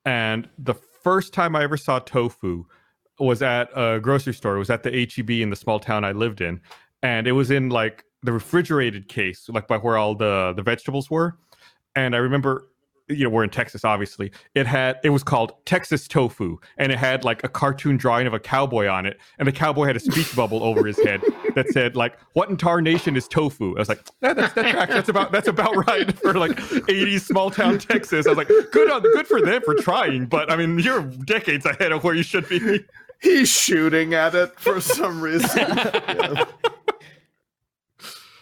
And 0.06 0.50
the 0.58 0.74
first 1.06 1.34
time 1.34 1.56
I 1.56 1.62
ever 1.62 1.78
saw 1.78 1.99
tofu 1.99 2.66
was 3.20 3.43
at 3.43 3.70
a 3.76 3.99
grocery 3.99 4.34
store. 4.34 4.56
It 4.56 4.60
was 4.60 4.72
at 4.72 4.82
the 4.82 4.89
HEB 4.89 5.30
in 5.30 5.51
the 5.51 5.56
small 5.56 5.80
town 5.80 6.03
I 6.03 6.14
lived 6.14 6.41
in. 6.41 6.60
And 7.03 7.28
it 7.28 7.34
was 7.34 7.51
in 7.51 7.70
like 7.70 8.03
the 8.24 8.32
refrigerated 8.32 9.08
case, 9.08 9.47
like 9.47 9.68
by 9.68 9.78
where 9.78 9.97
all 9.97 10.16
the, 10.16 10.53
the 10.56 10.64
vegetables 10.64 11.12
were. 11.12 11.38
And 11.95 12.16
I 12.16 12.18
remember, 12.18 12.70
you 13.08 13.24
know, 13.24 13.30
we're 13.30 13.43
in 13.43 13.49
Texas, 13.49 13.86
obviously. 13.86 14.32
It 14.56 14.66
had, 14.66 14.99
it 15.03 15.10
was 15.10 15.24
called 15.24 15.53
Texas 15.66 16.08
tofu. 16.08 16.58
And 16.78 16.91
it 16.91 16.97
had 16.97 17.24
like 17.24 17.43
a 17.43 17.47
cartoon 17.47 17.97
drawing 17.97 18.26
of 18.26 18.34
a 18.34 18.39
cowboy 18.39 18.88
on 18.88 19.06
it. 19.06 19.20
And 19.38 19.47
the 19.47 19.51
cowboy 19.51 19.86
had 19.86 19.95
a 19.95 19.99
speech 19.99 20.36
bubble 20.36 20.64
over 20.64 20.86
his 20.86 20.97
head 21.03 21.22
that 21.53 21.68
said 21.70 21.95
like, 21.95 22.18
what 22.34 22.49
in 22.49 22.58
tar 22.58 22.82
nation 22.82 23.16
is 23.16 23.28
tofu? 23.28 23.76
I 23.76 23.80
was 23.80 23.89
like, 23.89 24.06
yeah, 24.22 24.34
that's, 24.34 24.53
that 24.53 24.72
tracks. 24.72 24.93
That's 24.93 25.10
about, 25.10 25.32
that's 25.32 25.47
about 25.47 25.76
right 25.88 26.18
for 26.20 26.34
like 26.34 26.51
80s 26.51 27.22
small 27.22 27.51
town 27.51 27.78
Texas. 27.78 28.26
I 28.26 28.30
was 28.30 28.38
like, 28.38 28.47
good 28.72 28.91
on, 28.91 29.01
good 29.01 29.28
for 29.28 29.41
them 29.41 29.62
for 29.64 29.76
trying. 29.76 30.26
But 30.26 30.51
I 30.51 30.56
mean, 30.56 30.80
you're 30.80 31.01
decades 31.01 31.66
ahead 31.66 31.91
of 31.91 32.03
where 32.03 32.16
you 32.16 32.24
should 32.24 32.49
be. 32.49 32.84
He's 33.22 33.49
shooting 33.49 34.14
at 34.14 34.36
it 34.36 34.60
for 34.60 34.82
some 34.82 35.22
reason. 35.22 35.49
Yeah. 35.58 36.45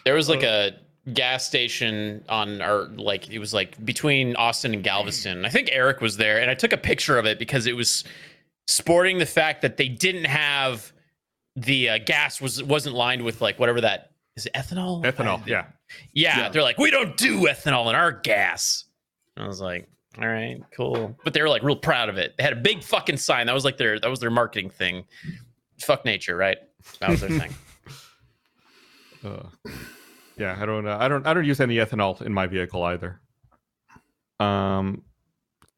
There 0.04 0.14
was 0.14 0.28
like 0.28 0.42
a 0.42 0.72
gas 1.12 1.46
station 1.46 2.24
on 2.28 2.60
our 2.62 2.84
like 2.96 3.28
it 3.30 3.38
was 3.38 3.52
like 3.52 3.82
between 3.84 4.34
Austin 4.36 4.72
and 4.74 4.82
Galveston. 4.82 5.44
I 5.44 5.48
think 5.50 5.68
Eric 5.72 6.00
was 6.00 6.16
there, 6.16 6.40
and 6.40 6.50
I 6.50 6.54
took 6.54 6.72
a 6.72 6.78
picture 6.78 7.18
of 7.18 7.26
it 7.26 7.38
because 7.38 7.66
it 7.66 7.76
was 7.76 8.04
sporting 8.66 9.18
the 9.18 9.26
fact 9.26 9.60
that 9.62 9.76
they 9.76 9.88
didn't 9.88 10.24
have 10.24 10.92
the 11.56 11.90
uh, 11.90 11.98
gas 11.98 12.40
was 12.40 12.62
wasn't 12.62 12.94
lined 12.96 13.22
with 13.22 13.40
like 13.40 13.58
whatever 13.58 13.80
that 13.82 14.12
is 14.36 14.48
ethanol. 14.54 15.04
Ethanol. 15.04 15.46
Yeah. 15.46 15.66
Yeah, 16.12 16.38
Yeah. 16.38 16.48
they're 16.48 16.62
like, 16.62 16.78
we 16.78 16.90
don't 16.90 17.16
do 17.16 17.42
ethanol 17.42 17.88
in 17.90 17.94
our 17.94 18.10
gas. 18.10 18.84
I 19.36 19.46
was 19.46 19.60
like, 19.60 19.86
all 20.18 20.26
right, 20.26 20.60
cool. 20.76 21.16
But 21.24 21.34
they 21.34 21.42
were 21.42 21.48
like 21.48 21.62
real 21.62 21.76
proud 21.76 22.08
of 22.08 22.16
it. 22.18 22.34
They 22.36 22.42
had 22.42 22.52
a 22.52 22.60
big 22.60 22.82
fucking 22.82 23.18
sign. 23.18 23.46
That 23.46 23.52
was 23.52 23.64
like 23.64 23.76
their 23.76 24.00
that 24.00 24.08
was 24.10 24.20
their 24.20 24.30
marketing 24.30 24.70
thing. 24.70 25.04
Fuck 25.80 26.04
nature, 26.04 26.36
right? 26.36 26.58
That 27.00 27.10
was 27.10 27.20
their 27.20 27.30
thing. 27.38 27.54
Uh, 29.24 29.42
yeah, 30.36 30.56
I 30.60 30.66
don't. 30.66 30.86
Uh, 30.86 30.96
I 31.00 31.08
don't. 31.08 31.26
I 31.26 31.34
don't 31.34 31.44
use 31.44 31.60
any 31.60 31.76
ethanol 31.76 32.20
in 32.22 32.32
my 32.32 32.46
vehicle 32.46 32.82
either. 32.82 33.20
Um, 34.40 35.02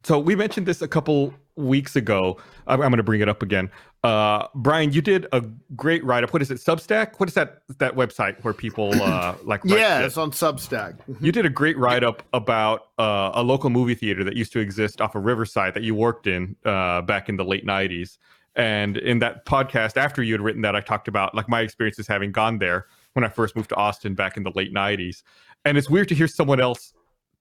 so 0.05 0.19
we 0.19 0.37
mentioned 0.37 0.67
this 0.67 0.83
a 0.83 0.89
couple 0.89 1.35
weeks 1.57 1.97
ago. 1.97 2.39
I'm, 2.67 2.81
I'm 2.81 2.91
going 2.91 2.99
to 2.99 3.03
bring 3.03 3.21
it 3.21 3.29
up 3.29 3.43
again. 3.43 3.71
Uh, 4.05 4.47
Brian, 4.55 4.93
you 4.93 5.03
did 5.03 5.27
a 5.33 5.41
great 5.75 6.05
write 6.05 6.23
up. 6.23 6.33
What 6.33 6.43
is 6.43 6.51
it? 6.51 6.59
Substack? 6.59 7.19
What 7.19 7.29
is 7.29 7.35
that? 7.35 7.63
That 7.79 7.97
website 7.97 8.43
where 8.45 8.55
people 8.55 8.91
uh, 9.03 9.35
like? 9.45 9.63
yeah, 9.65 9.99
shit? 9.99 10.07
it's 10.07 10.17
on 10.17 10.31
Substack. 10.31 10.99
You 11.21 11.33
did 11.33 11.45
a 11.45 11.51
great 11.51 11.77
write 11.77 12.05
up 12.05 12.23
about 12.33 12.89
uh, 12.99 13.33
a 13.35 13.43
local 13.43 13.71
movie 13.71 13.95
theater 13.95 14.23
that 14.25 14.37
used 14.37 14.53
to 14.53 14.61
exist 14.61 15.01
off 15.01 15.15
of 15.15 15.25
Riverside 15.25 15.75
that 15.75 15.83
you 15.83 15.95
worked 15.95 16.27
in 16.27 16.57
uh, 16.65 17.03
back 17.03 17.29
in 17.29 17.37
the 17.37 17.45
late 17.45 17.67
90s. 17.67 18.19
And 18.55 18.97
in 18.97 19.19
that 19.19 19.45
podcast, 19.45 19.97
after 19.97 20.23
you 20.23 20.33
had 20.33 20.41
written 20.41 20.63
that, 20.63 20.75
I 20.75 20.81
talked 20.81 21.09
about 21.09 21.35
like 21.35 21.49
my 21.49 21.61
experiences 21.61 22.07
having 22.07 22.33
gone 22.33 22.59
there 22.59 22.87
when 23.17 23.25
I 23.25 23.29
first 23.29 23.57
moved 23.57 23.71
to 23.71 23.75
Austin 23.77 24.15
back 24.15 24.37
in 24.37 24.43
the 24.43 24.53
late 24.55 24.73
90s. 24.73 25.23
And 25.65 25.77
it's 25.79 25.91
weird 25.91 26.09
to 26.09 26.15
hear 26.15 26.29
someone 26.29 26.61
else 26.61 26.93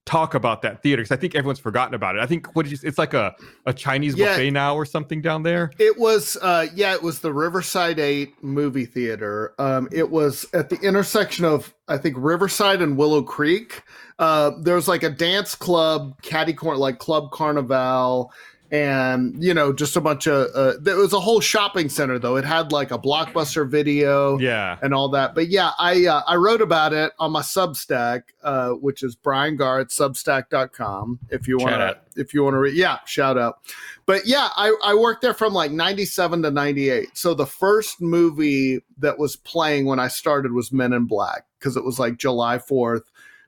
talk 0.06 0.34
about 0.34 0.62
that 0.62 0.82
theater 0.82 1.02
because 1.02 1.16
I 1.16 1.20
think 1.20 1.34
everyone's 1.34 1.58
forgotten 1.58 1.92
about 1.92 2.14
it. 2.16 2.22
I 2.22 2.26
think 2.26 2.54
what 2.54 2.64
did 2.64 2.70
you, 2.72 2.78
it's 2.88 2.96
like 2.96 3.12
a, 3.12 3.34
a 3.66 3.74
Chinese 3.74 4.16
Yeah. 4.16 4.26
buffet 4.28 4.52
now 4.52 4.74
or 4.76 4.84
something 4.84 5.20
down 5.20 5.42
there. 5.42 5.72
It 5.78 5.98
was, 5.98 6.36
uh, 6.40 6.66
yeah, 6.74 6.94
it 6.94 7.02
was 7.02 7.18
the 7.20 7.32
Riverside 7.32 7.98
8 7.98 8.42
movie 8.42 8.84
theater. 8.86 9.52
Um, 9.58 9.88
it 9.90 10.08
was 10.08 10.46
at 10.54 10.70
the 10.70 10.76
intersection 10.80 11.44
of, 11.44 11.74
I 11.88 11.98
think, 11.98 12.14
Riverside 12.18 12.80
and 12.82 12.96
Willow 12.96 13.22
Creek. 13.22 13.82
Uh, 14.20 14.52
there 14.62 14.76
was 14.76 14.86
like 14.86 15.02
a 15.02 15.10
dance 15.10 15.56
club, 15.56 16.22
catty 16.22 16.52
corner, 16.52 16.78
like 16.78 16.98
Club 16.98 17.32
Carnival, 17.32 18.32
and, 18.70 19.42
you 19.42 19.54
know, 19.54 19.72
just 19.72 19.96
a 19.96 20.00
bunch 20.00 20.26
of, 20.26 20.48
uh, 20.54 20.74
there 20.80 20.96
was 20.96 21.12
a 21.12 21.20
whole 21.20 21.40
shopping 21.40 21.88
center, 21.88 22.18
though. 22.18 22.36
It 22.36 22.44
had 22.44 22.72
like 22.72 22.90
a 22.90 22.98
blockbuster 22.98 23.68
video 23.68 24.38
Yeah. 24.38 24.76
and 24.82 24.92
all 24.92 25.08
that. 25.10 25.34
But 25.34 25.48
yeah, 25.48 25.70
I 25.78 26.06
uh, 26.06 26.22
I 26.26 26.36
wrote 26.36 26.60
about 26.60 26.92
it 26.92 27.12
on 27.18 27.32
my 27.32 27.42
Substack, 27.42 28.22
uh, 28.42 28.70
which 28.70 29.02
is 29.02 29.14
Brian 29.14 29.56
Garrett, 29.56 29.88
substack.com. 29.88 31.18
If 31.30 31.46
you 31.48 31.58
want 31.58 31.74
to, 31.74 31.96
if 32.16 32.34
you 32.34 32.42
want 32.44 32.54
to 32.54 32.58
read, 32.58 32.74
yeah, 32.74 32.98
shout 33.06 33.38
out. 33.38 33.58
But 34.06 34.26
yeah, 34.26 34.48
I, 34.56 34.74
I 34.84 34.94
worked 34.94 35.22
there 35.22 35.34
from 35.34 35.52
like 35.52 35.70
97 35.72 36.42
to 36.42 36.50
98. 36.50 37.16
So 37.16 37.34
the 37.34 37.46
first 37.46 38.00
movie 38.00 38.80
that 38.98 39.18
was 39.18 39.36
playing 39.36 39.86
when 39.86 39.98
I 40.00 40.08
started 40.08 40.52
was 40.52 40.72
Men 40.72 40.92
in 40.92 41.06
Black 41.06 41.44
because 41.58 41.76
it 41.76 41.84
was 41.84 41.98
like 41.98 42.16
July 42.16 42.58
4th, 42.58 43.02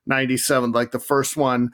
97, 0.07 0.73
like 0.73 0.91
the 0.91 0.99
first 0.99 1.37
one. 1.37 1.71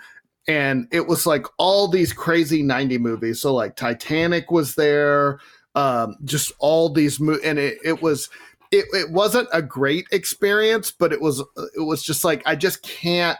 And 0.46 0.88
it 0.92 1.06
was 1.06 1.26
like 1.26 1.46
all 1.58 1.88
these 1.88 2.12
crazy 2.12 2.62
90 2.62 2.98
movies. 2.98 3.40
So 3.40 3.54
like 3.54 3.76
Titanic 3.76 4.50
was 4.50 4.74
there, 4.74 5.40
um, 5.74 6.16
just 6.24 6.52
all 6.58 6.92
these 6.92 7.18
mo- 7.18 7.38
and 7.42 7.58
it, 7.58 7.78
it 7.84 8.02
was 8.02 8.28
it, 8.70 8.86
it 8.92 9.10
wasn't 9.10 9.48
a 9.52 9.62
great 9.62 10.06
experience, 10.12 10.90
but 10.90 11.12
it 11.12 11.20
was 11.20 11.40
it 11.76 11.82
was 11.82 12.02
just 12.02 12.24
like 12.24 12.42
I 12.44 12.56
just 12.56 12.82
can't 12.82 13.38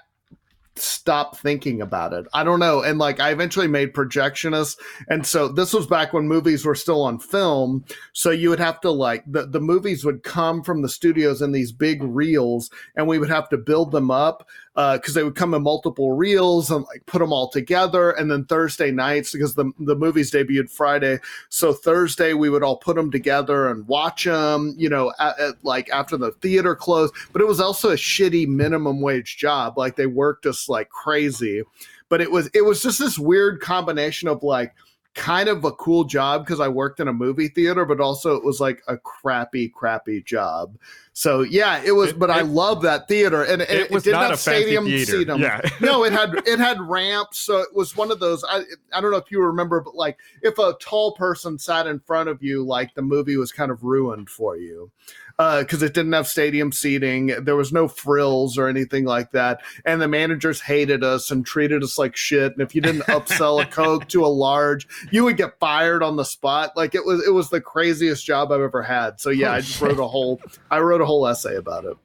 stop 0.76 1.36
thinking 1.36 1.80
about 1.80 2.12
it. 2.12 2.26
I 2.34 2.42
don't 2.42 2.58
know. 2.58 2.82
And 2.82 2.98
like 2.98 3.20
I 3.20 3.30
eventually 3.30 3.68
made 3.68 3.92
projectionist. 3.92 4.78
And 5.08 5.26
so 5.26 5.48
this 5.48 5.72
was 5.72 5.86
back 5.86 6.12
when 6.12 6.26
movies 6.26 6.64
were 6.64 6.74
still 6.74 7.02
on 7.02 7.18
film. 7.18 7.84
So 8.12 8.30
you 8.30 8.50
would 8.50 8.58
have 8.58 8.80
to 8.80 8.90
like 8.90 9.22
the, 9.26 9.46
the 9.46 9.60
movies 9.60 10.04
would 10.04 10.22
come 10.22 10.62
from 10.62 10.82
the 10.82 10.88
studios 10.88 11.42
in 11.42 11.52
these 11.52 11.72
big 11.72 12.02
reels 12.02 12.70
and 12.96 13.06
we 13.06 13.18
would 13.18 13.30
have 13.30 13.48
to 13.50 13.56
build 13.56 13.92
them 13.92 14.10
up 14.10 14.48
Uh, 14.76 14.96
because 14.96 15.14
they 15.14 15.22
would 15.22 15.36
come 15.36 15.54
in 15.54 15.62
multiple 15.62 16.10
reels 16.12 16.68
and 16.68 16.84
like 16.86 17.06
put 17.06 17.20
them 17.20 17.32
all 17.32 17.48
together. 17.48 18.10
And 18.10 18.28
then 18.28 18.44
Thursday 18.44 18.90
nights, 18.90 19.30
because 19.30 19.54
the, 19.54 19.70
the 19.78 19.94
movies 19.94 20.32
debuted 20.32 20.68
Friday. 20.68 21.20
So 21.48 21.72
Thursday 21.72 22.34
we 22.34 22.50
would 22.50 22.64
all 22.64 22.78
put 22.78 22.96
them 22.96 23.12
together 23.12 23.68
and 23.70 23.86
watch 23.86 24.24
them, 24.24 24.74
you 24.76 24.88
know, 24.88 25.12
at, 25.20 25.38
at, 25.38 25.64
like 25.64 25.88
after 25.90 26.16
the 26.16 26.32
theater 26.32 26.74
closed. 26.74 27.14
But 27.32 27.40
it 27.40 27.46
was 27.46 27.60
also 27.60 27.90
a 27.90 27.94
shitty 27.94 28.48
minimum 28.48 29.00
wage 29.00 29.36
job. 29.36 29.78
Like 29.78 29.94
they 29.94 30.06
worked 30.06 30.44
us 30.44 30.68
like 30.68 30.88
crazy. 30.88 31.62
But 32.08 32.20
it 32.20 32.30
was 32.30 32.50
it 32.52 32.62
was 32.62 32.82
just 32.82 32.98
this 32.98 33.18
weird 33.18 33.60
combination 33.60 34.28
of 34.28 34.42
like 34.42 34.74
kind 35.14 35.48
of 35.48 35.64
a 35.64 35.72
cool 35.72 36.04
job 36.04 36.44
because 36.44 36.60
I 36.60 36.68
worked 36.68 36.98
in 37.00 37.08
a 37.08 37.12
movie 37.12 37.48
theater, 37.48 37.84
but 37.84 38.00
also 38.00 38.34
it 38.34 38.44
was 38.44 38.60
like 38.60 38.82
a 38.88 38.96
crappy, 38.98 39.68
crappy 39.68 40.22
job. 40.22 40.76
So 41.12 41.42
yeah, 41.42 41.80
it 41.84 41.92
was. 41.92 42.10
It- 42.10 42.18
but 42.18 42.30
I 42.30 42.40
love 42.40 42.82
that 42.82 43.06
theater, 43.06 43.44
and 43.44 43.62
it, 43.62 43.70
It 43.70 43.80
it, 43.82 43.90
was 43.92 44.02
didn't 44.02 44.20
have 44.20 44.32
a 44.32 44.36
stadium 44.36 44.86
seating. 44.86 45.38
Yeah. 45.38 45.60
no, 45.80 46.04
it 46.04 46.12
had 46.12 46.34
it 46.46 46.58
had 46.58 46.80
ramps, 46.80 47.38
so 47.38 47.58
it 47.58 47.74
was 47.74 47.96
one 47.96 48.10
of 48.10 48.18
those. 48.18 48.44
I 48.44 48.62
I 48.92 49.00
don't 49.00 49.12
know 49.12 49.16
if 49.18 49.30
you 49.30 49.40
remember, 49.40 49.80
but 49.80 49.94
like 49.94 50.18
if 50.42 50.58
a 50.58 50.74
tall 50.80 51.12
person 51.12 51.58
sat 51.58 51.86
in 51.86 52.00
front 52.00 52.28
of 52.28 52.42
you, 52.42 52.64
like 52.64 52.94
the 52.94 53.02
movie 53.02 53.36
was 53.36 53.52
kind 53.52 53.70
of 53.70 53.84
ruined 53.84 54.28
for 54.28 54.56
you 54.56 54.90
because 55.36 55.82
it 55.82 55.94
didn't 55.94 56.12
have 56.12 56.28
stadium 56.28 56.72
seating. 56.72 57.26
There 57.44 57.56
was 57.56 57.72
no 57.72 57.88
frills 57.88 58.56
or 58.56 58.68
anything 58.68 59.04
like 59.04 59.32
that, 59.32 59.62
and 59.84 60.00
the 60.00 60.08
managers 60.08 60.60
hated 60.60 61.02
us 61.02 61.30
and 61.30 61.44
treated 61.44 61.82
us 61.82 61.98
like 61.98 62.16
shit. 62.16 62.52
And 62.52 62.60
if 62.60 62.74
you 62.74 62.80
didn't 62.80 63.02
upsell 63.02 63.62
a 63.62 63.66
coke 63.66 64.08
to 64.08 64.24
a 64.24 64.28
large, 64.28 64.86
you 65.10 65.24
would 65.24 65.36
get 65.36 65.58
fired 65.58 66.02
on 66.02 66.16
the 66.16 66.24
spot. 66.24 66.76
Like 66.76 66.94
it 66.94 67.04
was 67.04 67.26
it 67.26 67.30
was 67.30 67.50
the 67.50 67.60
craziest 67.60 68.24
job 68.24 68.52
I've 68.52 68.60
ever 68.60 68.82
had. 68.82 69.20
So 69.20 69.30
yeah, 69.30 69.48
Holy 69.48 69.58
I 69.58 69.60
just 69.60 69.80
wrote 69.80 69.98
a 69.98 70.06
whole 70.06 70.40
I 70.70 70.80
wrote 70.80 71.00
a 71.00 71.06
whole 71.06 71.26
essay 71.26 71.56
about 71.56 71.84
it. 71.84 71.96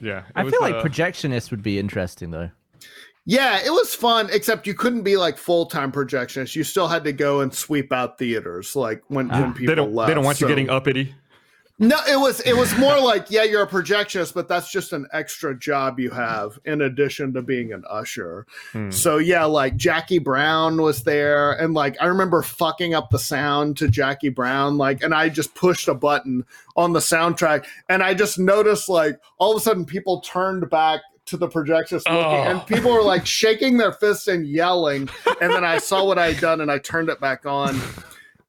Yeah. 0.00 0.20
it 0.20 0.32
I 0.34 0.44
was, 0.44 0.52
feel 0.52 0.62
like 0.62 0.76
uh, 0.76 0.82
projectionist 0.82 1.50
would 1.50 1.62
be 1.62 1.78
interesting 1.78 2.30
though. 2.30 2.50
Yeah, 3.26 3.60
it 3.64 3.70
was 3.70 3.94
fun, 3.94 4.28
except 4.32 4.66
you 4.66 4.74
couldn't 4.74 5.02
be 5.02 5.16
like 5.16 5.36
full 5.36 5.66
time 5.66 5.92
projectionist. 5.92 6.56
You 6.56 6.64
still 6.64 6.88
had 6.88 7.04
to 7.04 7.12
go 7.12 7.42
and 7.42 7.54
sweep 7.54 7.92
out 7.92 8.18
theaters, 8.18 8.74
like 8.74 9.02
when, 9.08 9.28
when 9.28 9.52
people 9.52 9.66
they 9.66 9.74
don't. 9.74 9.94
left. 9.94 10.08
They 10.08 10.14
don't 10.14 10.24
want 10.24 10.40
you 10.40 10.48
getting 10.48 10.70
uppity. 10.70 11.14
No, 11.82 11.96
it 12.06 12.20
was 12.20 12.40
it 12.40 12.54
was 12.54 12.76
more 12.76 13.00
like 13.00 13.30
yeah, 13.30 13.42
you're 13.42 13.62
a 13.62 13.66
projectionist, 13.66 14.34
but 14.34 14.48
that's 14.48 14.70
just 14.70 14.92
an 14.92 15.06
extra 15.14 15.58
job 15.58 15.98
you 15.98 16.10
have 16.10 16.58
in 16.66 16.82
addition 16.82 17.32
to 17.32 17.40
being 17.42 17.72
an 17.72 17.84
usher. 17.88 18.46
Hmm. 18.72 18.90
So 18.90 19.16
yeah, 19.16 19.46
like 19.46 19.76
Jackie 19.76 20.18
Brown 20.18 20.82
was 20.82 21.04
there, 21.04 21.52
and 21.52 21.72
like 21.72 21.96
I 21.98 22.04
remember 22.06 22.42
fucking 22.42 22.92
up 22.92 23.08
the 23.08 23.18
sound 23.18 23.78
to 23.78 23.88
Jackie 23.88 24.28
Brown, 24.28 24.76
like, 24.76 25.02
and 25.02 25.14
I 25.14 25.30
just 25.30 25.54
pushed 25.54 25.88
a 25.88 25.94
button 25.94 26.44
on 26.76 26.92
the 26.92 27.00
soundtrack, 27.00 27.64
and 27.88 28.02
I 28.02 28.12
just 28.12 28.38
noticed 28.38 28.90
like 28.90 29.18
all 29.38 29.52
of 29.52 29.56
a 29.56 29.60
sudden 29.60 29.86
people 29.86 30.20
turned 30.20 30.68
back 30.68 31.00
to 31.26 31.38
the 31.38 31.48
projectionist 31.48 32.04
looking, 32.06 32.14
Oh. 32.16 32.42
and 32.50 32.66
people 32.66 32.92
were 32.92 33.02
like 33.02 33.24
shaking 33.40 33.78
their 33.78 33.92
fists 33.92 34.28
and 34.28 34.46
yelling, 34.46 35.08
and 35.40 35.50
then 35.50 35.64
I 35.64 35.78
saw 35.78 36.04
what 36.04 36.18
I 36.18 36.32
had 36.32 36.42
done 36.42 36.60
and 36.60 36.70
I 36.70 36.76
turned 36.76 37.08
it 37.08 37.20
back 37.20 37.46
on. 37.46 37.80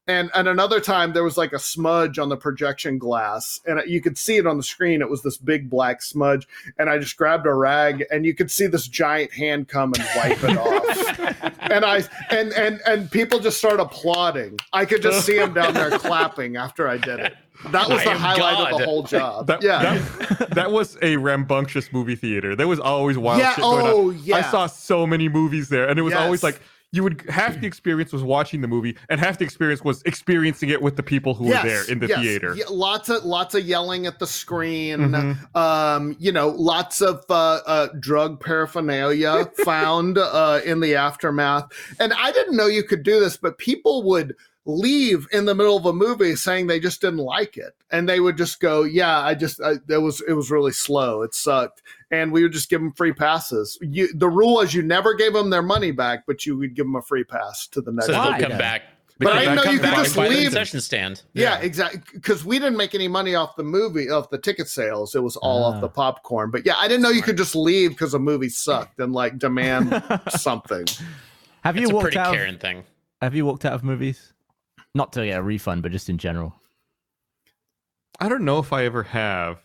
And 0.06 0.30
and 0.34 0.48
another 0.48 0.80
time 0.80 1.12
there 1.12 1.22
was 1.22 1.36
like 1.36 1.52
a 1.52 1.58
smudge 1.58 2.18
on 2.18 2.28
the 2.28 2.36
projection 2.36 2.98
glass 2.98 3.60
and 3.66 3.80
you 3.86 4.00
could 4.00 4.18
see 4.18 4.36
it 4.36 4.46
on 4.46 4.56
the 4.56 4.62
screen 4.62 5.00
it 5.00 5.08
was 5.08 5.22
this 5.22 5.36
big 5.36 5.70
black 5.70 6.02
smudge 6.02 6.46
and 6.78 6.90
i 6.90 6.98
just 6.98 7.16
grabbed 7.16 7.46
a 7.46 7.54
rag 7.54 8.04
and 8.10 8.26
you 8.26 8.34
could 8.34 8.50
see 8.50 8.66
this 8.66 8.88
giant 8.88 9.32
hand 9.32 9.68
come 9.68 9.92
and 9.94 10.04
wipe 10.16 10.42
it 10.42 10.56
off. 10.56 11.52
And 11.72 11.86
i 11.86 12.02
and 12.28 12.52
and 12.52 12.82
and 12.86 13.10
people 13.10 13.38
just 13.38 13.56
start 13.56 13.80
applauding. 13.80 14.58
I 14.74 14.84
could 14.84 15.00
just 15.00 15.24
see 15.24 15.38
them 15.38 15.54
down 15.54 15.72
there 15.72 15.90
clapping 15.98 16.56
after 16.56 16.86
i 16.86 16.98
did 16.98 17.18
it. 17.20 17.34
That 17.70 17.88
was 17.88 18.00
I 18.00 18.04
the 18.04 18.10
am 18.10 18.16
highlight 18.18 18.72
of 18.72 18.78
the 18.78 18.84
whole 18.84 19.04
job. 19.04 19.46
That, 19.46 19.62
yeah. 19.62 19.82
that, 19.82 20.50
that 20.50 20.72
was 20.72 20.98
a 21.00 21.16
rambunctious 21.16 21.92
movie 21.92 22.16
theater. 22.16 22.56
There 22.56 22.66
was 22.66 22.80
always 22.80 23.16
wild 23.16 23.40
Yeah, 23.40 23.54
shit 23.54 23.62
going 23.62 23.86
oh, 23.86 24.10
on. 24.10 24.32
I 24.32 24.42
saw 24.42 24.66
so 24.66 25.06
many 25.06 25.28
movies 25.28 25.68
there, 25.68 25.88
and 25.88 25.98
it 25.98 26.02
was 26.02 26.14
always 26.14 26.42
like 26.42 26.60
you 26.92 27.02
would 27.02 27.24
half 27.30 27.58
the 27.58 27.66
experience 27.66 28.12
was 28.12 28.22
watching 28.22 28.60
the 28.60 28.68
movie, 28.68 28.96
and 29.08 29.18
half 29.18 29.38
the 29.38 29.44
experience 29.44 29.82
was 29.82 30.02
experiencing 30.02 30.68
it 30.68 30.82
with 30.82 30.96
the 30.96 31.02
people 31.02 31.32
who 31.34 31.46
were 31.46 31.60
there 31.62 31.90
in 31.90 31.98
the 31.98 32.06
yes. 32.06 32.20
theater. 32.20 32.54
Yeah, 32.54 32.66
lots 32.70 33.08
of 33.08 33.24
lots 33.24 33.54
of 33.54 33.64
yelling 33.64 34.06
at 34.06 34.18
the 34.18 34.26
screen. 34.26 34.98
Mhm. 34.98 35.56
Um, 35.56 36.16
you 36.18 36.30
know, 36.30 36.48
lots 36.48 37.00
of 37.00 37.24
uh, 37.30 37.60
uh, 37.66 37.88
drug 37.98 38.40
paraphernalia 38.40 39.46
found 39.64 40.18
uh, 40.18 40.60
in 40.66 40.80
the 40.80 40.94
aftermath. 40.94 41.72
And 41.98 42.12
I 42.12 42.30
didn't 42.30 42.56
know 42.56 42.66
you 42.66 42.82
could 42.82 43.02
do 43.02 43.18
this, 43.18 43.38
but 43.38 43.56
people 43.56 44.02
would 44.02 44.36
leave 44.64 45.26
in 45.32 45.44
the 45.44 45.54
middle 45.54 45.76
of 45.76 45.86
a 45.86 45.92
movie 45.92 46.36
saying 46.36 46.66
they 46.66 46.78
just 46.78 47.00
didn't 47.00 47.18
like 47.18 47.56
it, 47.56 47.74
and 47.90 48.06
they 48.08 48.20
would 48.20 48.36
just 48.36 48.60
go, 48.60 48.82
"Yeah, 48.82 49.18
I 49.18 49.34
just 49.34 49.62
I, 49.62 49.76
it 49.88 50.02
was 50.02 50.22
it 50.28 50.34
was 50.34 50.50
really 50.50 50.72
slow. 50.72 51.22
It 51.22 51.34
sucked." 51.34 51.82
And 52.12 52.30
we 52.30 52.42
would 52.42 52.52
just 52.52 52.68
give 52.68 52.80
them 52.80 52.92
free 52.92 53.12
passes. 53.12 53.76
You, 53.80 54.12
the 54.14 54.28
rule 54.28 54.60
is 54.60 54.72
you 54.74 54.82
never 54.82 55.14
gave 55.14 55.32
them 55.32 55.48
their 55.50 55.62
money 55.62 55.90
back, 55.90 56.24
but 56.26 56.44
you 56.46 56.56
would 56.58 56.74
give 56.74 56.86
them 56.86 56.94
a 56.96 57.02
free 57.02 57.24
pass 57.24 57.66
to 57.68 57.80
the 57.80 57.90
next. 57.90 58.06
So 58.06 58.12
Why? 58.12 58.32
they'll 58.32 58.40
come 58.42 58.50
Yeah. 58.52 58.58
back. 58.58 58.82
But 59.18 59.34
I 59.34 59.40
didn't 59.40 59.54
know 59.56 59.62
you 59.70 59.78
could 59.78 59.94
just 59.94 60.16
by 60.16 60.24
the 60.28 60.34
leave. 60.34 60.42
concession 60.46 60.80
stand. 60.80 61.22
Yeah, 61.32 61.58
exactly. 61.60 62.00
Because 62.12 62.44
we 62.44 62.58
didn't 62.58 62.76
make 62.76 62.94
any 62.94 63.06
money 63.08 63.34
off 63.36 63.54
the 63.56 63.62
movie, 63.62 64.10
off 64.10 64.30
the 64.30 64.38
ticket 64.38 64.68
sales. 64.68 65.14
It 65.14 65.22
was 65.22 65.36
all 65.36 65.62
Ah. 65.64 65.68
off 65.74 65.80
the 65.80 65.88
popcorn. 65.88 66.50
But 66.50 66.66
yeah, 66.66 66.74
I 66.76 66.88
didn't 66.88 67.02
know 67.02 67.10
you 67.10 67.22
could 67.22 67.36
just 67.36 67.54
leave 67.54 67.90
because 67.90 68.14
a 68.14 68.18
movie 68.18 68.48
sucked 68.48 68.98
and 68.98 69.12
like 69.12 69.38
demand 69.38 70.02
something. 70.30 70.86
Have 71.62 71.76
you 71.76 71.82
It's 71.82 71.92
a 71.92 71.94
walked 71.94 72.02
pretty 72.04 72.18
out? 72.18 72.28
Of, 72.28 72.34
Karen 72.34 72.58
thing. 72.58 72.84
have 73.20 73.34
you 73.34 73.46
walked 73.46 73.64
out 73.64 73.74
of 73.74 73.84
movies? 73.84 74.32
Not 74.94 75.12
to 75.14 75.24
get 75.24 75.38
a 75.38 75.42
refund, 75.42 75.82
but 75.82 75.92
just 75.92 76.10
in 76.10 76.18
general. 76.18 76.54
I 78.20 78.28
don't 78.28 78.44
know 78.44 78.58
if 78.58 78.72
I 78.72 78.84
ever 78.84 79.04
have. 79.04 79.61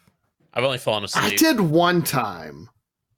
I've 0.58 0.64
only 0.64 0.80
fallen 0.80 1.04
asleep. 1.04 1.24
I 1.24 1.36
did 1.36 1.60
one 1.60 2.02
time. 2.02 2.68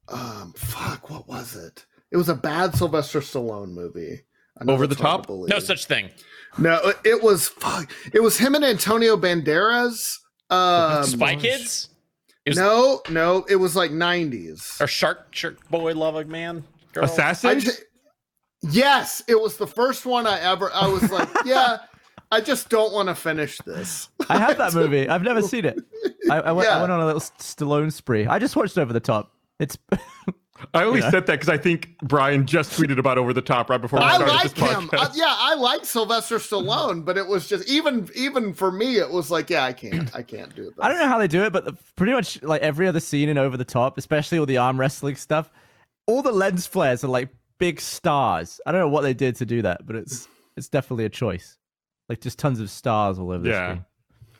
Um, 0.08 0.52
fuck, 0.56 1.08
what 1.08 1.26
was 1.26 1.56
it? 1.56 1.86
It 2.12 2.18
was 2.18 2.28
a 2.28 2.34
bad 2.34 2.74
Sylvester 2.74 3.20
Stallone 3.20 3.70
movie. 3.72 4.20
I 4.60 4.70
Over 4.70 4.86
the 4.86 4.94
Top? 4.94 5.26
to. 5.26 5.46
No 5.48 5.58
such 5.58 5.86
thing. 5.86 6.10
No, 6.58 6.74
it- 6.88 6.98
it 7.04 7.22
was 7.22 7.48
fuck. 7.48 7.90
It 8.12 8.20
was 8.20 8.36
him 8.36 8.54
and 8.54 8.64
Antonio 8.64 9.16
Banderas. 9.16 10.16
Um, 10.50 11.04
Spy 11.04 11.36
Kids 11.36 11.88
was- 12.46 12.56
No, 12.58 13.00
no, 13.08 13.46
it 13.48 13.56
was 13.56 13.74
like 13.74 13.90
nineties. 13.92 14.76
or 14.80 14.86
Shark 14.86 15.28
Shark 15.34 15.66
Boy 15.70 15.94
Love 15.94 16.16
a 16.16 16.28
Man 16.28 16.64
Girl. 16.92 17.04
I 17.04 17.06
Assassins? 17.06 17.64
t- 17.78 17.82
yes, 18.70 19.22
it 19.28 19.40
was 19.40 19.56
the 19.56 19.66
first 19.66 20.04
one 20.04 20.26
I 20.26 20.40
ever. 20.40 20.70
I 20.74 20.88
was 20.88 21.10
like, 21.10 21.28
yeah, 21.46 21.78
I 22.30 22.40
just 22.40 22.68
don't 22.68 22.92
want 22.92 23.08
to 23.08 23.14
finish 23.14 23.58
this. 23.66 24.08
I 24.28 24.38
have 24.38 24.56
that 24.58 24.74
movie. 24.80 25.08
I've 25.08 25.22
never 25.22 25.42
seen 25.42 25.64
it. 25.64 25.78
I, 26.30 26.40
I, 26.40 26.52
went, 26.52 26.68
I 26.68 26.80
went 26.80 26.92
on 26.92 27.00
a 27.00 27.06
little 27.06 27.20
Stallone 27.20 27.92
spree. 27.92 28.26
I 28.26 28.38
just 28.38 28.54
watched 28.56 28.78
Over 28.78 28.92
the 28.92 29.00
Top. 29.00 29.32
It's 29.58 29.76
I 30.74 30.84
only 30.84 31.00
Yeah. 31.00 31.10
said 31.10 31.26
that 31.26 31.32
because 31.40 31.48
I 31.48 31.56
think 31.56 31.96
Brian 32.02 32.46
just 32.46 32.70
tweeted 32.78 32.98
about 32.98 33.16
Over 33.18 33.32
the 33.32 33.42
Top 33.42 33.68
right 33.70 33.80
before 33.80 33.98
we 33.98 34.04
I 34.04 34.14
started 34.16 34.32
like 34.32 34.42
this 34.42 34.52
him. 34.52 34.88
podcast. 34.88 34.98
Uh, 35.00 35.08
yeah, 35.14 35.34
I 35.36 35.54
like 35.54 35.84
Sylvester 35.84 36.36
Stallone, 36.36 37.04
but 37.04 37.16
it 37.16 37.26
was 37.26 37.48
just 37.48 37.68
even 37.68 38.08
even 38.14 38.52
for 38.52 38.70
me, 38.70 38.98
it 38.98 39.10
was 39.10 39.30
like, 39.30 39.48
yeah, 39.50 39.64
I 39.64 39.72
can't, 39.72 40.14
I 40.14 40.22
can't 40.22 40.54
do 40.54 40.64
this. 40.64 40.74
I 40.78 40.88
don't 40.88 40.98
know 40.98 41.08
how 41.08 41.18
they 41.18 41.28
do 41.28 41.42
it, 41.44 41.52
but 41.52 41.64
the, 41.64 41.72
pretty 41.96 42.12
much 42.12 42.42
like 42.42 42.60
every 42.62 42.86
other 42.86 43.00
scene 43.00 43.28
in 43.30 43.38
Over 43.38 43.56
the 43.56 43.64
Top, 43.64 43.96
especially 43.98 44.38
all 44.38 44.46
the 44.46 44.58
arm 44.58 44.78
wrestling 44.78 45.16
stuff, 45.16 45.50
all 46.06 46.22
the 46.22 46.32
lens 46.32 46.66
flares 46.66 47.02
are 47.04 47.08
like 47.08 47.30
big 47.58 47.80
stars. 47.80 48.60
I 48.66 48.72
don't 48.72 48.82
know 48.82 48.88
what 48.88 49.00
they 49.02 49.14
did 49.14 49.36
to 49.36 49.46
do 49.46 49.62
that, 49.62 49.86
but 49.86 49.96
it's 49.96 50.28
it's 50.58 50.68
definitely 50.68 51.06
a 51.06 51.10
choice. 51.10 51.56
Like 52.10 52.20
just 52.20 52.38
tons 52.40 52.58
of 52.60 52.68
stars 52.70 53.18
all 53.18 53.30
over 53.30 53.44
the 53.44 53.48
Yeah. 53.50 53.68
screen. 53.70 53.84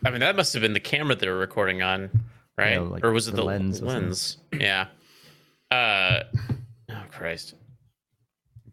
I 0.04 0.10
mean, 0.10 0.20
that 0.20 0.34
must 0.36 0.52
have 0.54 0.60
been 0.62 0.72
the 0.74 0.80
camera 0.80 1.14
they 1.14 1.28
were 1.28 1.38
recording 1.38 1.82
on, 1.82 2.10
right? 2.58 2.72
Yeah, 2.72 2.80
like 2.80 3.04
or 3.04 3.12
was 3.12 3.28
it 3.28 3.30
the 3.30 3.36
the, 3.38 3.44
lens 3.44 3.80
lens? 3.80 4.36
Yeah. 4.52 4.88
Uh, 5.70 6.24
oh 6.90 7.02
Christ. 7.12 7.54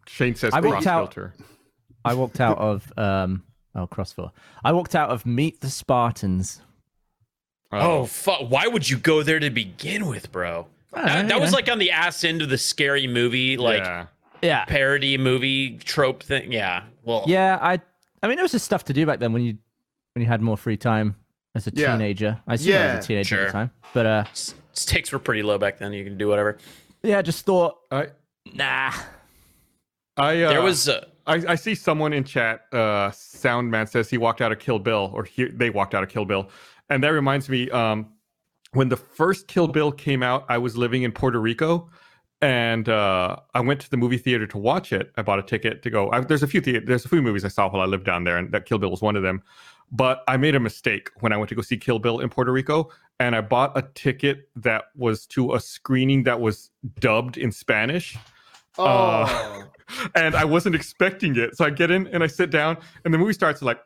Shane 0.08 0.34
says 0.34 0.52
I 0.52 0.60
cross 0.60 0.72
walked 0.74 0.86
out- 0.88 1.14
filter. 1.14 1.34
I 2.04 2.14
walked 2.14 2.40
out 2.40 2.58
of 2.58 2.92
um 2.98 3.44
oh 3.76 3.86
crossfire. 3.86 4.32
I 4.64 4.72
walked 4.72 4.94
out 4.96 5.10
of 5.10 5.24
Meet 5.24 5.60
the 5.60 5.70
Spartans. 5.70 6.60
Oh, 7.70 8.06
fuck! 8.06 8.50
Why 8.50 8.66
would 8.66 8.88
you 8.88 8.96
go 8.96 9.22
there 9.22 9.38
to 9.38 9.50
begin 9.50 10.06
with, 10.06 10.32
bro? 10.32 10.66
I 10.94 11.02
That, 11.02 11.28
that 11.28 11.34
you 11.36 11.40
was 11.40 11.52
like 11.52 11.70
on 11.70 11.78
the 11.78 11.90
ass 11.90 12.24
end 12.24 12.40
of 12.42 12.48
the 12.48 12.56
scary 12.58 13.06
movie, 13.06 13.56
like 13.58 13.84
yeah. 13.84 14.06
Yeah. 14.42 14.64
parody 14.64 15.18
movie 15.18 15.76
trope 15.78 16.22
thing. 16.22 16.50
Yeah. 16.50 16.84
Well, 17.04 17.24
Yeah, 17.26 17.58
I 17.60 17.80
I 18.22 18.26
mean 18.28 18.36
there 18.36 18.44
was 18.44 18.52
just 18.52 18.64
stuff 18.64 18.84
to 18.86 18.92
do 18.92 19.06
back 19.06 19.18
then 19.20 19.32
when 19.32 19.42
you 19.42 19.56
when 20.14 20.22
you 20.22 20.28
had 20.28 20.40
more 20.40 20.56
free 20.56 20.76
time 20.76 21.16
as 21.54 21.66
a 21.66 21.72
Yeah. 21.74 21.92
teenager. 21.92 22.40
I 22.46 22.54
assume 22.54 22.74
I 22.74 22.78
Yeah. 22.78 22.94
was 22.96 23.04
a 23.04 23.06
teenager 23.06 23.40
at 23.40 23.46
the 23.46 23.52
time. 23.52 23.70
But 23.94 24.06
uh 24.06 24.24
stakes 24.72 25.12
were 25.12 25.18
pretty 25.18 25.42
low 25.42 25.58
back 25.58 25.78
then. 25.78 25.92
You 25.92 26.04
can 26.04 26.16
do 26.18 26.28
whatever. 26.28 26.58
yeah, 27.02 27.18
I 27.18 27.22
just 27.22 27.44
thought 27.46 27.78
I, 27.90 28.08
nah. 28.54 28.92
I, 30.16 30.42
uh, 30.42 30.48
There 30.48 30.62
was. 30.62 30.88
Uh, 30.88 31.04
I, 31.28 31.34
I 31.48 31.54
see 31.54 31.74
someone 31.74 32.12
in 32.12 32.24
chat. 32.24 32.62
Uh, 32.72 33.10
Soundman 33.10 33.88
says 33.88 34.08
he 34.10 34.18
walked 34.18 34.40
out 34.40 34.50
of 34.50 34.58
Kill 34.58 34.78
Bill, 34.78 35.10
or 35.14 35.22
he, 35.24 35.44
they 35.44 35.70
walked 35.70 35.94
out 35.94 36.02
of 36.02 36.08
Kill 36.08 36.24
Bill, 36.24 36.48
and 36.90 37.04
that 37.04 37.10
reminds 37.10 37.48
me. 37.48 37.70
Um, 37.70 38.12
when 38.72 38.88
the 38.88 38.96
first 38.96 39.46
Kill 39.46 39.68
Bill 39.68 39.92
came 39.92 40.22
out, 40.24 40.44
I 40.48 40.58
was 40.58 40.76
living 40.76 41.02
in 41.04 41.12
Puerto 41.12 41.40
Rico, 41.40 41.88
and 42.40 42.88
uh, 42.88 43.36
I 43.54 43.60
went 43.60 43.80
to 43.80 43.90
the 43.90 43.96
movie 43.96 44.18
theater 44.18 44.46
to 44.46 44.58
watch 44.58 44.92
it. 44.92 45.12
I 45.16 45.22
bought 45.22 45.38
a 45.38 45.42
ticket 45.42 45.82
to 45.82 45.90
go. 45.90 46.10
I, 46.12 46.20
there's 46.20 46.42
a 46.42 46.46
few 46.46 46.60
theater, 46.60 46.84
there's 46.84 47.04
a 47.04 47.08
few 47.08 47.22
movies 47.22 47.44
I 47.44 47.48
saw 47.48 47.68
while 47.68 47.82
I 47.82 47.86
lived 47.86 48.04
down 48.04 48.24
there, 48.24 48.36
and 48.36 48.52
that 48.52 48.66
Kill 48.66 48.78
Bill 48.78 48.90
was 48.90 49.02
one 49.02 49.16
of 49.16 49.22
them. 49.22 49.42
But 49.90 50.22
I 50.28 50.36
made 50.36 50.54
a 50.54 50.60
mistake 50.60 51.10
when 51.20 51.32
I 51.32 51.36
went 51.36 51.48
to 51.48 51.54
go 51.54 51.62
see 51.62 51.76
Kill 51.78 51.98
Bill 51.98 52.20
in 52.20 52.28
Puerto 52.28 52.52
Rico, 52.52 52.90
and 53.18 53.34
I 53.34 53.40
bought 53.40 53.76
a 53.76 53.82
ticket 53.94 54.48
that 54.56 54.84
was 54.94 55.26
to 55.28 55.54
a 55.54 55.60
screening 55.60 56.24
that 56.24 56.40
was 56.40 56.70
dubbed 57.00 57.36
in 57.36 57.50
Spanish 57.50 58.16
Oh, 58.78 58.84
Uh, 58.86 59.62
and 60.14 60.34
I 60.36 60.44
wasn't 60.44 60.74
expecting 60.74 61.36
it. 61.36 61.56
So 61.56 61.64
I 61.64 61.70
get 61.70 61.90
in 61.90 62.06
and 62.08 62.22
I 62.22 62.28
sit 62.28 62.50
down, 62.50 62.78
and 63.04 63.12
the 63.12 63.18
movie 63.18 63.32
starts 63.32 63.60
like, 63.60 63.80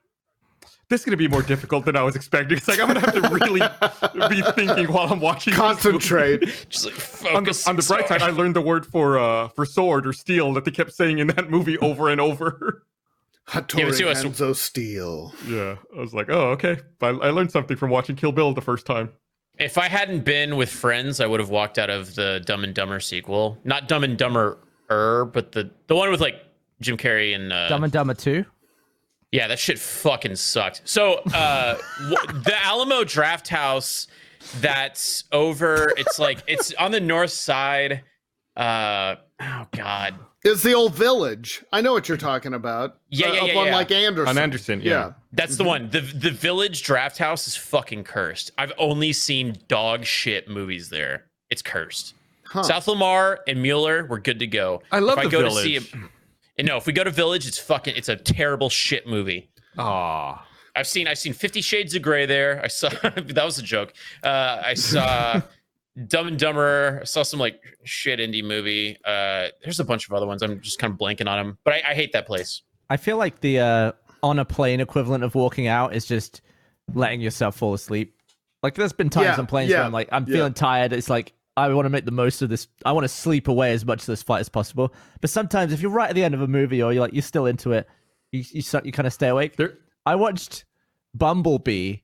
this 0.92 1.00
is 1.00 1.04
going 1.06 1.12
to 1.12 1.16
be 1.16 1.26
more 1.26 1.40
difficult 1.42 1.86
than 1.86 1.96
I 1.96 2.02
was 2.02 2.14
expecting. 2.16 2.58
It's 2.58 2.68
like 2.68 2.78
I'm 2.78 2.86
going 2.86 3.00
to 3.00 3.10
have 3.10 3.14
to 3.14 3.34
really 3.34 3.60
be 4.28 4.42
thinking 4.52 4.92
while 4.92 5.10
I'm 5.10 5.20
watching. 5.20 5.52
this 5.52 5.58
concentrate. 5.60 6.40
just 6.68 6.84
like 6.84 7.34
On 7.34 7.44
the, 7.44 7.52
focus. 7.52 7.66
on 7.66 7.76
the 7.76 7.82
bright 7.82 8.08
side, 8.08 8.20
I 8.20 8.28
learned 8.30 8.54
the 8.54 8.60
word 8.60 8.84
for 8.84 9.18
uh, 9.18 9.48
for 9.48 9.64
sword 9.64 10.06
or 10.06 10.12
steel 10.12 10.52
that 10.52 10.66
they 10.66 10.70
kept 10.70 10.92
saying 10.92 11.18
in 11.18 11.28
that 11.28 11.48
movie 11.50 11.78
over 11.78 12.10
and 12.10 12.20
over. 12.20 12.84
Hattori 13.48 13.92
see 13.94 14.04
what's- 14.04 14.22
Hanzo 14.22 14.54
Steel. 14.54 15.32
yeah, 15.48 15.76
I 15.96 16.00
was 16.00 16.12
like, 16.14 16.28
oh, 16.28 16.50
okay. 16.50 16.76
I, 17.00 17.08
I 17.08 17.30
learned 17.30 17.50
something 17.50 17.76
from 17.76 17.90
watching 17.90 18.14
Kill 18.14 18.30
Bill 18.32 18.52
the 18.54 18.60
first 18.60 18.84
time. 18.86 19.10
If 19.58 19.78
I 19.78 19.88
hadn't 19.88 20.24
been 20.24 20.56
with 20.56 20.70
friends, 20.70 21.20
I 21.20 21.26
would 21.26 21.40
have 21.40 21.50
walked 21.50 21.78
out 21.78 21.90
of 21.90 22.14
the 22.14 22.40
Dumb 22.44 22.64
and 22.64 22.74
Dumber 22.74 23.00
sequel. 23.00 23.58
Not 23.64 23.88
Dumb 23.88 24.04
and 24.04 24.16
Dumber, 24.18 24.58
but 24.88 25.52
the 25.52 25.70
the 25.86 25.96
one 25.96 26.10
with 26.10 26.20
like 26.20 26.36
Jim 26.80 26.96
Carrey 26.98 27.34
and 27.34 27.52
uh, 27.52 27.68
Dumb 27.68 27.82
and 27.84 27.92
Dumber 27.92 28.14
2. 28.14 28.44
Yeah, 29.32 29.48
that 29.48 29.58
shit 29.58 29.78
fucking 29.78 30.36
sucked. 30.36 30.82
So, 30.84 31.14
uh, 31.34 31.76
w- 32.10 32.40
the 32.42 32.54
Alamo 32.62 33.02
Drafthouse 33.02 34.06
that's 34.60 35.24
over, 35.32 35.92
it's 35.96 36.18
like, 36.18 36.42
it's 36.46 36.72
on 36.74 36.90
the 36.92 37.00
north 37.00 37.30
side. 37.30 38.02
Uh, 38.56 39.16
oh, 39.40 39.66
God. 39.72 40.14
It's 40.44 40.62
the 40.62 40.74
old 40.74 40.94
village. 40.94 41.64
I 41.72 41.80
know 41.80 41.92
what 41.92 42.08
you're 42.08 42.18
talking 42.18 42.52
about. 42.52 42.98
Yeah, 43.08 43.28
Uh, 43.28 43.32
yeah, 43.32 43.40
up 43.42 43.48
yeah, 43.48 43.58
on 43.60 43.66
yeah. 43.68 43.76
like 43.76 43.90
Anderson. 43.92 44.28
On 44.36 44.42
Anderson, 44.42 44.80
yeah. 44.82 45.12
That's 45.32 45.56
the 45.56 45.64
one. 45.64 45.88
The 45.88 46.00
the 46.00 46.30
Village 46.32 46.82
Drafthouse 46.82 47.46
is 47.46 47.56
fucking 47.56 48.04
cursed. 48.04 48.50
I've 48.58 48.72
only 48.76 49.12
seen 49.14 49.56
dog 49.68 50.04
shit 50.04 50.48
movies 50.50 50.90
there. 50.90 51.24
It's 51.48 51.62
cursed. 51.62 52.14
Huh. 52.44 52.64
South 52.64 52.86
Lamar 52.88 53.40
and 53.46 53.62
Mueller, 53.62 54.04
we're 54.10 54.18
good 54.18 54.40
to 54.40 54.46
go. 54.48 54.82
I 54.90 54.98
love 54.98 55.16
if 55.18 55.20
I 55.20 55.24
the 55.26 55.30
go 55.30 55.38
Village. 55.48 55.54
to 55.54 55.62
see 55.62 55.76
it, 55.76 55.94
and 56.58 56.66
no, 56.68 56.76
if 56.76 56.86
we 56.86 56.92
go 56.92 57.04
to 57.04 57.10
Village, 57.10 57.46
it's 57.46 57.58
fucking, 57.58 57.94
it's 57.96 58.08
a 58.08 58.16
terrible 58.16 58.68
shit 58.68 59.06
movie. 59.06 59.50
Aw. 59.78 60.46
I've 60.74 60.86
seen 60.86 61.06
I've 61.06 61.18
seen 61.18 61.32
Fifty 61.34 61.60
Shades 61.60 61.94
of 61.94 62.02
Grey 62.02 62.24
there. 62.26 62.60
I 62.64 62.68
saw 62.68 62.88
that 63.02 63.44
was 63.44 63.58
a 63.58 63.62
joke. 63.62 63.92
Uh, 64.22 64.62
I 64.64 64.74
saw 64.74 65.42
Dumb 66.06 66.28
and 66.28 66.38
Dumber. 66.38 67.00
I 67.02 67.04
saw 67.04 67.22
some 67.22 67.38
like 67.40 67.60
shit 67.84 68.18
indie 68.20 68.42
movie. 68.42 68.96
Uh, 69.04 69.48
there's 69.62 69.80
a 69.80 69.84
bunch 69.84 70.06
of 70.08 70.14
other 70.14 70.26
ones. 70.26 70.42
I'm 70.42 70.60
just 70.60 70.78
kind 70.78 70.92
of 70.92 70.98
blanking 70.98 71.28
on 71.28 71.44
them, 71.44 71.58
but 71.64 71.74
I, 71.74 71.90
I 71.90 71.94
hate 71.94 72.12
that 72.12 72.26
place. 72.26 72.62
I 72.88 72.96
feel 72.96 73.16
like 73.18 73.40
the 73.40 73.58
uh, 73.60 73.92
on 74.22 74.38
a 74.38 74.44
plane 74.46 74.80
equivalent 74.80 75.24
of 75.24 75.34
walking 75.34 75.66
out 75.66 75.94
is 75.94 76.06
just 76.06 76.40
letting 76.94 77.20
yourself 77.20 77.56
fall 77.56 77.74
asleep. 77.74 78.14
Like 78.62 78.74
there's 78.74 78.92
been 78.92 79.10
times 79.10 79.24
Yeah, 79.26 79.36
on 79.38 79.46
planes 79.46 79.70
yeah, 79.70 79.78
where 79.78 79.86
I'm 79.86 79.92
like, 79.92 80.08
I'm 80.12 80.26
yeah. 80.26 80.36
feeling 80.36 80.54
tired. 80.54 80.92
It's 80.94 81.10
like 81.10 81.32
I 81.56 81.68
want 81.74 81.84
to 81.86 81.90
make 81.90 82.04
the 82.06 82.10
most 82.12 82.40
of 82.42 82.48
this. 82.48 82.66
I 82.84 82.92
want 82.92 83.04
to 83.04 83.08
sleep 83.08 83.46
away 83.48 83.72
as 83.72 83.84
much 83.84 84.00
of 84.00 84.06
this 84.06 84.22
flight 84.22 84.40
as 84.40 84.48
possible. 84.48 84.94
But 85.20 85.30
sometimes 85.30 85.72
if 85.72 85.80
you're 85.82 85.90
right 85.90 86.08
at 86.08 86.14
the 86.14 86.24
end 86.24 86.34
of 86.34 86.40
a 86.40 86.48
movie 86.48 86.82
or 86.82 86.92
you're 86.92 87.02
like 87.02 87.12
you're 87.12 87.22
still 87.22 87.46
into 87.46 87.72
it, 87.72 87.86
you 88.30 88.42
you, 88.52 88.62
start, 88.62 88.86
you 88.86 88.92
kind 88.92 89.06
of 89.06 89.12
stay 89.12 89.28
awake. 89.28 89.56
There, 89.56 89.74
I 90.06 90.14
watched 90.14 90.64
Bumblebee, 91.14 91.96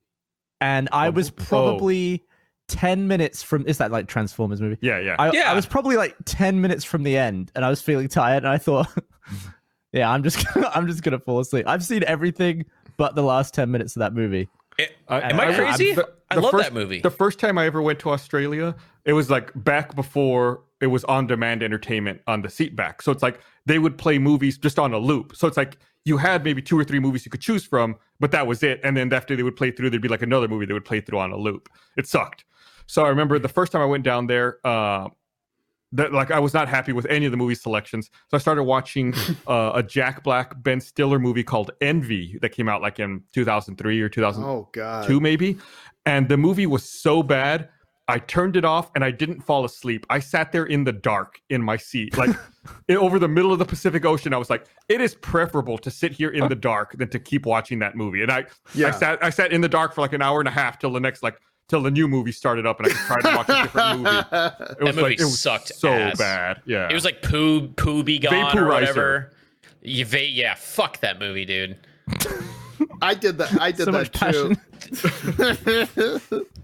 and 0.60 0.88
I 0.92 1.08
was 1.08 1.30
Bumble- 1.30 1.44
oh. 1.44 1.46
probably 1.70 2.24
ten 2.68 3.08
minutes 3.08 3.42
from. 3.42 3.66
Is 3.66 3.78
that 3.78 3.90
like 3.90 4.06
Transformers 4.08 4.60
movie? 4.60 4.76
Yeah, 4.82 4.98
yeah. 5.00 5.16
I, 5.18 5.30
Yeah. 5.32 5.50
I 5.50 5.54
was 5.54 5.66
probably 5.66 5.96
like 5.96 6.14
ten 6.26 6.60
minutes 6.60 6.84
from 6.84 7.02
the 7.02 7.16
end, 7.16 7.50
and 7.54 7.64
I 7.64 7.70
was 7.70 7.80
feeling 7.80 8.08
tired, 8.08 8.44
and 8.44 8.48
I 8.52 8.58
thought, 8.58 8.88
"Yeah, 9.92 10.10
I'm 10.10 10.22
just, 10.22 10.44
gonna, 10.52 10.70
I'm 10.74 10.86
just 10.86 11.02
gonna 11.02 11.18
fall 11.20 11.40
asleep." 11.40 11.66
I've 11.66 11.84
seen 11.84 12.04
everything 12.04 12.66
but 12.98 13.14
the 13.14 13.22
last 13.22 13.54
ten 13.54 13.70
minutes 13.70 13.96
of 13.96 14.00
that 14.00 14.12
movie. 14.14 14.48
Am 15.08 15.40
I 15.40 15.48
I- 15.48 15.54
crazy? 15.54 15.94
the- 15.94 16.08
I 16.30 16.34
love 16.34 16.50
first- 16.50 16.64
that 16.64 16.74
movie. 16.74 17.00
The 17.00 17.10
first 17.10 17.38
time 17.38 17.56
I 17.56 17.64
ever 17.64 17.80
went 17.80 18.00
to 18.00 18.10
Australia, 18.10 18.76
it 19.08 19.14
was 19.14 19.30
like 19.30 19.50
back 19.54 19.96
before 19.96 20.60
it 20.82 20.88
was 20.88 21.02
on 21.04 21.26
demand 21.26 21.62
entertainment 21.62 22.20
on 22.26 22.42
the 22.42 22.50
seat 22.50 22.76
back. 22.76 23.00
So 23.00 23.10
it's 23.10 23.22
like 23.22 23.40
they 23.64 23.78
would 23.78 23.96
play 23.96 24.18
movies 24.18 24.58
just 24.58 24.78
on 24.78 24.92
a 24.92 24.98
loop. 24.98 25.34
So 25.34 25.48
it's 25.48 25.56
like 25.56 25.78
you 26.04 26.18
had 26.18 26.44
maybe 26.44 26.60
two 26.60 26.78
or 26.78 26.84
three 26.84 27.00
movies 27.00 27.24
you 27.24 27.30
could 27.30 27.40
choose 27.40 27.64
from, 27.64 27.96
but 28.20 28.32
that 28.32 28.46
was 28.46 28.62
it. 28.62 28.80
And 28.84 28.94
then 28.98 29.10
after 29.10 29.34
they 29.34 29.42
would 29.42 29.56
play 29.56 29.70
through, 29.70 29.88
there'd 29.88 30.02
be 30.02 30.08
like 30.08 30.20
another 30.20 30.46
movie 30.46 30.66
they 30.66 30.74
would 30.74 30.84
play 30.84 31.00
through 31.00 31.20
on 31.20 31.32
a 31.32 31.38
loop. 31.38 31.70
It 31.96 32.06
sucked. 32.06 32.44
So 32.86 33.02
I 33.02 33.08
remember 33.08 33.38
the 33.38 33.48
first 33.48 33.72
time 33.72 33.80
I 33.80 33.86
went 33.86 34.04
down 34.04 34.26
there, 34.26 34.58
uh, 34.62 35.08
that 35.92 36.12
like 36.12 36.30
I 36.30 36.38
was 36.38 36.52
not 36.52 36.68
happy 36.68 36.92
with 36.92 37.06
any 37.06 37.24
of 37.24 37.30
the 37.30 37.38
movie 37.38 37.54
selections. 37.54 38.10
So 38.30 38.36
I 38.36 38.38
started 38.38 38.64
watching 38.64 39.14
uh, 39.46 39.72
a 39.74 39.82
Jack 39.82 40.22
Black 40.22 40.62
Ben 40.62 40.82
Stiller 40.82 41.18
movie 41.18 41.42
called 41.42 41.70
Envy 41.80 42.38
that 42.42 42.50
came 42.50 42.68
out 42.68 42.82
like 42.82 42.98
in 43.00 43.22
2003 43.32 44.02
or 44.02 44.10
2000 44.10 44.44
Oh 44.44 44.68
maybe 45.18 45.56
and 46.04 46.28
the 46.28 46.36
movie 46.36 46.66
was 46.66 46.84
so 46.84 47.22
bad 47.22 47.70
i 48.08 48.18
turned 48.18 48.56
it 48.56 48.64
off 48.64 48.90
and 48.94 49.04
i 49.04 49.10
didn't 49.10 49.40
fall 49.40 49.64
asleep 49.64 50.04
i 50.10 50.18
sat 50.18 50.50
there 50.52 50.64
in 50.66 50.82
the 50.84 50.92
dark 50.92 51.40
in 51.50 51.62
my 51.62 51.76
seat 51.76 52.16
like 52.16 52.34
over 52.90 53.18
the 53.18 53.28
middle 53.28 53.52
of 53.52 53.58
the 53.58 53.64
pacific 53.64 54.04
ocean 54.04 54.32
i 54.34 54.36
was 54.36 54.50
like 54.50 54.66
it 54.88 55.00
is 55.00 55.14
preferable 55.16 55.78
to 55.78 55.90
sit 55.90 56.12
here 56.12 56.30
in 56.30 56.42
uh. 56.42 56.48
the 56.48 56.54
dark 56.54 56.96
than 56.98 57.08
to 57.08 57.18
keep 57.18 57.46
watching 57.46 57.78
that 57.78 57.94
movie 57.96 58.22
and 58.22 58.32
i 58.32 58.44
Yeah. 58.74 58.88
i 58.88 58.90
sat 58.92 59.22
i 59.24 59.30
sat 59.30 59.52
in 59.52 59.60
the 59.60 59.68
dark 59.68 59.94
for 59.94 60.00
like 60.00 60.12
an 60.12 60.22
hour 60.22 60.40
and 60.40 60.48
a 60.48 60.52
half 60.52 60.78
till 60.78 60.92
the 60.92 61.00
next 61.00 61.22
like 61.22 61.38
till 61.68 61.82
the 61.82 61.90
new 61.90 62.08
movie 62.08 62.32
started 62.32 62.66
up 62.66 62.80
and 62.80 62.88
i 62.88 62.92
tried 62.92 63.30
to 63.30 63.36
watch 63.36 63.48
a 63.50 63.62
different 63.62 63.98
movie 64.02 64.16
it 64.80 64.84
was 64.84 64.96
movie 64.96 65.02
like 65.02 65.20
it 65.20 65.24
was 65.24 65.38
sucked 65.38 65.68
so 65.68 65.92
ass. 65.92 66.16
bad 66.18 66.62
yeah 66.64 66.88
It 66.90 66.94
was 66.94 67.04
like 67.04 67.20
poo 67.22 67.68
poo 67.68 68.02
be 68.02 68.18
gone 68.18 68.34
or 68.56 68.62
Vaporizer. 68.62 68.68
whatever. 68.68 69.32
You 69.80 70.04
va- 70.06 70.28
yeah, 70.28 70.54
fuck 70.56 70.98
that 71.00 71.20
movie, 71.20 71.44
dude. 71.44 71.76
I 73.02 73.14
did 73.14 73.38
that. 73.38 73.60
I 73.60 73.70
did 73.72 73.84
So 73.86 73.92
that 73.92 74.12
too. 74.12 74.56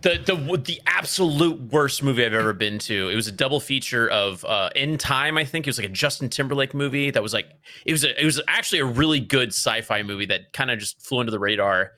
The 0.03 0.21
the 0.25 0.63
the 0.65 0.81
absolute 0.87 1.61
worst 1.73 2.03
movie 2.03 2.25
I've 2.25 2.35
ever 2.35 2.53
been 2.53 2.79
to. 2.81 3.09
It 3.09 3.15
was 3.15 3.27
a 3.27 3.33
double 3.33 3.61
feature 3.61 4.09
of 4.11 4.45
uh 4.45 4.71
In 4.77 4.99
Time, 4.99 5.39
I 5.39 5.45
think. 5.45 5.67
It 5.67 5.71
was 5.71 5.79
like 5.79 5.87
a 5.89 5.93
Justin 5.93 6.29
Timberlake 6.29 6.75
movie 6.75 7.11
that 7.11 7.23
was 7.23 7.33
like 7.33 7.47
it 7.87 7.93
was 7.93 8.05
a, 8.05 8.21
it 8.21 8.25
was 8.25 8.41
actually 8.49 8.81
a 8.81 8.85
really 8.85 9.21
good 9.21 9.49
sci-fi 9.49 10.03
movie 10.03 10.27
that 10.27 10.53
kind 10.53 10.71
of 10.71 10.79
just 10.79 11.01
flew 11.01 11.21
under 11.21 11.31
the 11.33 11.39
radar. 11.39 11.93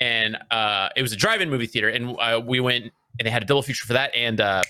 And 0.00 0.36
uh 0.50 0.90
it 0.96 1.02
was 1.02 1.12
a 1.12 1.16
drive-in 1.16 1.48
movie 1.50 1.66
theater 1.66 1.88
and 1.88 2.16
uh, 2.20 2.40
we 2.44 2.60
went 2.60 2.92
and 3.18 3.26
they 3.26 3.30
had 3.30 3.42
a 3.42 3.46
double 3.46 3.62
feature 3.62 3.86
for 3.86 3.94
that 3.94 4.14
and 4.14 4.40
uh 4.40 4.62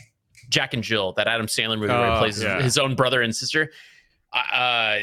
Jack 0.48 0.74
and 0.74 0.82
Jill, 0.84 1.12
that 1.14 1.26
Adam 1.26 1.46
Sandler 1.46 1.76
movie 1.76 1.88
where 1.92 2.06
he 2.06 2.12
Oh, 2.12 2.18
plays 2.18 2.36
his- 2.36 2.62
his 2.62 2.78
own 2.78 2.94
brother 2.94 3.20
and 3.22 3.34
sister. 3.34 3.72
Uh 4.32 4.98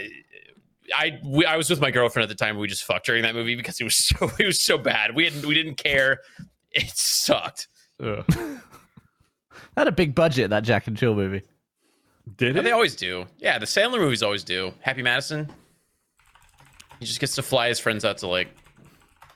I 0.95 1.19
we, 1.23 1.45
I 1.45 1.55
was 1.57 1.69
with 1.69 1.79
my 1.81 1.91
girlfriend 1.91 2.23
at 2.23 2.29
the 2.37 2.43
time. 2.43 2.57
We 2.57 2.67
just 2.67 2.83
fucked 2.83 3.05
during 3.05 3.23
that 3.23 3.35
movie 3.35 3.55
because 3.55 3.79
it 3.79 3.83
was 3.83 3.95
so 3.97 4.31
it 4.39 4.45
was 4.45 4.59
so 4.61 4.77
bad. 4.77 5.15
We 5.15 5.23
didn't 5.29 5.45
we 5.45 5.53
didn't 5.53 5.75
care. 5.75 6.19
It 6.71 6.91
sucked. 6.95 7.67
Ugh. 8.01 8.25
Had 9.77 9.87
a 9.87 9.91
big 9.91 10.13
budget 10.15 10.49
that 10.51 10.63
Jack 10.63 10.87
and 10.87 10.97
Jill 10.97 11.15
movie. 11.15 11.41
did 12.37 12.55
Yeah, 12.55 12.61
it 12.61 12.63
they 12.63 12.71
always 12.71 12.95
do. 12.95 13.25
Yeah, 13.39 13.59
the 13.59 13.65
Sandler 13.65 13.99
movies 13.99 14.21
always 14.23 14.43
do. 14.43 14.73
Happy 14.81 15.01
Madison. 15.01 15.49
He 16.99 17.05
just 17.05 17.19
gets 17.19 17.35
to 17.35 17.43
fly 17.43 17.67
his 17.69 17.79
friends 17.79 18.05
out 18.05 18.17
to 18.19 18.27
like, 18.27 18.49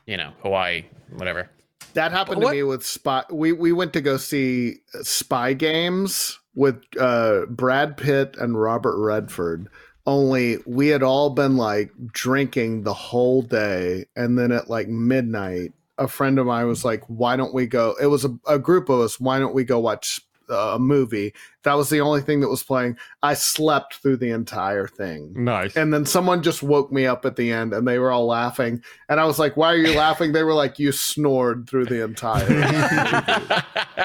you 0.06 0.15
know, 0.18 0.32
Hawaii, 0.41 0.86
whatever. 1.15 1.49
That 1.94 2.11
happened 2.11 2.41
What- 2.44 2.52
to 2.52 2.56
me 2.57 2.64
with 2.64 2.86
Spy. 2.86 3.24
We 3.32 3.52
we 3.52 3.72
went 3.72 3.94
to 3.94 4.02
go 4.02 4.18
see 4.18 4.78
Spy 5.03 5.53
Games 5.53 6.40
with 6.56 6.82
uh, 6.99 7.45
Brad 7.49 7.98
Pitt 7.98 8.36
and 8.40 8.60
Robert 8.60 8.98
Redford. 8.99 9.69
Only 10.07 10.57
we 10.65 10.88
had 10.88 11.03
all 11.03 11.29
been 11.29 11.57
like 11.57 11.91
drinking 12.13 12.84
the 12.84 12.93
whole 12.93 13.41
day, 13.41 14.05
and 14.15 14.39
then 14.39 14.53
at 14.53 14.69
like 14.69 14.88
midnight, 14.88 15.73
a 15.97 16.07
friend 16.07 16.39
of 16.39 16.45
mine 16.45 16.67
was 16.67 16.85
like, 16.85 17.03
"Why 17.07 17.35
don't 17.35 17.53
we 17.53 17.67
go?" 17.67 17.93
It 18.01 18.07
was 18.07 18.23
a, 18.23 18.34
a 18.47 18.57
group 18.57 18.88
of 18.88 19.01
us. 19.01 19.19
Why 19.19 19.38
don't 19.38 19.53
we 19.53 19.65
go 19.65 19.79
watch 19.79 20.21
uh, 20.49 20.75
a 20.75 20.79
movie? 20.79 21.34
That 21.63 21.73
was 21.73 21.89
the 21.89 21.99
only 21.99 22.21
thing 22.21 22.39
that 22.39 22.47
was 22.47 22.63
playing. 22.63 22.97
I 23.21 23.34
slept 23.34 23.95
through 23.95 24.17
the 24.17 24.31
entire 24.31 24.88
thing. 24.88 25.34
nice 25.35 25.75
And 25.75 25.93
then 25.93 26.05
someone 26.05 26.41
just 26.41 26.63
woke 26.63 26.89
me 26.89 27.05
up 27.05 27.25
at 27.25 27.35
the 27.35 27.51
end 27.51 27.73
and 27.73 27.85
they 27.85 27.99
were 27.99 28.11
all 28.11 28.27
laughing. 28.27 28.81
And 29.09 29.19
I 29.19 29.25
was 29.25 29.39
like, 29.39 29.57
Why 29.57 29.73
are 29.73 29.77
you 29.77 29.93
laughing? 29.97 30.31
They 30.31 30.43
were 30.43 30.53
like, 30.53 30.79
You 30.79 30.93
snored 30.93 31.69
through 31.69 31.85
the 31.85 32.01
entire. 32.01 32.47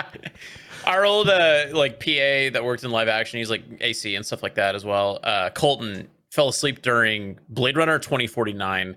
Our 0.87 1.05
old 1.05 1.29
uh, 1.29 1.67
like 1.73 1.99
PA 2.01 2.51
that 2.53 2.63
worked 2.65 2.85
in 2.85 2.91
live 2.91 3.09
action, 3.09 3.39
he's 3.39 3.51
like 3.51 3.63
AC 3.81 4.15
and 4.17 4.25
stuff 4.27 4.43
like 4.43 4.55
that 4.57 4.75
as 4.75 4.85
well. 4.85 5.21
Uh, 5.23 5.51
Colton 5.51 6.09
fell 6.31 6.49
asleep 6.49 6.83
during 6.83 7.39
Blade 7.49 7.77
Runner 7.77 7.99
2049, 7.99 8.97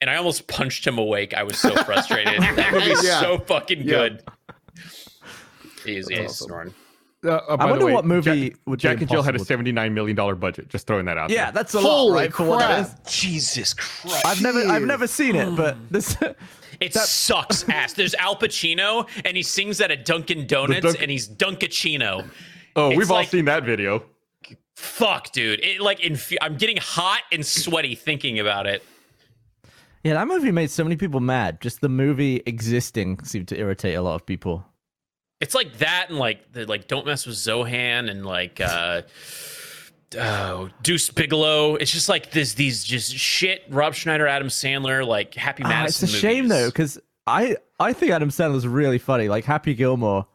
and 0.00 0.10
I 0.10 0.16
almost 0.16 0.46
punched 0.46 0.86
him 0.86 0.96
awake. 0.98 1.34
I 1.34 1.42
was 1.42 1.58
so 1.58 1.74
frustrated. 1.84 2.40
that 2.42 2.72
movie's 2.72 3.04
Yeah. 3.04 3.20
so 3.20 3.38
fucking 3.38 3.78
Yeah. 3.80 3.84
good. 3.84 4.22
He's, 5.84 6.08
he's 6.08 6.18
awesome. 6.20 6.46
snoring. 6.48 6.74
Uh, 7.24 7.30
uh, 7.30 7.56
by 7.56 7.64
the 7.66 7.70
wonder 7.70 7.86
way, 7.86 7.92
what 7.94 8.04
movie 8.04 8.50
Jack, 8.50 8.58
would 8.66 8.78
Jack 8.78 9.00
and 9.00 9.10
Jill 9.10 9.22
had 9.24 9.34
a 9.34 9.40
seventy-nine 9.40 9.92
million 9.92 10.14
dollar 10.14 10.36
budget. 10.36 10.68
Just 10.68 10.86
throwing 10.86 11.06
that 11.06 11.18
out. 11.18 11.30
Yeah, 11.30 11.46
there. 11.46 11.52
that's 11.52 11.74
a 11.74 11.80
Holy 11.80 12.10
lot, 12.12 12.16
right? 12.16 12.32
For 12.32 12.44
what 12.46 12.58
that 12.60 12.80
is. 12.80 12.86
crap. 12.94 13.06
Jesus 13.08 13.74
Christ. 13.74 14.24
I've 14.24 14.40
never, 14.40 14.60
I've 14.60 14.82
never 14.84 15.08
seen 15.08 15.34
it, 15.34 15.56
but 15.56 15.76
this. 15.90 16.16
It 16.80 16.94
sucks 16.94 17.68
ass. 17.68 17.92
There's 17.94 18.14
Al 18.14 18.36
Pacino, 18.36 19.08
and 19.24 19.36
he 19.36 19.42
sings 19.42 19.80
at 19.80 19.90
a 19.90 19.96
Dunkin' 19.96 20.46
Donuts, 20.46 20.80
Dunk- 20.82 21.02
and 21.02 21.10
he's 21.10 21.28
Dunkaccino. 21.28 22.28
Oh, 22.76 22.90
It's 22.90 22.98
we've 22.98 23.10
all 23.10 23.24
seen 23.24 23.46
that 23.46 23.64
video. 23.64 24.04
Fuck, 24.76 25.32
dude. 25.32 25.58
It 25.64 25.80
like 25.80 25.98
infu- 25.98 26.36
I'm 26.40 26.56
getting 26.56 26.76
hot 26.76 27.22
and 27.32 27.44
sweaty 27.44 27.96
thinking 27.96 28.38
about 28.38 28.66
it. 28.68 28.84
Yeah, 30.04 30.14
that 30.14 30.28
movie 30.28 30.52
made 30.52 30.70
so 30.70 30.84
many 30.84 30.94
people 30.96 31.18
mad. 31.18 31.60
Just 31.60 31.80
the 31.80 31.88
movie 31.88 32.42
existing 32.46 33.24
seemed 33.24 33.48
to 33.48 33.58
irritate 33.58 33.96
a 33.96 34.02
lot 34.02 34.14
of 34.14 34.24
people. 34.24 34.64
It's 35.40 35.54
like 35.56 35.78
that, 35.78 36.06
and 36.10 36.18
like 36.18 36.52
the 36.52 36.64
like 36.66 36.86
don't 36.86 37.04
mess 37.06 37.26
with 37.26 37.34
Zohan, 37.34 38.08
and 38.08 38.24
like 38.24 38.60
uh, 38.60 39.02
oh, 40.16 40.70
Deuce 40.82 41.10
Bigalow. 41.10 41.76
It's 41.80 41.90
just 41.90 42.08
like 42.08 42.30
this 42.30 42.54
these 42.54 42.84
just 42.84 43.14
shit. 43.14 43.64
Rob 43.68 43.94
Schneider, 43.94 44.26
Adam 44.26 44.48
Sandler, 44.48 45.06
like 45.06 45.34
Happy 45.34 45.62
Ah, 45.64 45.84
it's 45.84 46.00
Madison. 46.02 46.08
a 46.08 46.12
shame 46.12 46.48
though, 46.48 46.66
because 46.68 46.98
I, 47.26 47.56
I 47.78 47.92
think 47.92 48.12
Adam 48.12 48.30
Sandler's 48.30 48.66
really 48.66 48.98
funny. 48.98 49.28
Like 49.28 49.44
Happy 49.44 49.74
Gilmore, 49.74 50.26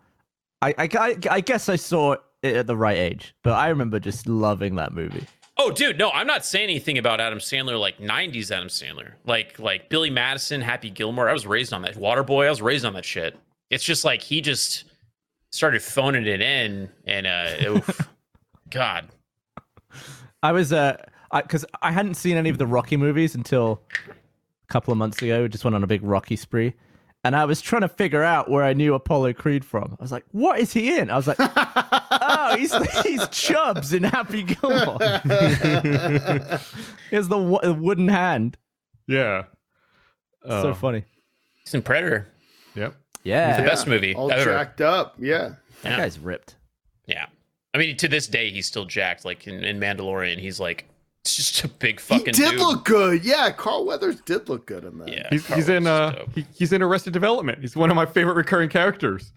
I, 0.62 0.74
I, 0.78 0.90
I, 1.00 1.18
I 1.32 1.42
guess 1.42 1.70
I 1.70 1.76
saw 1.76 2.14
it 2.42 2.56
at 2.56 2.68
the 2.68 2.78
right 2.78 2.98
age, 2.98 3.34
but 3.44 3.54
I 3.54 3.70
remember 3.70 4.00
just 4.00 4.28
loving 4.28 4.76
that 4.76 4.94
movie. 4.94 5.26
Oh, 5.58 5.72
dude, 5.72 6.00
no, 6.00 6.10
I'm 6.10 6.26
not 6.28 6.44
saying 6.46 6.64
anything 6.66 6.98
about 6.98 7.20
Adam 7.22 7.38
Sandler 7.40 7.80
like 7.80 8.00
'90s 8.00 8.50
Adam 8.52 8.70
Sandler, 8.70 9.14
like 9.26 9.60
like 9.60 9.88
Billy 9.90 10.10
Madison, 10.10 10.62
Happy 10.62 10.90
Gilmore. 10.90 11.30
I 11.30 11.34
was 11.34 11.46
raised 11.46 11.74
on 11.74 11.84
that. 11.84 11.96
Waterboy, 11.96 12.48
I 12.48 12.50
was 12.50 12.62
raised 12.62 12.86
on 12.86 12.94
that 12.94 13.06
shit. 13.06 13.38
It's 13.70 13.84
just 13.84 14.04
like 14.04 14.22
he 14.22 14.42
just 14.42 14.86
started 15.52 15.82
phoning 15.84 16.26
it 16.26 16.42
in, 16.42 16.90
and 17.06 17.28
uh, 17.28 17.70
oof, 17.70 18.10
God, 18.72 19.10
I 20.44 20.52
was 20.52 20.72
uh, 20.72 20.98
because 21.34 21.66
I, 21.82 21.92
hadn't 21.92 22.14
seen 22.16 22.38
any 22.38 22.50
of 22.50 22.58
the 22.60 22.68
Rocky 22.68 22.98
movies 22.98 23.34
until 23.34 23.82
a 24.08 24.72
couple 24.72 24.92
of 24.92 24.98
months 25.00 25.20
ago. 25.22 25.42
We 25.44 25.48
just 25.50 25.64
went 25.64 25.74
on 25.76 25.84
a 25.84 25.88
big 25.88 26.04
Rocky 26.04 26.36
spree, 26.36 26.74
and 27.24 27.36
I 27.36 27.46
was 27.46 27.62
trying 27.62 27.82
to 27.82 27.88
figure 27.88 28.22
out 28.22 28.52
where 28.52 28.64
I 28.64 28.74
knew 28.74 28.94
Apollo 28.94 29.34
Creed 29.34 29.64
from. 29.66 29.96
I 30.00 30.04
was 30.04 30.12
like, 30.12 30.26
"What 30.34 30.60
is 30.60 30.72
he 30.74 30.96
in?" 31.00 31.10
I 31.10 31.16
was 31.16 31.26
like, 31.28 31.38
"Oh, 31.40 32.56
he's 32.58 32.74
he's 33.04 33.28
Chubbs 33.30 33.94
in 33.94 34.04
Happy 34.04 34.44
Gilmore." 34.44 34.98
he 37.10 37.16
has 37.16 37.28
the 37.30 37.38
wo- 37.38 37.74
wooden 37.74 38.10
hand. 38.10 38.58
Yeah. 39.08 39.44
so 40.46 40.70
Oh, 40.70 40.74
funny. 40.74 41.04
he's 41.64 41.74
in 41.74 41.82
Predator, 41.82 42.28
Yep. 42.76 42.96
Yeah, 43.24 43.50
It's 43.52 43.58
the 43.60 43.64
best 43.66 43.88
movie 43.88 44.14
All 44.16 44.30
ever. 44.32 44.44
jacked 44.52 44.82
up. 44.82 45.16
Yeah. 45.18 45.54
that 45.84 45.90
Yeah. 45.92 45.98
guy's 45.98 46.20
ripped. 46.20 46.56
Yeah. 47.06 47.28
I 47.74 47.78
mean, 47.80 47.98
to 47.98 48.08
this 48.08 48.28
day, 48.28 48.50
he's 48.52 48.66
still 48.68 48.86
jacked. 48.86 49.26
Like 49.26 49.48
in, 49.48 49.64
in 49.64 49.80
Mandalorian, 49.80 50.40
he's 50.40 50.60
like 50.60 50.86
it's 51.26 51.36
just 51.38 51.64
a 51.64 51.68
big 51.68 52.00
fucking. 52.00 52.26
He 52.26 52.32
did 52.34 52.52
dude. 52.52 52.60
look 52.60 52.86
good. 52.86 53.24
Yeah. 53.24 53.50
Carl 53.52 53.86
Weathers 53.86 54.20
did 54.22 54.50
look 54.50 54.66
good 54.66 54.84
in 54.84 54.98
that. 55.00 55.08
Yeah, 55.08 55.28
He's, 55.30 55.46
he's 55.48 55.70
in 55.70 55.88
uh 55.88 56.26
he, 56.36 56.46
he's 56.54 56.74
in 56.74 56.82
Arrested 56.82 57.14
Development. 57.14 57.60
He's 57.60 57.76
one 57.76 57.90
of 57.90 57.96
my 57.96 58.06
favorite 58.06 58.36
recurring 58.36 58.70
characters. 58.70 59.32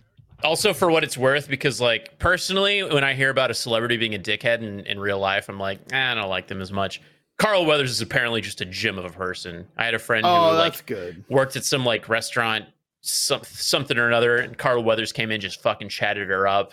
also 0.45 0.75
for 0.75 0.91
what 0.91 1.05
it's 1.05 1.17
worth, 1.17 1.49
because 1.49 1.81
like 1.81 2.19
personally, 2.19 2.83
when 2.83 3.05
I 3.05 3.15
hear 3.15 3.31
about 3.31 3.51
a 3.51 3.55
celebrity 3.55 3.97
being 3.97 4.15
a 4.15 4.19
dickhead 4.19 4.63
in, 4.63 4.81
in 4.81 4.99
real 4.99 5.19
life, 5.19 5.49
I'm 5.49 5.59
like, 5.59 5.79
eh, 5.93 6.13
I 6.13 6.15
don't 6.15 6.29
like 6.29 6.49
them 6.49 6.61
as 6.61 6.73
much. 6.73 7.01
Carl 7.39 7.65
Weathers 7.67 7.91
is 7.91 8.01
apparently 8.01 8.41
just 8.41 8.61
a 8.63 8.65
gem 8.65 8.99
of 8.99 9.05
a 9.05 9.11
person. 9.11 9.67
I 9.77 9.85
had 9.85 9.95
a 9.95 9.99
friend 9.99 10.25
Oh, 10.27 10.51
who 10.51 10.57
that's 10.57 10.79
like 10.79 10.87
good. 10.87 11.25
worked 11.29 11.55
at 11.57 11.65
some 11.65 11.85
like 11.85 12.09
restaurant, 12.09 12.65
some, 13.03 13.43
something 13.45 13.97
or 13.97 14.07
another, 14.09 14.39
and 14.39 14.57
Carl 14.59 14.83
Weathers 14.83 15.13
came 15.13 15.31
in, 15.31 15.41
just 15.41 15.61
fucking 15.63 15.89
chatted 15.91 16.29
her 16.29 16.49
up, 16.49 16.73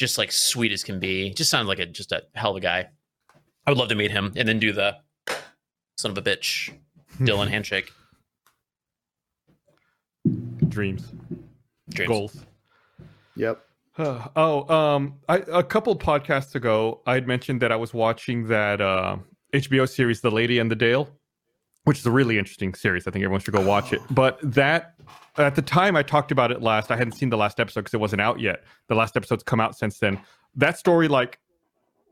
just 0.00 0.16
like 0.16 0.32
sweet 0.32 0.72
as 0.72 0.82
can 0.82 0.98
be. 0.98 1.30
Just 1.30 1.50
sounds 1.50 1.68
like 1.68 1.78
a 1.78 1.86
just 1.86 2.10
a 2.10 2.22
hell 2.34 2.52
of 2.52 2.56
a 2.56 2.60
guy. 2.60 2.88
I 3.66 3.70
would 3.70 3.76
love 3.76 3.90
to 3.90 3.94
meet 3.94 4.10
him 4.10 4.32
and 4.34 4.48
then 4.48 4.58
do 4.58 4.72
the 4.72 4.96
son 5.98 6.10
of 6.10 6.18
a 6.18 6.22
bitch 6.22 6.74
Dillon 7.22 7.48
handshake. 7.48 7.92
dreams, 10.68 11.12
Dreams. 11.90 12.08
goals. 12.08 12.46
Yep. 13.36 13.62
oh, 13.98 14.74
um, 14.74 15.16
I, 15.28 15.36
a 15.52 15.62
couple 15.62 15.94
podcasts 15.96 16.54
ago, 16.54 17.02
I 17.06 17.14
had 17.14 17.26
mentioned 17.26 17.60
that 17.60 17.70
I 17.70 17.76
was 17.76 17.92
watching 17.92 18.48
that 18.48 18.80
uh, 18.80 19.18
HBO 19.52 19.86
series, 19.86 20.22
The 20.22 20.30
Lady 20.30 20.58
and 20.58 20.70
the 20.70 20.76
Dale, 20.76 21.10
which 21.84 21.98
is 21.98 22.06
a 22.06 22.10
really 22.10 22.38
interesting 22.38 22.74
series. 22.74 23.06
I 23.06 23.10
think 23.10 23.24
everyone 23.24 23.40
should 23.40 23.54
go 23.54 23.64
watch 23.64 23.92
it. 23.92 24.00
But 24.10 24.38
that, 24.42 24.94
at 25.38 25.54
the 25.54 25.62
time 25.62 25.96
I 25.96 26.02
talked 26.02 26.30
about 26.30 26.52
it 26.52 26.62
last, 26.62 26.90
I 26.90 26.96
hadn't 26.96 27.12
seen 27.12 27.30
the 27.30 27.36
last 27.36 27.58
episode 27.60 27.80
because 27.80 27.94
it 27.94 28.00
wasn't 28.00 28.20
out 28.20 28.40
yet. 28.40 28.64
The 28.88 28.94
last 28.94 29.16
episode's 29.16 29.42
come 29.42 29.60
out 29.60 29.76
since 29.76 29.98
then. 29.98 30.20
That 30.56 30.78
story, 30.78 31.08
like, 31.08 31.38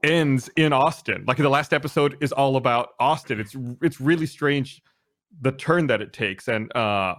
ends 0.02 0.48
in 0.56 0.72
Austin. 0.72 1.24
Like 1.26 1.36
the 1.36 1.48
last 1.48 1.72
episode 1.72 2.16
is 2.20 2.32
all 2.32 2.56
about 2.56 2.90
Austin. 3.00 3.40
It's 3.40 3.56
it's 3.82 4.00
really 4.00 4.26
strange 4.26 4.82
the 5.40 5.52
turn 5.52 5.86
that 5.88 6.00
it 6.00 6.12
takes. 6.12 6.48
And 6.48 6.74
uh 6.76 7.16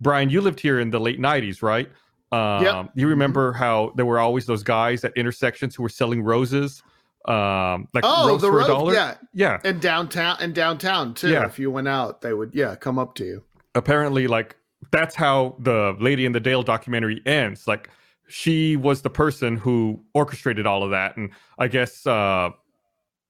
Brian, 0.00 0.30
you 0.30 0.40
lived 0.40 0.58
here 0.58 0.80
in 0.80 0.90
the 0.90 0.98
late 0.98 1.20
'90s, 1.20 1.62
right? 1.62 1.88
Um, 2.32 2.64
Yep. 2.64 2.90
You 2.94 3.08
remember 3.08 3.52
how 3.52 3.92
there 3.96 4.06
were 4.06 4.18
always 4.18 4.46
those 4.46 4.62
guys 4.62 5.04
at 5.04 5.12
intersections 5.16 5.74
who 5.74 5.82
were 5.82 5.88
selling 5.88 6.22
roses, 6.22 6.82
um, 7.26 7.88
like 7.94 8.04
Oh, 8.06 8.36
the 8.36 8.48
for 8.48 8.60
a 8.60 8.66
dollar. 8.66 8.94
yeah. 8.94 9.14
yeah. 9.32 9.60
And 9.64 9.80
downtown 9.80 10.36
and 10.40 10.54
downtown 10.54 11.14
too. 11.14 11.28
Yeah. 11.30 11.46
If 11.46 11.58
you 11.58 11.70
went 11.70 11.88
out, 11.88 12.20
they 12.20 12.32
would 12.32 12.54
yeah 12.54 12.74
come 12.76 12.98
up 12.98 13.14
to 13.16 13.24
you. 13.24 13.42
apparently 13.74 14.26
like 14.26 14.56
that's 14.90 15.14
how 15.14 15.54
the 15.60 15.96
lady 16.00 16.26
in 16.26 16.32
the 16.32 16.40
dale 16.40 16.62
documentary 16.62 17.22
ends 17.24 17.66
like 17.68 17.88
she 18.28 18.76
was 18.76 19.02
the 19.02 19.10
person 19.10 19.56
who 19.56 20.02
orchestrated 20.14 20.66
all 20.66 20.82
of 20.82 20.90
that 20.90 21.16
and 21.16 21.30
i 21.58 21.68
guess 21.68 22.04
uh 22.06 22.50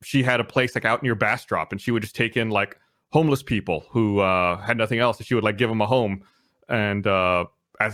she 0.02 0.22
had 0.22 0.40
a 0.40 0.44
place 0.44 0.74
like 0.74 0.84
out 0.86 1.02
near 1.02 1.14
bastrop 1.14 1.70
and 1.72 1.80
she 1.80 1.90
would 1.90 2.02
just 2.02 2.16
take 2.16 2.36
in 2.36 2.48
like 2.50 2.78
homeless 3.12 3.42
people 3.42 3.84
who 3.90 4.18
uh 4.20 4.56
had 4.62 4.76
nothing 4.78 4.98
else 4.98 5.18
and 5.18 5.26
she 5.26 5.34
would 5.34 5.44
like 5.44 5.58
give 5.58 5.68
them 5.68 5.80
a 5.82 5.86
home 5.86 6.22
and 6.68 7.06
uh 7.06 7.44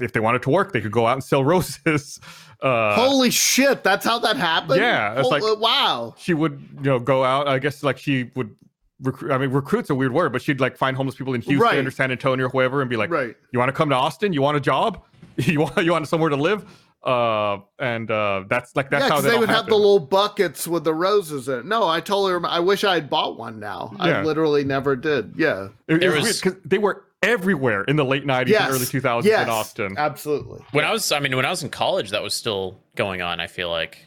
if 0.03 0.13
they 0.13 0.21
wanted 0.21 0.43
to 0.43 0.51
work 0.51 0.73
they 0.73 0.81
could 0.81 0.93
go 0.93 1.07
out 1.07 1.15
and 1.15 1.25
sell 1.25 1.45
roses 1.45 2.21
uh 2.63 2.95
Holy 2.95 3.31
shit! 3.31 3.85
That's 3.85 4.05
how 4.05 4.19
that 4.21 4.37
happened. 4.37 4.81
Yeah, 4.81 5.13
it's 5.13 5.23
Hol- 5.23 5.31
like- 5.31 5.43
uh, 5.43 5.55
wow. 5.59 6.15
she 6.19 6.35
would 6.35 6.61
you 6.79 6.83
know 6.91 6.99
go 6.99 7.25
out 7.25 7.47
i 7.49 7.59
guess 7.59 7.83
like 7.83 7.99
she 7.99 8.31
would 8.35 8.55
recruit 9.03 9.31
i 9.33 9.39
mean 9.39 9.51
recruit's 9.51 9.91
a 9.91 9.95
weird 9.95 10.13
word 10.13 10.33
but 10.33 10.43
she'd 10.43 10.59
like 10.61 10.77
find 10.77 10.97
homeless 10.97 11.15
people 11.15 11.33
in 11.35 11.41
houston 11.41 11.61
Right. 11.61 11.87
or 11.87 11.91
san 11.91 12.11
antonio 12.11 12.47
or 12.47 12.49
whoever, 12.49 12.81
and 12.81 12.91
be 12.91 12.97
like 12.97 13.11
Right. 13.11 13.37
you 13.53 13.59
want 13.61 13.69
to 13.69 13.73
come 13.73 13.89
to 13.91 13.95
austin 13.95 14.33
you 14.33 14.43
want 14.43 14.57
a 14.57 14.61
job 14.61 15.05
you 15.37 15.61
want 15.61 15.77
you 15.85 15.93
want 15.93 16.09
somewhere 16.09 16.31
to 16.31 16.37
live 16.37 16.65
uh 17.05 17.59
and 17.79 18.11
uh 18.11 18.43
that's 18.49 18.75
like 18.75 18.91
that's 18.91 19.05
yeah, 19.05 19.09
how 19.09 19.17
because 19.19 19.25
they 19.25 19.35
all 19.35 19.39
would 19.41 19.49
have 19.49 19.67
the 19.67 19.75
little 19.77 20.01
buckets 20.01 20.67
with 20.67 20.83
the 20.83 20.93
roses 20.93 21.49
in 21.49 21.61
it. 21.61 21.65
No, 21.65 21.87
I 21.87 22.01
totally 22.01 22.33
remember. 22.33 22.49
I 22.53 22.59
wish 22.59 22.83
I 22.83 22.95
had 22.95 23.09
bought 23.09 23.39
one 23.39 23.61
now. 23.61 23.93
Yeah. 23.99 24.19
I 24.19 24.23
literally 24.25 24.65
never 24.65 24.97
did. 24.97 25.33
Yeah. 25.37 25.69
it, 25.87 26.01
There 26.01 26.03
it 26.03 26.17
was, 26.17 26.25
was- 26.27 26.45
weird 26.45 26.55
'cause 26.57 26.63
they 26.65 26.79
were 26.79 27.05
everywhere 27.23 27.83
in 27.85 27.97
the 27.97 28.05
late 28.05 28.25
90s 28.25 28.49
Yes. 28.49 28.63
and 28.63 28.75
early 28.75 28.85
2000s 28.87 29.25
yes. 29.25 29.43
in 29.43 29.49
austin 29.51 29.95
Absolutely. 29.99 30.65
When 30.73 30.85
I 30.85 30.93
was, 30.93 31.11
I 31.13 31.19
mean, 31.21 31.35
when 31.37 31.45
I 31.45 31.51
was 31.51 31.63
in 31.63 31.71
college, 31.71 32.11
that 32.11 32.23
was 32.23 32.35
still 32.35 32.79
going 32.97 33.23
on. 33.23 33.41
I 33.41 33.47
feel 33.47 33.71
like 33.71 34.07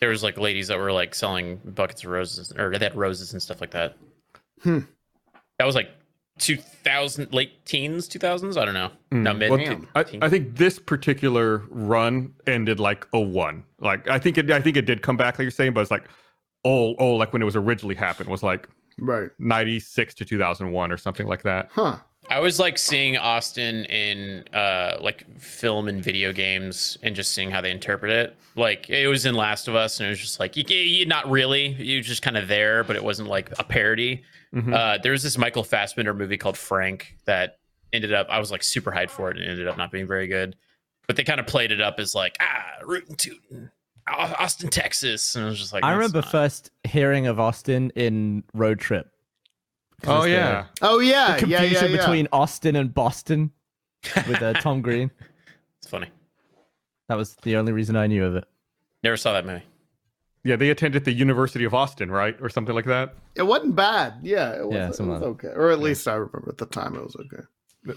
there 0.00 0.08
was 0.10 0.22
like 0.22 0.38
ladies 0.38 0.68
that 0.68 0.78
were 0.78 0.92
like 0.92 1.14
selling 1.14 1.56
buckets 1.64 2.04
of 2.04 2.10
roses, 2.10 2.52
or 2.56 2.70
they 2.78 2.84
had 2.84 2.94
roses 2.96 3.32
and 3.32 3.42
stuff 3.42 3.60
like 3.60 3.70
that. 3.72 3.96
Hmm. 4.62 4.80
That 5.58 5.64
was 5.66 5.74
like 5.74 5.90
2000, 6.38 7.32
late 7.32 7.64
teens, 7.64 8.08
2000s. 8.08 8.56
I 8.60 8.64
don't 8.66 8.74
know. 8.74 8.90
No, 9.10 9.32
mid. 9.34 9.50
Well, 9.50 9.58
teen- 9.58 9.88
I. 9.94 10.04
I 10.22 10.28
think 10.28 10.56
this 10.56 10.78
particular 10.78 11.62
run 11.70 12.34
ended 12.46 12.78
like 12.80 13.06
a 13.14 13.20
01 13.20 13.64
like 13.80 14.08
i 14.08 14.18
think 14.18 14.38
it 14.38 14.50
i 14.50 14.60
think 14.60 14.76
it 14.76 14.82
did 14.86 15.02
come 15.02 15.16
back 15.16 15.34
like 15.38 15.44
you're 15.44 15.50
saying 15.50 15.72
but 15.74 15.80
it's 15.82 15.90
like 15.90 16.04
oh 16.64 16.94
oh 16.98 17.12
like 17.14 17.32
when 17.32 17.42
it 17.42 17.44
was 17.44 17.56
originally 17.56 17.94
happened 17.94 18.28
was 18.28 18.42
like 18.42 18.68
Right. 18.98 19.28
96 19.38 20.14
to 20.14 20.24
2001 20.24 20.90
or 20.92 20.96
something 20.96 21.26
like 21.26 21.42
that 21.42 21.68
Huh. 21.72 21.96
I 22.28 22.40
was 22.40 22.58
like 22.58 22.76
seeing 22.78 23.16
Austin 23.16 23.84
in 23.86 24.44
uh 24.52 24.98
like 25.00 25.24
film 25.40 25.88
and 25.88 26.02
video 26.02 26.32
games 26.32 26.98
and 27.02 27.14
just 27.14 27.32
seeing 27.32 27.50
how 27.50 27.60
they 27.60 27.70
interpret 27.70 28.10
it. 28.10 28.36
Like 28.56 28.90
it 28.90 29.06
was 29.06 29.26
in 29.26 29.34
Last 29.34 29.68
of 29.68 29.74
Us 29.76 30.00
and 30.00 30.06
it 30.06 30.10
was 30.10 30.18
just 30.20 30.40
like 30.40 30.56
you, 30.56 30.64
you 30.64 31.06
not 31.06 31.30
really. 31.30 31.66
You 31.68 32.02
just 32.02 32.22
kind 32.22 32.36
of 32.36 32.48
there, 32.48 32.82
but 32.84 32.96
it 32.96 33.04
wasn't 33.04 33.28
like 33.28 33.52
a 33.58 33.64
parody. 33.64 34.24
Mhm. 34.54 34.72
Uh 34.74 34.98
there 35.02 35.12
was 35.12 35.22
this 35.22 35.38
Michael 35.38 35.64
Fassbender 35.64 36.14
movie 36.14 36.36
called 36.36 36.58
Frank 36.58 37.16
that 37.26 37.58
ended 37.92 38.12
up 38.12 38.26
I 38.28 38.38
was 38.38 38.50
like 38.50 38.62
super 38.62 38.90
hyped 38.90 39.10
for 39.10 39.30
it 39.30 39.36
and 39.36 39.46
it 39.46 39.50
ended 39.50 39.68
up 39.68 39.76
not 39.76 39.92
being 39.92 40.06
very 40.06 40.26
good. 40.26 40.56
But 41.06 41.14
they 41.16 41.22
kind 41.22 41.38
of 41.38 41.46
played 41.46 41.70
it 41.70 41.80
up 41.80 42.00
as 42.00 42.14
like 42.14 42.36
ah 42.40 42.64
rootin' 42.82 43.16
tootin' 43.16 43.70
Austin, 44.08 44.70
Texas, 44.70 45.34
and 45.34 45.44
I 45.44 45.48
was 45.48 45.58
just 45.58 45.72
like 45.72 45.82
I 45.84 45.92
remember 45.92 46.20
not." 46.20 46.30
first 46.30 46.70
hearing 46.84 47.26
of 47.26 47.40
Austin 47.40 47.90
in 47.96 48.44
Road 48.54 48.78
Trip. 48.78 49.08
'Cause 50.02 50.10
oh 50.10 50.16
it's 50.18 50.24
the- 50.26 50.30
yeah 50.30 50.64
Oh 50.82 50.98
yeah. 50.98 51.26
the 51.40 51.48
yeah. 51.48 51.58
confusion 51.60 51.84
Yeah. 51.84 51.90
Yeah. 51.90 51.96
between 51.96 52.28
Austin 52.32 52.76
and 52.76 52.92
Boston 52.92 53.50
with 54.28 54.42
uh, 54.42 54.52
Tom 54.54 54.82
Green. 54.86 55.10
It's 55.80 55.88
funny. 55.90 56.08
That 57.08 57.16
was 57.16 57.36
the 57.42 57.56
only 57.56 57.72
reason 57.72 57.96
I 57.96 58.06
knew 58.06 58.24
of 58.24 58.34
it. 58.36 58.44
Never 59.02 59.16
saw 59.16 59.32
that 59.32 59.46
movie. 59.46 59.62
Yeah, 60.44 60.56
they 60.56 60.70
attended 60.70 61.04
the 61.04 61.12
University 61.12 61.64
of 61.64 61.74
Austin, 61.74 62.10
right, 62.10 62.36
or 62.40 62.48
something 62.48 62.74
like 62.74 62.84
that. 62.84 63.14
It 63.34 63.42
wasn't 63.42 63.74
bad. 63.74 64.14
Yeah. 64.22 64.52
It 64.58 64.66
was, 64.66 64.74
Yeah, 64.74 64.86
it 65.04 65.08
was 65.08 65.22
okay. 65.22 65.48
Or 65.48 65.70
at 65.70 65.80
least 65.80 66.06
I 66.06 66.14
remember 66.14 66.46
at 66.50 66.58
the 66.58 66.66
time 66.66 66.94
it 66.94 67.02
was 67.02 67.16
okay. 67.16 67.42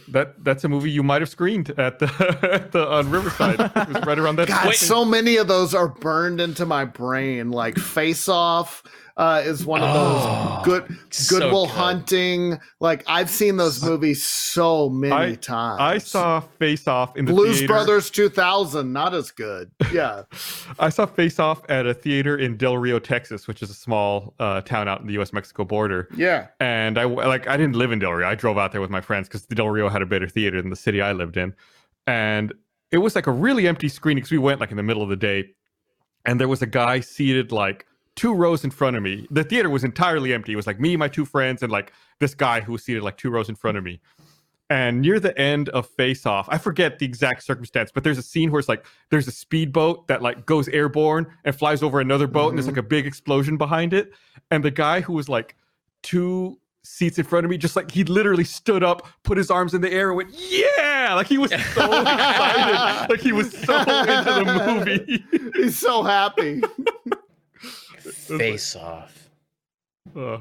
That 0.09 0.43
that's 0.43 0.63
a 0.63 0.69
movie 0.69 0.91
you 0.91 1.01
might 1.01 1.21
have 1.23 1.29
screened 1.29 1.71
at 1.79 1.97
the 1.97 2.05
at 2.51 2.71
the 2.71 2.87
on 2.87 3.09
Riverside. 3.09 3.59
it 3.59 3.87
was 3.89 4.05
right 4.05 4.19
around 4.19 4.35
that. 4.37 4.47
God, 4.47 4.67
Wait. 4.67 4.75
so 4.75 5.03
many 5.03 5.37
of 5.37 5.47
those 5.47 5.73
are 5.73 5.87
burned 5.87 6.39
into 6.39 6.65
my 6.67 6.85
brain. 6.85 7.49
Like 7.51 7.77
Face 7.79 8.29
Off 8.29 8.83
uh, 9.19 9.41
is 9.45 9.65
one 9.65 9.81
of 9.83 9.93
those 9.93 10.21
Oh, 10.23 10.61
good 10.63 10.97
so 11.11 11.37
good. 11.39 11.69
Hunting. 11.69 12.57
Like 12.79 13.03
I've 13.05 13.29
seen 13.29 13.57
those 13.57 13.83
movies 13.83 14.25
so 14.25 14.89
many 14.89 15.13
I- 15.33 15.35
times. 15.35 15.79
I 15.81 15.97
saw 15.97 16.39
Face 16.39 16.87
Off 16.87 17.15
in 17.17 17.25
the 17.25 17.33
Blues 17.33 17.57
theater. 17.59 17.73
Brothers 17.73 18.09
2000, 18.09 18.91
not 18.93 19.13
as 19.13 19.29
good. 19.31 19.69
Yeah. 19.91 20.23
I 20.79 20.89
saw 20.89 21.05
Face 21.05 21.37
Off 21.37 21.61
at 21.69 21.85
a 21.85 21.93
theater 21.93 22.37
in 22.37 22.55
Del 22.57 22.77
Rio, 22.77 22.97
Texas, 22.97 23.47
which 23.47 23.61
is 23.61 23.69
a 23.69 23.73
small 23.73 24.33
uh, 24.39 24.61
town 24.61 24.87
out 24.87 25.01
in 25.01 25.07
the 25.07 25.13
U.S. 25.13 25.33
Mexico 25.33 25.65
border. 25.65 26.07
yeah. 26.15 26.47
And 26.61 26.97
I 26.97 27.03
like 27.03 27.47
I 27.47 27.57
didn't 27.57 27.75
live 27.75 27.91
in 27.91 27.99
Del 27.99 28.13
Rio. 28.13 28.27
I 28.27 28.35
drove 28.35 28.57
out 28.57 28.71
there 28.71 28.81
with 28.81 28.89
my 28.89 29.01
friends 29.01 29.27
because 29.27 29.45
Del 29.45 29.69
Rio 29.69 29.89
had 29.89 30.01
a 30.01 30.05
better 30.05 30.27
theater 30.29 30.61
than 30.61 30.69
the 30.69 30.75
city 30.77 31.01
I 31.01 31.11
lived 31.11 31.35
in, 31.35 31.53
and 32.07 32.53
it 32.91 32.97
was 32.99 33.15
like 33.15 33.27
a 33.27 33.31
really 33.31 33.67
empty 33.67 33.89
screening 33.89 34.21
because 34.21 34.31
we 34.31 34.37
went 34.37 34.59
like 34.61 34.71
in 34.71 34.77
the 34.77 34.83
middle 34.83 35.03
of 35.03 35.09
the 35.09 35.15
day, 35.15 35.49
and 36.25 36.39
there 36.39 36.47
was 36.47 36.61
a 36.61 36.65
guy 36.67 37.01
seated 37.01 37.51
like 37.51 37.85
two 38.19 38.33
rows 38.33 38.65
in 38.65 38.69
front 38.69 38.97
of 38.97 39.01
me. 39.01 39.25
The 39.31 39.45
theater 39.45 39.69
was 39.69 39.85
entirely 39.85 40.33
empty. 40.33 40.51
It 40.51 40.57
was 40.57 40.67
like 40.67 40.77
me, 40.77 40.97
my 40.97 41.07
two 41.07 41.23
friends, 41.23 41.63
and 41.63 41.71
like 41.71 41.93
this 42.19 42.35
guy 42.35 42.59
who 42.59 42.73
was 42.73 42.83
seated 42.83 43.01
like 43.01 43.15
two 43.15 43.29
rows 43.29 43.47
in 43.47 43.55
front 43.55 43.77
of 43.77 43.83
me. 43.85 44.01
And 44.69 45.01
near 45.01 45.21
the 45.21 45.35
end 45.39 45.69
of 45.69 45.87
Face 45.87 46.25
Off, 46.25 46.45
I 46.49 46.57
forget 46.57 46.99
the 46.99 47.05
exact 47.05 47.43
circumstance, 47.43 47.91
but 47.93 48.03
there's 48.03 48.17
a 48.17 48.21
scene 48.21 48.51
where 48.51 48.59
it's 48.59 48.67
like 48.67 48.85
there's 49.09 49.29
a 49.29 49.31
speedboat 49.31 50.09
that 50.09 50.21
like 50.21 50.45
goes 50.45 50.67
airborne 50.67 51.27
and 51.45 51.55
flies 51.55 51.81
over 51.81 52.01
another 52.01 52.27
boat, 52.27 52.49
and 52.49 52.57
there's 52.57 52.67
mm-hmm. 52.67 52.75
like 52.75 52.85
a 52.85 52.89
big 52.89 53.07
explosion 53.07 53.55
behind 53.55 53.93
it. 53.93 54.11
And 54.51 54.65
the 54.65 54.71
guy 54.71 54.99
who 54.99 55.13
was 55.13 55.29
like 55.29 55.55
two 56.03 56.59
seats 56.83 57.19
in 57.19 57.23
front 57.23 57.45
of 57.45 57.49
me, 57.49 57.57
just 57.57 57.77
like 57.77 57.89
he 57.89 58.03
literally 58.03 58.43
stood 58.43 58.83
up, 58.83 59.07
put 59.23 59.37
his 59.37 59.49
arms 59.49 59.73
in 59.73 59.79
the 59.79 59.91
air, 59.91 60.09
and 60.09 60.17
went, 60.17 60.29
"Yeah!" 60.33 61.13
Like 61.15 61.27
he 61.27 61.37
was 61.37 61.51
so 61.73 62.01
excited, 62.01 63.09
like 63.09 63.21
he 63.21 63.31
was 63.31 63.49
so 63.53 63.79
into 63.79 64.43
the 64.43 64.63
movie. 64.67 65.23
He's 65.55 65.77
so 65.77 66.03
happy. 66.03 66.61
Face 68.13 68.75
off. 68.75 69.29
Uh, 70.15 70.39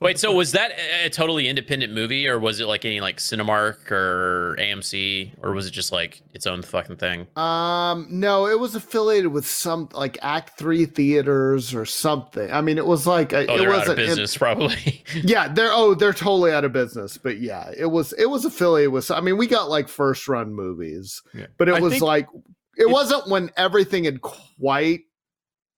Wait, 0.00 0.16
so 0.16 0.32
was 0.32 0.52
that 0.52 0.70
a 0.70 1.06
a 1.06 1.10
totally 1.10 1.48
independent 1.48 1.92
movie, 1.92 2.28
or 2.28 2.38
was 2.38 2.60
it 2.60 2.66
like 2.66 2.84
any 2.84 3.00
like 3.00 3.16
Cinemark 3.16 3.90
or 3.90 4.54
AMC, 4.60 5.32
or 5.42 5.52
was 5.52 5.66
it 5.66 5.72
just 5.72 5.90
like 5.90 6.22
its 6.34 6.46
own 6.46 6.62
fucking 6.62 6.94
thing? 6.98 7.26
Um, 7.34 8.06
no, 8.08 8.46
it 8.46 8.60
was 8.60 8.76
affiliated 8.76 9.32
with 9.32 9.44
some 9.44 9.88
like 9.92 10.16
Act 10.22 10.56
Three 10.56 10.86
theaters 10.86 11.74
or 11.74 11.84
something. 11.84 12.48
I 12.52 12.60
mean, 12.60 12.78
it 12.78 12.86
was 12.86 13.08
like 13.08 13.32
a, 13.32 13.48
Oh, 13.50 13.56
it 13.56 13.58
they're 13.58 13.70
out 13.72 13.78
wasn't 13.78 13.98
of 13.98 13.98
in- 13.98 14.06
business, 14.10 14.36
probably. 14.36 15.02
yeah, 15.14 15.48
they're 15.48 15.72
oh, 15.72 15.94
they're 15.96 16.12
totally 16.12 16.52
out 16.52 16.64
of 16.64 16.72
business. 16.72 17.18
But 17.18 17.40
yeah, 17.40 17.72
it 17.76 17.86
was 17.86 18.12
it 18.12 18.26
was 18.26 18.44
affiliated 18.44 18.92
with. 18.92 19.10
I 19.10 19.20
mean, 19.20 19.36
we 19.36 19.48
got 19.48 19.68
like 19.68 19.88
first 19.88 20.28
run 20.28 20.52
movies, 20.54 21.22
Yeah. 21.34 21.46
but 21.56 21.68
it 21.68 21.74
I 21.74 21.80
was 21.80 21.94
think 21.94 22.04
like 22.04 22.28
it 22.76 22.88
wasn't 22.88 23.26
when 23.26 23.50
everything 23.56 24.04
had 24.04 24.20
quite 24.20 25.00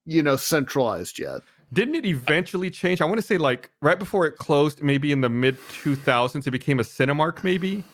you 0.06 0.22
know 0.22 0.36
centralized 0.36 1.18
yet. 1.18 1.40
didn't 1.72 1.94
it 1.94 2.04
eventually 2.06 2.70
change? 2.70 3.00
I 3.00 3.04
want 3.04 3.18
to 3.18 3.22
say 3.26 3.38
like 3.38 3.70
right 3.82 3.98
before 3.98 4.26
it 4.26 4.36
closed, 4.38 4.82
maybe 4.82 5.12
in 5.12 5.20
the 5.20 5.28
mid 5.28 5.56
2000s, 5.82 6.46
it 6.46 6.50
became 6.50 6.80
a 6.80 6.82
Cinemark. 6.84 7.44
Maybe 7.44 7.84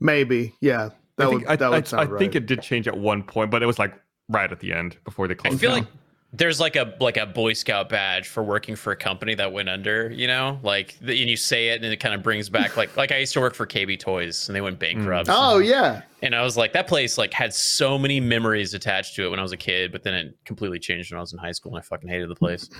Maybe, 0.00 0.54
yeah, 0.60 0.90
that 1.16 1.24
I 1.24 1.28
would 1.28 1.38
think, 1.38 1.50
I, 1.50 1.56
that 1.56 1.70
would 1.70 1.84
I- 1.84 1.86
sound 1.86 2.08
I 2.08 2.10
right. 2.12 2.18
think 2.18 2.34
it 2.34 2.46
did 2.46 2.60
change 2.62 2.88
at 2.88 2.96
one 2.98 3.22
point, 3.22 3.50
but 3.52 3.62
it 3.62 3.66
was 3.66 3.78
like 3.78 3.94
right 4.28 4.50
at 4.50 4.58
the 4.60 4.72
end 4.72 4.96
before 5.04 5.28
they 5.28 5.34
I 5.34 5.36
closed. 5.36 5.60
feel 5.60 5.70
down. 5.70 5.80
like 5.80 5.88
there's 6.34 6.58
like 6.58 6.76
a 6.76 6.94
like 6.98 7.18
a 7.18 7.26
Boy 7.26 7.52
Scout 7.52 7.90
badge 7.90 8.26
for 8.26 8.42
working 8.42 8.74
for 8.74 8.92
a 8.92 8.96
company 8.96 9.34
that 9.34 9.52
went 9.52 9.68
under. 9.68 10.10
You 10.10 10.26
know, 10.26 10.58
like 10.62 10.98
the, 11.00 11.20
and 11.20 11.28
you 11.28 11.36
say 11.36 11.68
it, 11.68 11.82
and 11.84 11.92
it 11.92 11.98
kind 11.98 12.14
of 12.14 12.22
brings 12.22 12.48
back 12.48 12.76
like 12.76 12.96
like 12.96 13.12
I 13.12 13.18
used 13.18 13.34
to 13.34 13.40
work 13.40 13.54
for 13.54 13.66
KB 13.66 13.98
Toys, 13.98 14.48
and 14.48 14.56
they 14.56 14.62
went 14.62 14.78
bankrupt. 14.78 15.28
Oh 15.30 15.58
yeah, 15.58 16.02
And 16.22 16.34
I 16.34 16.42
was 16.42 16.56
like, 16.56 16.72
that 16.72 16.86
place 16.86 17.18
like 17.18 17.34
had 17.34 17.52
so 17.52 17.98
many 17.98 18.18
memories 18.18 18.72
attached 18.72 19.14
to 19.16 19.26
it 19.26 19.28
when 19.28 19.38
I 19.38 19.42
was 19.42 19.52
a 19.52 19.58
kid, 19.58 19.92
but 19.92 20.02
then 20.02 20.14
it 20.14 20.38
completely 20.46 20.78
changed 20.78 21.12
when 21.12 21.18
I 21.18 21.20
was 21.20 21.32
in 21.34 21.38
high 21.38 21.52
school, 21.52 21.72
and 21.72 21.78
I 21.78 21.82
fucking 21.82 22.08
hated 22.08 22.30
the 22.30 22.34
place. 22.34 22.70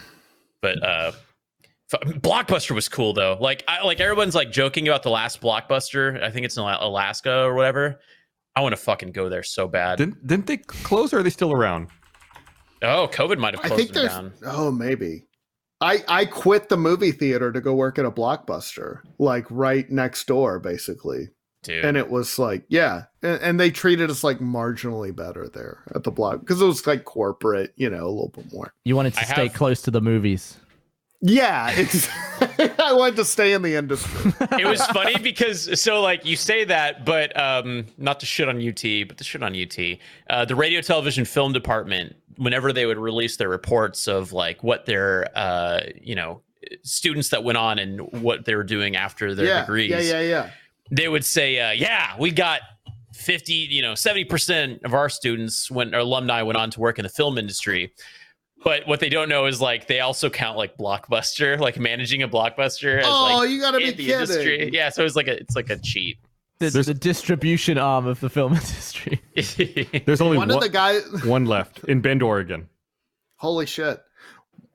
But 0.63 0.83
uh, 0.83 1.13
f- 1.93 2.01
Blockbuster 2.21 2.71
was 2.71 2.89
cool 2.89 3.13
though. 3.13 3.37
Like, 3.39 3.65
I, 3.69 3.83
like 3.85 4.01
everyone's 4.01 4.35
like 4.35 4.51
joking 4.51 4.89
about 4.89 5.03
the 5.03 5.11
last 5.11 5.43
Blockbuster. 5.43 6.23
I 6.23 6.31
think 6.31 6.47
it's 6.47 6.57
in 6.57 6.63
Alaska 6.63 7.43
or 7.43 7.55
whatever. 7.55 8.01
I 8.57 8.61
want 8.63 8.73
to 8.75 8.81
fucking 8.81 9.13
go 9.13 9.29
there 9.29 9.43
so 9.43 9.69
bad. 9.69 9.99
Didn't 9.99 10.27
didn't 10.27 10.47
they 10.47 10.57
close 10.57 11.13
or 11.13 11.19
are 11.19 11.23
they 11.23 11.31
still 11.31 11.53
around? 11.53 11.89
Oh, 12.83 13.09
COVID 13.13 13.39
might 13.39 13.55
have 13.55 13.65
I 13.65 13.69
closed 13.69 13.81
think 13.83 13.93
them 13.93 14.03
there's. 14.03 14.13
down. 14.15 14.33
Oh, 14.47 14.71
maybe. 14.71 15.25
I 15.81 16.05
I 16.07 16.25
quit 16.27 16.69
the 16.69 16.77
movie 16.77 17.13
theater 17.13 17.51
to 17.53 17.61
go 17.61 17.75
work 17.75 17.99
at 17.99 18.05
a 18.05 18.11
blockbuster, 18.11 19.01
like 19.19 19.47
right 19.51 19.91
next 19.91 20.27
door, 20.27 20.59
basically. 20.61 21.29
Dude. 21.65 21.85
And 21.85 21.97
it 21.97 22.11
was 22.11 22.41
like, 22.41 22.65
yeah, 22.69 23.05
and, 23.23 23.41
and 23.41 23.61
they 23.61 23.71
treated 23.71 24.11
us 24.11 24.25
like 24.25 24.39
marginally 24.41 25.15
better 25.15 25.49
there 25.49 25.85
at 25.95 26.03
the 26.03 26.11
block 26.11 26.41
because 26.41 26.61
it 26.61 26.65
was 26.67 26.85
like 26.89 27.05
corporate, 27.05 27.73
you 27.77 27.89
know, 27.89 28.05
a 28.05 28.11
little 28.11 28.33
bit 28.35 28.53
more. 28.53 28.75
You 28.85 28.97
wanted 28.97 29.15
to 29.15 29.21
I 29.21 29.25
stay 29.25 29.47
have- 29.47 29.55
close 29.55 29.81
to 29.83 29.91
the 29.93 30.01
movies. 30.01 30.57
Yeah, 31.25 31.71
it's. 31.71 32.09
I 32.81 32.93
wanted 32.95 33.15
to 33.15 33.25
stay 33.25 33.53
in 33.53 33.63
the 33.63 33.77
industry. 33.77 34.33
it 34.59 34.67
was 34.67 34.85
funny 34.87 35.21
because 35.21 35.81
so 35.81 36.01
like 36.01 36.25
you 36.27 36.35
say 36.35 36.65
that, 36.65 37.05
but 37.05 37.39
um, 37.41 37.87
not 37.97 38.19
to 38.21 38.27
shit 38.27 38.49
on 38.49 38.57
UT, 38.57 38.83
but 39.07 39.19
to 39.19 39.23
shit 39.25 39.41
on 39.41 39.55
UT. 39.55 39.79
Uh, 40.29 40.45
the 40.45 40.57
radio, 40.57 40.81
television, 40.81 41.25
film 41.25 41.53
department, 41.53 42.17
whenever 42.37 42.73
they 42.73 42.87
would 42.87 42.99
release 42.99 43.37
their 43.37 43.49
reports 43.49 44.09
of 44.09 44.33
like 44.33 44.63
what 44.63 44.87
their 44.87 45.27
uh, 45.37 45.81
you 46.01 46.15
know 46.15 46.43
students 46.83 47.31
that 47.31 47.45
went 47.45 47.59
on 47.59 47.79
and 47.79 48.01
what 48.23 48.45
they 48.45 48.55
were 48.55 48.65
doing 48.65 48.97
after 48.97 49.35
their 49.35 49.47
yeah, 49.47 49.61
degrees, 49.61 49.91
yeah, 49.91 50.01
yeah, 50.01 50.21
yeah. 50.21 50.51
they 50.91 51.09
would 51.09 51.25
say, 51.25 51.59
uh, 51.59 51.73
"Yeah, 51.73 52.15
we 52.19 52.31
got." 52.31 52.61
50 53.15 53.53
you 53.53 53.83
know 53.83 53.93
70% 53.93 54.85
of 54.85 54.95
our 54.95 55.11
students 55.11 55.71
when 55.71 55.95
our 55.95 56.01
alumni 56.01 56.41
went 56.41 56.57
on 56.57 56.71
to 56.71 56.81
work 56.81 56.99
in 56.99 57.03
the 57.03 57.11
film 57.11 57.37
industry 57.37 57.93
but 58.65 58.87
what 58.87 59.01
they 59.01 59.09
don't 59.09 59.29
know 59.29 59.47
is 59.47 59.61
like 59.61 59.87
they 59.87 60.01
also 60.01 60.31
count 60.31 60.57
like 60.57 60.77
blockbuster 60.77 61.59
like 61.59 61.79
managing 61.79 62.23
a 62.23 62.29
blockbuster 62.29 63.01
as 63.01 63.07
Oh, 63.07 63.39
like 63.39 63.51
you 63.51 63.61
gotta 63.61 63.79
be 63.79 63.89
in 63.89 63.97
the 63.97 64.13
industry. 64.13 64.59
kidding. 64.59 64.75
Yeah, 64.75 64.89
so 64.89 65.05
it's 65.05 65.17
like 65.17 65.29
a 65.29 65.39
it's 65.39 65.57
like 65.57 65.71
a 65.71 65.79
cheat. 65.79 66.19
The, 66.63 66.71
There's- 66.71 66.87
the 66.87 66.95
distribution 66.95 67.79
arm 67.79 68.07
of 68.07 68.21
the 68.21 68.31
film 68.31 68.53
industry. 68.55 69.21
There's 70.07 70.21
only 70.21 70.37
One 70.39 70.49
one, 70.49 70.57
of 70.59 70.63
the 70.63 70.69
guys. 70.69 71.03
one 71.25 71.47
left 71.47 71.81
in 71.85 72.01
Bend, 72.01 72.23
Oregon. 72.23 72.69
Holy 73.37 73.67
shit. 73.67 74.01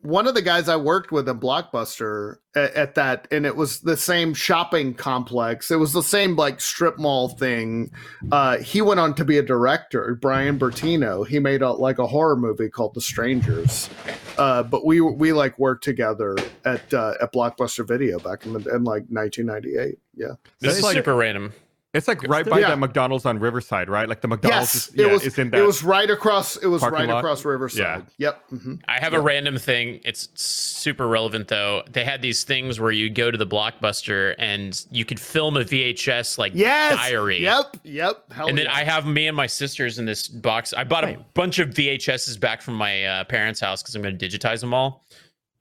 One 0.02 0.28
of 0.28 0.36
the 0.36 0.42
guys 0.42 0.70
I 0.70 0.76
worked 0.78 1.12
with 1.12 1.28
in 1.28 1.40
Blockbuster 1.40 2.36
at, 2.56 2.74
at 2.76 2.96
that, 2.96 3.28
and 3.32 3.46
it 3.46 3.56
was 3.58 3.80
the 3.82 3.98
same 3.98 4.34
shopping 4.34 4.94
complex. 4.94 5.70
It 5.72 5.78
was 5.78 5.92
the 5.92 6.04
same 6.04 6.36
like 6.36 6.62
strip 6.62 6.98
mall 6.98 7.30
thing. 7.30 7.92
Uh, 8.32 8.58
he 8.60 8.82
went 8.82 9.00
on 9.02 9.16
to 9.16 9.26
be 9.26 9.38
a 9.38 9.42
director, 9.44 10.16
Bryan 10.16 10.60
Bertino. 10.60 11.28
He 11.28 11.40
made 11.40 11.62
a 11.62 11.72
like 11.72 11.98
a 11.98 12.08
horror 12.08 12.38
movie 12.38 12.70
called 12.70 12.94
The 12.94 13.02
Strangers. 13.02 13.90
Uh, 14.38 14.64
but 14.64 14.86
we 14.86 15.02
we 15.02 15.34
like 15.34 15.58
worked 15.60 15.84
together 15.84 16.38
at 16.64 16.94
uh, 16.94 17.16
at 17.22 17.34
Blockbuster 17.34 17.86
Video 17.86 18.20
back 18.20 18.46
in, 18.46 18.54
the, 18.54 18.60
in 18.76 18.84
like 18.84 19.06
1998. 19.10 19.98
Yeah. 20.16 20.28
this 20.28 20.36
That's 20.62 20.78
is 20.78 20.84
like- 20.84 20.94
super 20.96 21.16
random. 21.16 21.54
It's 21.98 22.08
like 22.08 22.22
right 22.24 22.46
by 22.46 22.60
Yeah. 22.60 22.70
that 22.70 22.80
McDonald's 22.80 23.26
on 23.26 23.40
Riverside, 23.40 23.90
right? 23.90 24.08
Like 24.08 24.22
the 24.22 24.28
McDonald's 24.28 24.74
Yes, 24.74 24.88
is, 24.90 24.96
yeah, 24.96 25.06
it 25.08 25.12
was. 25.12 25.24
is 25.24 25.38
in 25.38 25.50
that. 25.50 25.60
It 25.60 25.64
was 25.66 25.84
right 25.84 26.10
across. 26.10 26.56
It 26.58 26.68
was 26.68 26.82
right 26.84 27.08
lot? 27.10 27.18
across 27.18 27.44
Riverside. 27.44 28.06
Yeah. 28.18 28.32
Yep. 28.50 28.62
hmm 28.62 28.74
I 28.88 29.00
have 29.00 29.14
a 29.14 29.20
random 29.20 29.58
thing. 29.58 30.00
It's 30.06 30.30
super 30.36 31.08
relevant 31.08 31.48
though. 31.48 31.84
They 31.92 32.04
had 32.06 32.22
these 32.22 32.44
things 32.44 32.80
where 32.80 32.92
you 32.92 33.10
go 33.10 33.32
to 33.32 33.38
the 33.38 33.48
blockbuster 33.48 34.36
and 34.38 34.80
you 34.92 35.04
could 35.06 35.20
film 35.20 35.58
a 35.58 35.62
VHS 35.64 36.38
like 36.38 36.54
Yes. 36.56 36.96
diary. 36.96 37.42
Yep. 37.42 37.78
Yep. 37.84 38.32
Hell 38.32 38.48
And 38.48 38.58
then 38.58 38.66
yeah. 38.66 38.76
I 38.76 38.84
have 38.84 39.06
me 39.06 39.28
and 39.28 39.36
my 39.36 39.48
sisters 39.48 39.98
in 40.00 40.06
this 40.06 40.28
box. 40.28 40.74
I 40.74 40.84
bought 40.84 41.04
a 41.04 41.18
bunch 41.34 41.60
of 41.60 41.70
VHSs 41.70 42.40
back 42.40 42.62
from 42.62 42.76
my 42.76 43.04
uh, 43.06 43.24
parents' 43.24 43.60
house 43.60 43.82
because 43.82 43.96
I'm 43.96 44.02
going 44.04 44.18
to 44.18 44.28
digitize 44.30 44.62
them 44.62 44.74
all. 44.74 45.04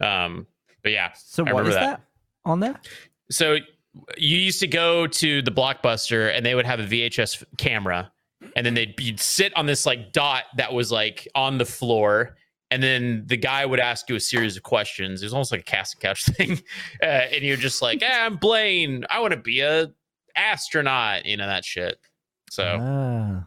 Um, 0.01 0.47
but 0.83 0.93
yeah, 0.93 1.13
So 1.15 1.43
I 1.47 1.53
what 1.53 1.61
remember 1.65 1.81
that. 1.81 2.01
that. 2.01 2.01
on 2.45 2.61
there? 2.61 2.79
so 3.31 3.57
you 4.17 4.37
used 4.37 4.61
to 4.61 4.67
go 4.67 5.07
to 5.07 5.43
the 5.43 5.51
blockbuster 5.51 6.35
and 6.35 6.45
they 6.45 6.55
would 6.55 6.67
have 6.67 6.81
a 6.81 6.85
VHS 6.85 7.45
camera 7.59 8.11
and 8.55 8.67
then 8.67 8.75
they'd 8.75 8.95
you'd 9.01 9.21
sit 9.21 9.57
on 9.57 9.67
this 9.67 9.87
like 9.87 10.13
dot 10.13 10.45
that 10.57 10.73
was 10.73 10.93
like 10.93 11.27
on 11.35 11.59
the 11.59 11.65
floor 11.65 12.37
and 12.71 12.83
then 12.83 13.23
the 13.27 13.37
guy 13.37 13.65
would 13.65 13.79
ask 13.81 14.09
you 14.09 14.17
a 14.17 14.21
series 14.21 14.57
of 14.57 14.63
questions. 14.65 15.23
It 15.23 15.27
was 15.27 15.33
almost 15.33 15.53
like 15.53 15.61
a 15.61 15.65
cast 15.65 16.01
couch 16.01 16.25
thing, 16.37 16.61
uh, 17.01 17.07
and 17.07 17.45
you're 17.45 17.57
just 17.57 17.81
like, 17.81 18.03
eh, 18.03 18.09
"I'm 18.11 18.37
Blaine. 18.37 19.05
I 19.09 19.21
want 19.21 19.35
to 19.35 19.41
be 19.41 19.61
a 19.61 19.93
astronaut," 20.35 21.27
you 21.27 21.37
know 21.37 21.47
that 21.47 21.65
shit. 21.65 21.99
So 22.51 22.65
Ah. 22.81 23.45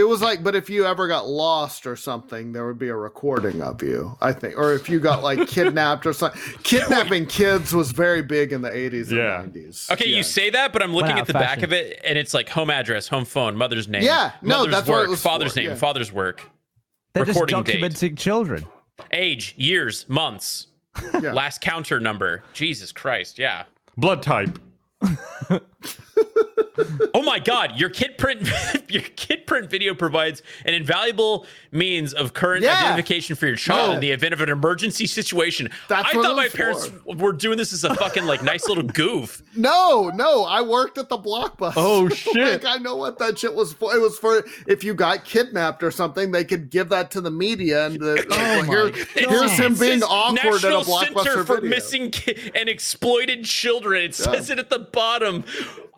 It 0.00 0.08
was 0.08 0.22
like, 0.22 0.42
but 0.42 0.54
if 0.54 0.70
you 0.70 0.86
ever 0.86 1.06
got 1.06 1.28
lost 1.28 1.86
or 1.86 1.94
something, 1.94 2.52
there 2.52 2.66
would 2.66 2.78
be 2.78 2.88
a 2.88 2.96
recording 2.96 3.60
of 3.60 3.82
you, 3.82 4.16
I 4.20 4.32
think. 4.32 4.56
Or 4.56 4.72
if 4.72 4.88
you 4.88 4.98
got 4.98 5.22
like 5.22 5.46
kidnapped 5.56 6.06
or 6.06 6.12
something. 6.14 6.40
Kidnapping 6.62 7.26
kids 7.26 7.74
was 7.74 7.90
very 7.92 8.22
big 8.22 8.52
in 8.52 8.62
the 8.62 8.70
80s 8.70 9.10
Yeah. 9.10 9.42
and 9.42 9.52
90s. 9.52 9.90
okay, 9.90 10.08
Yeah. 10.08 10.16
you 10.16 10.22
say 10.22 10.48
that, 10.50 10.72
but 10.72 10.82
I'm 10.82 10.94
looking 10.94 11.14
Wow, 11.16 11.20
at 11.20 11.26
the 11.26 11.34
back 11.34 11.62
of 11.62 11.72
it, 11.72 12.00
and 12.04 12.16
it's 12.18 12.32
like 12.32 12.48
home 12.48 12.70
address, 12.70 13.08
home 13.08 13.26
phone, 13.26 13.56
mother's 13.56 13.88
name. 13.88 14.02
Yeah, 14.02 14.32
no, 14.42 14.58
mother's 14.60 14.72
that's 14.74 14.88
what 14.88 14.96
it 14.96 15.00
work, 15.02 15.08
was 15.10 15.22
father's 15.22 15.52
for, 15.52 15.60
name, 15.60 15.68
yeah. 15.70 15.74
father's 15.76 16.10
work, 16.12 16.42
They're 17.12 17.24
just 17.26 17.38
Recording 17.38 17.62
date. 17.64 17.82
documenting 17.82 18.16
children. 18.18 18.64
age, 19.12 19.54
years, 19.58 20.08
months, 20.08 20.68
Yeah. 21.22 21.32
last 21.34 21.60
counter 21.60 22.00
number. 22.00 22.42
Jesus 22.54 22.90
Christ, 22.90 23.38
yeah. 23.38 23.64
blood 23.98 24.22
type. 24.22 24.58
Oh 27.14 27.22
my 27.22 27.38
God! 27.38 27.78
Your 27.78 27.90
kid 27.90 28.18
print, 28.18 28.48
your 28.88 29.02
kid 29.02 29.46
print 29.46 29.68
video 29.70 29.94
provides 29.94 30.42
an 30.64 30.74
invaluable 30.74 31.46
means 31.72 32.12
of 32.12 32.34
current 32.34 32.62
Yeah. 32.62 32.76
identification 32.78 33.36
for 33.36 33.46
your 33.46 33.56
child 33.56 33.88
No. 33.90 33.94
in 33.94 34.00
the 34.00 34.10
event 34.10 34.34
of 34.34 34.40
an 34.40 34.48
emergency 34.48 35.06
situation. 35.06 35.70
That's 35.88 36.08
I 36.08 36.12
thought 36.12 36.36
my 36.36 36.44
was 36.44 36.52
parents 36.52 36.86
for. 36.88 37.14
were 37.16 37.32
doing 37.32 37.58
this 37.58 37.72
as 37.72 37.84
a 37.84 37.94
fucking 37.94 38.24
like 38.24 38.42
nice 38.42 38.68
little 38.68 38.82
goof. 38.94 39.42
No, 39.56 40.10
no, 40.14 40.44
I 40.44 40.62
worked 40.62 40.98
at 40.98 41.08
the 41.08 41.18
blockbuster. 41.18 41.74
Oh, 41.76 42.08
shit. 42.10 42.62
like, 42.62 42.64
I 42.64 42.76
know 42.78 42.96
what 42.96 43.18
that 43.18 43.38
shit 43.38 43.54
was 43.54 43.72
for. 43.72 43.94
It 43.94 44.00
was 44.00 44.18
for 44.18 44.44
if 44.66 44.82
you 44.84 44.94
got 44.94 45.24
kidnapped 45.24 45.82
or 45.82 45.90
something, 45.90 46.30
they 46.30 46.44
could 46.44 46.70
give 46.70 46.88
that 46.90 47.10
to 47.12 47.20
the 47.20 47.30
media 47.30 47.86
and 47.86 48.00
the, 48.00 48.24
oh 48.30 48.34
oh, 48.40 48.58
like, 48.60 48.68
well, 48.68 48.86
here, 48.92 49.06
here's 49.28 49.52
him 49.52 49.72
It 49.74 49.80
being 49.80 50.00
says 50.00 50.08
awkward 50.08 50.64
at 50.64 50.72
a 50.72 50.76
National 50.78 50.82
blockbuster 50.84 51.24
Center 51.24 51.44
for 51.44 51.54
video. 51.56 51.70
Missing 51.70 52.10
Ki- 52.10 52.50
and 52.54 52.68
Exploited 52.68 53.44
Children. 53.44 54.02
It 54.02 54.14
says 54.14 54.50
it 54.50 54.58
at 54.58 54.70
the 54.70 54.78
bottom. 54.78 55.44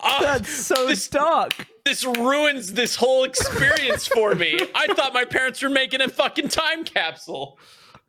Ah, 0.03 0.19
That's 0.21 0.49
so 0.51 0.87
this, 0.87 1.07
dark. 1.07 1.53
this 1.85 2.03
ruins 2.03 2.73
this 2.73 2.95
whole 2.95 3.23
experience 3.23 4.05
for 4.07 4.35
me. 4.35 4.59
I 4.75 4.87
thought 4.93 5.13
my 5.13 5.25
parents 5.25 5.61
were 5.61 5.69
making 5.69 6.01
a 6.01 6.09
fucking 6.09 6.49
time 6.49 6.83
capsule. 6.83 7.57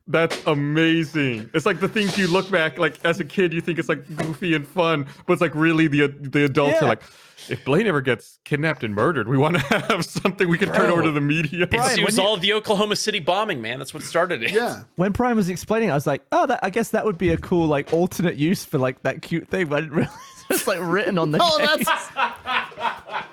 That's 0.07 0.39
amazing. 0.47 1.49
It's 1.55 1.65
like 1.65 1.81
the 1.81 1.89
things 1.89 2.19
you 2.19 2.27
look 2.27 2.51
back 2.51 2.79
like 2.79 3.03
as 3.07 3.21
a 3.21 3.25
kid, 3.25 3.53
you 3.55 3.61
think 3.63 3.79
it's 3.79 3.89
like 3.89 4.05
goofy 4.17 4.55
and 4.55 4.67
fun, 4.69 5.07
but 5.27 5.33
it's 5.33 5.41
like 5.43 5.55
really 5.55 5.87
the 5.87 6.09
the 6.09 6.45
adults 6.45 6.75
Yeah. 6.75 6.85
are 6.85 6.89
like, 6.89 7.03
if 7.49 7.65
Blaine 7.65 7.87
ever 7.87 8.03
gets 8.03 8.39
kidnapped 8.45 8.85
and 8.85 8.95
murdered, 8.95 9.29
we 9.29 9.39
want 9.39 9.57
to 9.57 9.61
have 9.89 10.05
something 10.05 10.47
we 10.47 10.59
can 10.59 10.71
turn 10.73 10.91
over 10.91 11.03
to 11.03 11.11
the 11.11 11.23
media. 11.23 11.67
Brian, 11.67 11.99
it 11.99 12.05
was 12.05 12.19
you- 12.19 12.23
all 12.23 12.37
the 12.37 12.53
Oklahoma 12.53 12.97
City 12.97 13.19
bombing, 13.19 13.63
man. 13.63 13.79
That's 13.79 13.95
what 13.95 14.03
started 14.03 14.43
it. 14.43 14.53
Yeah. 14.53 14.83
When 14.97 15.13
Brian 15.13 15.37
was 15.37 15.49
explaining, 15.49 15.89
it, 15.89 15.93
I 15.93 15.95
was 15.95 16.07
like, 16.07 16.23
"Oh, 16.33 16.47
that, 16.49 16.61
I 16.63 16.69
guess 16.69 16.91
that 16.91 17.07
would 17.07 17.17
be 17.17 17.31
a 17.31 17.39
cool 17.39 17.67
like 17.67 17.91
alternate 17.95 18.37
use 18.37 18.63
for 18.63 18.77
like 18.77 19.03
that 19.05 19.23
cute 19.23 19.49
thing." 19.49 19.69
But 19.69 19.77
I 19.77 19.81
didn't 19.83 19.97
realize 19.97 20.15
it's 20.51 20.67
like 20.67 20.79
written 20.83 21.19
on 21.19 21.31
the. 21.31 21.39
Oh, 21.43 21.59
case. 21.77 21.87
that's. 21.87 22.11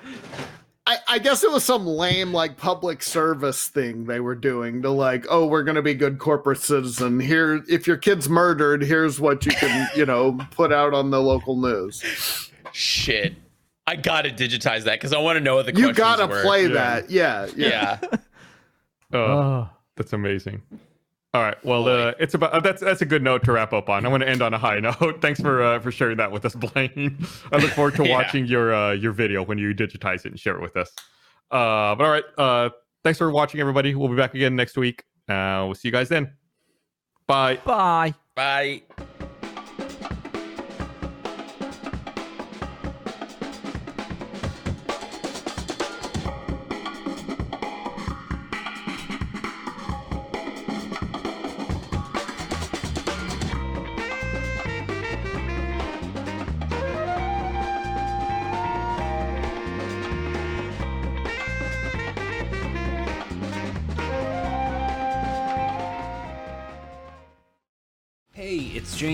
I, 0.84 0.96
I 1.06 1.18
guess 1.20 1.44
it 1.44 1.50
was 1.52 1.62
some 1.62 1.86
lame 1.86 2.32
like 2.32 2.56
public 2.56 3.04
service 3.04 3.68
thing 3.68 4.04
they 4.06 4.18
were 4.18 4.34
doing 4.34 4.82
to 4.82 4.90
like, 4.90 5.24
oh, 5.30 5.46
we're 5.46 5.62
gonna 5.62 5.80
be 5.82 5.94
good 5.94 6.18
corporate 6.18 6.58
citizen. 6.58 7.20
Here, 7.20 7.62
if 7.68 7.86
your 7.86 7.96
kid's 7.96 8.28
murdered, 8.28 8.82
here's 8.82 9.20
what 9.20 9.46
you 9.46 9.52
can, 9.52 9.88
you 9.94 10.04
know, 10.06 10.32
put 10.50 10.72
out 10.72 10.92
on 10.92 11.10
the 11.10 11.20
local 11.22 11.56
news. 11.56 12.50
Shit. 12.72 13.34
I 13.86 13.94
gotta 13.96 14.30
digitize 14.30 14.82
that 14.84 14.94
because 14.98 15.12
I 15.12 15.18
want 15.18 15.36
to 15.36 15.40
know 15.40 15.54
what 15.56 15.66
the 15.66 15.72
You 15.72 15.92
questions 15.92 15.98
gotta 15.98 16.26
were. 16.26 16.42
play 16.42 16.62
Yeah. 16.64 16.68
that, 16.72 17.10
yeah, 17.10 17.46
yeah. 17.56 17.98
Yeah. 18.02 18.18
Oh. 19.18 19.68
that's 19.96 20.12
amazing. 20.12 20.62
All 21.34 21.40
right. 21.40 21.56
Well, 21.64 21.88
uh, 21.88 22.12
it's 22.20 22.34
about 22.34 22.52
uh, 22.52 22.60
that's 22.60 22.82
that's 22.82 23.00
a 23.00 23.06
good 23.06 23.22
note 23.22 23.42
to 23.44 23.52
wrap 23.52 23.72
up 23.72 23.88
on. 23.88 24.04
I 24.04 24.08
want 24.08 24.22
to 24.22 24.28
end 24.28 24.42
on 24.42 24.52
a 24.52 24.58
high 24.58 24.78
note. 24.80 25.20
Thanks 25.22 25.40
for 25.40 25.62
uh, 25.62 25.80
for 25.80 25.90
sharing 25.90 26.18
that 26.18 26.30
with 26.30 26.44
us, 26.44 26.54
Blaine. 26.74 27.26
I 27.50 27.56
look 27.56 27.70
forward 27.70 27.94
to 27.96 28.04
Yeah. 28.06 28.14
watching 28.16 28.44
your 28.44 28.74
uh, 28.74 28.92
your 28.92 29.12
video 29.12 29.42
when 29.42 29.56
you 29.56 29.74
digitize 29.74 30.26
it 30.26 30.32
and 30.32 30.38
share 30.38 30.56
it 30.56 30.60
with 30.62 30.76
us. 30.76 30.90
Uh, 31.50 31.94
but 31.94 32.04
all 32.04 32.10
right. 32.10 32.24
Uh, 32.36 32.70
thanks 33.02 33.18
for 33.18 33.30
watching, 33.30 33.60
everybody. 33.60 33.94
We'll 33.94 34.08
be 34.08 34.16
back 34.16 34.34
again 34.34 34.56
next 34.56 34.76
week. 34.76 35.04
Uh, 35.28 35.64
we'll 35.64 35.74
see 35.74 35.88
you 35.88 35.92
guys 35.92 36.10
then. 36.10 36.32
Bye. 37.26 37.56
Bye. 37.64 38.12
Bye. 38.34 38.82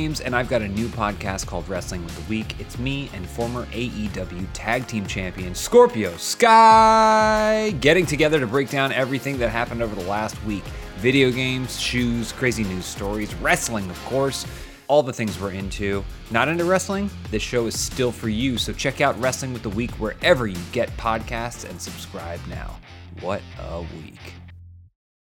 James, 0.08 0.20
and 0.22 0.34
I've 0.34 0.48
got 0.48 0.62
a 0.62 0.68
new 0.68 0.88
podcast 0.88 1.46
called 1.46 1.68
Wrestling 1.68 2.02
with 2.02 2.16
the 2.16 2.30
Week. 2.30 2.58
It's 2.58 2.78
me 2.78 3.10
and 3.12 3.28
former 3.28 3.66
AEW 3.66 4.46
Tag 4.54 4.86
Team 4.86 5.06
Champion 5.06 5.54
Scorpio 5.54 6.16
Sky 6.16 7.74
getting 7.80 8.06
together 8.06 8.40
to 8.40 8.46
break 8.46 8.70
down 8.70 8.90
everything 8.92 9.36
that 9.36 9.50
happened 9.50 9.82
over 9.82 9.94
the 9.94 10.08
last 10.08 10.42
week 10.44 10.64
video 10.96 11.30
games, 11.30 11.78
shoes, 11.78 12.32
crazy 12.32 12.64
news 12.64 12.86
stories, 12.86 13.34
wrestling, 13.36 13.88
of 13.90 14.02
course, 14.06 14.46
all 14.86 15.02
the 15.02 15.12
things 15.12 15.38
we're 15.38 15.52
into. 15.52 16.02
Not 16.30 16.48
into 16.48 16.64
wrestling? 16.64 17.10
This 17.30 17.42
show 17.42 17.66
is 17.66 17.78
still 17.78 18.10
for 18.10 18.30
you, 18.30 18.56
so 18.56 18.72
check 18.72 19.02
out 19.02 19.20
Wrestling 19.20 19.52
with 19.52 19.62
the 19.62 19.68
Week 19.68 19.90
wherever 19.92 20.46
you 20.46 20.58
get 20.72 20.88
podcasts 20.96 21.68
and 21.68 21.78
subscribe 21.78 22.40
now. 22.48 22.78
What 23.20 23.42
a 23.60 23.82
week! 23.82 24.18